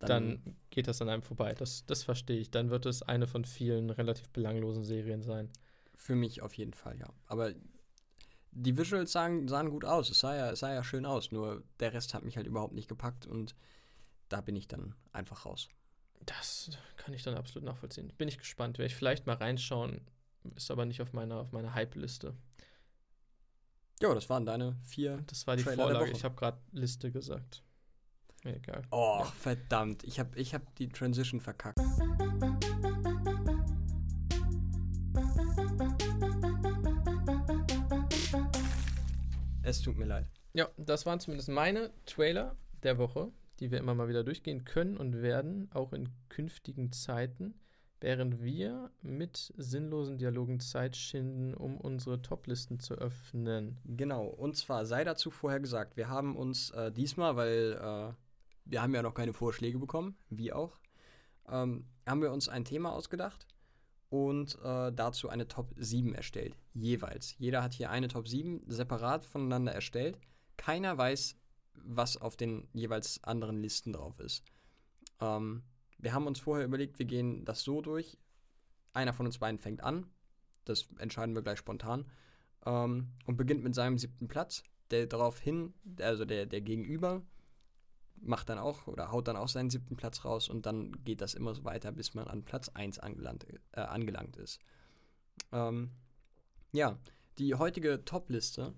[0.00, 1.54] dann, geht das an einem vorbei.
[1.54, 2.50] Das, das verstehe ich.
[2.50, 5.50] Dann wird es eine von vielen relativ belanglosen Serien sein.
[5.94, 7.08] Für mich auf jeden Fall, ja.
[7.26, 7.52] Aber
[8.52, 10.10] die Visuals sahen, sahen gut aus.
[10.10, 11.30] Es sah, ja, es sah ja schön aus.
[11.32, 13.54] Nur der Rest hat mich halt überhaupt nicht gepackt und
[14.28, 15.68] da bin ich dann einfach raus.
[16.26, 18.12] Das kann ich dann absolut nachvollziehen.
[18.18, 18.78] Bin ich gespannt.
[18.78, 20.00] Werde ich vielleicht mal reinschauen.
[20.56, 22.34] Ist aber nicht auf meiner, auf meiner Hype-Liste.
[24.00, 25.22] Jo, das waren deine vier.
[25.26, 26.10] Das war die Trailer Vorlage.
[26.10, 27.62] Ich habe gerade Liste gesagt.
[28.44, 28.82] Egal.
[28.90, 29.24] Oh, Ja.
[29.26, 30.04] verdammt.
[30.04, 31.78] Ich habe ich hab die Transition verkackt.
[39.68, 40.24] Es tut mir leid.
[40.54, 43.30] Ja, das waren zumindest meine Trailer der Woche,
[43.60, 47.52] die wir immer mal wieder durchgehen können und werden, auch in künftigen Zeiten,
[48.00, 53.76] während wir mit sinnlosen Dialogen Zeit schinden, um unsere Toplisten zu öffnen.
[53.84, 58.14] Genau, und zwar sei dazu vorher gesagt, wir haben uns äh, diesmal, weil äh,
[58.64, 60.78] wir haben ja noch keine Vorschläge bekommen, wie auch,
[61.46, 63.46] ähm, haben wir uns ein Thema ausgedacht
[64.10, 67.36] und äh, dazu eine Top 7 erstellt, jeweils.
[67.38, 70.18] Jeder hat hier eine Top 7 separat voneinander erstellt.
[70.56, 71.36] Keiner weiß,
[71.74, 74.44] was auf den jeweils anderen Listen drauf ist.
[75.20, 75.62] Ähm,
[75.98, 78.18] wir haben uns vorher überlegt, wir gehen das so durch.
[78.92, 80.06] Einer von uns beiden fängt an.
[80.64, 82.06] Das entscheiden wir gleich spontan
[82.66, 84.62] ähm, und beginnt mit seinem siebten Platz.
[84.90, 87.22] Der daraufhin, also der, der Gegenüber,
[88.22, 91.34] macht dann auch oder haut dann auch seinen siebten Platz raus und dann geht das
[91.34, 94.60] immer so weiter, bis man an Platz 1 angelangt, äh, angelangt ist.
[95.52, 95.90] Ähm,
[96.72, 96.98] ja,
[97.38, 98.74] die heutige Top-Liste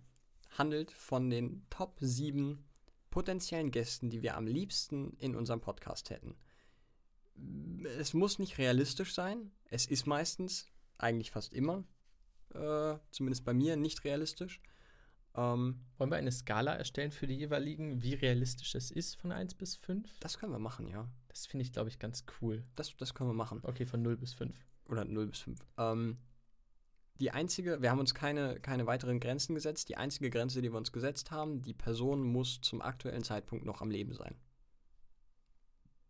[0.57, 2.65] handelt von den Top 7
[3.11, 6.37] potenziellen Gästen, die wir am liebsten in unserem Podcast hätten.
[7.99, 9.51] Es muss nicht realistisch sein.
[9.65, 10.69] Es ist meistens,
[10.99, 11.85] eigentlich fast immer,
[12.55, 14.61] äh, zumindest bei mir, nicht realistisch.
[15.35, 19.55] Ähm, Wollen wir eine Skala erstellen für die jeweiligen, wie realistisch es ist von 1
[19.55, 20.19] bis 5?
[20.21, 21.09] das können wir machen, ja.
[21.29, 22.65] Das finde ich, glaube ich, ganz cool.
[22.75, 23.61] Das, das können wir machen.
[23.63, 24.59] Okay, von 0 bis 5.
[24.89, 25.61] Oder 0 bis 5.
[25.79, 26.19] Ähm,
[27.21, 29.89] die einzige, wir haben uns keine, keine weiteren Grenzen gesetzt.
[29.89, 33.81] Die einzige Grenze, die wir uns gesetzt haben, die Person muss zum aktuellen Zeitpunkt noch
[33.83, 34.35] am Leben sein.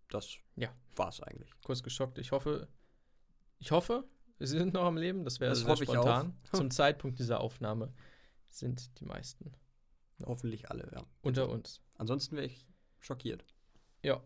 [0.08, 0.72] Das Ja.
[0.96, 1.50] war's eigentlich.
[1.62, 2.18] Kurz geschockt.
[2.18, 2.68] Ich hoffe,
[3.58, 4.04] ich hoffe,
[4.38, 5.24] sie sind noch am Leben.
[5.24, 6.34] Das wäre sehr spontan.
[6.52, 7.92] Zum Zeitpunkt dieser Aufnahme
[8.50, 9.52] sind die meisten
[10.26, 11.02] Hoffentlich alle, ja.
[11.22, 11.80] unter uns.
[11.96, 12.66] Ansonsten wäre ich
[12.98, 13.44] schockiert.
[14.02, 14.22] Ja.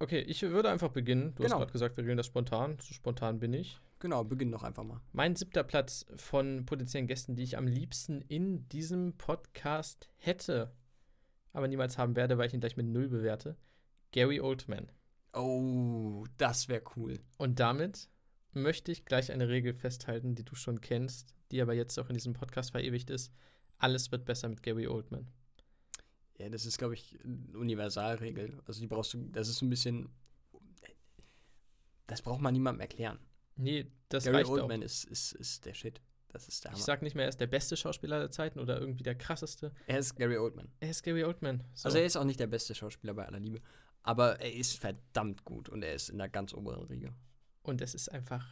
[0.00, 1.34] Okay, ich würde einfach beginnen.
[1.34, 1.58] Du hast Genau.
[1.60, 2.78] gerade gesagt, wir regeln das spontan.
[2.80, 3.80] So spontan bin ich.
[4.00, 5.00] Genau, beginn doch einfach mal.
[5.12, 10.72] Mein siebter Platz von potenziellen Gästen, die ich am liebsten in diesem Podcast hätte,
[11.52, 13.56] aber niemals haben werde, weil ich ihn gleich mit null bewerte.
[14.12, 14.92] Gary Oldman.
[15.32, 17.18] Oh, das wäre cool.
[17.38, 18.08] Und damit
[18.52, 22.14] möchte ich gleich eine Regel festhalten, die du schon kennst, die aber jetzt auch in
[22.14, 23.32] diesem Podcast verewigt ist.
[23.78, 25.28] Alles wird besser mit Gary Oldman.
[26.38, 28.60] Ja, das ist, glaube ich, eine Universalregel.
[28.66, 30.08] Also die brauchst du, das ist so ein bisschen,
[32.06, 33.18] das braucht man niemandem erklären.
[33.56, 34.84] Nee, das Gary reicht Oldman auch.
[34.84, 36.00] ist, ist, ist der Shit.
[36.28, 36.84] Das ist der Ich Hammer.
[36.84, 39.72] sag nicht mehr, er ist der beste Schauspieler aller Zeiten oder irgendwie der krasseste.
[39.86, 40.68] er ist Gary Oldman.
[40.80, 41.64] Er ist Gary Oldman.
[41.74, 41.86] So.
[41.86, 43.60] Also er ist auch nicht der beste Schauspieler bei aller Liebe.
[44.02, 47.14] Aber er ist verdammt gut und er ist in der ganz oberen Riege.
[47.62, 48.46] Und es ist einfach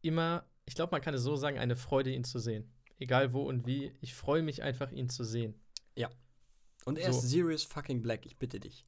[0.00, 2.70] immer, ich glaube, man kann es so sagen, eine Freude, ihn zu sehen.
[2.98, 3.92] Egal wo und wie.
[4.00, 5.54] Ich freue mich einfach, ihn zu sehen.
[6.84, 7.18] Und er So.
[7.18, 8.86] ist serious fucking black, ich bitte dich.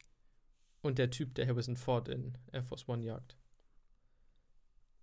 [0.81, 3.37] Und der Typ, der Harrison Ford in Air Force One jagt.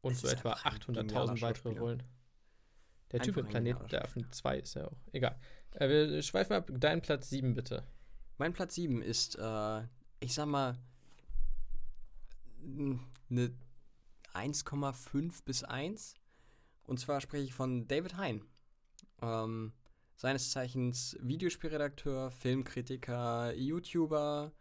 [0.01, 1.79] Und Es so etwa einfach ein genialer 800.000 weitere.
[1.79, 2.03] Rollen.
[3.13, 4.97] Der Typ im ein Planet genialer der Affen 2 ist ja auch.
[5.13, 5.39] Egal.
[5.75, 6.71] Äh, wir schweifen ab.
[6.75, 7.87] Dein Platz 7, bitte.
[8.37, 9.83] Mein Platz 7 ist, äh,
[10.19, 10.77] ich sag mal,
[13.31, 13.55] eine
[14.35, 16.17] 1,5 bis 1.
[16.89, 18.43] Und zwar spreche ich von David Hein.
[19.21, 19.73] Ähm,
[20.17, 24.53] seines Zeichens Videospielredakteur, Filmkritiker, YouTuber,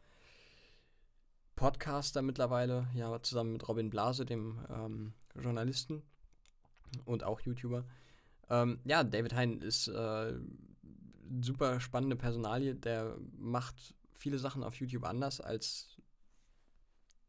[1.56, 6.04] Podcaster mittlerweile, ja, zusammen mit Robin Blase, dem ähm, Journalisten
[7.06, 7.86] und auch YouTuber.
[8.50, 10.34] Ähm, ja, David Hein ist äh,
[11.42, 15.96] super spannende Personalie, der macht viele Sachen auf YouTube anders, als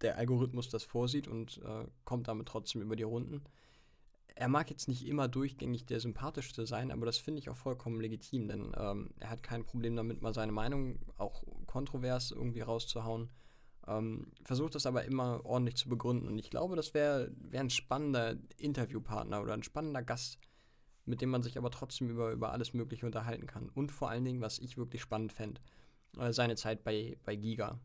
[0.00, 3.44] der Algorithmus das vorsieht und äh, kommt damit trotzdem über die Runden.
[4.34, 8.00] Er mag jetzt nicht immer durchgängig der sympathischste sein, aber das finde ich auch vollkommen
[8.00, 13.30] legitim, denn ähm, er hat kein Problem damit, mal seine Meinung auch kontrovers irgendwie rauszuhauen.
[13.86, 16.28] Ähm, versucht das aber immer ordentlich zu begründen.
[16.28, 20.38] Und ich glaube, das wäre wär ein spannender Interviewpartner oder ein spannender Gast,
[21.06, 23.70] mit dem man sich aber trotzdem über, über alles Mögliche unterhalten kann.
[23.70, 25.60] Und vor allen Dingen, was ich wirklich spannend fände,
[26.18, 27.80] äh, seine Zeit bei, bei Giga.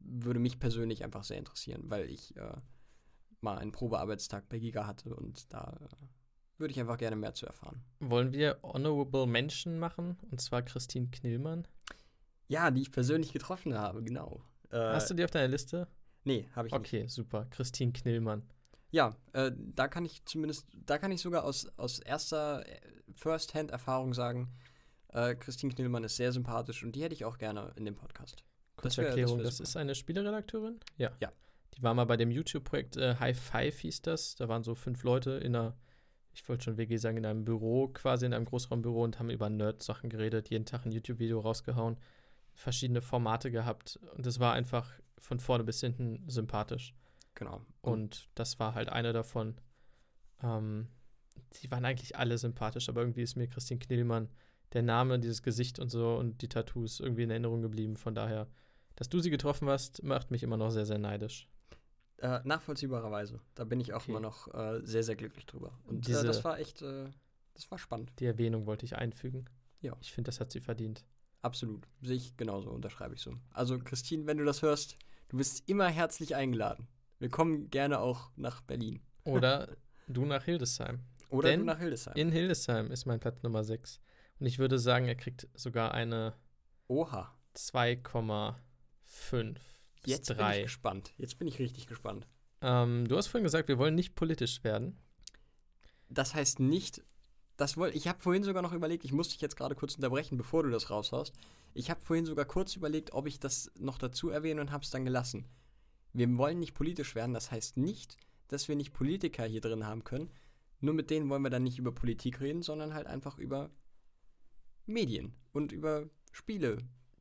[0.00, 2.56] Würde mich persönlich einfach sehr interessieren, weil ich äh,
[3.40, 5.76] mal einen Probearbeitstag bei Giga hatte und da
[6.58, 7.82] würde ich einfach gerne mehr zu erfahren.
[8.00, 10.18] Wollen wir Honorable Mention machen?
[10.30, 11.66] Und zwar Christine Knillmann.
[12.48, 14.42] Ja, die ich persönlich getroffen habe, genau.
[14.70, 15.88] Äh, Hast du die auf deiner Liste?
[16.24, 16.94] Nee, habe ich okay, nicht.
[16.94, 17.46] Okay, super.
[17.50, 18.42] Christine Knillmann.
[18.90, 22.80] Ja, äh, da kann ich zumindest, da kann ich sogar aus, aus erster äh,
[23.14, 24.52] First-Hand-Erfahrung sagen,
[25.08, 28.44] äh, Christine Knillmann ist sehr sympathisch und die hätte ich auch gerne in dem Podcast.
[28.76, 30.80] Kurze Erklärung, das, das ist eine Spieleredakteurin?
[30.96, 31.10] Ja.
[31.20, 31.32] Ja.
[31.76, 34.34] Die war mal bei dem YouTube-Projekt äh, High Five hieß das.
[34.34, 35.76] Da waren so fünf Leute in einer,
[36.32, 39.48] ich wollte schon WG sagen, in einem Büro, quasi in einem Großraumbüro und haben über
[39.48, 41.96] Nerd-Sachen geredet, jeden Tag ein YouTube-Video rausgehauen,
[42.54, 46.94] verschiedene Formate gehabt und es war einfach von vorne bis hinten sympathisch.
[47.34, 47.60] Genau.
[47.80, 49.60] Und das war halt eine davon.
[50.42, 50.88] Ähm,
[51.62, 54.28] die waren eigentlich alle sympathisch, aber irgendwie ist mir Christine Knillmann
[54.72, 57.96] der Name, dieses Gesicht und so und die Tattoos irgendwie in Erinnerung geblieben.
[57.96, 58.48] Von daher,
[58.96, 61.48] dass du sie getroffen hast, macht mich immer noch sehr, sehr neidisch.
[62.20, 63.40] Äh, nachvollziehbarerweise.
[63.54, 64.10] Da bin ich auch okay.
[64.10, 65.78] immer noch äh, sehr, sehr glücklich drüber.
[65.84, 67.08] Und äh, Diese, das war echt, äh,
[67.54, 68.12] das war spannend.
[68.18, 69.46] Die Erwähnung wollte ich einfügen.
[69.80, 69.96] Ja.
[70.00, 71.04] Ich finde, das hat sie verdient.
[71.40, 71.88] Absolut.
[72.02, 73.34] Sehe ich genauso, unterschreibe ich so.
[73.52, 74.98] Also, Christine, wenn du das hörst,
[75.28, 76.86] du bist immer herzlich eingeladen.
[77.18, 79.00] Wir kommen gerne auch nach Berlin.
[79.24, 79.76] Oder
[80.06, 81.00] du nach Hildesheim.
[81.30, 82.14] Oder Denn du nach Hildesheim.
[82.16, 84.00] In Hildesheim ist mein Platz Nummer 6.
[84.40, 86.34] Und ich würde sagen, er kriegt sogar eine
[86.88, 87.34] Oha.
[87.54, 89.56] 2,5.
[90.06, 90.34] Jetzt 3.
[90.34, 91.14] bin ich gespannt.
[91.16, 92.26] Jetzt bin ich richtig gespannt.
[92.62, 94.98] Ähm, du hast vorhin gesagt, wir wollen nicht politisch werden.
[96.08, 97.02] Das heißt nicht,
[97.56, 100.38] das woll, ich habe vorhin sogar noch überlegt, ich muss dich jetzt gerade kurz unterbrechen,
[100.38, 101.34] bevor du das raushaust.
[101.74, 104.90] Ich habe vorhin sogar kurz überlegt, ob ich das noch dazu erwähne und habe es
[104.90, 105.46] dann gelassen.
[106.12, 108.16] Wir wollen nicht politisch werden, das heißt nicht,
[108.48, 110.30] dass wir nicht Politiker hier drin haben können.
[110.80, 113.70] Nur mit denen wollen wir dann nicht über Politik reden, sondern halt einfach über
[114.86, 116.78] Medien und über Spiele,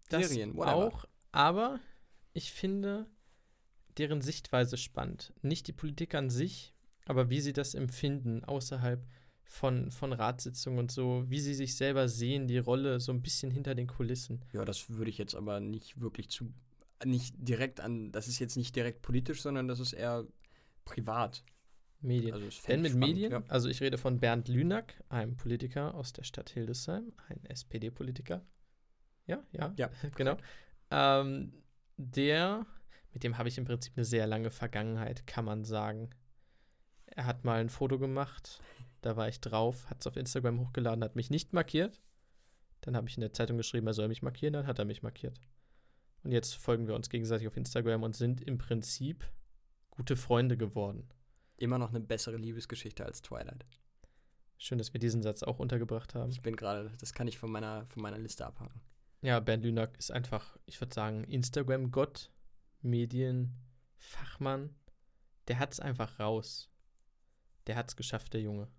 [0.09, 0.75] das Serien, whatever.
[0.75, 1.79] Auch, aber
[2.33, 3.07] ich finde
[3.97, 5.33] deren Sichtweise spannend.
[5.41, 6.73] Nicht die Politik an sich,
[7.05, 9.05] aber wie sie das empfinden außerhalb
[9.43, 13.49] von, von Ratssitzungen und so, wie sie sich selber sehen, die Rolle so ein bisschen
[13.49, 14.45] hinter den Kulissen.
[14.53, 16.53] Ja, das würde ich jetzt aber nicht wirklich zu,
[17.03, 20.25] nicht direkt an, das ist jetzt nicht direkt politisch, sondern das ist eher
[20.85, 21.43] privat.
[22.01, 22.33] Medien.
[22.33, 23.43] Also Denn mit spannend, Medien, ja.
[23.49, 28.45] also ich rede von Bernd Lünack, einem Politiker aus der Stadt Hildesheim, ein SPD-Politiker.
[29.27, 30.37] Ja, ja, ja genau.
[30.91, 31.53] Ähm,
[31.99, 32.65] der,
[33.13, 36.09] mit dem habe ich im Prinzip eine sehr lange Vergangenheit, kann man sagen.
[37.07, 38.61] Er hat mal ein Foto gemacht,
[39.01, 41.99] da war ich drauf, hat es auf Instagram hochgeladen, hat mich nicht markiert.
[42.81, 45.03] Dann habe ich in der Zeitung geschrieben, er soll mich markieren, dann hat er mich
[45.03, 45.39] markiert.
[46.23, 49.29] Und jetzt folgen wir uns gegenseitig auf Instagram und sind im Prinzip
[49.91, 51.09] gute Freunde geworden.
[51.57, 53.65] Immer noch eine bessere Liebesgeschichte als Twilight.
[54.57, 56.31] Schön, dass wir diesen Satz auch untergebracht haben.
[56.31, 58.81] Ich bin gerade, das kann ich von meiner, von meiner Liste abhaken.
[59.21, 62.31] Ja, Bernd Lünack ist einfach, ich würde sagen, Instagram-Gott,
[62.81, 64.73] Medien-Fachmann.
[65.47, 66.69] Der hat es einfach raus.
[67.67, 68.69] Der hat es geschafft, der Junge.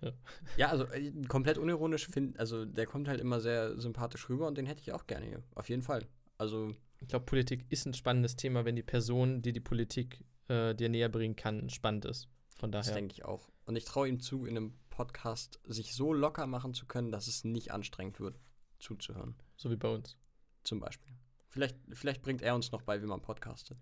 [0.00, 0.12] Ja,
[0.56, 4.56] ja also äh, komplett unironisch, find, also der kommt halt immer sehr sympathisch rüber und
[4.56, 5.42] den hätte ich auch gerne hier.
[5.54, 6.06] Auf jeden Fall.
[6.38, 6.72] Also.
[7.00, 10.88] Ich glaube, Politik ist ein spannendes Thema, wenn die Person, die die Politik äh, dir
[10.88, 12.28] näher bringen kann, spannend ist.
[12.54, 12.84] Von daher.
[12.84, 13.50] Das denke ich auch.
[13.66, 17.26] Und ich traue ihm zu, in einem Podcast sich so locker machen zu können, dass
[17.26, 18.38] es nicht anstrengend wird,
[18.78, 19.34] zuzuhören.
[19.56, 20.16] So wie bei uns.
[20.64, 21.12] Zum Beispiel.
[21.48, 23.78] Vielleicht, vielleicht bringt er uns noch bei, wie man podcastet.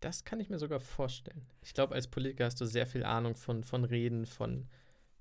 [0.00, 1.46] Das kann ich mir sogar vorstellen.
[1.62, 4.68] Ich glaube, als Politiker hast du sehr viel Ahnung von, von Reden, von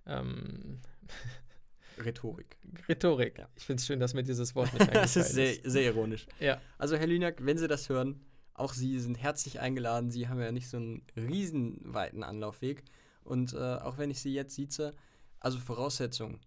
[0.05, 0.81] ähm
[1.97, 2.57] Rhetorik.
[2.89, 3.37] Rhetorik.
[3.39, 3.49] Ja.
[3.55, 5.15] Ich finde es schön, dass mir dieses Wort nicht eingefallen ist.
[5.15, 6.25] Das ist sehr, sehr ironisch.
[6.39, 6.59] Ja.
[6.77, 10.11] Also, Herr Lünack, wenn Sie das hören, auch Sie sind herzlich eingeladen.
[10.11, 12.83] Sie haben ja nicht so einen riesenweiten Anlaufweg.
[13.23, 14.93] Und äh, auch wenn ich Sie jetzt sieze,
[15.39, 16.39] also Voraussetzung,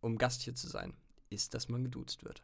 [0.00, 0.94] um Gast hier zu sein,
[1.34, 2.42] ist, dass man geduzt wird.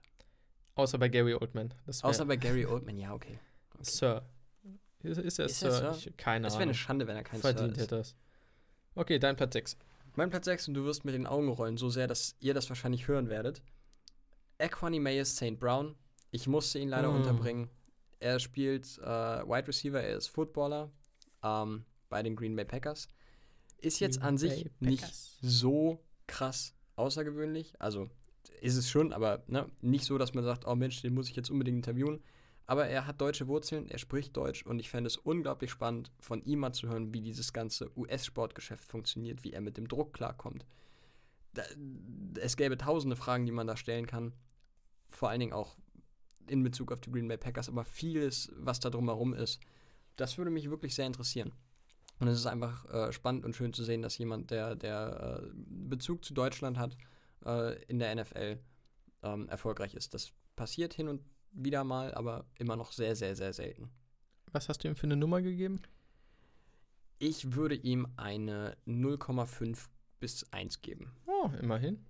[0.75, 1.75] Außer bei Gary Oldman.
[2.03, 3.39] Außer bei Gary Oldman, ja, okay.
[3.75, 3.85] okay.
[3.85, 4.23] Sir.
[5.03, 5.73] Ist, ist er ist Sir?
[5.73, 5.97] Sir?
[5.97, 6.61] Ich, keine das Ahnung.
[6.61, 7.83] wäre eine Schande, wenn er kein Verdient Sir ist.
[7.83, 8.17] hätte das.
[8.95, 9.77] Okay, dein Platz 6.
[10.17, 12.69] Mein Platz 6 und du wirst mit den Augen rollen, so sehr, dass ihr das
[12.69, 13.63] wahrscheinlich hören werdet.
[14.59, 15.59] Equanimeus St.
[15.59, 15.95] Brown.
[16.31, 17.17] Ich musste ihn leider mm.
[17.17, 17.71] unterbringen.
[18.19, 20.91] Er spielt äh, Wide Receiver, er ist Footballer
[21.43, 23.09] ähm, bei den Green Bay Packers.
[23.79, 25.07] Ist Green jetzt an sich nicht
[25.41, 27.75] so krass außergewöhnlich.
[27.81, 28.11] Also
[28.61, 31.37] ist es schon, aber ne, nicht so, dass man sagt, oh Mensch, den muss ich
[31.37, 32.21] jetzt unbedingt interviewen.
[32.67, 36.41] Aber er hat deutsche Wurzeln, er spricht Deutsch und ich fände es unglaublich spannend, von
[36.45, 40.65] ihm mal zu hören, wie dieses ganze US-Sportgeschäft funktioniert, wie er mit dem Druck klarkommt.
[41.53, 41.63] Da,
[42.41, 44.35] es gäbe tausende Fragen, die man da stellen kann.
[45.09, 45.77] Vor allen Dingen auch
[46.47, 49.61] in Bezug auf die Green Bay Packers, aber vieles, was da drumherum ist,
[50.15, 51.53] das würde mich wirklich sehr interessieren.
[52.21, 55.51] Und es ist einfach äh, spannend und schön zu sehen, dass jemand, der, der äh,
[55.55, 56.97] Bezug zu Deutschland hat,
[57.45, 58.59] äh, in der NFL
[59.23, 60.15] ähm, erfolgreich ist.
[60.15, 61.23] Das passiert hin und
[61.53, 63.91] wieder mal, aber immer noch sehr, sehr, sehr selten.
[64.53, 65.81] Was hast du ihm für eine Nummer gegeben?
[67.19, 69.89] Ich würde ihm eine 0,5
[70.21, 71.13] bis 1 geben.
[71.27, 72.05] Oh, immerhin.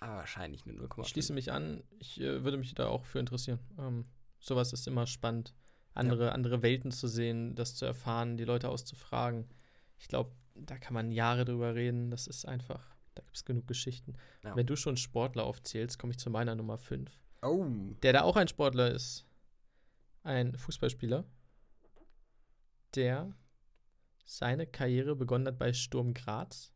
[0.00, 1.02] Aber wahrscheinlich eine 0,5.
[1.02, 1.84] Ich schließe mich an.
[1.98, 3.60] Ich äh, würde mich da auch für interessieren.
[3.78, 4.06] Ähm,
[4.40, 5.54] sowas ist immer spannend.
[5.94, 6.32] Andere, ja.
[6.32, 9.46] andere Welten zu sehen, das zu erfahren, die Leute auszufragen.
[9.98, 12.10] Ich glaube, da kann man Jahre drüber reden.
[12.10, 14.14] Das ist einfach, da gibt es genug Geschichten.
[14.44, 14.56] Ja.
[14.56, 17.10] Wenn du schon Sportler aufzählst, komme ich zu meiner Nummer 5.
[17.42, 17.66] Oh.
[18.02, 19.26] Der da auch ein Sportler ist.
[20.22, 21.24] Ein Fußballspieler,
[22.94, 23.34] der
[24.24, 26.72] seine Karriere begonnen hat bei Sturm Graz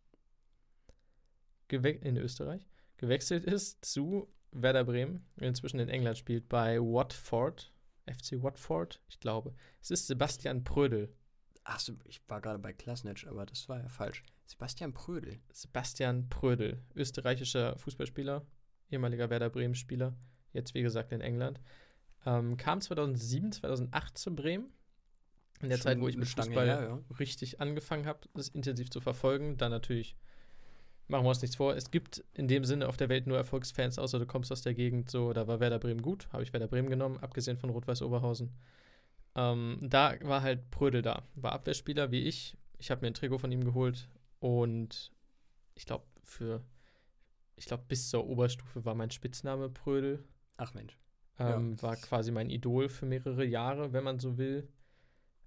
[1.69, 7.73] in Österreich, gewechselt ist zu Werder Bremen, inzwischen in England spielt, bei Watford,
[8.07, 9.55] FC Watford, ich glaube.
[9.81, 11.13] Es ist Sebastian Prödel.
[11.65, 14.23] Achso, ich war gerade bei Klasnitsch, aber das war ja falsch.
[14.47, 15.41] Sebastian Prödel.
[15.53, 18.47] Sebastian Prödel, österreichischer Fußballspieler,
[18.91, 20.15] ehemaliger Werder Bremen-Spieler,
[20.53, 21.61] jetzt wie gesagt in England.
[22.25, 24.73] Ähm, kam 2007, 2008 zu Bremen.
[25.61, 27.17] In der Schon Zeit, wo ich mit Fußball her, ja.
[27.17, 29.57] richtig angefangen habe, das intensiv zu verfolgen.
[29.57, 30.15] Dann natürlich,
[31.09, 33.99] machen wir uns nichts vor, es gibt in dem Sinne auf der Welt nur Erfolgsfans,
[33.99, 36.69] außer du kommst aus der Gegend, so, da war Werder Bremen gut, habe ich Werder
[36.69, 38.53] Bremen genommen, abgesehen von Rot-Weiß Oberhausen.
[39.35, 42.57] Ähm, da war halt Prödel da, war Abwehrspieler wie ich.
[42.79, 44.09] Ich habe mir ein Trikot von ihm geholt
[44.41, 45.13] und
[45.75, 46.63] ich glaube, für,
[47.57, 50.25] ich glaube, bis zur Oberstufe war mein Spitzname Prödel.
[50.57, 50.99] Ach Mensch.
[51.39, 54.69] Ähm, ja, war quasi mein Idol für mehrere Jahre, wenn man so will.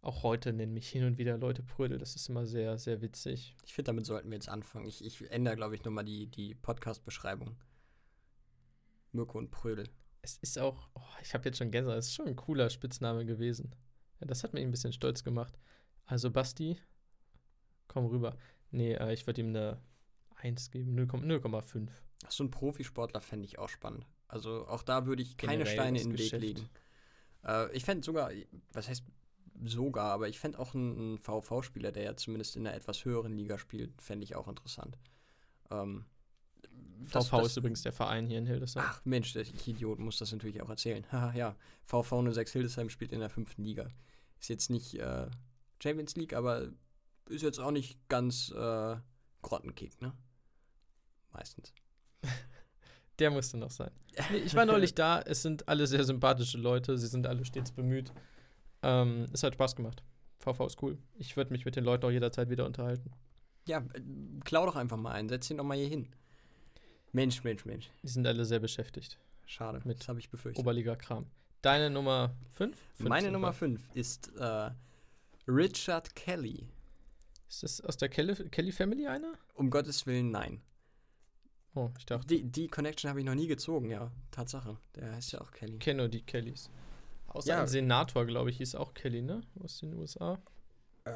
[0.01, 1.97] Auch heute nennen mich hin und wieder Leute Prödel.
[1.97, 3.55] Das ist immer sehr, sehr witzig.
[3.65, 4.85] Ich finde, damit sollten wir jetzt anfangen.
[4.85, 7.57] Ich, ich ändere, glaube ich, nochmal die, die Podcast-Beschreibung.
[9.11, 9.89] Mirko und Prödel.
[10.21, 13.25] Es ist auch, oh, ich habe jetzt schon Gänsehaut, es ist schon ein cooler Spitzname
[13.25, 13.75] gewesen.
[14.19, 15.57] Ja, das hat mir ein bisschen stolz gemacht.
[16.05, 16.77] Also, Basti,
[17.87, 18.37] komm rüber.
[18.71, 19.81] Nee, äh, ich würde ihm eine
[20.35, 21.89] 1 geben, 0,5.
[22.29, 24.05] So ein Profisportler fände ich auch spannend.
[24.27, 26.69] Also auch da würde ich keine Generell Steine in den Weg legen.
[27.45, 28.31] Äh, ich fände sogar,
[28.71, 29.03] was heißt
[29.65, 33.57] sogar, aber ich fände auch einen, VV-Spieler, der ja zumindest in einer etwas höheren Liga
[33.57, 34.97] spielt, fände ich auch interessant.
[35.69, 36.05] Ähm,
[37.05, 38.83] VV das, das, ist übrigens der Verein hier in Hildesheim.
[38.85, 41.05] Ach Mensch, der Idiot muss das natürlich auch erzählen.
[41.11, 41.55] Haha, ja,
[41.85, 43.89] VV 06 Hildesheim spielt in der fünften Liga.
[44.39, 45.27] Ist jetzt nicht äh,
[45.81, 46.69] Champions League, aber
[47.29, 48.95] ist jetzt auch nicht ganz äh,
[49.41, 50.13] Grottenkick, ne?
[51.31, 51.73] Meistens.
[53.19, 53.91] Der musste noch sein.
[54.31, 55.21] Nee, ich war neulich da.
[55.21, 56.97] Es sind alle sehr sympathische Leute.
[56.97, 58.11] Sie sind alle stets bemüht.
[58.81, 60.03] Ähm, es hat Spaß gemacht.
[60.39, 60.97] VV ist cool.
[61.17, 63.11] Ich würde mich mit den Leuten auch jederzeit wieder unterhalten.
[63.67, 64.01] Ja, äh,
[64.43, 65.29] klau doch einfach mal einen.
[65.29, 66.09] Setz ihn doch mal hier hin.
[67.11, 67.89] Mensch, Mensch, Mensch.
[68.03, 69.17] Die sind alle sehr beschäftigt.
[69.45, 69.81] Schade.
[69.83, 70.61] Mit das habe ich befürchtet.
[70.61, 71.25] Oberliga-Kram.
[71.61, 72.77] Deine Nummer 5?
[72.99, 74.71] Meine Nummer 5 ist äh,
[75.47, 76.67] Richard Kelly.
[77.49, 79.33] Ist das aus der Kelly, Kelly Family einer?
[79.55, 80.61] Um Gottes Willen, nein.
[81.73, 82.27] Oh, ich dachte.
[82.27, 84.11] Die, die Connection habe ich noch nie gezogen, ja.
[84.31, 84.77] Tatsache.
[84.95, 85.73] Der heißt ja auch Kelly.
[85.73, 86.69] Ich kenne nur die Kellys.
[87.27, 87.61] Außer ja.
[87.61, 89.41] ein Senator, glaube ich, hieß auch Kelly, ne?
[89.59, 90.39] Aus den USA.
[91.05, 91.11] Äh,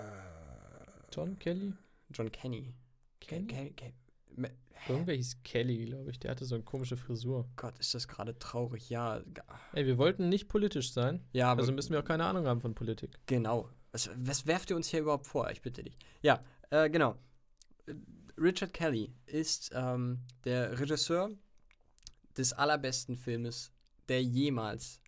[1.12, 1.74] John Kelly?
[2.12, 2.74] John Kenny.
[3.20, 3.48] Kenny?
[3.48, 3.94] Ke Ke
[4.36, 4.52] Ke
[4.90, 6.20] Irgendwer hieß Kelly, glaube ich.
[6.20, 7.48] Der hatte so eine komische Frisur.
[7.56, 8.90] Gott, ist das gerade traurig.
[8.90, 9.22] Ja.
[9.72, 11.24] Ey, wir wollten nicht politisch sein.
[11.32, 11.62] Ja, aber.
[11.62, 13.18] Also müssen wir auch keine Ahnung haben von Politik.
[13.28, 13.70] Genau.
[13.94, 15.50] Was, was werft ihr uns hier überhaupt vor?
[15.52, 15.96] Ich bitte dich.
[16.22, 17.16] Ja, äh, genau.
[18.38, 21.30] Richard Kelly ist ähm, der Regisseur
[22.36, 23.72] des allerbesten Filmes,
[24.10, 25.00] der jemals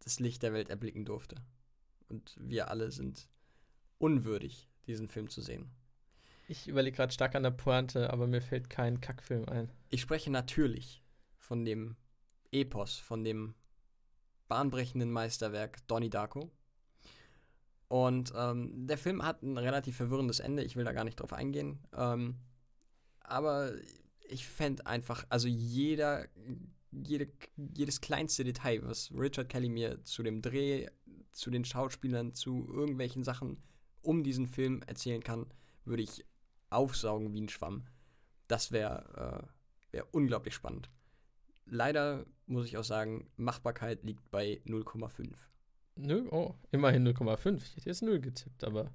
[0.00, 1.36] das Licht der Welt erblicken durfte.
[2.08, 3.28] Und wir alle sind
[3.98, 5.70] unwürdig, diesen Film zu sehen.
[6.48, 9.70] Ich überlege gerade stark an der Pointe, aber mir fällt kein Kackfilm ein.
[9.88, 11.02] Ich spreche natürlich
[11.38, 11.96] von dem
[12.50, 13.54] Epos, von dem
[14.48, 16.50] bahnbrechenden Meisterwerk Donnie Darko.
[17.90, 21.32] Und ähm, der Film hat ein relativ verwirrendes Ende, ich will da gar nicht drauf
[21.32, 21.80] eingehen.
[21.92, 22.36] Ähm,
[23.18, 23.72] aber
[24.28, 26.28] ich fände einfach, also jeder,
[26.92, 27.26] jede,
[27.56, 30.86] jedes kleinste Detail, was Richard Kelly mir zu dem Dreh,
[31.32, 33.60] zu den Schauspielern, zu irgendwelchen Sachen
[34.02, 35.46] um diesen Film erzählen kann,
[35.84, 36.24] würde ich
[36.68, 37.86] aufsaugen wie ein Schwamm.
[38.46, 39.48] Das wäre
[39.90, 40.88] äh, wär unglaublich spannend.
[41.66, 45.34] Leider muss ich auch sagen, Machbarkeit liegt bei 0,5.
[46.00, 47.56] Nö, oh, immerhin 0,5.
[47.62, 48.90] Ich hätte jetzt 0 getippt, aber.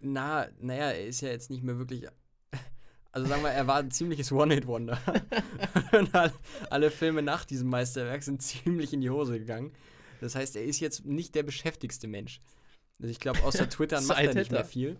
[0.00, 2.06] Na, naja, er ist ja jetzt nicht mehr wirklich.
[3.12, 4.96] Also sagen wir, er war ein ziemliches One-Hit-Wonder.
[6.12, 6.32] alle,
[6.70, 9.72] alle, Filme nach diesem Meisterwerk sind ziemlich in die Hose gegangen.
[10.20, 12.40] Das heißt, er ist jetzt nicht der beschäftigste Mensch.
[13.00, 14.96] Also ich glaube, außer Twitter macht er nicht mehr viel.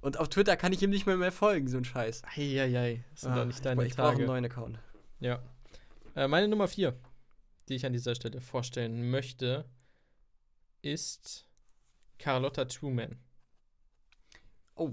[0.00, 2.22] Und auf Twitter kann ich ihm nicht mehr, mehr folgen, so ein Scheiß.
[2.34, 4.26] Eieiei, das sind Ah, doch nicht ich deine bra- ich brauche einen Tage.
[4.26, 4.78] neuen Account.
[5.20, 5.42] Ja.
[6.16, 6.96] Äh, meine Nummer vier,
[7.68, 9.66] die ich an dieser Stelle vorstellen möchte,
[10.82, 11.46] ist
[12.18, 13.16] Carlotta Truman.
[14.74, 14.90] Oh,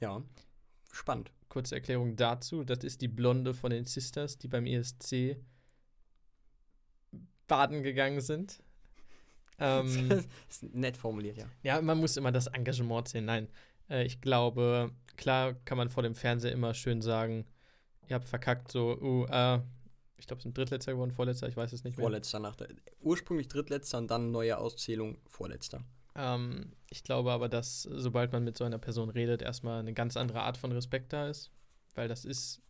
[0.00, 0.22] ja.
[0.92, 1.32] Spannend.
[1.48, 5.36] Kurze Erklärung dazu: Das ist die Blonde von den Sisters, die beim ESC
[7.46, 8.62] baden gegangen sind.
[9.58, 11.46] Ähm, Das ist nett formuliert, ja.
[11.62, 13.24] ja, man muss immer das Engagement sehen.
[13.24, 13.48] Nein,
[13.88, 17.46] äh, ich glaube, klar kann man vor dem Fernseher immer schön sagen,
[18.08, 19.60] ihr habt verkackt, so, uh, äh,
[20.18, 22.04] ich glaube, es sind Drittletzter geworden, Vorletzter, ich weiß es nicht mehr.
[22.04, 22.68] Vorletzter nach der.
[23.00, 25.82] Ursprünglich drittletzter und dann neue Auszählung, vorletzter.
[26.14, 30.16] Ähm, ich glaube aber, dass sobald man mit so einer Person redet, erstmal eine ganz
[30.16, 31.50] andere Art von Respekt da ist.
[31.94, 32.62] Weil das ist,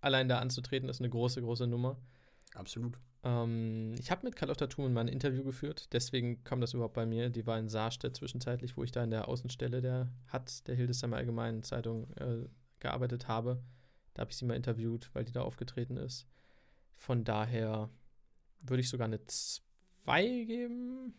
[0.00, 1.98] allein da anzutreten, ist eine große, große Nummer.
[2.54, 2.98] Absolut.
[3.22, 7.06] Ähm, ich habe mit Carlotta Thumann mal ein Interview geführt, deswegen kam das überhaupt bei
[7.06, 7.30] mir.
[7.30, 11.16] Die war in Saarstedt zwischenzeitlich, wo ich da in der Außenstelle der HATZ, der Hildesheimer
[11.16, 12.48] Allgemeinen Zeitung, äh,
[12.80, 13.62] gearbeitet habe.
[14.14, 16.26] Da habe ich sie mal interviewt, weil die da aufgetreten ist.
[16.96, 17.90] Von daher
[18.62, 21.14] würde ich sogar eine 2 geben.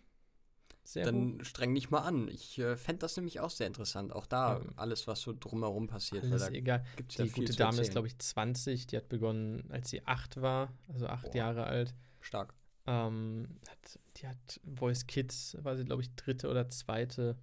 [0.85, 1.11] Sehr hoch.
[1.11, 2.27] Dann streng dich mal an.
[2.27, 4.11] Ich äh, fände das nämlich auch sehr interessant.
[4.11, 4.65] Auch da Ja.
[4.75, 6.23] alles, was so drumherum passiert.
[6.25, 6.85] Alles egal.
[6.97, 8.87] gibt's Die gute Dame ist, glaube ich, 20.
[8.87, 11.35] Die hat begonnen, als sie acht war, also acht Boah.
[11.35, 11.93] Jahre alt.
[12.19, 12.53] Stark.
[12.85, 17.37] Ähm, hat, die hat Voice Kids, war sie, glaube ich, dritte oder zweite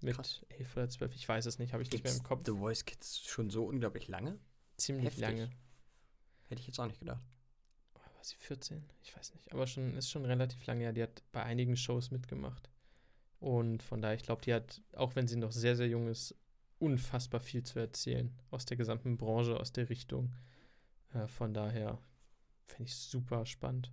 [0.00, 0.40] mit Krass.
[0.48, 1.14] elf oder zwölf.
[1.16, 2.42] Ich weiß es nicht, habe ich nicht mehr Gibt's im Kopf.
[2.46, 4.38] The Voice Kids schon so unglaublich lange?
[4.76, 5.22] Ziemlich heftig.
[5.22, 5.50] lange.
[6.48, 7.22] Hätte ich jetzt auch nicht gedacht.
[8.20, 8.84] War sie 14?
[9.02, 9.50] Ich weiß nicht.
[9.50, 10.92] Aber schon, ist schon relativ lange her.
[10.92, 12.68] Die hat bei einigen Shows mitgemacht.
[13.38, 16.34] Und von daher, ich glaube, die hat, auch wenn sie noch sehr, sehr jung ist,
[16.78, 18.38] unfassbar viel zu erzählen.
[18.50, 20.34] Aus der gesamten Branche, aus der Richtung.
[21.14, 21.98] Äh, von daher
[22.66, 23.90] finde ich super spannend.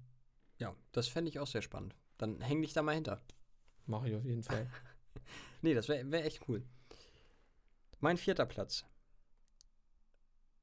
[0.57, 1.95] Ja, das fände ich auch sehr spannend.
[2.17, 3.21] Dann häng dich da mal hinter.
[3.85, 4.69] Mache ich auf jeden Fall.
[5.63, 6.63] Nee, das wäre wär echt cool.
[7.99, 8.85] Mein vierter Platz.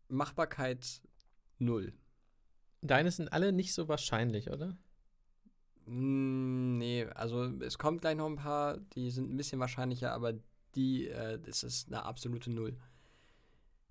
[0.06, 1.02] Machbarkeit
[1.58, 1.92] null.
[2.84, 4.76] Deine sind alle nicht so wahrscheinlich, oder?
[5.86, 10.34] Mm, nee, also es kommt gleich noch ein paar, die sind ein bisschen wahrscheinlicher, aber
[10.74, 12.76] die, äh, das ist eine absolute Null.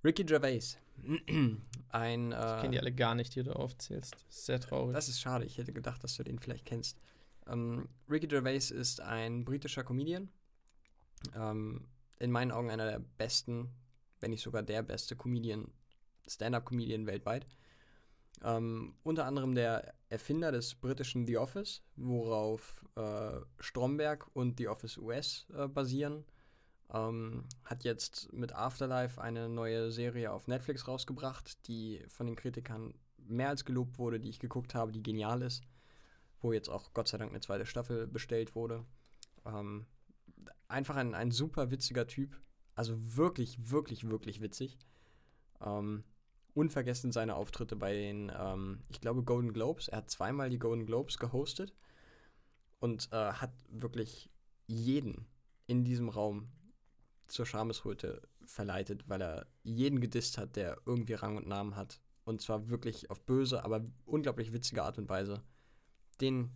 [0.03, 0.78] Ricky Gervais.
[1.90, 4.26] ein, äh, Ich kenne die alle gar nicht, die du aufzählst.
[4.30, 4.94] Sehr traurig.
[4.94, 5.45] Das ist schade.
[5.45, 6.99] Ich hätte gedacht, dass du den vielleicht kennst.
[7.48, 10.30] Ähm, Ricky Gervais ist ein britischer Comedian.
[11.36, 11.88] Ähm,
[12.20, 13.70] in meinen Augen einer der besten,
[14.20, 15.72] wenn nicht sogar der beste Comedian,
[16.28, 17.48] Stand-up-Comedian weltweit.
[18.44, 24.98] Ähm, unter anderem der Erfinder des britischen The Office, worauf äh, Stromberg und The Office
[24.98, 26.26] US äh, basieren.
[26.94, 32.94] Ähm, hat jetzt mit Afterlife eine neue Serie auf Netflix rausgebracht, die von den Kritikern
[33.18, 35.64] mehr als gelobt wurde, die ich geguckt habe, die genial ist,
[36.41, 38.86] wo jetzt auch Gott sei Dank eine zweite Staffel bestellt wurde.
[39.45, 39.86] Ähm,
[40.68, 42.40] einfach ein, ein super witziger Typ,
[42.76, 44.78] also wirklich, wirklich, wirklich witzig.
[45.61, 46.03] Ähm,
[46.54, 49.88] unvergessen seine Auftritte bei den, ähm, ich glaube, Golden Globes.
[49.88, 51.74] Er hat zweimal die Golden Globes gehostet
[52.80, 54.30] und äh, hat wirklich
[54.68, 55.26] jeden
[55.68, 56.50] in diesem Raum
[57.28, 62.00] zur Schamesröte verleitet, weil er jeden gedisst hat, der irgendwie Rang und Namen hat.
[62.26, 65.42] Und zwar wirklich auf böse, aber unglaublich witzige Art und Weise.
[66.22, 66.52] Den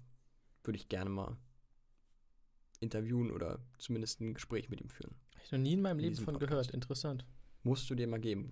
[0.64, 1.38] würde ich gerne mal
[2.80, 5.15] interviewen oder zumindest ein Gespräch mit ihm führen.
[5.34, 6.49] Habe ich noch nie in meinem in Leben von Podcast.
[6.49, 6.72] gehört.
[6.72, 7.26] Interessant.
[7.64, 8.52] Musst du dir mal geben.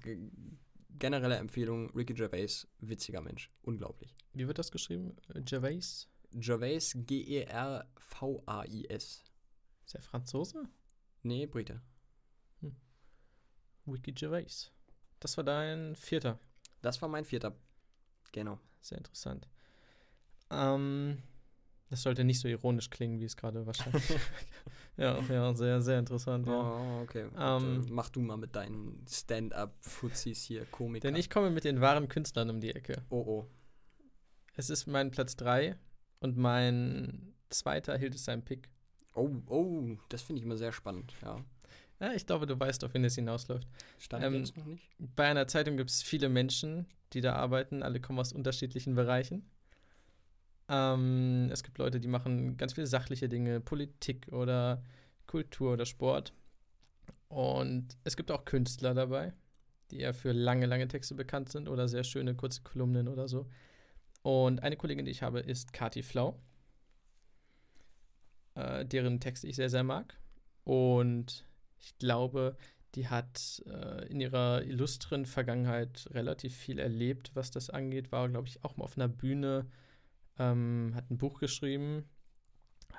[0.98, 3.52] Generelle Empfehlung, Ricky Gervais, witziger Mensch.
[3.64, 4.16] Unglaublich.
[4.34, 5.16] Wie wird das geschrieben?
[5.34, 6.08] Gervais?
[6.32, 8.44] Gervais, G-E-R-V-A-I-S.
[9.86, 10.68] Ist er Franzose?
[11.24, 11.82] Nee, Brite.
[13.86, 14.72] Wiki Gervais.
[15.20, 16.40] Das war dein vierter.
[16.82, 17.56] Das war mein vierter.
[18.32, 18.60] Genau.
[18.82, 19.48] Sehr interessant.
[20.50, 21.22] Ähm,
[21.90, 24.04] das sollte nicht so ironisch klingen, wie es gerade wahrscheinlich.
[24.98, 26.48] ja, ja, sehr, sehr interessant.
[26.48, 26.54] Ja.
[26.54, 27.28] Oh, okay.
[27.38, 31.08] Ähm, äh, mach du mal mit deinen Stand-up-Fuzis hier, Komiker.
[31.08, 33.04] Denn ich komme mit den wahren Künstlern um die Ecke.
[33.10, 33.46] Oh, oh.
[34.56, 35.76] Es ist mein Platz 3
[36.20, 38.70] und mein zweiter Hildesheim Pick.
[39.14, 41.38] Oh, oh, das finde ich immer sehr spannend, ja.
[42.00, 43.68] Ja, ich glaube, du weißt, auf wen es hinausläuft.
[44.00, 44.84] Stand Ähm, jetzt noch nicht?
[45.16, 47.84] Bei einer Zeitung gibt es viele Menschen, die da arbeiten.
[47.84, 49.50] Alle kommen aus unterschiedlichen Bereichen.
[50.68, 54.84] Ähm, es gibt Leute, die machen ganz viele sachliche Dinge, Politik oder
[55.28, 56.34] Kultur oder Sport.
[57.28, 59.34] Und es gibt auch Künstler dabei,
[59.92, 63.48] die eher für lange, lange Texte bekannt sind oder sehr schöne kurze Kolumnen oder so.
[64.22, 66.40] Und eine Kollegin, die ich habe, ist Kati Flau,
[68.56, 70.18] äh, deren Texte ich sehr, sehr mag.
[70.64, 71.46] Und
[71.80, 72.58] ich glaube,
[72.96, 78.12] die hat äh, in ihrer illustren Vergangenheit relativ viel erlebt, was das angeht.
[78.12, 79.68] War, glaube ich, auch mal auf einer Bühne,
[80.38, 82.06] ähm, hat ein Buch geschrieben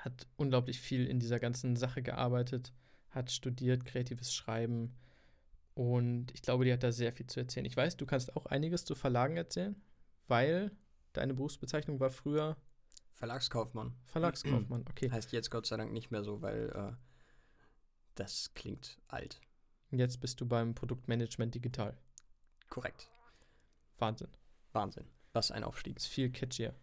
[0.07, 2.73] hat unglaublich viel in dieser ganzen Sache gearbeitet,
[3.09, 4.95] hat studiert, kreatives Schreiben
[5.73, 7.65] und ich glaube, die hat da sehr viel zu erzählen.
[7.65, 9.75] Ich weiß, du kannst auch einiges zu Verlagen erzählen,
[10.27, 10.71] weil
[11.13, 12.57] deine Berufsbezeichnung war früher
[13.13, 13.95] Verlagskaufmann.
[14.05, 14.85] Verlagskaufmann.
[14.89, 15.09] Okay.
[15.11, 16.93] Heißt jetzt Gott sei Dank nicht mehr so, weil äh,
[18.15, 19.41] das klingt alt.
[19.89, 21.97] Jetzt bist du beim Produktmanagement digital.
[22.69, 23.09] Korrekt.
[23.97, 24.29] Wahnsinn.
[24.73, 25.05] Wahnsinn.
[25.33, 25.97] Was ein Aufstieg.
[25.97, 26.75] Ist viel catchier.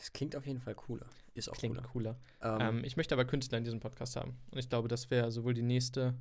[0.00, 1.06] Es klingt auf jeden Fall cooler.
[1.34, 2.16] Ist auch Klingt cooler.
[2.42, 2.60] cooler.
[2.60, 4.36] Ähm, Ähm, ich möchte aber Künstler in diesem Podcast haben.
[4.50, 6.14] Und ich glaube, das wäre sowohl die nächste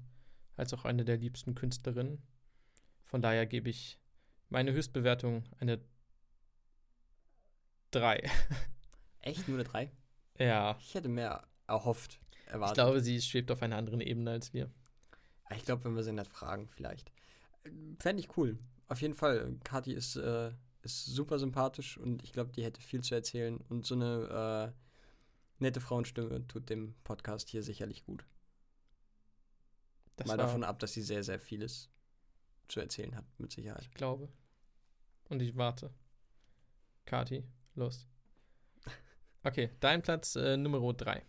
[0.56, 2.22] als auch eine der liebsten Künstlerinnen.
[3.06, 4.00] Von daher gebe ich
[4.50, 5.80] meine Höchstbewertung eine
[7.92, 8.22] 3.
[9.22, 9.92] echt nur eine 3?
[10.40, 12.76] ja, Ich hätte mehr erhofft, ich erwartet.
[12.76, 14.70] glaube, sie schwebt auf einer anderen Ebene als wir.
[15.56, 17.12] Ich glaube, wenn wir sie nicht fragen, vielleicht.
[18.00, 18.58] Fände ich cool.
[18.88, 19.58] Auf jeden Fall.
[19.64, 20.52] Kathi ist, äh,
[20.88, 23.58] ist super sympathisch und ich glaube, die hätte viel zu erzählen.
[23.70, 28.26] Und so eine äh, nette Frauenstimme tut dem Podcast hier sicherlich gut.
[30.16, 31.90] Das Mal davon ab, dass sie sehr, sehr vieles
[32.68, 33.84] zu erzählen hat, mit Sicherheit.
[33.84, 34.30] ich glaube.
[35.30, 35.92] Und ich warte.
[37.06, 37.44] Kati,
[37.76, 38.08] los.
[39.44, 41.24] Okay, dein Platz äh, Nummer 3.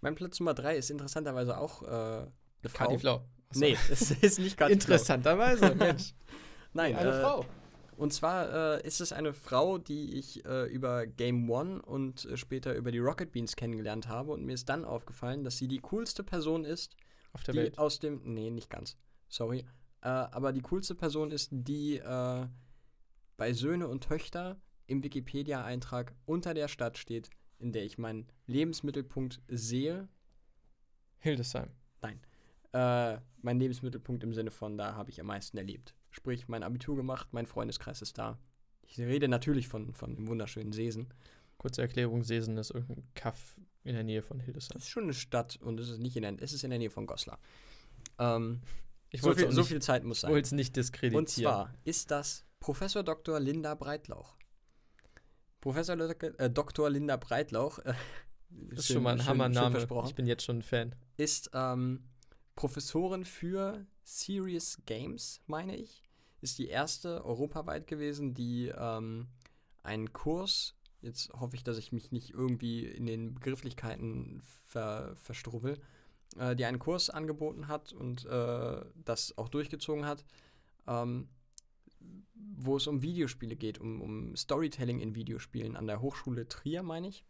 [0.00, 2.30] Mein Platz Nummer 3 ist interessanterweise auch äh, eine
[2.66, 2.86] Frau.
[2.86, 3.28] Kati Flau.
[3.48, 3.60] Achso.
[3.60, 4.66] Nee, es ist nicht Flau.
[4.68, 6.14] Interessanterweise, Mensch.
[6.72, 7.46] Nein, eine äh, Frau.
[7.96, 12.36] Und zwar äh, ist es eine Frau, die ich äh, über Game One und äh,
[12.36, 14.32] später über die Rocket Beans kennengelernt habe.
[14.32, 16.96] Und mir ist dann aufgefallen, dass sie die coolste Person ist,
[17.32, 17.78] Auf der die Welt.
[17.78, 18.22] aus dem.
[18.24, 18.96] Nee, nicht ganz.
[19.28, 19.60] Sorry.
[20.00, 22.46] Äh, aber die coolste Person ist, die äh,
[23.36, 29.40] bei Söhne und Töchter im Wikipedia-Eintrag unter der Stadt steht, in der ich meinen Lebensmittelpunkt
[29.48, 30.08] sehe.
[31.18, 31.70] Hildesheim.
[32.72, 35.94] Äh, mein Lebensmittelpunkt im Sinne von, da habe ich am meisten erlebt.
[36.12, 38.38] Sprich, mein Abitur gemacht, mein Freundeskreis ist da.
[38.82, 41.12] Ich rede natürlich von, von dem wunderschönen Seesen.
[41.58, 44.74] Kurze Erklärung: Sesen ist irgendein Kaff in der Nähe von Hildesheim.
[44.74, 46.78] Das ist schon eine Stadt und es ist nicht in der, es ist in der
[46.78, 47.38] Nähe von Goslar.
[48.18, 48.60] Ähm,
[49.10, 50.30] Ich so, wollte viel, es so nicht, viel Zeit muss sein.
[50.30, 51.24] wollte es nicht diskreditieren.
[51.24, 53.40] Und zwar ist das Professor Dr.
[53.40, 54.36] Linda Breitlauch.
[55.60, 56.90] Professor äh, Dr.
[56.90, 57.94] Linda Breitlauch äh,
[58.50, 59.86] das ist schön- schon mal ein Hammername.
[60.06, 60.94] Ich bin jetzt schon ein Fan.
[61.16, 62.04] ist ähm,
[62.54, 66.02] Professorin für Serious Games, meine ich.
[66.40, 69.28] Ist die erste europaweit gewesen, die ähm,
[69.82, 75.80] einen Kurs, jetzt hoffe ich, dass ich mich nicht irgendwie in den Begrifflichkeiten ver, verstrubbel,
[76.36, 80.24] äh, die einen Kurs angeboten hat und äh, das auch durchgezogen hat,
[80.86, 81.28] ähm,
[82.34, 87.08] wo es um Videospiele geht, um, um Storytelling in Videospielen an der Hochschule Trier, meine
[87.08, 87.24] ich.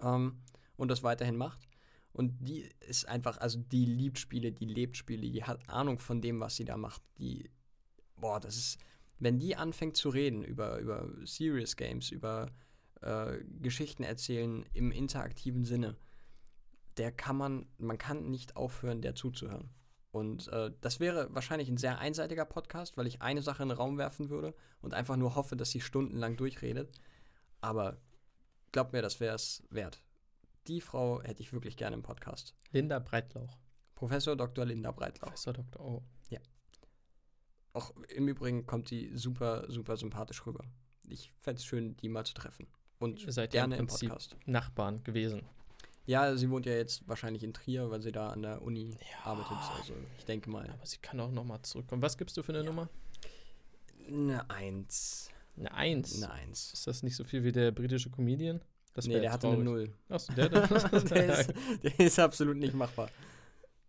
[0.00, 0.40] Ähm,
[0.76, 1.69] und das weiterhin macht.
[2.12, 6.20] Und die ist einfach, also die liebt Spiele, die lebt Spiele, die hat Ahnung von
[6.20, 7.02] dem, was sie da macht.
[7.18, 7.50] Die,
[8.16, 8.78] boah, das ist,
[9.18, 12.50] wenn die anfängt zu reden über, über Serious Games, über
[13.00, 15.96] äh, Geschichten erzählen im interaktiven Sinne,
[16.96, 19.70] der kann man, man kann nicht aufhören, der zuzuhören.
[20.10, 23.78] Und äh, das wäre wahrscheinlich ein sehr einseitiger Podcast, weil ich eine Sache in den
[23.78, 26.90] Raum werfen würde und einfach nur hoffe, dass sie stundenlang durchredet.
[27.60, 27.98] Aber
[28.72, 30.02] glaub mir, das wäre es wert.
[30.70, 32.54] Die Frau hätte ich wirklich gerne im Podcast.
[32.70, 33.58] Linda Breitlauch.
[33.96, 34.64] Professor Dr.
[34.64, 35.26] Linda Breitlauch.
[35.26, 35.84] Professor Dr.
[35.84, 36.02] Oh.
[37.72, 40.64] Auch im Übrigen kommt sie super, super sympathisch rüber.
[41.08, 42.68] Ich fände es schön, die mal zu treffen.
[43.00, 44.36] Und Ihr seid ja im gerne im Prinzip Podcast.
[44.46, 45.42] Nachbarn gewesen.
[46.06, 49.56] Ja, sie wohnt ja jetzt wahrscheinlich in Trier, weil sie da an der Uni arbeitet.
[49.76, 52.00] Also ich denke mal Aber sie kann auch nochmal zurückkommen.
[52.00, 52.66] Was gibst du für eine Ja.
[52.66, 52.88] Nummer?
[54.06, 55.30] eine Eins.
[55.56, 56.14] Eine Eins.
[56.22, 56.72] Eine Eins.
[56.74, 58.60] Ist das nicht so viel wie der britische Comedian?
[58.92, 59.60] Das nee, der hatte traurig.
[59.60, 59.94] eine Null.
[60.08, 61.52] Achso, der, der, der, ist,
[61.82, 63.08] der ist absolut nicht machbar.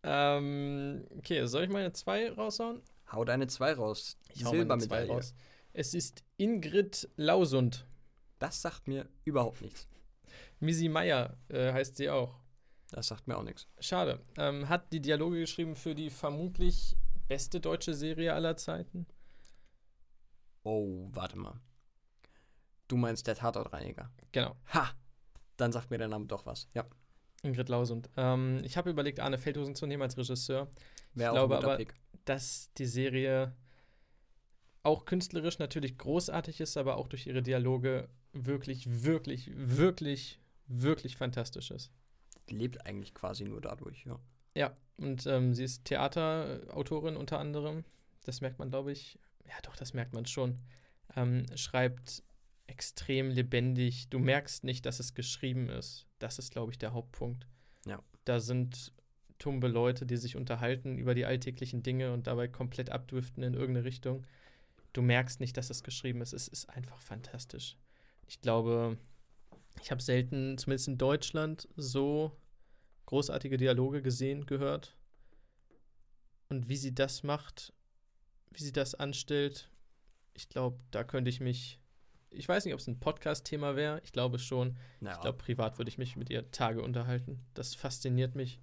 [0.04, 2.82] ähm, Okay, soll ich meine zwei raushauen?
[3.12, 4.18] Hau deine zwei raus.
[4.34, 5.10] Ich hau meine zwei Silbermedaille.
[5.12, 5.34] raus.
[5.74, 7.86] Es ist Ingrid Lausund.
[8.40, 9.88] Das sagt mir überhaupt nichts.
[10.60, 12.40] Misi Meier äh, heißt sie auch.
[12.92, 13.68] Das sagt mir auch nichts.
[13.80, 14.20] Schade.
[14.38, 16.96] Ähm, hat die Dialoge geschrieben für die vermutlich
[17.28, 19.06] beste deutsche Serie aller Zeiten.
[20.64, 21.60] Oh, warte mal.
[22.92, 24.12] Du meinst der Tatortreiniger.
[24.34, 24.90] Genau, Ha!
[25.56, 26.68] Dann sagt mir der Name doch was.
[26.74, 26.86] Ja,
[27.42, 28.10] Ingrid Lausund.
[28.18, 30.68] Ähm, ich habe überlegt, Arne Feldhusen zu nehmen als Regisseur.
[31.14, 31.94] wäre auch glaube aber- Pick.
[32.26, 33.56] dass die Serie
[34.84, 41.72] auch künstlerisch natürlich großartig ist, aber auch durch ihre Dialoge wirklich, wirklich, wirklich, wirklich fantastisch
[41.72, 41.92] ist.
[42.50, 44.20] Lebt eigentlich quasi nur dadurch, ja.
[44.56, 47.86] Ja, und ähm, sie ist Theaterautorin unter anderem.
[48.26, 49.18] Das merkt man, glaube ich.
[49.46, 50.60] Ja, doch, das merkt man schon.
[51.16, 52.24] Ähm, schreibt
[52.72, 54.10] extrem lebendig.
[54.10, 56.08] Du merkst nicht, dass es geschrieben ist.
[56.20, 57.46] Das ist, glaube ich, der Hauptpunkt.
[57.86, 58.02] Ja.
[58.26, 58.94] Da sind
[59.38, 63.86] tumbe Leute, die sich unterhalten über die alltäglichen Dinge und dabei komplett abdriften in irgendeine
[63.86, 64.26] Richtung.
[64.94, 66.34] Du merkst nicht, dass es geschrieben ist.
[66.34, 67.78] Es ist einfach fantastisch.
[68.28, 68.98] Ich glaube,
[69.80, 72.32] Ich habe selten, zumindest in Deutschland, so
[73.06, 74.96] großartige Dialoge gesehen, gehört.
[76.50, 77.74] Und wie sie das macht,
[78.52, 79.70] wie sie das anstellt,
[80.34, 81.80] ich glaube, da könnte ich mich.
[82.32, 84.00] Ich weiß nicht, ob es ein Podcast-Thema wäre.
[84.04, 84.78] Ich glaube schon.
[85.00, 87.46] Naja, Ich glaube, privat würde ich mich mit ihr Tage unterhalten.
[87.54, 88.62] Das fasziniert mich.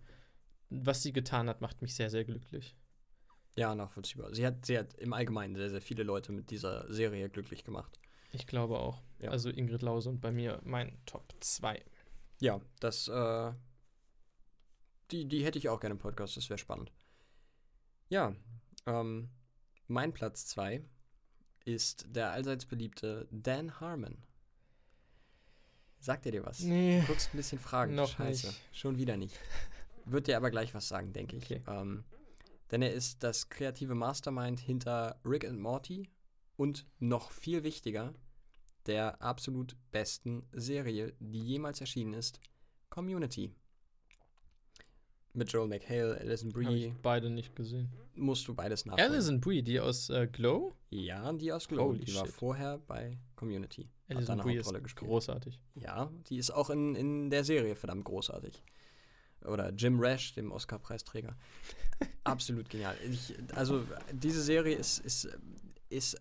[0.71, 2.77] Was sie getan hat, macht mich sehr, sehr glücklich.
[3.57, 4.35] ja, nachvollziehbar.
[4.35, 7.99] Sie hat, sie hat im Allgemeinen sehr, sehr viele Leute mit dieser Serie glücklich gemacht.
[8.33, 9.03] Ich glaube auch.
[9.21, 9.31] Ja.
[9.31, 11.83] Also Ingrid Lause und bei mir mein Top 2.
[12.41, 13.53] Ja, das, äh,
[15.11, 16.93] die, die hätte ich auch gerne im Podcast, das wäre spannend.
[18.11, 18.35] Ja,
[18.87, 19.31] ähm,
[19.89, 20.85] mein Platz 2
[21.69, 24.17] ist der allseits beliebte Dan Harmon.
[26.01, 26.61] Sagt er dir was?
[26.61, 27.01] Nee.
[27.01, 27.95] Du guckst ein bisschen Fragen.
[27.95, 28.47] Noch Scheiße.
[28.47, 28.61] nicht.
[28.73, 29.39] Schon wieder nicht.
[30.07, 31.45] Wird dir aber gleich was sagen, denke ich.
[31.45, 31.63] Okay.
[31.67, 32.05] Ähm,
[32.71, 36.09] denn er ist das kreative Mastermind hinter Rick and Morty
[36.57, 38.15] und noch viel wichtiger,
[38.87, 42.41] der absolut besten Serie, die jemals erschienen ist,
[42.89, 43.53] Community.
[45.39, 47.89] Mit Joel McHale, Alison Brie, ich beide nicht gesehen.
[48.17, 49.13] musst du beides nachholen.
[49.13, 50.75] Alison Brie, die aus äh, Glow?
[50.91, 52.35] Ja, die aus Glow, Holy die war shit.
[52.35, 53.89] vorher bei Community.
[54.09, 55.09] Alison eine Brie ist gespielt.
[55.09, 55.61] großartig.
[55.77, 58.65] Ja, die ist auch in, in der Serie verdammt großartig.
[59.45, 61.37] Oder Jim Rash, dem Oscar-Preisträger.
[62.25, 62.97] Absolut genial.
[63.09, 65.29] Ich, also, diese Serie ist, ist,
[65.89, 66.21] ist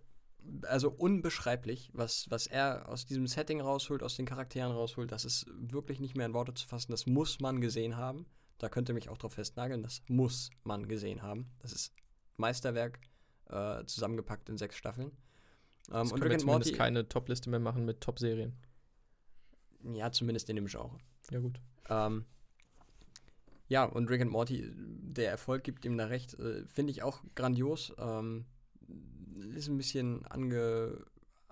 [0.67, 5.11] also unbeschreiblich, was, was er aus diesem Setting rausholt, aus den Charakteren rausholt.
[5.11, 6.91] Das ist wirklich nicht mehr in Worte zu fassen.
[6.91, 8.27] Das muss man gesehen haben.
[8.57, 9.83] Da könnte mich auch drauf festnageln.
[9.83, 11.51] Das muss man gesehen haben.
[11.59, 11.93] Das ist
[12.37, 12.99] Meisterwerk,
[13.49, 15.11] äh, zusammengepackt in sechs Staffeln.
[15.91, 18.57] Ähm, Jetzt und Rick and zumindest Morty, keine Top-Liste mehr machen mit Top-Serien.
[19.93, 20.97] ja, zumindest in dem Genre.
[21.31, 21.59] Ja gut.
[21.89, 22.25] Ähm,
[23.69, 27.21] ja, und Rick and Morty, der Erfolg gibt ihm da recht, äh, finde ich auch
[27.35, 27.93] grandios.
[27.97, 28.45] Ähm,
[29.55, 31.05] ist ein bisschen ange,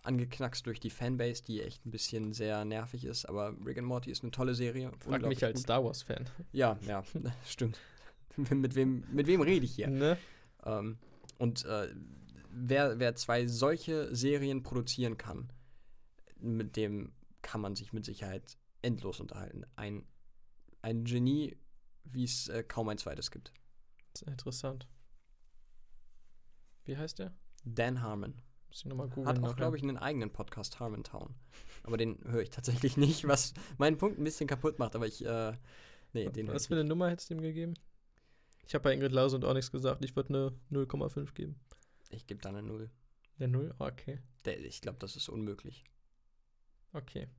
[0.05, 4.11] angeknackst durch die Fanbase, die echt ein bisschen sehr nervig ist, aber Rick and Morty
[4.11, 4.91] ist eine tolle Serie.
[4.99, 5.63] Frag mich als gut.
[5.63, 6.29] Star Wars-Fan.
[6.51, 7.03] Ja, ja,
[7.45, 7.79] stimmt.
[8.49, 9.87] mit, wem, mit wem rede ich hier?
[9.87, 10.17] Ne?
[10.63, 10.97] Ähm,
[11.37, 11.89] und äh,
[12.51, 15.51] wer, wer zwei solche Serien produzieren kann,
[16.39, 19.65] mit dem kann man sich mit Sicherheit endlos unterhalten.
[19.75, 20.05] Ein,
[20.81, 21.57] ein Genie,
[22.03, 23.53] wie es äh, kaum ein zweites gibt.
[24.15, 24.87] Sehr interessant.
[26.85, 27.33] Wie heißt der?
[27.63, 28.35] Dan Harmon.
[28.75, 29.27] Muss ich nochmal googeln.
[29.27, 31.33] Hat auch, glaube ich, einen eigenen Podcast, Harmontown.
[31.83, 35.25] Aber den höre ich tatsächlich nicht, was meinen Punkt ein bisschen kaputt macht, aber ich,
[35.25, 35.53] äh,
[36.11, 37.75] nee, den Was für eine Nummer hättest du ihm gegeben?
[38.67, 40.03] Ich habe bei Ingrid Lause und auch nichts gesagt.
[40.03, 41.57] Ich würde eine 0,5 geben.
[42.09, 42.89] Ich gebe da eine Null.
[43.39, 43.73] Der 0?
[43.79, 44.19] Okay.
[44.43, 45.85] Der, ich glaube, das ist unmöglich.
[46.91, 47.29] Okay.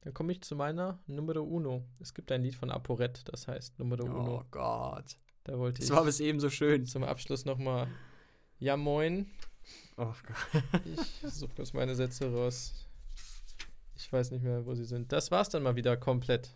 [0.00, 1.84] Dann komme ich zu meiner Numero Uno.
[2.00, 4.44] Es gibt ein Lied von ApoRed, das heißt Numero Oh Uno.
[4.50, 5.18] Gott.
[5.44, 6.86] Da wollte Das ich war bis eben so schön.
[6.86, 7.86] zum Abschluss nochmal.
[8.58, 9.30] Ja, moin.
[9.96, 10.62] Oh Gott.
[10.84, 12.72] Ich suche bloß meine Sätze raus.
[13.96, 15.10] Ich weiß nicht mehr, wo sie sind.
[15.12, 16.50] Das war's dann mal wieder komplett.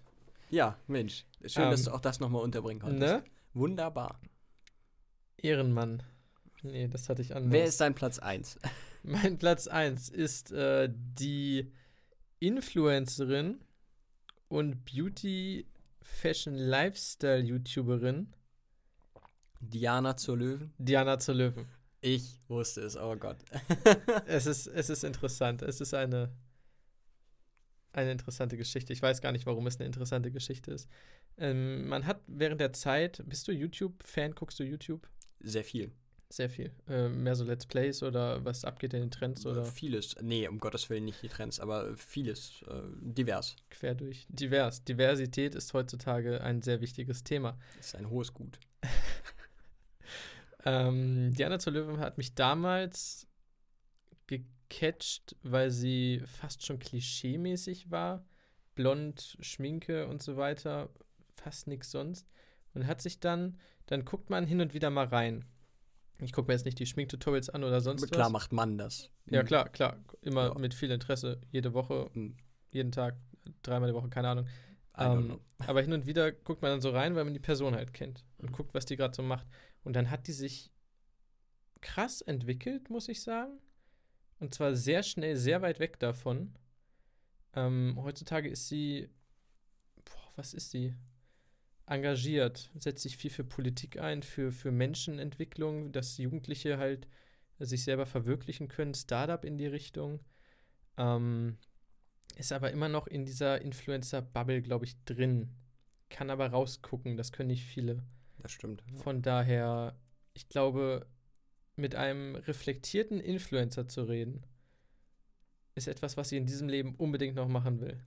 [0.50, 1.24] Ja, Mensch.
[1.44, 3.00] Schön, dass Ähm, du auch das nochmal unterbringen konntest.
[3.00, 3.24] Ne?
[3.54, 4.20] Wunderbar.
[5.38, 6.02] Ehrenmann.
[6.62, 7.52] Nee, das hatte ich anders.
[7.52, 8.58] Wer ist dein Platz 1?
[9.02, 11.72] Mein Platz 1 ist äh, die
[12.38, 13.60] Influencerin
[14.48, 15.66] und Beauty
[16.00, 18.32] Fashion Lifestyle YouTuberin
[19.60, 20.72] Diana zur Löwen?
[20.78, 21.66] Diana zur Löwen.
[22.04, 23.38] Ich wusste es, oh Gott.
[24.26, 25.62] Es ist, es ist interessant.
[25.62, 26.30] Es ist eine,
[27.92, 28.92] eine interessante Geschichte.
[28.92, 30.88] Ich weiß gar nicht, warum es eine interessante Geschichte ist.
[31.38, 34.34] Ähm, man hat während der Zeit, bist du YouTube-Fan?
[34.34, 35.08] Guckst du YouTube?
[35.40, 35.92] Sehr viel.
[36.28, 36.72] Sehr viel.
[36.88, 40.16] Ähm, mehr so Let's Plays oder was abgeht in den Trends oder Äh, Vieles.
[40.22, 42.62] Nee, um Gottes Willen nicht die Trends, aber vieles.
[42.68, 43.54] Äh, divers.
[43.70, 44.26] quer durch.
[44.30, 44.82] Divers.
[44.82, 47.58] Diversität ist heutzutage ein sehr wichtiges Thema.
[47.78, 48.58] Ist ein hohes Gut.
[50.64, 53.26] Ähm, Diana zur Löwen hat mich damals
[54.26, 58.24] gecatcht, weil sie fast schon klischeemäßig war.
[58.74, 60.88] Blond, Schminke und so weiter.
[61.34, 62.26] Fast nichts sonst.
[62.74, 65.44] Und hat sich dann, dann guckt man hin und wieder mal rein.
[66.20, 68.32] Ich gucke mir jetzt nicht die Schminktutorials an oder sonst Klar was.
[68.32, 69.10] macht man das.
[69.28, 69.96] Ja, klar, klar.
[70.22, 70.54] Immer Ja.
[70.58, 71.40] mit viel Interesse.
[71.50, 72.36] Jede Woche, Hm,
[72.70, 73.16] jeden Tag,
[73.62, 74.46] dreimal die Woche, keine Ahnung.
[74.96, 77.92] Ähm, aber hin und wieder guckt man dann so rein, weil man die Person halt
[77.92, 79.46] kennt und guckt, was die gerade so macht.
[79.84, 80.70] Und dann hat die sich
[81.80, 83.58] krass entwickelt, muss ich sagen.
[84.38, 86.54] Und zwar sehr schnell, sehr weit weg davon.
[87.54, 89.08] Ähm, heutzutage ist sie,
[90.04, 90.94] boah, was ist sie?
[91.86, 97.08] Engagiert, setzt sich viel für Politik ein, für, für Menschenentwicklung, dass Jugendliche halt
[97.58, 100.20] sich selber verwirklichen können, Startup in die Richtung.
[100.96, 101.58] Ähm,
[102.36, 105.50] ist aber immer noch in dieser Influencer-Bubble, glaube ich, drin.
[106.08, 108.02] Kann aber rausgucken, das können nicht viele.
[108.42, 108.82] Das stimmt.
[108.96, 109.96] Von daher,
[110.34, 111.06] ich glaube,
[111.76, 114.44] mit einem reflektierten Influencer zu reden,
[115.74, 118.04] ist etwas, was sie in diesem Leben unbedingt noch machen will.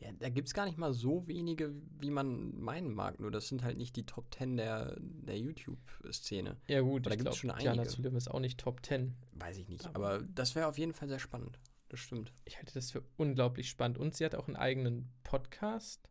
[0.00, 3.20] Ja, da gibt es gar nicht mal so wenige, wie man meinen mag.
[3.20, 6.56] Nur das sind halt nicht die Top 10 der, der YouTube-Szene.
[6.66, 7.86] Ja, gut, Aber da glaube, schon einige.
[7.86, 9.14] zu Löwen ist auch nicht Top 10.
[9.32, 9.86] Weiß ich nicht.
[9.86, 11.60] Aber- Aber das wäre auf jeden Fall sehr spannend.
[11.88, 12.32] Das stimmt.
[12.46, 13.96] Ich halte das für unglaublich spannend.
[13.98, 16.08] Und sie hat auch einen eigenen Podcast,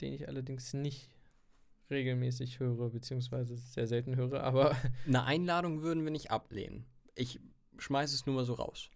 [0.00, 1.10] den ich allerdings nicht
[1.90, 6.86] regelmäßig höre, beziehungsweise sehr selten höre, aber Eine Einladung würden wir nicht ablehnen.
[7.14, 7.40] Ich
[7.78, 8.90] schmeiße es nur mal so raus.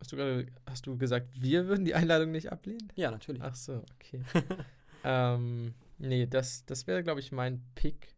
[0.00, 2.92] hast du gerade, hast du gesagt, wir würden die Einladung nicht ablehnen?
[2.96, 3.42] Ja, natürlich.
[3.42, 4.22] Ach so, okay.
[5.04, 8.14] ähm, nee, das, das wäre, glaube ich, mein Pick,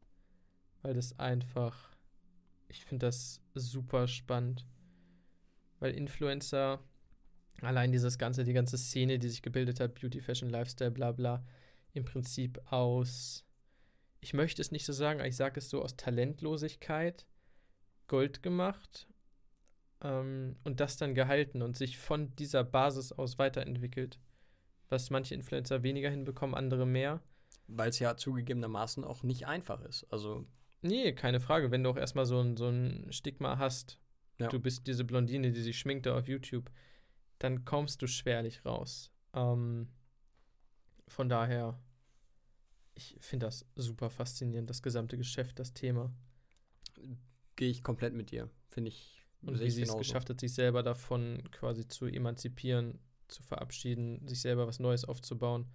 [0.83, 1.91] weil das einfach,
[2.69, 4.67] ich finde das super spannend,
[5.81, 6.81] weil Influencer,
[7.61, 11.45] allein dieses ganze, die ganze Szene, die sich gebildet hat, Beauty, Fashion, Lifestyle, bla bla,
[11.93, 13.45] im Prinzip aus,
[14.21, 17.27] ich möchte es nicht so sagen, aber ich sage es so, aus Talentlosigkeit
[18.07, 19.07] Gold gemacht
[20.03, 24.19] ähm, und das dann gehalten und sich von dieser Basis aus weiterentwickelt
[24.89, 27.23] was manche Influencer weniger hinbekommen, andere mehr.
[27.69, 30.05] Weil es ja zugegebenermaßen auch nicht einfach ist.
[30.13, 30.45] Also,
[30.83, 31.71] Nee, keine Frage.
[31.71, 34.01] Wenn du auch erstmal so ein, so ein Stigma hast,
[34.39, 34.49] Ja.
[34.49, 36.71] du bist diese Blondine, die sich schminkte auf YouTube,
[37.39, 39.13] dann kommst du schwerlich raus.
[39.35, 39.89] Ähm,
[41.07, 41.79] von daher,
[43.01, 46.13] ich finde das super faszinierend, das gesamte Geschäft, das Thema.
[47.57, 48.51] gehe ich komplett mit dir.
[48.69, 49.27] Finde ich.
[49.43, 52.99] Und wie sie es geschafft hat, sich selber davon quasi zu emanzipieren,
[53.29, 55.67] zu verabschieden, sich selber was Neues aufzubauen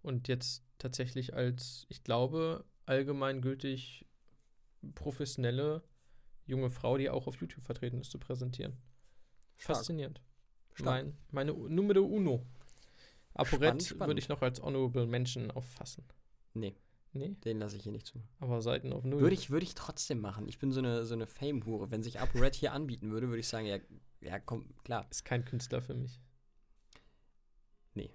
[0.00, 4.06] und jetzt tatsächlich als, ich glaube, allgemeingültig
[4.94, 5.82] professionelle
[6.46, 8.78] junge Frau, die auch auf YouTube vertreten ist, zu präsentieren.
[9.58, 9.76] Stark.
[9.76, 10.22] Faszinierend.
[10.72, 11.04] Stark.
[11.04, 12.46] Mein, meine Numero Uno.
[13.44, 13.98] Spannend.
[14.00, 16.04] würde ich noch als Honorable Menschen auffassen.
[16.54, 16.74] Nee,
[17.12, 18.22] Nee, den lasse ich hier nicht zu.
[18.38, 19.20] aber Seiten auf Null.
[19.20, 20.46] Würde ich, würde ich trotzdem machen.
[20.48, 21.90] Ich bin so eine, so eine Fame-Hure.
[21.90, 23.78] Wenn sich ApoRed hier anbieten würde, würde ich sagen, ja,
[24.20, 25.06] ja, komm, klar.
[25.10, 26.20] Ist kein Künstler für mich.
[27.94, 28.12] Nee.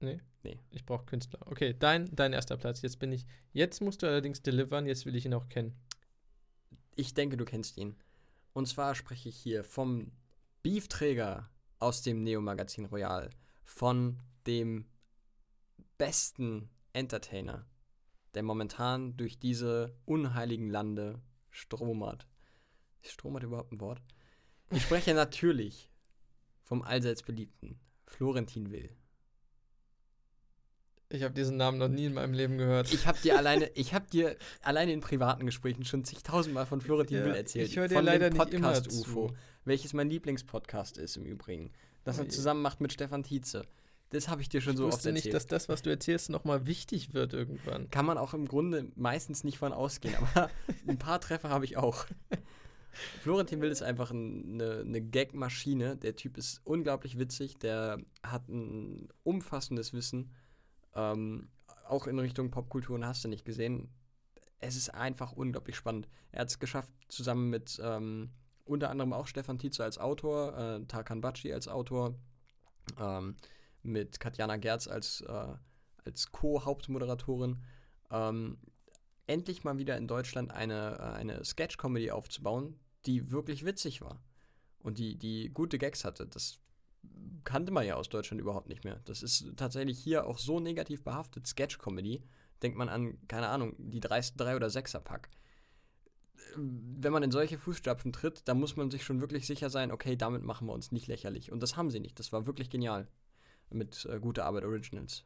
[0.00, 0.20] Nee?
[0.42, 0.58] Nee.
[0.70, 1.40] Ich brauche Künstler.
[1.46, 2.80] Okay, dein, dein erster Platz.
[2.80, 3.26] Jetzt bin ich.
[3.52, 5.76] Jetzt musst du allerdings delivern, jetzt will ich ihn auch kennen.
[6.94, 7.96] Ich denke, du kennst ihn.
[8.54, 10.10] Und zwar spreche ich hier vom
[10.62, 13.28] Beefträger aus dem Neo-Magazin Royal.
[13.62, 14.86] Von dem
[15.98, 17.66] besten Entertainer,
[18.34, 22.26] der momentan durch diese unheiligen Lande stromert.
[23.02, 24.02] Ist stromert überhaupt ein Wort?
[24.70, 25.90] Ich spreche natürlich
[26.62, 28.90] vom allseits beliebten Florentin Will.
[31.08, 32.92] Ich habe diesen Namen noch nie in meinem Leben gehört.
[32.92, 37.18] Ich habe dir alleine, ich habe dir alleine in privaten Gesprächen schon zigtausendmal von Florentin
[37.18, 37.68] Ja, Will erzählt.
[37.68, 39.00] ich hör dir von leider dem nicht immer Podcast zu.
[39.02, 41.72] UFO, welches mein Lieblingspodcast ist im Übrigen.
[42.04, 43.66] Das er zusammen macht mit Stefan Tietze.
[44.12, 45.14] Das habe ich dir schon ich so oft erzählt.
[45.14, 47.88] nicht, dass das, was du erzählst, nochmal wichtig wird irgendwann.
[47.90, 50.50] Kann man auch im Grunde meistens nicht von ausgehen, aber
[50.86, 52.04] ein paar Treffer habe ich auch.
[53.22, 55.96] Florentin Will ist einfach ein, eine, eine Gag-Maschine.
[55.96, 60.30] Der Typ ist unglaublich witzig, der hat ein umfassendes Wissen,
[60.94, 61.48] ähm,
[61.88, 63.88] auch in Richtung Popkultur und hast du nicht gesehen.
[64.58, 66.06] Es ist einfach unglaublich spannend.
[66.32, 68.28] Er hat es geschafft, zusammen mit ähm,
[68.66, 72.14] unter anderem auch Stefan Tietze als Autor, äh, Tarkan Baci als Autor,
[73.00, 73.36] ähm,
[73.82, 75.54] mit Katjana Gerz als, äh,
[76.04, 77.62] als Co-Hauptmoderatorin,
[78.10, 78.58] ähm,
[79.26, 84.22] endlich mal wieder in Deutschland eine, äh, eine Sketch-Comedy aufzubauen, die wirklich witzig war
[84.80, 86.26] und die, die gute Gags hatte.
[86.26, 86.58] Das
[87.44, 89.00] kannte man ja aus Deutschland überhaupt nicht mehr.
[89.04, 92.22] Das ist tatsächlich hier auch so negativ behaftet, Sketch-Comedy.
[92.62, 95.28] Denkt man an, keine Ahnung, die 3, drei oder 6er Pack.
[96.54, 100.16] Wenn man in solche Fußstapfen tritt, dann muss man sich schon wirklich sicher sein, okay,
[100.16, 101.50] damit machen wir uns nicht lächerlich.
[101.50, 102.18] Und das haben sie nicht.
[102.18, 103.08] Das war wirklich genial.
[103.70, 105.24] Mit äh, guter Arbeit Originals.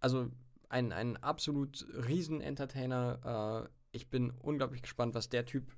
[0.00, 0.30] Also
[0.68, 3.68] ein, ein absolut riesen Entertainer.
[3.68, 5.70] Äh, ich bin unglaublich gespannt, was der Typ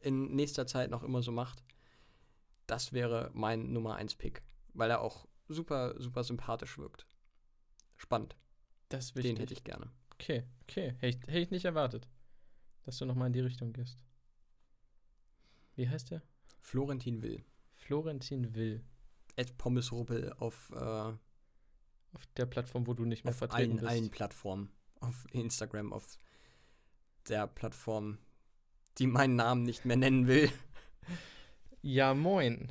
[0.00, 1.62] in nächster Zeit noch immer so macht.
[2.66, 4.42] Das wäre mein Nummer 1 Pick,
[4.74, 7.06] weil er auch super, super sympathisch wirkt.
[7.96, 8.36] Spannend.
[8.88, 9.38] Das ist Den wichtig.
[9.40, 9.90] hätte ich gerne.
[10.14, 10.94] Okay, okay.
[10.98, 12.08] Hätte ich, hätte ich nicht erwartet,
[12.84, 13.98] dass du nochmal in die Richtung gehst.
[15.74, 16.22] Wie heißt der?
[16.60, 17.44] Florentin Will.
[17.74, 18.84] Florentin Will.
[19.36, 23.88] Ed Pommesruppel auf, äh, Auf der Plattform, wo du nicht mehr auf vertreten allen, bist.
[23.90, 24.70] allen Plattformen.
[25.00, 26.18] Auf Instagram, auf
[27.28, 28.18] der Plattform,
[28.98, 30.50] die meinen Namen nicht mehr nennen will.
[31.84, 32.70] Ja, moin.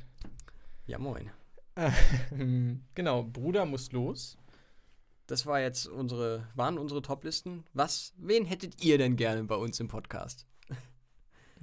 [0.86, 1.30] Ja, moin.
[2.94, 4.38] genau, Bruder muss los.
[5.26, 7.64] Das war jetzt unsere, waren unsere Toplisten.
[7.74, 10.46] Was, wen hättet ihr denn gerne bei uns im Podcast?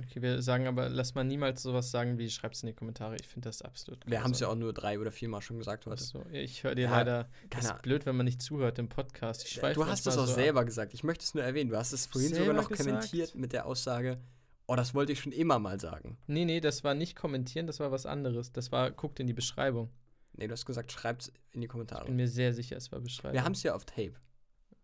[0.01, 3.17] Okay, wir sagen aber, lass mal niemals sowas sagen wie, schreib's in die Kommentare.
[3.19, 5.85] Ich finde das absolut Wir haben es ja auch nur drei oder viermal schon gesagt
[5.85, 6.01] heute.
[6.03, 7.29] So, ich höre dir Ja, leider.
[7.49, 9.45] Das ist blöd, wenn man nicht zuhört im Podcast.
[9.45, 10.35] Ich Du hast es auch so ab.
[10.37, 10.93] selber gesagt.
[10.93, 11.69] Ich möchte es nur erwähnen.
[11.69, 12.89] Du hast es vorhin sogar Selber noch gesagt?
[12.89, 14.19] kommentiert mit der Aussage,
[14.67, 16.17] oh, das wollte ich schon immer mal sagen.
[16.27, 18.51] Nee, nee, das war nicht kommentieren, das war was anderes.
[18.53, 19.89] Das war, guckt in die Beschreibung.
[20.33, 22.05] Nee, du hast gesagt, schreibt's in die Ich Kommentare.
[22.05, 23.33] bin mir sehr sicher, es war Beschreibung.
[23.33, 24.13] Wir haben es ja auf Tape.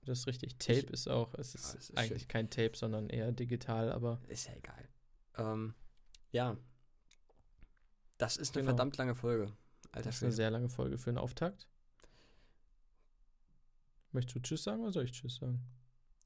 [0.04, 0.58] Das ist richtig.
[0.58, 2.28] Tape Ich- ist auch, es ist, Ja, es ist eigentlich schön.
[2.28, 4.88] kein Tape, sondern eher digital, aber Ist ja egal.
[5.38, 5.74] Ähm,
[6.32, 6.58] ja.
[8.18, 8.72] Das ist eine Genau.
[8.76, 9.52] verdammt lange Folge.
[9.92, 11.68] Alter das ist eine sehr lange Folge für einen Auftakt.
[14.12, 15.62] Möchtest du Tschüss sagen oder soll ich Tschüss sagen?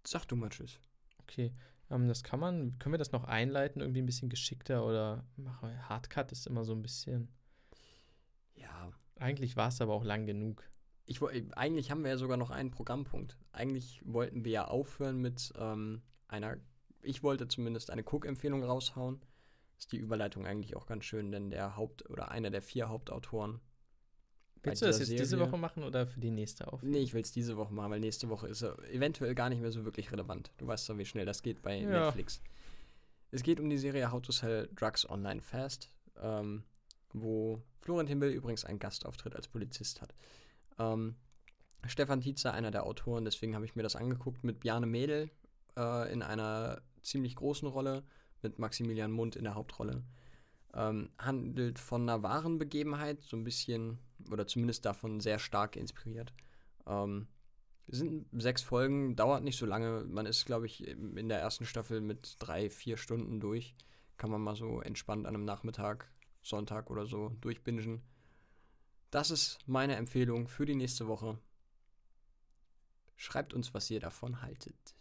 [0.06, 0.80] Sag du mal Tschüss.
[1.20, 1.52] Okay,
[1.90, 5.90] ähm, das kann man, können wir das noch einleiten, irgendwie ein bisschen geschickter oder mache
[5.90, 7.30] Hardcut ist immer so ein bisschen.
[8.56, 8.92] Ja.
[9.16, 10.64] Eigentlich war es aber auch lang genug.
[11.06, 13.38] Ich, woll- eigentlich haben wir ja sogar noch einen Programmpunkt.
[13.52, 16.58] Eigentlich wollten wir ja aufhören mit ähm, einer,
[17.02, 19.22] ich wollte zumindest eine Cook-Empfehlung raushauen.
[19.78, 23.62] Ist die Überleitung eigentlich auch ganz schön, denn der Haupt- oder einer der vier Hauptautoren.
[24.62, 26.84] Willst du das jetzt diese Serie- Woche machen oder für die nächste auf?
[26.84, 29.62] Nee, ich will es diese Woche machen, weil nächste Woche ist er eventuell gar nicht
[29.62, 30.52] mehr so wirklich relevant.
[30.58, 32.06] Du weißt doch, wie schnell das geht bei Ja.
[32.06, 32.42] Netflix.
[33.32, 35.90] Es geht um die Serie How to Sell Drugs Online Fast,
[36.22, 36.64] ähm,
[37.14, 40.14] wo Florentin Will übrigens einen Gastauftritt als Polizist hat.
[40.78, 41.16] Ähm,
[41.88, 45.30] Stefan Tietzer, einer der Autoren, deswegen habe ich mir das angeguckt, mit Bjarne Mädel
[45.78, 48.04] äh, in einer ziemlich großen Rolle,
[48.42, 50.04] mit Maximilian Mund in der Hauptrolle.
[50.74, 54.00] Ähm, handelt von einer wahren Begebenheit, so ein bisschen,
[54.32, 56.34] oder zumindest davon sehr stark inspiriert.
[56.86, 57.28] Ähm,
[57.88, 60.06] sind sechs Folgen, dauert nicht so lange.
[60.06, 63.76] Man ist, glaube ich, in der ersten Staffel mit drei, vier Stunden durch.
[64.18, 66.12] Kann man mal so entspannt an einem Nachmittag,
[66.44, 68.04] Sonntag oder so durchbingen.
[69.10, 71.40] Das ist meine Empfehlung für die nächste Woche.
[73.16, 74.96] Schreibt uns, was ihr davon haltet.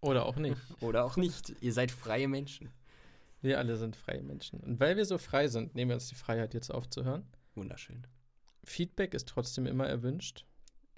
[0.00, 0.56] Oder auch nicht.
[0.80, 1.52] Oder auch nicht.
[1.60, 2.70] ihr seid freie Menschen.
[3.42, 4.60] Wir alle sind freie Menschen.
[4.60, 7.24] Und weil wir so frei sind, nehmen wir uns die Freiheit, jetzt aufzuhören.
[7.54, 8.06] Wunderschön.
[8.64, 10.44] Feedback ist trotzdem immer erwünscht.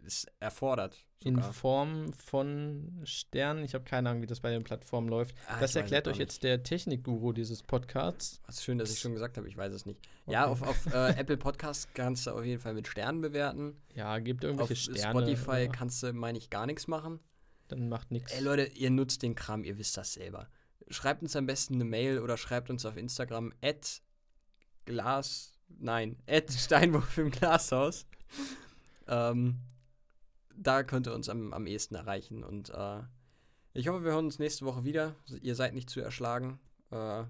[0.05, 1.53] Es erfordert In sogar.
[1.53, 3.63] Form von Sternen.
[3.65, 5.37] Ich habe keine Ahnung, wie das bei den Plattformen läuft.
[5.47, 8.41] Ah, das erklärt euch jetzt der Technikguru dieses Podcasts.
[8.47, 10.01] Was schön, dass ich schon gesagt habe, ich weiß es nicht.
[10.27, 10.65] Ja, Okay.
[10.65, 13.77] auf, auf äh, Apple Podcast kannst du auf jeden Fall mit Sternen bewerten.
[13.95, 15.21] Ja, gebt Auf irgendwelche Sterne.
[15.21, 17.21] Spotify oder- kannst du, meine ich, gar nichts machen.
[17.73, 18.33] Dann macht nichts.
[18.33, 20.47] Ey Leute, ihr nutzt den Kram, ihr wisst das selber.
[20.89, 24.03] Schreibt uns am besten eine Mail oder schreibt uns auf Instagram at
[24.85, 28.05] Glas, nein, at Steinwurf im Glashaus.
[29.09, 29.63] ähm,
[30.55, 32.45] da könnt ihr uns am, am ehesten erreichen.
[32.45, 33.01] Und äh,
[33.73, 35.17] ich hoffe, wir hören uns nächste Woche wieder.
[35.41, 36.61] Ihr seid nicht zu erschlagen.
[36.91, 37.25] Äh,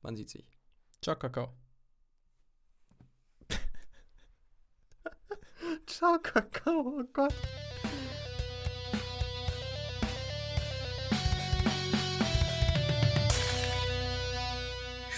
[0.00, 0.56] man sieht sich.
[1.02, 1.52] Ciao, Kakao.
[5.86, 7.34] Ciao, Kakao, oh Gott.